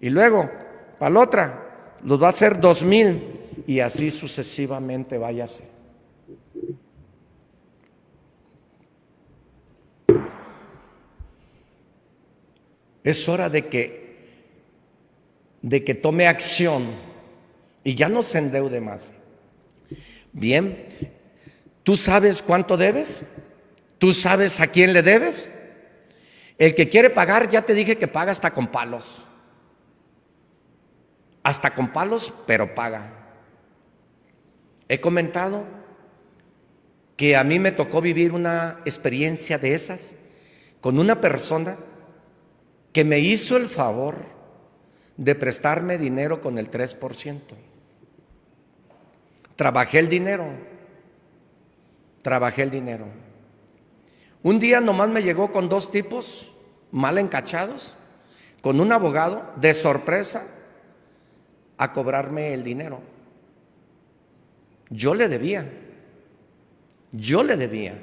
Y 0.00 0.10
luego, 0.10 0.50
para 0.98 1.10
la 1.10 1.20
otra, 1.20 1.62
los 2.02 2.20
va 2.20 2.26
a 2.26 2.30
hacer 2.30 2.60
dos 2.60 2.82
mil 2.82 3.35
y 3.66 3.80
así 3.80 4.10
sucesivamente 4.10 5.18
váyase. 5.18 5.64
Es 13.02 13.28
hora 13.28 13.48
de 13.48 13.68
que 13.68 14.06
de 15.62 15.82
que 15.82 15.94
tome 15.94 16.28
acción 16.28 16.86
y 17.82 17.94
ya 17.96 18.08
no 18.08 18.22
se 18.22 18.38
endeude 18.38 18.80
más. 18.80 19.12
Bien, 20.32 20.86
¿tú 21.82 21.96
sabes 21.96 22.42
cuánto 22.42 22.76
debes? 22.76 23.24
¿Tú 23.98 24.12
sabes 24.12 24.60
a 24.60 24.68
quién 24.68 24.92
le 24.92 25.02
debes? 25.02 25.50
El 26.58 26.74
que 26.74 26.88
quiere 26.88 27.10
pagar, 27.10 27.48
ya 27.48 27.62
te 27.62 27.74
dije 27.74 27.98
que 27.98 28.06
paga 28.06 28.30
hasta 28.30 28.52
con 28.52 28.68
palos. 28.68 29.22
Hasta 31.42 31.74
con 31.74 31.92
palos, 31.92 32.32
pero 32.46 32.74
paga. 32.74 33.15
He 34.88 35.00
comentado 35.00 35.64
que 37.16 37.36
a 37.36 37.44
mí 37.44 37.58
me 37.58 37.72
tocó 37.72 38.00
vivir 38.00 38.32
una 38.32 38.78
experiencia 38.84 39.58
de 39.58 39.74
esas 39.74 40.14
con 40.80 40.98
una 40.98 41.20
persona 41.20 41.76
que 42.92 43.04
me 43.04 43.18
hizo 43.18 43.56
el 43.56 43.68
favor 43.68 44.16
de 45.16 45.34
prestarme 45.34 45.98
dinero 45.98 46.40
con 46.40 46.58
el 46.58 46.70
3%. 46.70 47.40
Trabajé 49.56 49.98
el 49.98 50.08
dinero, 50.08 50.46
trabajé 52.22 52.62
el 52.62 52.70
dinero. 52.70 53.06
Un 54.42 54.58
día 54.60 54.80
nomás 54.80 55.08
me 55.08 55.22
llegó 55.22 55.50
con 55.50 55.68
dos 55.68 55.90
tipos 55.90 56.52
mal 56.92 57.18
encachados, 57.18 57.96
con 58.60 58.80
un 58.80 58.92
abogado 58.92 59.52
de 59.56 59.74
sorpresa 59.74 60.46
a 61.78 61.92
cobrarme 61.92 62.54
el 62.54 62.62
dinero. 62.62 63.15
Yo 64.90 65.14
le 65.14 65.28
debía, 65.28 65.68
yo 67.12 67.42
le 67.42 67.56
debía. 67.56 67.98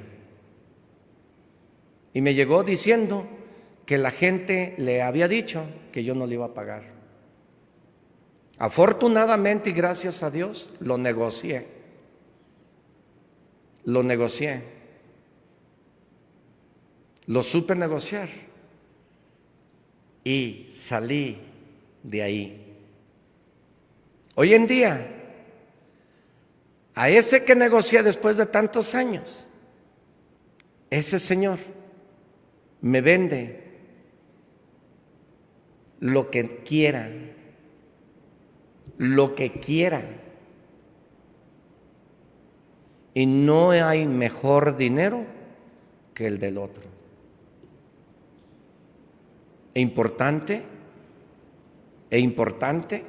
Y 2.14 2.22
me 2.22 2.34
llegó 2.34 2.64
diciendo 2.64 3.28
que 3.86 3.98
la 3.98 4.12
gente 4.12 4.76
le 4.78 5.02
había 5.02 5.28
dicho 5.28 5.66
que 5.92 6.04
yo 6.04 6.16
no 6.16 6.28
le 6.28 6.36
iba 6.36 6.46
a 6.46 6.54
pagar. 6.54 6.94
Afortunadamente 8.58 9.72
y 9.72 9.74
gracias 9.74 10.24
a 10.24 10.30
Dios 10.30 10.70
lo 10.80 10.98
negocié. 10.98 11.68
Lo 13.86 14.04
negocié. 14.04 14.64
Lo 17.28 17.44
supe 17.44 17.76
negociar. 17.76 18.30
Y 20.24 20.68
salí 20.70 21.40
de 22.04 22.22
ahí. 22.22 22.78
Hoy 24.36 24.54
en 24.54 24.68
día, 24.68 25.23
a 26.96 27.10
ese 27.10 27.44
que 27.44 27.56
negocié 27.56 28.04
después 28.04 28.38
de 28.38 28.46
tantos 28.46 28.94
años, 28.94 29.50
ese 30.90 31.20
señor 31.20 31.58
me 32.82 33.02
vende 33.02 33.64
lo 36.00 36.30
que 36.30 36.58
quiera, 36.64 37.10
lo 38.98 39.36
que 39.36 39.54
quiera. 39.54 40.04
Y 43.16 43.26
no 43.26 43.72
hay 43.72 44.06
mejor 44.08 44.76
dinero 44.76 45.26
que 46.14 46.28
el 46.28 46.40
del 46.40 46.58
otro. 46.58 46.84
E 49.74 49.80
importante, 49.80 50.64
e 52.12 52.20
importante 52.20 53.04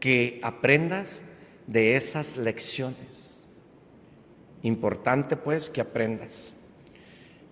que 0.00 0.40
aprendas 0.42 1.24
de 1.72 1.96
esas 1.96 2.36
lecciones. 2.36 3.46
Importante 4.62 5.36
pues 5.36 5.70
que 5.70 5.80
aprendas. 5.80 6.54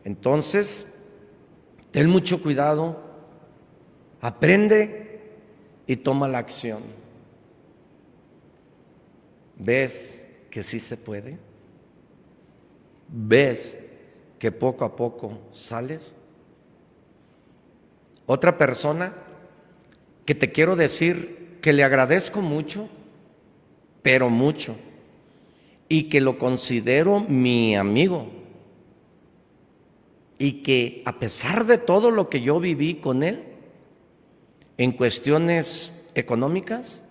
Entonces, 0.05 0.87
ten 1.91 2.09
mucho 2.09 2.43
cuidado, 2.43 3.03
aprende 4.21 5.23
y 5.87 5.97
toma 5.97 6.29
la 6.29 6.39
acción. 6.39 6.83
¿Ves 9.57 10.27
que 10.51 10.63
sí 10.63 10.79
se 10.79 10.97
puede? 10.97 11.39
¿Ves 13.09 13.79
que 14.39 14.53
poco 14.53 14.85
a 14.85 14.95
poco 14.95 15.39
sales? 15.51 16.15
Otra 18.27 18.57
persona 18.57 19.15
que 20.25 20.35
te 20.35 20.53
quiero 20.53 20.77
decir 20.77 21.59
que 21.61 21.73
le 21.73 21.83
agradezco 21.83 22.41
mucho, 22.41 22.89
pero 24.03 24.31
mucho, 24.31 24.77
y 25.89 26.05
que 26.05 26.21
lo 26.21 26.39
considero 26.39 27.21
mi 27.21 27.77
amigo 27.77 28.41
y 30.41 30.63
que 30.63 31.03
a 31.05 31.19
pesar 31.19 31.67
de 31.67 31.77
todo 31.77 32.11
lo 32.11 32.31
que 32.31 32.41
yo 32.41 32.61
viví 32.61 32.95
con 32.95 33.23
él, 33.23 33.45
en 34.79 34.93
cuestiones 34.93 35.93
económicas, 36.15 37.05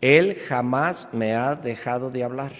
él 0.00 0.36
jamás 0.36 1.08
me 1.12 1.34
ha 1.34 1.54
dejado 1.54 2.08
de 2.08 2.24
hablar. 2.24 2.52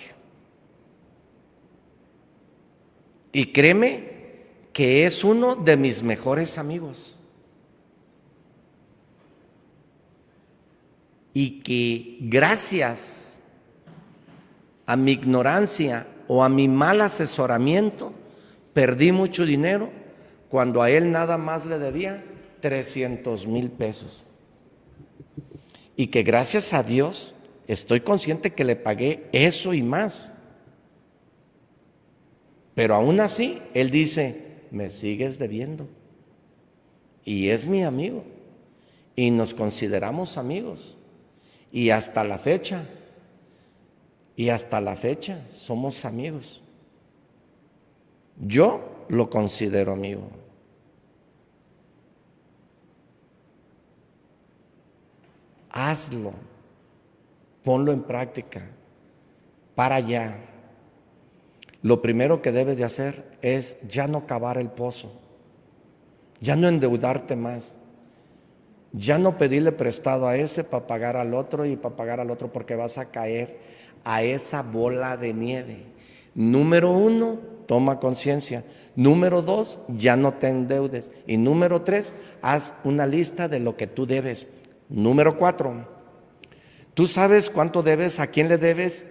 Y 3.33 3.53
créeme 3.53 4.11
que 4.75 5.07
es 5.07 5.25
uno 5.25 5.57
de 5.57 5.79
mis 5.79 6.03
mejores 6.03 6.59
amigos. 6.59 7.19
Y 11.33 11.61
que 11.61 12.19
gracias 12.21 13.36
a 14.87 14.97
mi 14.97 15.13
ignorancia 15.13 16.07
o 16.29 16.43
a 16.43 16.49
mi 16.49 16.69
mal 16.69 17.01
asesoramiento, 17.01 18.13
Perdí 18.77 19.11
mucho 19.11 19.47
dinero 19.47 19.89
cuando 20.51 20.83
a 20.83 20.91
él 20.91 21.11
nada 21.11 21.39
más 21.39 21.65
le 21.65 21.79
debía 21.79 22.23
300 22.61 23.47
mil 23.47 23.71
pesos. 23.71 24.27
Y 25.97 26.09
que 26.09 26.23
gracias 26.23 26.75
a 26.75 26.83
Dios 26.83 27.35
estoy 27.69 28.03
consciente 28.03 28.53
que 28.53 28.65
le 28.65 28.77
pagué 28.77 29.31
eso 29.33 29.73
y 29.73 29.83
más. 29.83 30.35
Pero 32.75 32.97
aún 32.97 33.19
así, 33.21 33.63
él 33.73 33.89
dice, 33.89 34.59
me 34.71 34.91
sigues 34.91 35.39
debiendo. 35.39 35.89
Y 37.25 37.49
es 37.49 37.67
mi 37.67 37.83
amigo. 37.83 38.25
Y 39.15 39.31
nos 39.31 39.55
consideramos 39.55 40.37
amigos. 40.37 40.99
Y 41.73 41.89
hasta 41.89 42.25
la 42.25 42.37
fecha, 42.37 42.85
y 44.37 44.51
hasta 44.51 44.81
la 44.81 44.95
fecha 44.95 45.47
somos 45.51 46.05
amigos. 46.05 46.63
Yo 48.39 49.07
lo 49.09 49.31
considero 49.31 49.93
amigo. 49.93 50.29
Hazlo, 55.71 56.33
ponlo 57.65 57.93
en 57.93 58.03
práctica, 58.03 58.63
para 59.75 59.97
allá. 59.97 60.37
Lo 61.83 62.03
primero 62.03 62.43
que 62.43 62.53
debes 62.53 62.79
de 62.79 62.85
hacer 62.85 63.39
es 63.43 63.79
ya 63.87 64.07
no 64.07 64.27
cavar 64.27 64.59
el 64.59 64.71
pozo, 64.71 65.13
ya 66.41 66.57
no 66.57 66.69
endeudarte 66.69 67.37
más, 67.37 67.77
ya 68.93 69.19
no 69.19 69.37
pedirle 69.37 69.73
prestado 69.73 70.27
a 70.27 70.37
ese 70.37 70.65
para 70.65 70.87
pagar 70.87 71.17
al 71.17 71.35
otro 71.35 71.67
y 71.67 71.77
para 71.77 71.97
pagar 71.97 72.21
al 72.21 72.31
otro 72.31 72.51
porque 72.53 72.75
vas 72.75 72.97
a 72.99 73.07
caer 73.07 73.59
a 74.07 74.23
esa 74.23 74.63
bola 74.63 75.17
de 75.17 75.35
nieve. 75.35 75.85
Número 76.33 76.93
uno, 76.93 77.41
toma 77.67 77.99
conciencia. 77.99 78.65
Número 78.95 79.43
dos, 79.43 79.81
ya 79.89 80.17
no 80.17 80.35
te 80.35 80.49
endeudes. 80.49 81.11
Y 81.27 81.37
número 81.37 81.83
tres, 81.83 82.15
haz 82.41 82.73
una 82.85 83.05
lista 83.05 83.49
de 83.49 83.59
lo 83.59 83.77
que 83.77 83.89
tú 83.89 84.07
debes. 84.07 84.47
Número 84.89 85.37
cuatro, 85.37 85.89
tú 86.95 87.09
sabes 87.09 87.51
cuánto 87.51 87.83
debes, 87.83 88.21
a 88.21 88.29
quién 88.29 88.49
le 88.49 88.59
debes 88.59 89.07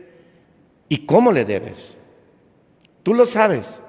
y 0.87 1.05
cómo 1.05 1.33
le 1.33 1.43
debes. 1.43 1.97
Tú 3.03 3.13
lo 3.13 3.25
sabes. 3.25 3.81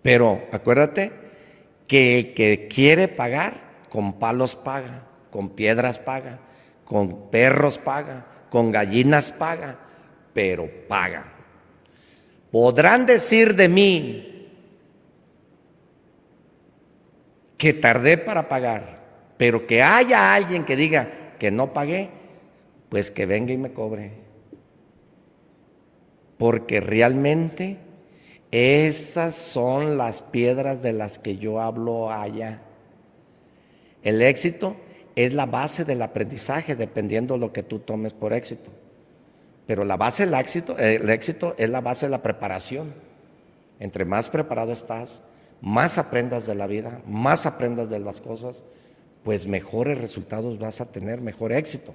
Pero 0.00 0.42
acuérdate 0.52 1.10
que 1.88 2.18
el 2.18 2.34
que 2.34 2.68
quiere 2.68 3.08
pagar, 3.08 3.72
con 3.90 4.20
palos 4.20 4.54
paga, 4.54 5.08
con 5.32 5.50
piedras 5.50 5.98
paga, 5.98 6.38
con 6.84 7.30
perros 7.30 7.78
paga, 7.78 8.26
con 8.50 8.70
gallinas 8.70 9.32
paga, 9.32 9.78
pero 10.32 10.68
paga. 10.88 11.32
Podrán 12.50 13.06
decir 13.06 13.54
de 13.54 13.68
mí 13.68 14.48
que 17.56 17.72
tardé 17.72 18.18
para 18.18 18.48
pagar, 18.48 19.02
pero 19.36 19.66
que 19.66 19.82
haya 19.82 20.34
alguien 20.34 20.64
que 20.64 20.76
diga 20.76 21.10
que 21.38 21.50
no 21.50 21.72
pagué, 21.72 22.10
pues 22.88 23.10
que 23.10 23.24
venga 23.24 23.52
y 23.52 23.56
me 23.56 23.72
cobre. 23.72 24.12
Porque 26.36 26.80
realmente 26.80 27.78
esas 28.50 29.34
son 29.34 29.96
las 29.96 30.20
piedras 30.20 30.82
de 30.82 30.92
las 30.92 31.18
que 31.18 31.38
yo 31.38 31.58
hablo 31.58 32.10
allá. 32.10 32.60
El 34.02 34.20
éxito 34.20 34.76
es 35.16 35.34
la 35.34 35.46
base 35.46 35.84
del 35.84 36.02
aprendizaje, 36.02 36.74
dependiendo 36.74 37.34
de 37.34 37.40
lo 37.40 37.52
que 37.52 37.62
tú 37.62 37.78
tomes 37.78 38.14
por 38.14 38.32
éxito. 38.32 38.70
Pero 39.66 39.84
la 39.84 39.96
base 39.96 40.24
del 40.24 40.34
éxito, 40.34 40.76
el 40.78 41.08
éxito 41.10 41.54
es 41.58 41.70
la 41.70 41.80
base 41.80 42.06
de 42.06 42.10
la 42.10 42.22
preparación. 42.22 42.92
Entre 43.78 44.04
más 44.04 44.30
preparado 44.30 44.72
estás, 44.72 45.22
más 45.60 45.98
aprendas 45.98 46.46
de 46.46 46.54
la 46.54 46.66
vida, 46.66 47.00
más 47.06 47.46
aprendas 47.46 47.90
de 47.90 47.98
las 47.98 48.20
cosas, 48.20 48.64
pues 49.22 49.46
mejores 49.46 49.98
resultados 49.98 50.58
vas 50.58 50.80
a 50.80 50.90
tener, 50.90 51.20
mejor 51.20 51.52
éxito. 51.52 51.94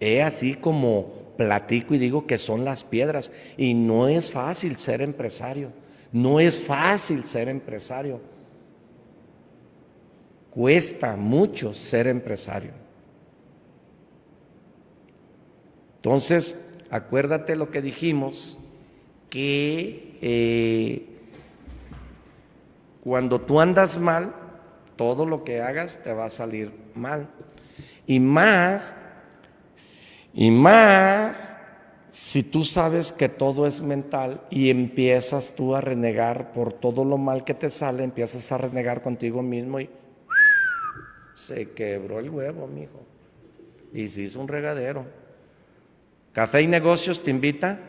He 0.00 0.22
así 0.22 0.54
como 0.54 1.22
platico 1.36 1.94
y 1.94 1.98
digo 1.98 2.26
que 2.26 2.38
son 2.38 2.64
las 2.64 2.82
piedras. 2.82 3.30
Y 3.56 3.74
no 3.74 4.08
es 4.08 4.32
fácil 4.32 4.76
ser 4.76 5.00
empresario. 5.00 5.70
No 6.10 6.40
es 6.40 6.60
fácil 6.60 7.24
ser 7.24 7.48
empresario. 7.48 8.20
Cuesta 10.54 11.16
mucho 11.16 11.72
ser 11.72 12.06
empresario. 12.06 12.72
Entonces, 15.96 16.56
acuérdate 16.90 17.56
lo 17.56 17.70
que 17.70 17.80
dijimos, 17.80 18.58
que 19.30 20.18
eh, 20.20 21.06
cuando 23.02 23.40
tú 23.40 23.60
andas 23.60 23.98
mal, 23.98 24.34
todo 24.96 25.24
lo 25.24 25.42
que 25.42 25.62
hagas 25.62 26.02
te 26.02 26.12
va 26.12 26.26
a 26.26 26.28
salir 26.28 26.70
mal. 26.94 27.28
Y 28.06 28.20
más, 28.20 28.94
y 30.34 30.50
más, 30.50 31.56
si 32.10 32.42
tú 32.42 32.62
sabes 32.62 33.10
que 33.10 33.30
todo 33.30 33.66
es 33.66 33.80
mental 33.80 34.42
y 34.50 34.68
empiezas 34.68 35.54
tú 35.56 35.74
a 35.74 35.80
renegar 35.80 36.52
por 36.52 36.74
todo 36.74 37.04
lo 37.06 37.16
mal 37.16 37.42
que 37.42 37.54
te 37.54 37.70
sale, 37.70 38.04
empiezas 38.04 38.52
a 38.52 38.58
renegar 38.58 39.02
contigo 39.02 39.42
mismo 39.42 39.80
y 39.80 39.88
se 41.46 41.70
quebró 41.70 42.20
el 42.20 42.30
huevo, 42.30 42.68
mijo. 42.68 43.00
Y 43.92 44.06
se 44.08 44.22
hizo 44.22 44.40
un 44.40 44.48
regadero. 44.48 45.04
Café 46.32 46.62
y 46.62 46.66
Negocios 46.68 47.22
te 47.22 47.30
invita 47.30 47.80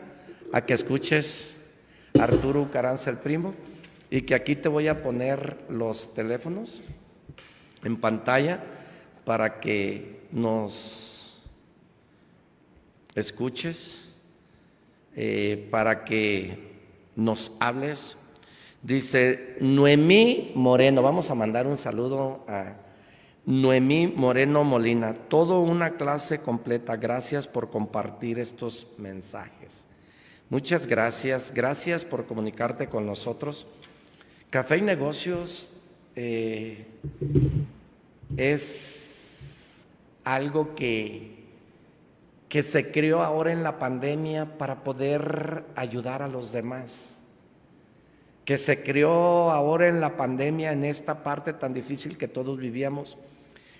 a 0.52 0.66
que 0.66 0.74
escuches 0.74 1.56
a 2.18 2.24
Arturo 2.24 2.68
Caranza 2.70 3.10
el 3.10 3.18
primo 3.18 3.54
y 4.10 4.22
que 4.22 4.34
aquí 4.34 4.56
te 4.56 4.68
voy 4.68 4.88
a 4.88 5.02
poner 5.02 5.56
los 5.68 6.12
teléfonos 6.14 6.82
en 7.84 7.96
pantalla 7.96 8.64
para 9.24 9.60
que 9.60 10.26
nos 10.32 11.40
escuches, 13.14 14.10
eh, 15.14 15.68
para 15.70 16.04
que 16.04 16.72
nos 17.14 17.52
hables. 17.60 18.16
Dice 18.82 19.56
Noemí 19.60 20.52
Moreno, 20.56 21.02
vamos 21.02 21.30
a 21.30 21.34
mandar 21.34 21.66
un 21.66 21.78
saludo 21.78 22.44
a 22.48 22.83
Noemí 23.46 24.06
Moreno 24.06 24.64
Molina, 24.64 25.14
todo 25.28 25.60
una 25.60 25.96
clase 25.96 26.40
completa. 26.40 26.96
Gracias 26.96 27.46
por 27.46 27.70
compartir 27.70 28.38
estos 28.38 28.86
mensajes. 28.96 29.86
Muchas 30.48 30.86
gracias, 30.86 31.52
gracias 31.54 32.04
por 32.04 32.26
comunicarte 32.26 32.88
con 32.88 33.04
nosotros. 33.04 33.66
Café 34.48 34.78
y 34.78 34.82
Negocios 34.82 35.72
eh, 36.16 36.86
es 38.36 39.86
algo 40.22 40.74
que, 40.74 41.44
que 42.48 42.62
se 42.62 42.90
creó 42.90 43.22
ahora 43.22 43.52
en 43.52 43.62
la 43.62 43.78
pandemia 43.78 44.56
para 44.56 44.84
poder 44.84 45.64
ayudar 45.76 46.22
a 46.22 46.28
los 46.28 46.52
demás, 46.52 47.22
que 48.46 48.56
se 48.56 48.82
creó 48.82 49.50
ahora 49.50 49.88
en 49.88 50.00
la 50.00 50.16
pandemia, 50.16 50.72
en 50.72 50.84
esta 50.84 51.22
parte 51.22 51.52
tan 51.52 51.74
difícil 51.74 52.16
que 52.16 52.28
todos 52.28 52.56
vivíamos, 52.56 53.18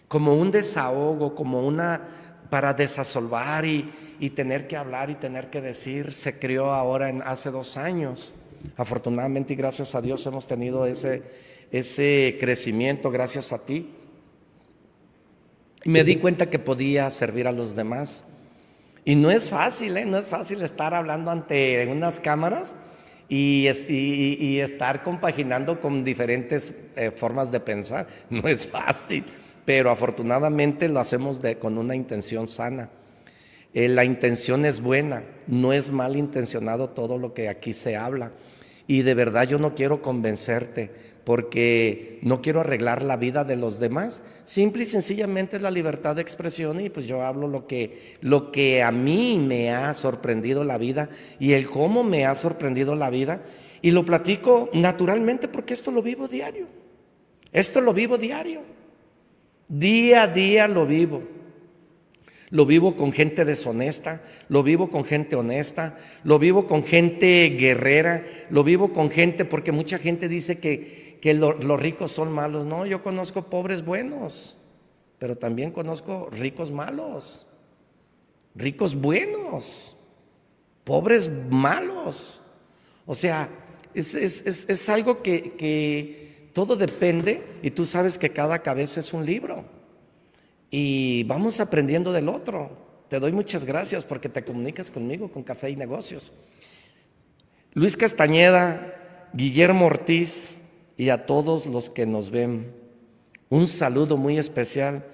como 0.08 0.34
un 0.34 0.50
desahogo, 0.50 1.34
como 1.34 1.66
una 1.66 2.02
para 2.50 2.72
desasolvar 2.74 3.64
y, 3.64 3.90
y 4.20 4.30
tener 4.30 4.66
que 4.66 4.76
hablar 4.76 5.10
y 5.10 5.16
tener 5.16 5.50
que 5.50 5.60
decir, 5.60 6.12
se 6.12 6.38
creó 6.38 6.66
ahora 6.70 7.10
en, 7.10 7.22
hace 7.22 7.50
dos 7.50 7.76
años. 7.76 8.34
Afortunadamente 8.76 9.52
y 9.52 9.56
gracias 9.56 9.94
a 9.94 10.00
Dios 10.00 10.26
hemos 10.26 10.46
tenido 10.46 10.86
ese, 10.86 11.22
ese 11.70 12.36
crecimiento 12.40 13.10
gracias 13.10 13.52
a 13.52 13.64
ti. 13.64 13.90
Me 15.84 16.02
di 16.02 16.16
cuenta 16.16 16.48
que 16.48 16.58
podía 16.58 17.10
servir 17.10 17.46
a 17.46 17.52
los 17.52 17.76
demás. 17.76 18.24
Y 19.04 19.16
no 19.16 19.30
es 19.30 19.50
fácil, 19.50 19.96
¿eh? 19.98 20.06
no 20.06 20.16
es 20.16 20.30
fácil 20.30 20.62
estar 20.62 20.94
hablando 20.94 21.30
ante 21.30 21.86
unas 21.90 22.20
cámaras 22.20 22.74
y, 23.28 23.68
y, 23.88 24.60
estar 24.60 25.02
compaginando 25.02 25.80
con 25.80 26.04
diferentes 26.04 26.72
eh, 26.96 27.10
formas 27.10 27.52
de 27.52 27.60
pensar. 27.60 28.06
No 28.30 28.48
es 28.48 28.66
fácil, 28.66 29.24
pero 29.64 29.90
afortunadamente 29.90 30.88
lo 30.88 31.00
hacemos 31.00 31.40
de, 31.40 31.58
con 31.58 31.78
una 31.78 31.94
intención 31.94 32.48
sana. 32.48 32.90
Eh, 33.72 33.88
la 33.88 34.04
intención 34.04 34.64
es 34.64 34.80
buena, 34.80 35.24
no 35.46 35.72
es 35.72 35.90
mal 35.90 36.16
intencionado 36.16 36.90
todo 36.90 37.18
lo 37.18 37.34
que 37.34 37.48
aquí 37.48 37.72
se 37.72 37.96
habla. 37.96 38.32
Y 38.86 39.02
de 39.02 39.14
verdad 39.14 39.48
yo 39.48 39.58
no 39.58 39.74
quiero 39.74 40.02
convencerte 40.02 40.90
porque 41.24 42.18
no 42.20 42.42
quiero 42.42 42.60
arreglar 42.60 43.02
la 43.02 43.16
vida 43.16 43.42
de 43.42 43.56
los 43.56 43.80
demás. 43.80 44.22
Simple 44.44 44.84
y 44.84 44.86
sencillamente 44.86 45.56
es 45.56 45.62
la 45.62 45.70
libertad 45.70 46.16
de 46.16 46.22
expresión 46.22 46.80
y 46.80 46.90
pues 46.90 47.06
yo 47.06 47.22
hablo 47.22 47.48
lo 47.48 47.66
que, 47.66 48.16
lo 48.20 48.52
que 48.52 48.82
a 48.82 48.92
mí 48.92 49.38
me 49.44 49.72
ha 49.72 49.94
sorprendido 49.94 50.64
la 50.64 50.76
vida 50.76 51.08
y 51.40 51.52
el 51.52 51.68
cómo 51.68 52.04
me 52.04 52.26
ha 52.26 52.36
sorprendido 52.36 52.94
la 52.94 53.08
vida. 53.08 53.42
Y 53.80 53.90
lo 53.90 54.04
platico 54.04 54.68
naturalmente 54.74 55.48
porque 55.48 55.72
esto 55.72 55.90
lo 55.90 56.02
vivo 56.02 56.28
diario. 56.28 56.66
Esto 57.52 57.80
lo 57.80 57.94
vivo 57.94 58.18
diario. 58.18 58.73
Día 59.76 60.22
a 60.22 60.28
día 60.28 60.68
lo 60.68 60.86
vivo. 60.86 61.22
Lo 62.50 62.64
vivo 62.64 62.96
con 62.96 63.10
gente 63.10 63.44
deshonesta, 63.44 64.22
lo 64.48 64.62
vivo 64.62 64.88
con 64.88 65.04
gente 65.04 65.34
honesta, 65.34 65.98
lo 66.22 66.38
vivo 66.38 66.68
con 66.68 66.84
gente 66.84 67.48
guerrera, 67.58 68.24
lo 68.50 68.62
vivo 68.62 68.92
con 68.92 69.10
gente 69.10 69.44
porque 69.44 69.72
mucha 69.72 69.98
gente 69.98 70.28
dice 70.28 70.60
que, 70.60 71.18
que 71.20 71.34
los 71.34 71.80
ricos 71.80 72.12
son 72.12 72.30
malos. 72.30 72.64
No, 72.66 72.86
yo 72.86 73.02
conozco 73.02 73.50
pobres 73.50 73.84
buenos, 73.84 74.56
pero 75.18 75.36
también 75.36 75.72
conozco 75.72 76.28
ricos 76.30 76.70
malos, 76.70 77.48
ricos 78.54 78.94
buenos, 78.94 79.96
pobres 80.84 81.28
malos. 81.50 82.40
O 83.06 83.16
sea, 83.16 83.48
es, 83.92 84.14
es, 84.14 84.66
es 84.68 84.88
algo 84.88 85.20
que, 85.20 85.54
que 85.54 86.50
todo 86.52 86.76
depende 86.76 87.42
y 87.60 87.72
tú 87.72 87.84
sabes 87.84 88.16
que 88.16 88.30
cada 88.30 88.60
cabeza 88.60 89.00
es 89.00 89.12
un 89.12 89.26
libro 89.26 89.63
y 90.76 91.22
vamos 91.22 91.60
aprendiendo 91.60 92.12
del 92.12 92.28
otro. 92.28 92.68
Te 93.08 93.20
doy 93.20 93.30
muchas 93.30 93.64
gracias 93.64 94.04
porque 94.04 94.28
te 94.28 94.44
comunicas 94.44 94.90
conmigo 94.90 95.30
con 95.30 95.44
Café 95.44 95.70
y 95.70 95.76
Negocios. 95.76 96.32
Luis 97.74 97.96
Castañeda, 97.96 99.28
Guillermo 99.32 99.86
Ortiz 99.86 100.62
y 100.96 101.10
a 101.10 101.26
todos 101.26 101.66
los 101.66 101.90
que 101.90 102.06
nos 102.06 102.30
ven, 102.30 102.74
un 103.50 103.68
saludo 103.68 104.16
muy 104.16 104.36
especial 104.36 105.06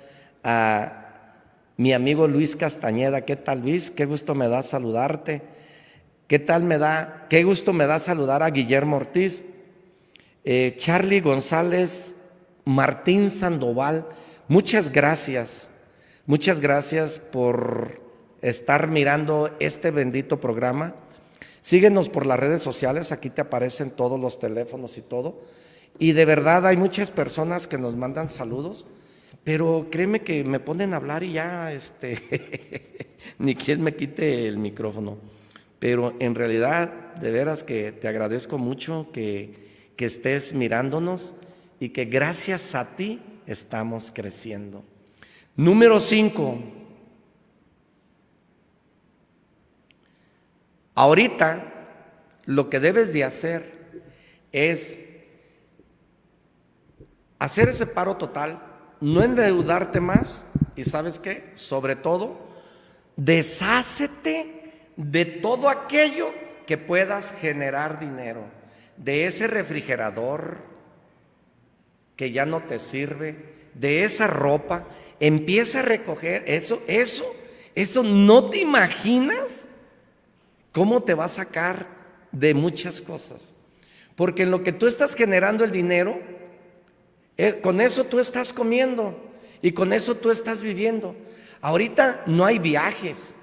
a 0.43 1.35
mi 1.77 1.93
amigo 1.93 2.27
Luis 2.27 2.57
Castañeda. 2.57 3.27
¿Qué 3.27 3.37
tal 3.37 3.61
Luis? 3.61 3.91
Qué 3.91 4.07
gusto 4.07 4.35
me 4.35 4.49
da 4.49 4.63
saludarte. 4.63 5.43
¿Qué 6.27 6.39
tal 6.39 6.63
me 6.63 6.79
da? 6.79 7.27
Qué 7.29 7.45
gusto 7.45 7.75
me 7.75 7.87
da 7.87 7.99
saludar 7.99 8.43
a 8.43 8.49
Guillermo 8.49 8.97
Ortiz, 8.97 9.45
eh, 10.43 10.75
Charlie 10.79 11.21
González, 11.21 12.17
Martín 12.65 13.29
Sandoval. 13.29 14.07
Muchas 14.51 14.91
gracias, 14.91 15.71
muchas 16.27 16.61
gracias 16.61 17.21
por 17.21 18.03
estar 18.43 18.89
mirando 18.89 19.55
este 19.61 19.93
bendito 19.93 20.41
programa. 20.41 20.97
Síguenos 21.61 22.09
por 22.09 22.27
las 22.27 22.41
redes 22.41 22.61
sociales, 22.61 23.13
aquí 23.13 23.31
te 23.31 23.43
aparecen 23.43 23.93
todos 23.93 24.19
los 24.19 24.41
teléfonos 24.41 24.99
y 24.99 25.03
todo. 25.03 25.41
Y 26.01 26.15
de 26.15 26.25
verdad 26.25 26.67
hay 26.67 26.77
muchas 26.77 27.13
personas 27.13 27.69
que 27.69 27.79
nos 27.79 27.95
mandan 27.95 28.29
saludos, 28.29 28.87
pero 29.45 29.87
créeme 29.89 30.23
que 30.23 30.43
me 30.43 30.59
ponen 30.59 30.95
a 30.95 30.97
hablar 30.97 31.23
y 31.23 31.35
ya, 31.35 31.73
este, 31.73 32.19
ni 33.39 33.55
quien 33.55 33.81
me 33.85 33.95
quite 33.95 34.49
el 34.49 34.59
micrófono. 34.59 35.19
Pero 35.79 36.17
en 36.19 36.35
realidad, 36.35 37.15
de 37.15 37.31
veras 37.31 37.63
que 37.63 37.93
te 37.93 38.09
agradezco 38.09 38.59
mucho 38.59 39.11
que, 39.13 39.93
que 39.95 40.07
estés 40.07 40.55
mirándonos 40.55 41.37
y 41.79 41.91
que 41.91 42.07
gracias 42.07 42.75
a 42.75 42.97
ti 42.97 43.21
estamos 43.53 44.13
creciendo. 44.13 44.85
Número 45.57 46.01
cinco. 46.01 46.59
Ahorita 50.95 51.71
lo 52.45 52.69
que 52.69 52.81
debes 52.81 53.13
de 53.13 53.25
hacer 53.25 54.03
es 54.53 55.05
hacer 57.39 57.69
ese 57.69 57.87
paro 57.87 58.17
total, 58.17 58.61
no 59.01 59.23
endeudarte 59.23 60.01
más 60.01 60.47
y 60.77 60.85
sabes 60.85 61.19
qué, 61.19 61.51
sobre 61.55 61.97
todo, 61.97 62.49
deshácete 63.17 64.91
de 64.97 65.25
todo 65.25 65.69
aquello 65.69 66.29
que 66.67 66.79
puedas 66.79 67.33
generar 67.33 67.99
dinero, 67.99 68.45
de 68.97 69.27
ese 69.27 69.47
refrigerador, 69.47 70.70
que 72.21 72.33
ya 72.33 72.45
no 72.45 72.61
te 72.65 72.79
sirve, 72.79 73.35
de 73.73 74.05
esa 74.05 74.27
ropa, 74.27 74.87
empieza 75.21 75.79
a 75.79 75.85
recoger 75.85 76.45
eso, 76.47 76.83
eso, 76.87 77.25
eso 77.75 78.03
no 78.03 78.51
te 78.51 78.59
imaginas 78.59 79.69
cómo 80.71 81.03
te 81.03 81.15
va 81.15 81.25
a 81.25 81.29
sacar 81.29 81.87
de 82.31 82.53
muchas 82.53 83.01
cosas. 83.01 83.55
Porque 84.17 84.43
en 84.43 84.51
lo 84.51 84.63
que 84.63 84.75
tú 84.75 84.87
estás 84.87 85.15
generando 85.15 85.65
el 85.65 85.71
dinero, 85.71 86.21
eh, 87.39 87.59
con 87.63 87.81
eso 87.81 88.05
tú 88.05 88.19
estás 88.19 88.53
comiendo 88.53 89.19
y 89.63 89.73
con 89.73 89.95
eso 89.95 90.15
tú 90.15 90.31
estás 90.31 90.61
viviendo. 90.61 91.17
Ahorita 91.63 92.25
no 92.27 92.45
hay 92.45 92.59
viajes. 92.59 93.35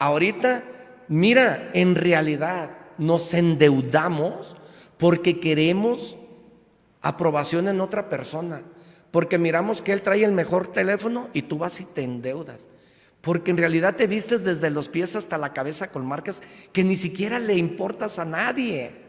Ahorita, 0.00 0.64
mira, 1.06 1.70
en 1.72 1.94
realidad 1.94 2.76
nos 2.98 3.32
endeudamos 3.32 4.56
porque 4.98 5.38
queremos 5.38 6.18
aprobación 7.04 7.68
en 7.68 7.80
otra 7.80 8.08
persona, 8.08 8.62
porque 9.10 9.38
miramos 9.38 9.80
que 9.80 9.92
él 9.92 10.02
trae 10.02 10.24
el 10.24 10.32
mejor 10.32 10.72
teléfono 10.72 11.28
y 11.32 11.42
tú 11.42 11.58
vas 11.58 11.80
y 11.80 11.84
te 11.84 12.02
endeudas. 12.02 12.68
Porque 13.20 13.52
en 13.52 13.58
realidad 13.58 13.94
te 13.94 14.06
vistes 14.06 14.42
desde 14.42 14.70
los 14.70 14.88
pies 14.88 15.14
hasta 15.14 15.38
la 15.38 15.52
cabeza 15.52 15.92
con 15.92 16.04
marcas 16.06 16.42
que 16.72 16.82
ni 16.82 16.96
siquiera 16.96 17.38
le 17.38 17.54
importas 17.54 18.18
a 18.18 18.24
nadie. 18.24 19.02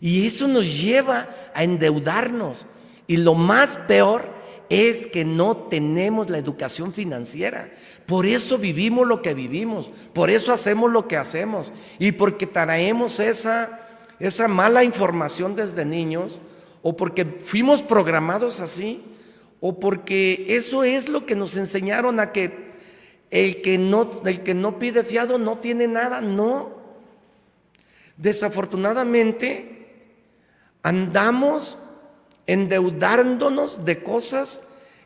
Y 0.00 0.24
eso 0.26 0.46
nos 0.46 0.80
lleva 0.80 1.28
a 1.54 1.64
endeudarnos. 1.64 2.66
Y 3.06 3.16
lo 3.16 3.34
más 3.34 3.76
peor 3.88 4.30
es 4.70 5.06
que 5.06 5.24
no 5.24 5.56
tenemos 5.56 6.30
la 6.30 6.38
educación 6.38 6.92
financiera. 6.92 7.70
Por 8.06 8.26
eso 8.26 8.58
vivimos 8.58 9.06
lo 9.06 9.22
que 9.22 9.34
vivimos, 9.34 9.90
por 10.12 10.30
eso 10.30 10.52
hacemos 10.52 10.90
lo 10.92 11.08
que 11.08 11.16
hacemos 11.16 11.72
y 11.98 12.12
porque 12.12 12.46
traemos 12.46 13.20
esa, 13.20 13.87
esa 14.20 14.48
mala 14.48 14.84
información 14.84 15.54
desde 15.54 15.84
niños 15.84 16.40
o 16.82 16.96
porque 16.96 17.24
fuimos 17.24 17.82
programados 17.82 18.60
así 18.60 19.04
o 19.60 19.78
porque 19.78 20.46
eso 20.48 20.84
es 20.84 21.08
lo 21.08 21.26
que 21.26 21.34
nos 21.34 21.56
enseñaron 21.56 22.20
a 22.20 22.32
que 22.32 22.68
el 23.30 23.60
que 23.60 23.78
no, 23.78 24.08
el 24.24 24.42
que 24.42 24.54
no 24.54 24.78
pide 24.78 25.04
fiado 25.04 25.38
no 25.38 25.58
tiene 25.58 25.86
nada, 25.86 26.20
no. 26.20 26.78
Desafortunadamente 28.16 29.86
andamos 30.82 31.78
endeudándonos 32.46 33.84
de 33.84 34.02
cosas 34.02 34.62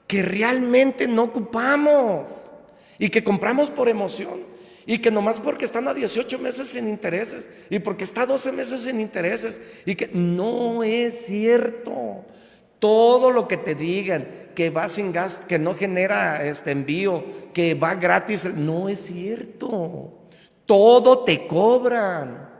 que 0.06 0.22
realmente 0.22 1.08
no 1.08 1.24
ocupamos 1.24 2.50
y 2.98 3.08
que 3.08 3.24
compramos 3.24 3.70
por 3.70 3.88
emoción. 3.88 4.51
Y 4.86 4.98
que 4.98 5.10
nomás 5.10 5.40
porque 5.40 5.64
están 5.64 5.86
a 5.88 5.94
18 5.94 6.38
meses 6.38 6.68
sin 6.68 6.88
intereses 6.88 7.50
y 7.70 7.78
porque 7.78 8.04
está 8.04 8.22
a 8.22 8.26
12 8.26 8.52
meses 8.52 8.82
sin 8.82 9.00
intereses 9.00 9.60
y 9.86 9.94
que 9.94 10.08
no 10.08 10.82
es 10.82 11.26
cierto. 11.26 12.24
Todo 12.78 13.30
lo 13.30 13.46
que 13.46 13.56
te 13.56 13.76
digan, 13.76 14.26
que 14.56 14.70
va 14.70 14.88
sin 14.88 15.12
gasto, 15.12 15.46
que 15.46 15.58
no 15.58 15.76
genera 15.76 16.44
este 16.44 16.72
envío, 16.72 17.24
que 17.54 17.74
va 17.74 17.94
gratis, 17.94 18.44
no 18.44 18.88
es 18.88 19.00
cierto. 19.00 20.12
Todo 20.66 21.20
te 21.20 21.46
cobran. 21.46 22.50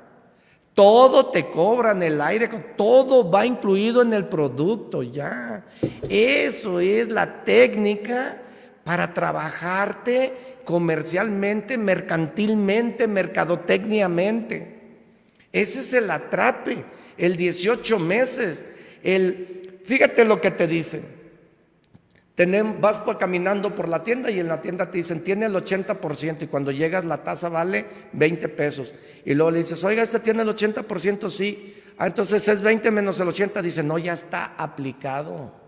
Todo 0.74 1.26
te 1.26 1.50
cobran 1.50 2.02
el 2.02 2.20
aire, 2.20 2.48
todo 2.76 3.30
va 3.30 3.44
incluido 3.44 4.00
en 4.00 4.14
el 4.14 4.26
producto 4.26 5.02
ya. 5.02 5.66
Eso 6.08 6.80
es 6.80 7.10
la 7.10 7.44
técnica 7.44 8.40
para 8.82 9.12
trabajarte 9.12 10.51
comercialmente, 10.64 11.78
mercantilmente, 11.78 13.08
mercadotecniamente. 13.08 14.80
Ese 15.52 15.80
es 15.80 15.92
el 15.92 16.10
atrape, 16.10 16.84
el 17.18 17.36
18 17.36 17.98
meses, 17.98 18.64
el 19.02 19.80
fíjate 19.84 20.24
lo 20.24 20.40
que 20.40 20.50
te 20.50 20.66
dicen. 20.66 21.02
vas 22.80 23.02
caminando 23.18 23.74
por 23.74 23.88
la 23.88 24.02
tienda 24.02 24.30
y 24.30 24.40
en 24.40 24.48
la 24.48 24.62
tienda 24.62 24.90
te 24.90 24.98
dicen, 24.98 25.22
tiene 25.22 25.46
el 25.46 25.54
80% 25.54 26.42
y 26.42 26.46
cuando 26.46 26.72
llegas 26.72 27.04
la 27.04 27.22
tasa 27.22 27.48
vale 27.48 27.86
20 28.12 28.48
pesos. 28.48 28.94
Y 29.24 29.34
luego 29.34 29.50
le 29.50 29.58
dices, 29.58 29.82
oiga, 29.84 30.02
¿este 30.02 30.20
tiene 30.20 30.42
el 30.42 30.48
80%? 30.48 31.28
Sí. 31.28 31.76
Ah, 31.98 32.06
entonces 32.06 32.48
es 32.48 32.62
20 32.62 32.90
menos 32.90 33.20
el 33.20 33.28
80. 33.28 33.60
Dice, 33.60 33.82
no, 33.82 33.98
ya 33.98 34.14
está 34.14 34.54
aplicado. 34.56 35.61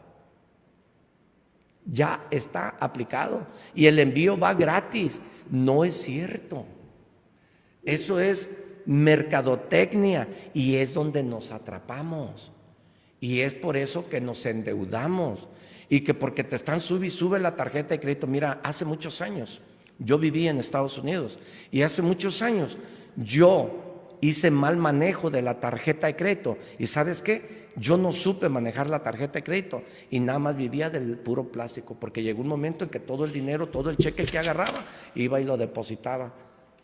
Ya 1.85 2.27
está 2.31 2.77
aplicado. 2.81 3.47
Y 3.75 3.87
el 3.87 3.99
envío 3.99 4.39
va 4.39 4.55
gratis. 4.55 5.21
No 5.51 5.85
es 5.85 5.97
cierto. 5.97 6.67
Eso 7.85 8.19
es 8.21 8.49
mercadotecnia 8.87 10.29
y 10.53 10.77
es 10.77 10.95
donde 10.95 11.23
nos 11.23 11.51
atrapamos. 11.53 12.53
Y 13.21 13.41
es 13.41 13.55
por 13.55 13.77
eso 13.77 14.09
que 14.09 14.21
nos 14.21 14.45
endeudamos. 14.47 15.49
Y 15.89 16.01
que 16.01 16.15
porque 16.15 16.45
te 16.45 16.57
están 16.57 16.81
sube 16.81 17.07
y 17.07 17.11
sube 17.11 17.39
la 17.39 17.57
tarjeta 17.57 17.95
de 17.95 18.01
crédito. 18.01 18.27
Mira, 18.27 18.61
hace 18.63 18.85
muchos 18.85 19.21
años, 19.21 19.61
yo 19.99 20.19
viví 20.19 20.49
en 20.49 20.59
Estados 20.59 20.99
Unidos. 20.99 21.39
Y 21.71 21.83
hace 21.83 22.03
muchos 22.03 22.43
años 22.43 22.79
yo 23.17 24.17
hice 24.21 24.51
mal 24.51 24.77
manejo 24.77 25.31
de 25.31 25.43
la 25.43 25.61
tarjeta 25.61 26.07
de 26.07 26.17
crédito. 26.17 26.57
¿Y 26.79 26.87
sabes 26.87 27.23
qué? 27.23 27.64
Yo 27.77 27.97
no 27.97 28.13
supe 28.13 28.49
manejar 28.49 28.89
la 28.89 29.03
tarjeta 29.03 29.35
de 29.35 29.43
crédito 29.43 29.83
y 30.11 30.21
nada 30.21 30.39
más 30.39 30.57
vivía 30.57 30.91
del 30.91 31.19
puro 31.19 31.51
plástico, 31.51 31.97
porque 31.99 32.23
llegó 32.23 32.41
un 32.41 32.49
momento 32.49 32.85
en 32.85 32.91
que 32.91 33.01
todo 33.01 33.25
el 33.25 33.33
dinero, 33.33 33.69
todo 33.69 33.91
el 33.91 33.97
cheque 33.97 34.25
que 34.25 34.39
agarraba, 34.39 34.85
iba 35.15 35.41
y 35.41 35.45
lo 35.45 35.57
depositaba. 35.57 36.33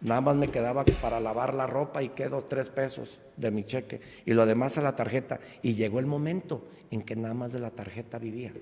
Nada 0.01 0.21
más 0.23 0.37
me 0.37 0.49
quedaba 0.49 0.85
para 1.03 1.21
lavar 1.21 1.53
la 1.55 1.67
ropa 1.67 2.03
y 2.03 2.09
quedó 2.11 2.41
tres 2.41 2.71
pesos 2.71 3.21
de 3.37 3.51
mi 3.51 3.65
cheque 3.65 4.01
y 4.25 4.33
lo 4.33 4.47
demás 4.47 4.79
a 4.79 4.83
la 4.83 4.97
tarjeta. 4.97 5.41
Y 5.63 5.75
llegó 5.75 6.01
el 6.01 6.07
momento 6.07 6.67
en 6.91 7.03
que 7.03 7.17
nada 7.17 7.35
más 7.35 7.53
de 7.53 7.61
la 7.61 7.71
tarjeta 7.71 8.19
vivía. 8.19 8.53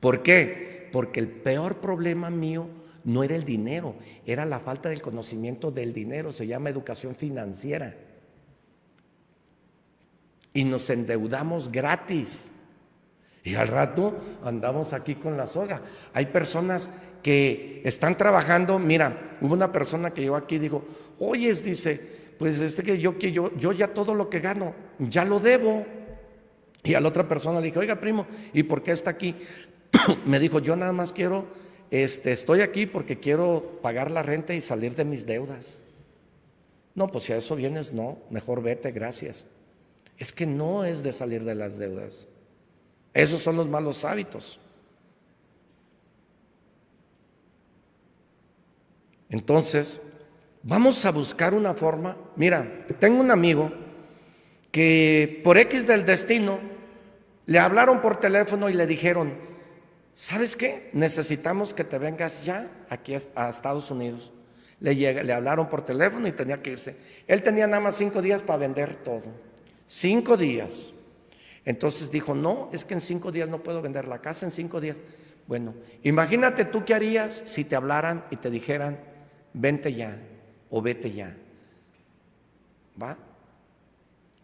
¿Por 0.00 0.22
qué? 0.22 0.88
Porque 0.92 1.20
el 1.20 1.28
peor 1.28 1.80
problema 1.80 2.30
mío 2.30 2.68
no 3.04 3.22
era 3.22 3.36
el 3.36 3.44
dinero, 3.44 3.94
era 4.26 4.46
la 4.46 4.58
falta 4.58 4.88
del 4.88 5.02
conocimiento 5.02 5.70
del 5.70 5.92
dinero, 5.92 6.32
se 6.32 6.46
llama 6.46 6.70
educación 6.70 7.14
financiera. 7.14 7.94
Y 10.52 10.64
nos 10.64 10.88
endeudamos 10.90 11.70
gratis. 11.70 12.50
Y 13.42 13.54
al 13.54 13.68
rato 13.68 14.18
andamos 14.44 14.92
aquí 14.92 15.14
con 15.14 15.36
la 15.36 15.46
soga. 15.46 15.80
Hay 16.12 16.26
personas 16.26 16.90
que 17.22 17.80
están 17.84 18.16
trabajando, 18.16 18.78
mira, 18.78 19.38
hubo 19.40 19.54
una 19.54 19.72
persona 19.72 20.12
que 20.12 20.22
llegó 20.22 20.36
aquí 20.36 20.56
y 20.56 20.58
dijo, 20.58 20.84
oyes, 21.18 21.64
dice, 21.64 22.00
pues 22.38 22.60
este 22.60 22.82
que 22.82 22.98
yo, 22.98 23.18
que 23.18 23.32
yo, 23.32 23.54
yo 23.56 23.72
ya 23.72 23.94
todo 23.94 24.14
lo 24.14 24.28
que 24.28 24.40
gano, 24.40 24.74
ya 24.98 25.24
lo 25.24 25.40
debo. 25.40 25.86
Y 26.82 26.94
a 26.94 27.00
la 27.00 27.08
otra 27.08 27.28
persona 27.28 27.60
le 27.60 27.66
dije, 27.66 27.78
oiga, 27.78 28.00
primo, 28.00 28.26
¿y 28.52 28.62
por 28.62 28.82
qué 28.82 28.92
está 28.92 29.10
aquí? 29.10 29.36
Me 30.26 30.38
dijo, 30.38 30.58
yo 30.58 30.76
nada 30.76 30.92
más 30.92 31.12
quiero, 31.12 31.46
este, 31.90 32.32
estoy 32.32 32.60
aquí 32.60 32.86
porque 32.86 33.18
quiero 33.20 33.78
pagar 33.82 34.10
la 34.10 34.22
renta 34.22 34.54
y 34.54 34.60
salir 34.60 34.94
de 34.94 35.04
mis 35.04 35.26
deudas. 35.26 35.82
No, 36.94 37.08
pues 37.08 37.24
si 37.24 37.32
a 37.32 37.36
eso 37.36 37.56
vienes, 37.56 37.92
no, 37.92 38.18
mejor 38.30 38.62
vete, 38.62 38.92
gracias. 38.92 39.46
Es 40.20 40.34
que 40.34 40.44
no 40.44 40.84
es 40.84 41.02
de 41.02 41.14
salir 41.14 41.44
de 41.44 41.54
las 41.54 41.78
deudas. 41.78 42.28
Esos 43.14 43.40
son 43.40 43.56
los 43.56 43.68
malos 43.68 44.04
hábitos. 44.04 44.60
Entonces, 49.30 49.98
vamos 50.62 51.06
a 51.06 51.10
buscar 51.10 51.54
una 51.54 51.72
forma. 51.72 52.18
Mira, 52.36 52.76
tengo 52.98 53.18
un 53.18 53.30
amigo 53.30 53.72
que 54.70 55.40
por 55.42 55.56
X 55.56 55.86
del 55.86 56.04
destino 56.04 56.60
le 57.46 57.58
hablaron 57.58 58.02
por 58.02 58.20
teléfono 58.20 58.68
y 58.68 58.74
le 58.74 58.86
dijeron, 58.86 59.32
¿sabes 60.12 60.54
qué? 60.54 60.90
Necesitamos 60.92 61.72
que 61.72 61.84
te 61.84 61.96
vengas 61.96 62.44
ya 62.44 62.70
aquí 62.90 63.14
a 63.34 63.48
Estados 63.48 63.90
Unidos. 63.90 64.32
Le, 64.80 64.94
le 64.94 65.32
hablaron 65.32 65.70
por 65.70 65.82
teléfono 65.86 66.28
y 66.28 66.32
tenía 66.32 66.60
que 66.60 66.72
irse. 66.72 66.96
Él 67.26 67.42
tenía 67.42 67.66
nada 67.66 67.82
más 67.82 67.96
cinco 67.96 68.20
días 68.20 68.42
para 68.42 68.58
vender 68.58 68.96
todo. 68.96 69.49
Cinco 69.92 70.36
días. 70.36 70.92
Entonces 71.64 72.12
dijo, 72.12 72.32
no, 72.32 72.68
es 72.72 72.84
que 72.84 72.94
en 72.94 73.00
cinco 73.00 73.32
días 73.32 73.48
no 73.48 73.64
puedo 73.64 73.82
vender 73.82 74.06
la 74.06 74.20
casa, 74.20 74.46
en 74.46 74.52
cinco 74.52 74.80
días. 74.80 74.98
Bueno, 75.48 75.74
imagínate 76.04 76.64
tú 76.64 76.84
qué 76.84 76.94
harías 76.94 77.42
si 77.44 77.64
te 77.64 77.74
hablaran 77.74 78.24
y 78.30 78.36
te 78.36 78.52
dijeran, 78.52 79.00
vente 79.52 79.92
ya 79.92 80.16
o 80.70 80.80
vete 80.80 81.10
ya. 81.10 81.36
¿Va? 83.02 83.18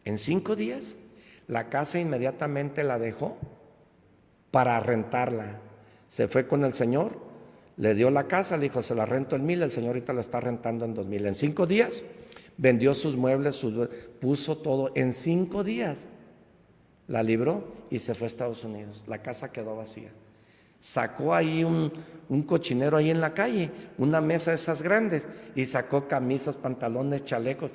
En 0.05 0.19
cinco 0.19 0.57
días, 0.57 0.97
la 1.47 1.69
casa 1.69 2.01
inmediatamente 2.01 2.83
la 2.83 2.99
dejó 2.99 3.39
para 4.51 4.81
rentarla. 4.81 5.61
Se 6.09 6.27
fue 6.27 6.49
con 6.49 6.65
el 6.65 6.75
Señor, 6.75 7.21
le 7.77 7.95
dio 7.95 8.11
la 8.11 8.27
casa, 8.27 8.57
le 8.57 8.65
dijo, 8.65 8.83
se 8.83 8.97
la 8.97 9.07
rento 9.07 9.37
en 9.37 9.47
mil, 9.47 9.63
el 9.63 9.71
Señor 9.71 9.91
ahorita 9.91 10.13
la 10.13 10.23
está 10.23 10.41
rentando 10.41 10.85
en 10.85 10.95
dos 10.95 11.07
mil. 11.07 11.25
En 11.25 11.37
cinco 11.37 11.69
días, 11.69 12.05
vendió 12.57 12.95
sus 12.95 13.17
muebles, 13.17 13.65
puso 14.21 14.57
todo. 14.59 14.91
En 14.95 15.13
cinco 15.13 15.65
días, 15.65 16.09
la 17.09 17.23
libró 17.23 17.65
y 17.91 17.99
se 17.99 18.15
fue 18.15 18.27
a 18.27 18.29
Estados 18.29 18.65
Unidos. 18.65 19.05
La 19.07 19.23
casa 19.23 19.53
quedó 19.53 19.77
vacía. 19.77 20.11
Sacó 20.79 21.35
ahí 21.35 21.65
un, 21.65 21.91
cochinero 22.43 22.97
ahí 22.97 23.11
en 23.11 23.21
la 23.21 23.33
calle, 23.33 23.71
una 23.97 24.21
mesa 24.21 24.51
de 24.51 24.57
esas 24.57 24.83
grandes, 24.83 25.27
y 25.55 25.65
sacó 25.65 26.07
camisas, 26.07 26.57
pantalones, 26.57 27.25
chalecos. 27.25 27.73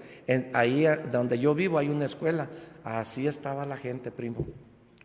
ahí 0.54 0.86
donde 1.12 1.40
yo 1.40 1.56
vivo 1.56 1.78
hay 1.78 1.90
una 1.90 2.06
escuela. 2.06 2.50
Así 2.84 3.28
estaba 3.28 3.66
la 3.66 3.78
gente, 3.78 4.12
primo, 4.12 4.46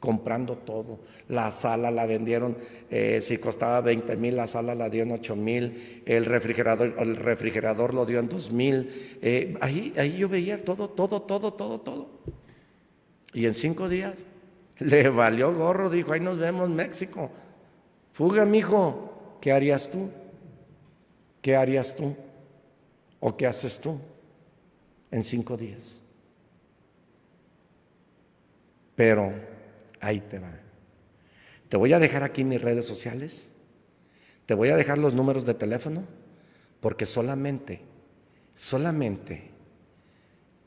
comprando 0.00 0.56
todo. 0.56 1.00
La 1.28 1.50
sala 1.52 1.90
la 1.90 2.06
vendieron, 2.06 2.56
eh, 2.90 3.20
si 3.22 3.38
costaba 3.38 3.80
20 3.80 4.16
mil, 4.16 4.36
la 4.36 4.46
sala 4.46 4.74
la 4.74 4.88
dio 4.88 5.02
en 5.02 5.12
8 5.12 5.36
mil, 5.36 6.02
el 6.06 6.24
refrigerador, 6.24 6.94
el 6.98 7.16
refrigerador 7.16 7.94
lo 7.94 8.06
dio 8.06 8.20
en 8.20 8.28
2 8.28 8.52
mil. 8.52 9.18
Eh, 9.22 9.56
ahí, 9.60 9.94
ahí 9.96 10.16
yo 10.18 10.28
veía 10.28 10.62
todo, 10.62 10.90
todo, 10.90 11.22
todo, 11.22 11.52
todo, 11.52 11.80
todo. 11.80 12.08
Y 13.32 13.46
en 13.46 13.54
cinco 13.54 13.88
días 13.88 14.24
le 14.78 15.08
valió 15.08 15.54
gorro, 15.54 15.90
dijo, 15.90 16.12
ahí 16.12 16.20
nos 16.20 16.38
vemos 16.38 16.68
México. 16.68 17.30
Fuga, 18.12 18.44
mijo, 18.44 19.38
¿qué 19.40 19.52
harías 19.52 19.90
tú? 19.90 20.08
¿Qué 21.42 21.54
harías 21.54 21.94
tú? 21.94 22.16
¿O 23.20 23.36
qué 23.36 23.46
haces 23.46 23.78
tú 23.78 23.98
en 25.10 25.22
cinco 25.22 25.56
días? 25.56 26.02
Pero 28.94 29.32
ahí 30.06 30.20
te 30.20 30.38
va. 30.38 30.52
Te 31.68 31.76
voy 31.76 31.92
a 31.92 31.98
dejar 31.98 32.22
aquí 32.22 32.44
mis 32.44 32.60
redes 32.60 32.86
sociales. 32.86 33.50
Te 34.46 34.54
voy 34.54 34.68
a 34.68 34.76
dejar 34.76 34.98
los 34.98 35.14
números 35.14 35.44
de 35.44 35.54
teléfono 35.54 36.04
porque 36.80 37.04
solamente, 37.04 37.80
solamente 38.54 39.50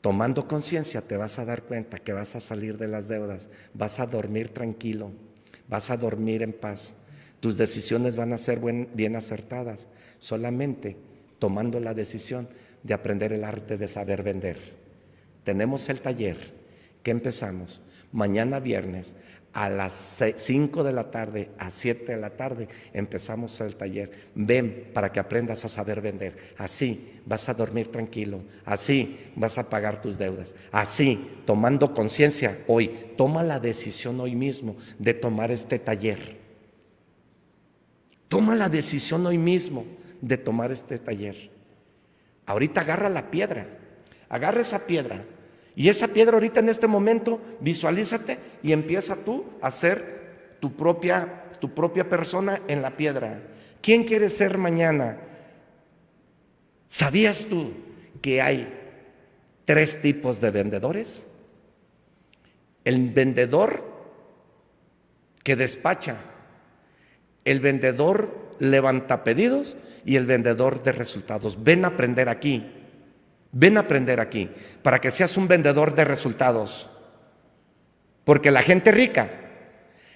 tomando 0.00 0.46
conciencia 0.46 1.00
te 1.02 1.16
vas 1.16 1.38
a 1.38 1.44
dar 1.44 1.62
cuenta 1.62 1.98
que 1.98 2.12
vas 2.12 2.36
a 2.36 2.40
salir 2.40 2.78
de 2.78 2.88
las 2.88 3.08
deudas, 3.08 3.48
vas 3.74 4.00
a 4.00 4.06
dormir 4.06 4.50
tranquilo, 4.50 5.12
vas 5.68 5.90
a 5.90 5.96
dormir 5.96 6.42
en 6.42 6.52
paz. 6.52 6.94
Tus 7.40 7.56
decisiones 7.56 8.16
van 8.16 8.32
a 8.34 8.38
ser 8.38 8.60
bien 8.60 9.16
acertadas, 9.16 9.88
solamente 10.18 10.96
tomando 11.38 11.80
la 11.80 11.94
decisión 11.94 12.48
de 12.82 12.94
aprender 12.94 13.32
el 13.32 13.44
arte 13.44 13.78
de 13.78 13.88
saber 13.88 14.22
vender. 14.22 14.58
Tenemos 15.44 15.88
el 15.88 16.00
taller 16.00 16.52
que 17.02 17.10
empezamos 17.10 17.80
mañana 18.12 18.60
viernes 18.60 19.16
a 19.52 19.68
las 19.68 20.22
5 20.36 20.84
de 20.84 20.92
la 20.92 21.10
tarde, 21.10 21.50
a 21.58 21.70
7 21.70 22.12
de 22.12 22.20
la 22.20 22.30
tarde, 22.30 22.68
empezamos 22.92 23.60
el 23.60 23.74
taller. 23.74 24.28
Ven 24.34 24.90
para 24.94 25.10
que 25.10 25.18
aprendas 25.18 25.64
a 25.64 25.68
saber 25.68 26.00
vender. 26.00 26.36
Así 26.56 27.20
vas 27.26 27.48
a 27.48 27.54
dormir 27.54 27.90
tranquilo. 27.90 28.42
Así 28.64 29.18
vas 29.34 29.58
a 29.58 29.68
pagar 29.68 30.00
tus 30.00 30.18
deudas. 30.18 30.54
Así, 30.70 31.28
tomando 31.46 31.94
conciencia 31.94 32.62
hoy, 32.68 33.12
toma 33.16 33.42
la 33.42 33.58
decisión 33.58 34.20
hoy 34.20 34.36
mismo 34.36 34.76
de 34.98 35.14
tomar 35.14 35.50
este 35.50 35.78
taller. 35.78 36.38
Toma 38.28 38.54
la 38.54 38.68
decisión 38.68 39.26
hoy 39.26 39.38
mismo 39.38 39.84
de 40.20 40.36
tomar 40.36 40.70
este 40.70 40.98
taller. 40.98 41.50
Ahorita 42.46 42.82
agarra 42.82 43.08
la 43.08 43.32
piedra. 43.32 43.66
Agarra 44.28 44.60
esa 44.60 44.86
piedra 44.86 45.24
y 45.76 45.88
esa 45.88 46.08
piedra 46.08 46.34
ahorita 46.34 46.60
en 46.60 46.68
este 46.68 46.86
momento, 46.86 47.40
visualízate 47.60 48.38
y 48.62 48.72
empieza 48.72 49.24
tú 49.24 49.44
a 49.62 49.70
ser 49.70 50.56
tu 50.60 50.74
propia, 50.74 51.44
tu 51.60 51.74
propia 51.74 52.08
persona 52.08 52.60
en 52.68 52.82
la 52.82 52.96
piedra. 52.96 53.42
¿Quién 53.80 54.04
quieres 54.04 54.36
ser 54.36 54.58
mañana? 54.58 55.18
¿Sabías 56.88 57.46
tú 57.48 57.72
que 58.20 58.42
hay 58.42 58.72
tres 59.64 60.02
tipos 60.02 60.40
de 60.40 60.50
vendedores? 60.50 61.26
El 62.84 63.10
vendedor 63.10 63.84
que 65.44 65.56
despacha, 65.56 66.16
el 67.44 67.60
vendedor 67.60 68.50
levanta 68.58 69.24
pedidos 69.24 69.76
y 70.04 70.16
el 70.16 70.26
vendedor 70.26 70.82
de 70.82 70.92
resultados. 70.92 71.62
Ven 71.62 71.84
a 71.84 71.88
aprender 71.88 72.28
aquí. 72.28 72.79
Ven 73.52 73.76
a 73.76 73.80
aprender 73.80 74.20
aquí 74.20 74.48
para 74.82 75.00
que 75.00 75.10
seas 75.10 75.36
un 75.36 75.48
vendedor 75.48 75.94
de 75.94 76.04
resultados. 76.04 76.88
Porque 78.24 78.50
la 78.50 78.62
gente 78.62 78.92
rica 78.92 79.30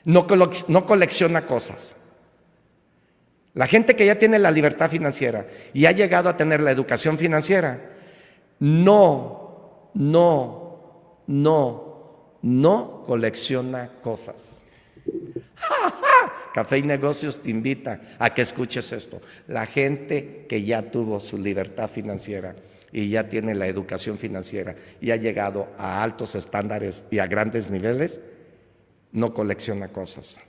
no, 0.05 0.27
colecciona 0.87 1.47
cosas. 1.47 1.97
La 3.55 3.67
gente 3.67 3.97
que 3.97 4.07
ya 4.07 4.19
tiene 4.19 4.39
la 4.39 4.51
libertad 4.51 4.91
financiera 4.91 5.47
y 5.73 5.87
ha 5.87 5.93
llegado 5.93 6.29
a 6.29 6.37
tener 6.37 6.61
la 6.61 6.71
educación 6.71 7.19
financiera, 7.19 7.93
no, 8.59 9.91
no, 9.95 11.23
no, 11.27 12.39
no 12.43 13.05
colecciona 13.07 13.91
cosas. 14.03 14.65
Café 16.55 16.79
y 16.79 16.83
Negocios 16.83 17.41
te 17.41 17.51
invita 17.51 18.01
a 18.19 18.33
que 18.33 18.43
escuches 18.43 18.93
esto. 18.93 19.21
La 19.49 19.67
gente 19.67 20.47
que 20.49 20.63
ya 20.63 20.83
tuvo 20.83 21.21
su 21.21 21.39
libertad 21.39 21.89
financiera 21.89 22.55
y 22.95 23.09
ya 23.09 23.29
tiene 23.29 23.57
la 23.57 23.67
educación 23.67 24.17
financiera 24.17 24.77
y 25.01 25.11
ha 25.11 25.17
llegado 25.17 25.69
a 25.77 26.01
altos 26.01 26.37
estándares 26.37 27.05
y 27.11 27.19
a 27.19 27.27
grandes 27.27 27.69
niveles, 27.69 28.21
no 29.11 29.35
colecciona 29.35 29.89
cosas, 29.89 30.41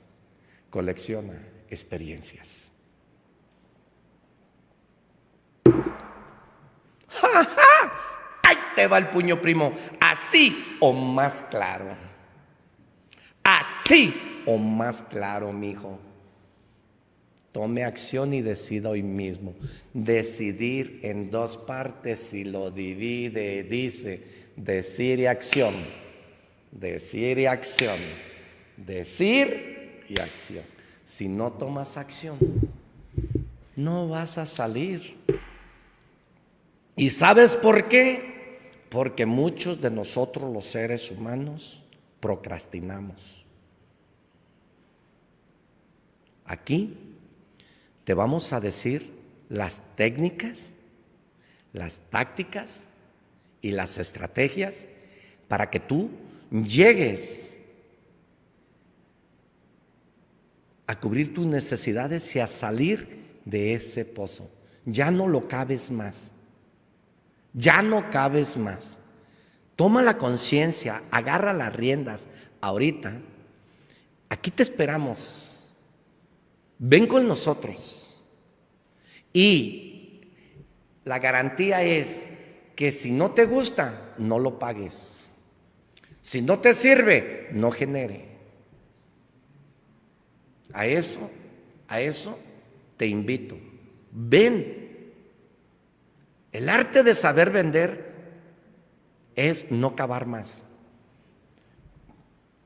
colecciona 0.70 1.34
experiencias. 1.68 2.72
¡Ja, 7.10 7.48
ahí 8.44 8.58
te 8.76 8.86
va 8.86 9.00
el 9.00 9.10
puño 9.10 9.42
primo! 9.42 9.74
Así 10.00 10.78
o 10.80 10.94
más 10.94 11.44
claro. 11.50 11.96
Así 13.44 14.44
o 14.46 14.60
más 14.60 15.02
claro, 15.02 15.52
mi 15.52 15.72
hijo. 15.72 16.00
Tome 17.56 17.86
acción 17.86 18.34
y 18.34 18.42
decida 18.42 18.90
hoy 18.90 19.02
mismo. 19.02 19.56
Decidir 19.94 21.00
en 21.04 21.32
dos 21.32 21.56
partes 21.56 22.34
y 22.34 22.44
lo 22.44 22.70
divide, 22.70 23.64
dice, 23.64 24.22
decir 24.58 25.22
y 25.22 25.28
acción. 25.28 25.74
Decir 26.70 27.40
y 27.40 27.46
acción. 27.46 27.98
Decir 28.76 30.04
y 30.10 30.20
acción. 30.20 30.66
Si 31.06 31.30
no 31.30 31.54
tomas 31.54 31.96
acción, 31.96 32.38
no 33.78 34.10
vas 34.10 34.38
a 34.38 34.46
salir. 34.46 35.16
¿Y 36.98 37.10
sabes 37.10 37.56
por 37.56 37.88
qué? 37.88 38.60
Porque 38.90 39.26
muchos 39.26 39.80
de 39.80 39.92
nosotros 39.92 40.52
los 40.52 40.66
seres 40.66 41.10
humanos 41.10 41.86
procrastinamos. 42.20 43.46
Aquí 46.44 47.15
te 48.06 48.14
vamos 48.14 48.54
a 48.54 48.60
decir 48.60 49.12
las 49.50 49.82
técnicas, 49.96 50.72
las 51.74 52.00
tácticas 52.10 52.88
y 53.62 53.72
las 53.72 53.98
estrategias 53.98 54.86
para 55.48 55.70
que 55.70 55.80
tú 55.80 56.10
llegues 56.52 57.60
a 60.88 61.00
cubrir 61.00 61.34
tus 61.34 61.48
necesidades 61.48 62.36
y 62.36 62.40
a 62.40 62.48
salir 62.48 63.40
de 63.44 63.74
ese 63.74 64.06
pozo. 64.06 64.50
Ya 64.86 65.10
no 65.10 65.28
lo 65.28 65.48
cabes 65.48 65.90
más. 65.90 66.32
Ya 67.54 67.82
no 67.82 68.12
cabes 68.12 68.56
más. 68.56 69.00
Toma 69.76 70.04
la 70.04 70.18
conciencia, 70.18 71.04
agarra 71.10 71.54
las 71.54 71.76
riendas 71.76 72.28
ahorita. 72.62 73.20
Aquí 74.30 74.52
te 74.52 74.62
esperamos 74.62 75.55
ven 76.80 77.08
con 77.08 77.28
nosotros. 77.28 78.22
Y 79.34 80.22
la 81.04 81.20
garantía 81.20 81.84
es 81.84 82.26
que 82.76 82.92
si 82.92 83.12
no 83.12 83.32
te 83.32 83.46
gusta, 83.46 84.14
no 84.18 84.40
lo 84.40 84.60
pagues. 84.60 85.30
Si 86.22 86.42
no 86.42 86.60
te 86.60 86.74
sirve, 86.74 87.50
no 87.52 87.72
genere. 87.72 88.26
A 90.74 90.86
eso, 90.88 91.30
a 91.88 92.02
eso 92.02 92.40
te 92.98 93.08
invito. 93.08 93.58
Ven. 94.12 94.84
El 96.52 96.70
arte 96.70 97.04
de 97.04 97.14
saber 97.14 97.52
vender 97.52 98.14
es 99.36 99.72
no 99.72 99.96
cavar 99.96 100.26
más. 100.26 100.68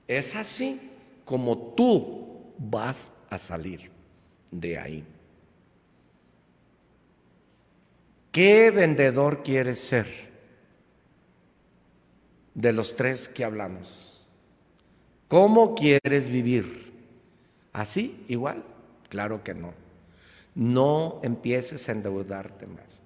Es 0.08 0.36
así 0.36 0.80
como 1.26 1.74
tú 1.74 2.54
vas 2.58 3.12
a 3.30 3.38
salir 3.38 3.99
de 4.52 4.78
ahí. 4.78 5.04
¿Qué 8.32 8.72
vendedor 8.72 9.44
quieres 9.44 9.80
ser 9.80 10.08
de 12.54 12.74
los 12.74 12.96
tres 12.96 13.28
que 13.28 13.44
hablamos? 13.44 14.26
¿Cómo 15.28 15.76
quieres 15.76 16.30
vivir? 16.30 16.92
¿Así? 17.74 18.24
¿Igual? 18.28 18.64
Claro 19.10 19.44
que 19.44 19.54
no. 19.54 19.74
No 20.56 21.20
empieces 21.24 21.88
a 21.90 21.92
endeudarte 21.92 22.66
más. 22.68 23.02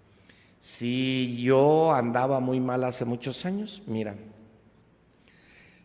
Si 0.59 1.41
yo 1.41 1.93
andaba 1.93 2.39
muy 2.39 2.59
mal 2.59 2.83
hace 2.85 3.03
muchos 3.03 3.45
años, 3.45 3.83
mira, 3.85 4.15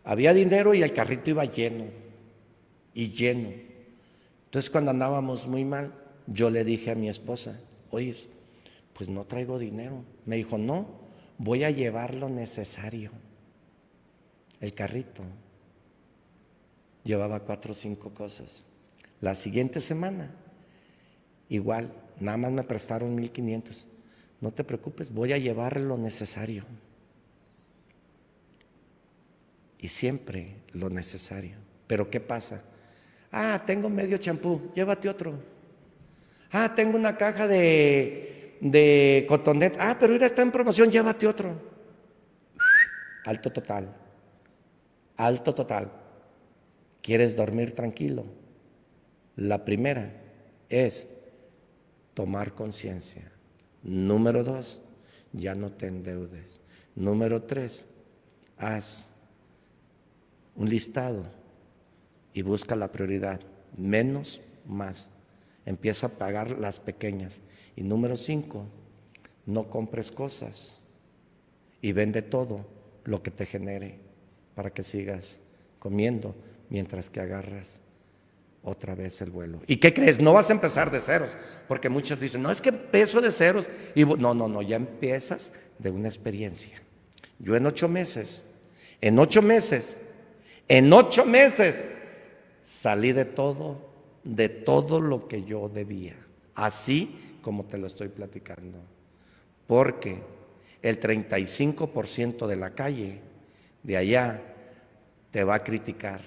había 0.05 0.33
dinero 0.33 0.73
y 0.75 0.83
el 0.83 0.93
carrito 0.93 1.31
iba 1.31 1.45
lleno 1.45 1.87
y 2.95 3.11
lleno. 3.11 3.68
Entonces 4.49 4.71
cuando 4.71 4.93
andábamos 4.93 5.47
muy 5.47 5.63
mal, 5.63 5.93
yo 6.27 6.49
le 6.49 6.65
dije 6.65 6.91
a 6.91 6.95
mi 6.95 7.11
esposa, 7.11 7.61
oye, 7.91 8.15
pues 8.95 9.11
no 9.11 9.27
traigo 9.27 9.59
dinero. 9.59 10.03
Me 10.25 10.37
dijo, 10.37 10.57
no, 10.57 10.87
voy 11.37 11.65
a 11.65 11.71
llevar 11.71 12.15
lo 12.15 12.31
necesario. 12.31 13.11
El 14.59 14.73
carrito. 14.73 15.23
Llevaba 17.05 17.41
cuatro 17.41 17.73
o 17.73 17.75
cinco 17.75 18.15
cosas. 18.15 18.65
La 19.21 19.35
siguiente 19.35 19.81
semana, 19.81 20.31
igual, 21.51 21.93
nada 22.19 22.39
más 22.39 22.51
me 22.51 22.63
prestaron 22.63 23.15
1500. 23.15 23.87
No 24.41 24.51
te 24.51 24.65
preocupes, 24.65 25.13
voy 25.13 25.35
a 25.35 25.39
llevar 25.39 25.79
lo 25.79 25.99
necesario. 25.99 26.65
Y 29.79 29.89
siempre 29.89 30.57
lo 30.73 30.89
necesario. 30.89 31.59
Pero 31.87 32.09
¿qué 32.09 32.21
pasa? 32.21 32.65
Ah, 33.31 33.63
tengo 33.67 33.89
medio 33.89 34.17
champú, 34.17 34.71
llévate 34.75 35.09
otro. 35.09 35.35
Ah, 36.51 36.75
tengo 36.75 36.97
una 36.97 37.17
caja 37.17 37.47
de, 37.47 38.57
de 38.61 39.27
cotonet. 39.29 39.77
Ah, 39.79 39.97
pero 39.99 40.13
mira, 40.13 40.27
está 40.27 40.43
en 40.43 40.51
promoción, 40.51 40.91
llévate 40.91 41.27
otro. 41.27 41.55
Alto 43.25 43.51
total. 43.51 43.95
Alto 45.17 45.55
total. 45.55 45.91
¿Quieres 47.03 47.37
dormir 47.37 47.75
tranquilo? 47.75 48.25
La 49.37 49.65
primera 49.65 50.11
es 50.69 51.09
tomar 52.15 52.55
conciencia. 52.55 53.31
Número 53.83 54.43
dos, 54.43 54.81
ya 55.33 55.55
no 55.55 55.71
te 55.71 55.87
endeudes. 55.87 56.61
Número 56.95 57.43
tres, 57.43 57.85
haz 58.57 59.15
un 60.57 60.69
listado 60.69 61.25
y 62.39 62.43
busca 62.43 62.77
la 62.77 62.93
prioridad. 62.93 63.41
Menos, 63.77 64.41
más. 64.65 65.11
Empieza 65.67 66.07
a 66.07 66.11
pagar 66.11 66.53
las 66.53 66.79
pequeñas. 66.79 67.41
Y 67.75 67.83
número 67.83 68.15
cinco, 68.15 68.65
no 69.45 69.69
compres 69.69 70.13
cosas 70.13 70.81
y 71.83 71.91
vende 71.91 72.23
todo 72.23 72.65
lo 73.03 73.25
que 73.25 73.33
te 73.33 73.45
genere 73.45 73.99
para 74.55 74.71
que 74.71 74.85
sigas 74.85 75.41
comiendo 75.81 76.37
mientras 76.71 77.11
que 77.11 77.19
agarras 77.19 77.81
otra 78.63 78.95
vez 78.95 79.21
el 79.21 79.33
vuelo. 79.33 79.61
¿Y 79.67 79.79
qué 79.79 79.93
crees? 79.93 80.21
No 80.21 80.33
vas 80.33 80.49
a 80.51 80.53
empezar 80.53 80.93
de 80.93 81.01
ceros, 81.01 81.37
porque 81.67 81.89
muchos 81.89 82.21
dicen, 82.21 82.41
no 82.41 82.53
es 82.53 82.61
que 82.61 82.71
peso 82.71 83.21
de 83.21 83.33
ceros. 83.33 83.69
Y 83.97 84.05
no, 84.05 84.33
no, 84.33 84.47
no, 84.47 84.63
ya 84.63 84.77
empiezas 84.77 85.51
de 85.81 85.91
una 85.91 86.07
experiencia. 86.07 86.81
Yo 87.41 87.57
en 87.57 87.67
ocho 87.67 87.89
meses, 87.89 88.45
en 89.01 89.19
ocho 89.19 89.43
meses, 89.43 90.01
en 90.69 90.93
ocho 90.93 91.25
meses 91.25 91.85
salí 92.69 93.13
de 93.13 93.25
todo, 93.25 93.79
de 94.25 94.51
todo 94.51 95.01
lo 95.01 95.27
que 95.27 95.43
yo 95.43 95.71
debía, 95.71 96.17
así 96.55 97.39
como 97.41 97.65
te 97.65 97.79
lo 97.79 97.87
estoy 97.87 98.09
platicando. 98.09 98.79
Porque 99.67 100.21
el 100.83 101.01
35% 101.01 102.47
de 102.47 102.57
la 102.57 102.75
calle 102.75 103.23
de 103.83 103.97
allá 103.97 104.43
te 105.31 105.45
va 105.45 105.55
a 105.55 105.61
criticar. 105.61 106.21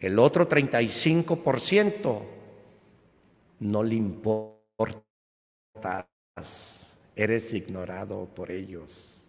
El 0.00 0.18
otro 0.18 0.46
35% 0.46 2.22
no 3.60 3.82
le 3.82 3.94
importas, 3.94 4.98
eres 7.16 7.54
ignorado 7.54 8.26
por 8.26 8.50
ellos. 8.50 9.28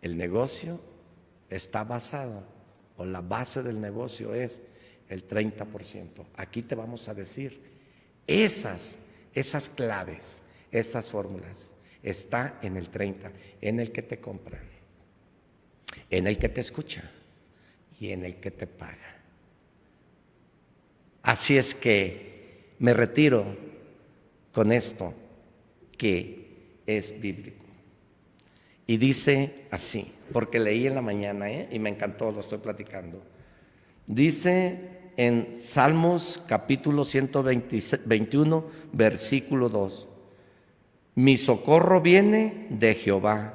El 0.00 0.16
negocio 0.16 0.78
está 1.50 1.82
basado, 1.82 2.53
o 2.96 3.04
la 3.04 3.20
base 3.20 3.62
del 3.62 3.80
negocio 3.80 4.34
es 4.34 4.60
el 5.08 5.26
30%. 5.26 6.26
Aquí 6.36 6.62
te 6.62 6.74
vamos 6.74 7.08
a 7.08 7.14
decir 7.14 7.60
esas, 8.26 8.98
esas 9.34 9.68
claves, 9.68 10.38
esas 10.70 11.10
fórmulas. 11.10 11.72
Está 12.02 12.58
en 12.62 12.76
el 12.76 12.90
30, 12.90 13.32
en 13.60 13.80
el 13.80 13.90
que 13.90 14.02
te 14.02 14.20
compra, 14.20 14.60
en 16.10 16.26
el 16.26 16.38
que 16.38 16.48
te 16.48 16.60
escucha 16.60 17.10
y 17.98 18.10
en 18.10 18.24
el 18.24 18.36
que 18.36 18.50
te 18.50 18.66
paga. 18.66 19.22
Así 21.22 21.56
es 21.56 21.74
que 21.74 22.74
me 22.78 22.92
retiro 22.92 23.56
con 24.52 24.70
esto 24.70 25.14
que 25.96 26.44
es 26.86 27.18
bíblico. 27.18 27.64
Y 28.86 28.98
dice 28.98 29.64
así, 29.70 30.12
porque 30.34 30.58
leí 30.58 30.88
en 30.88 30.96
la 30.96 31.00
mañana 31.00 31.48
¿eh? 31.48 31.68
y 31.70 31.78
me 31.78 31.90
encantó, 31.90 32.32
lo 32.32 32.40
estoy 32.40 32.58
platicando. 32.58 33.22
Dice 34.04 34.80
en 35.16 35.56
Salmos 35.56 36.42
capítulo 36.48 37.04
121, 37.04 38.64
versículo 38.92 39.68
2, 39.68 40.08
mi 41.14 41.36
socorro 41.36 42.00
viene 42.00 42.66
de 42.68 42.96
Jehová, 42.96 43.54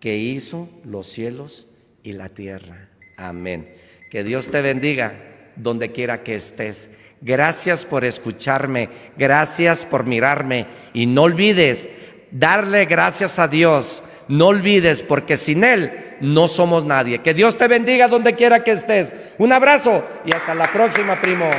que 0.00 0.16
hizo 0.18 0.68
los 0.82 1.06
cielos 1.06 1.68
y 2.02 2.14
la 2.14 2.30
tierra. 2.30 2.88
Amén. 3.16 3.72
Que 4.10 4.24
Dios 4.24 4.48
te 4.48 4.60
bendiga 4.60 5.52
donde 5.54 5.92
quiera 5.92 6.24
que 6.24 6.34
estés. 6.34 6.90
Gracias 7.20 7.86
por 7.86 8.04
escucharme, 8.04 8.88
gracias 9.16 9.86
por 9.86 10.04
mirarme 10.04 10.66
y 10.92 11.06
no 11.06 11.22
olvides 11.22 11.88
darle 12.32 12.86
gracias 12.86 13.38
a 13.38 13.46
Dios. 13.46 14.02
No 14.28 14.48
olvides 14.48 15.02
porque 15.02 15.36
sin 15.36 15.64
Él 15.64 16.16
no 16.20 16.48
somos 16.48 16.84
nadie. 16.84 17.20
Que 17.20 17.34
Dios 17.34 17.56
te 17.56 17.66
bendiga 17.66 18.08
donde 18.08 18.34
quiera 18.34 18.62
que 18.62 18.72
estés. 18.72 19.14
Un 19.38 19.52
abrazo 19.52 20.04
y 20.24 20.32
hasta 20.32 20.54
la 20.54 20.70
próxima, 20.70 21.20
primo. 21.20 21.50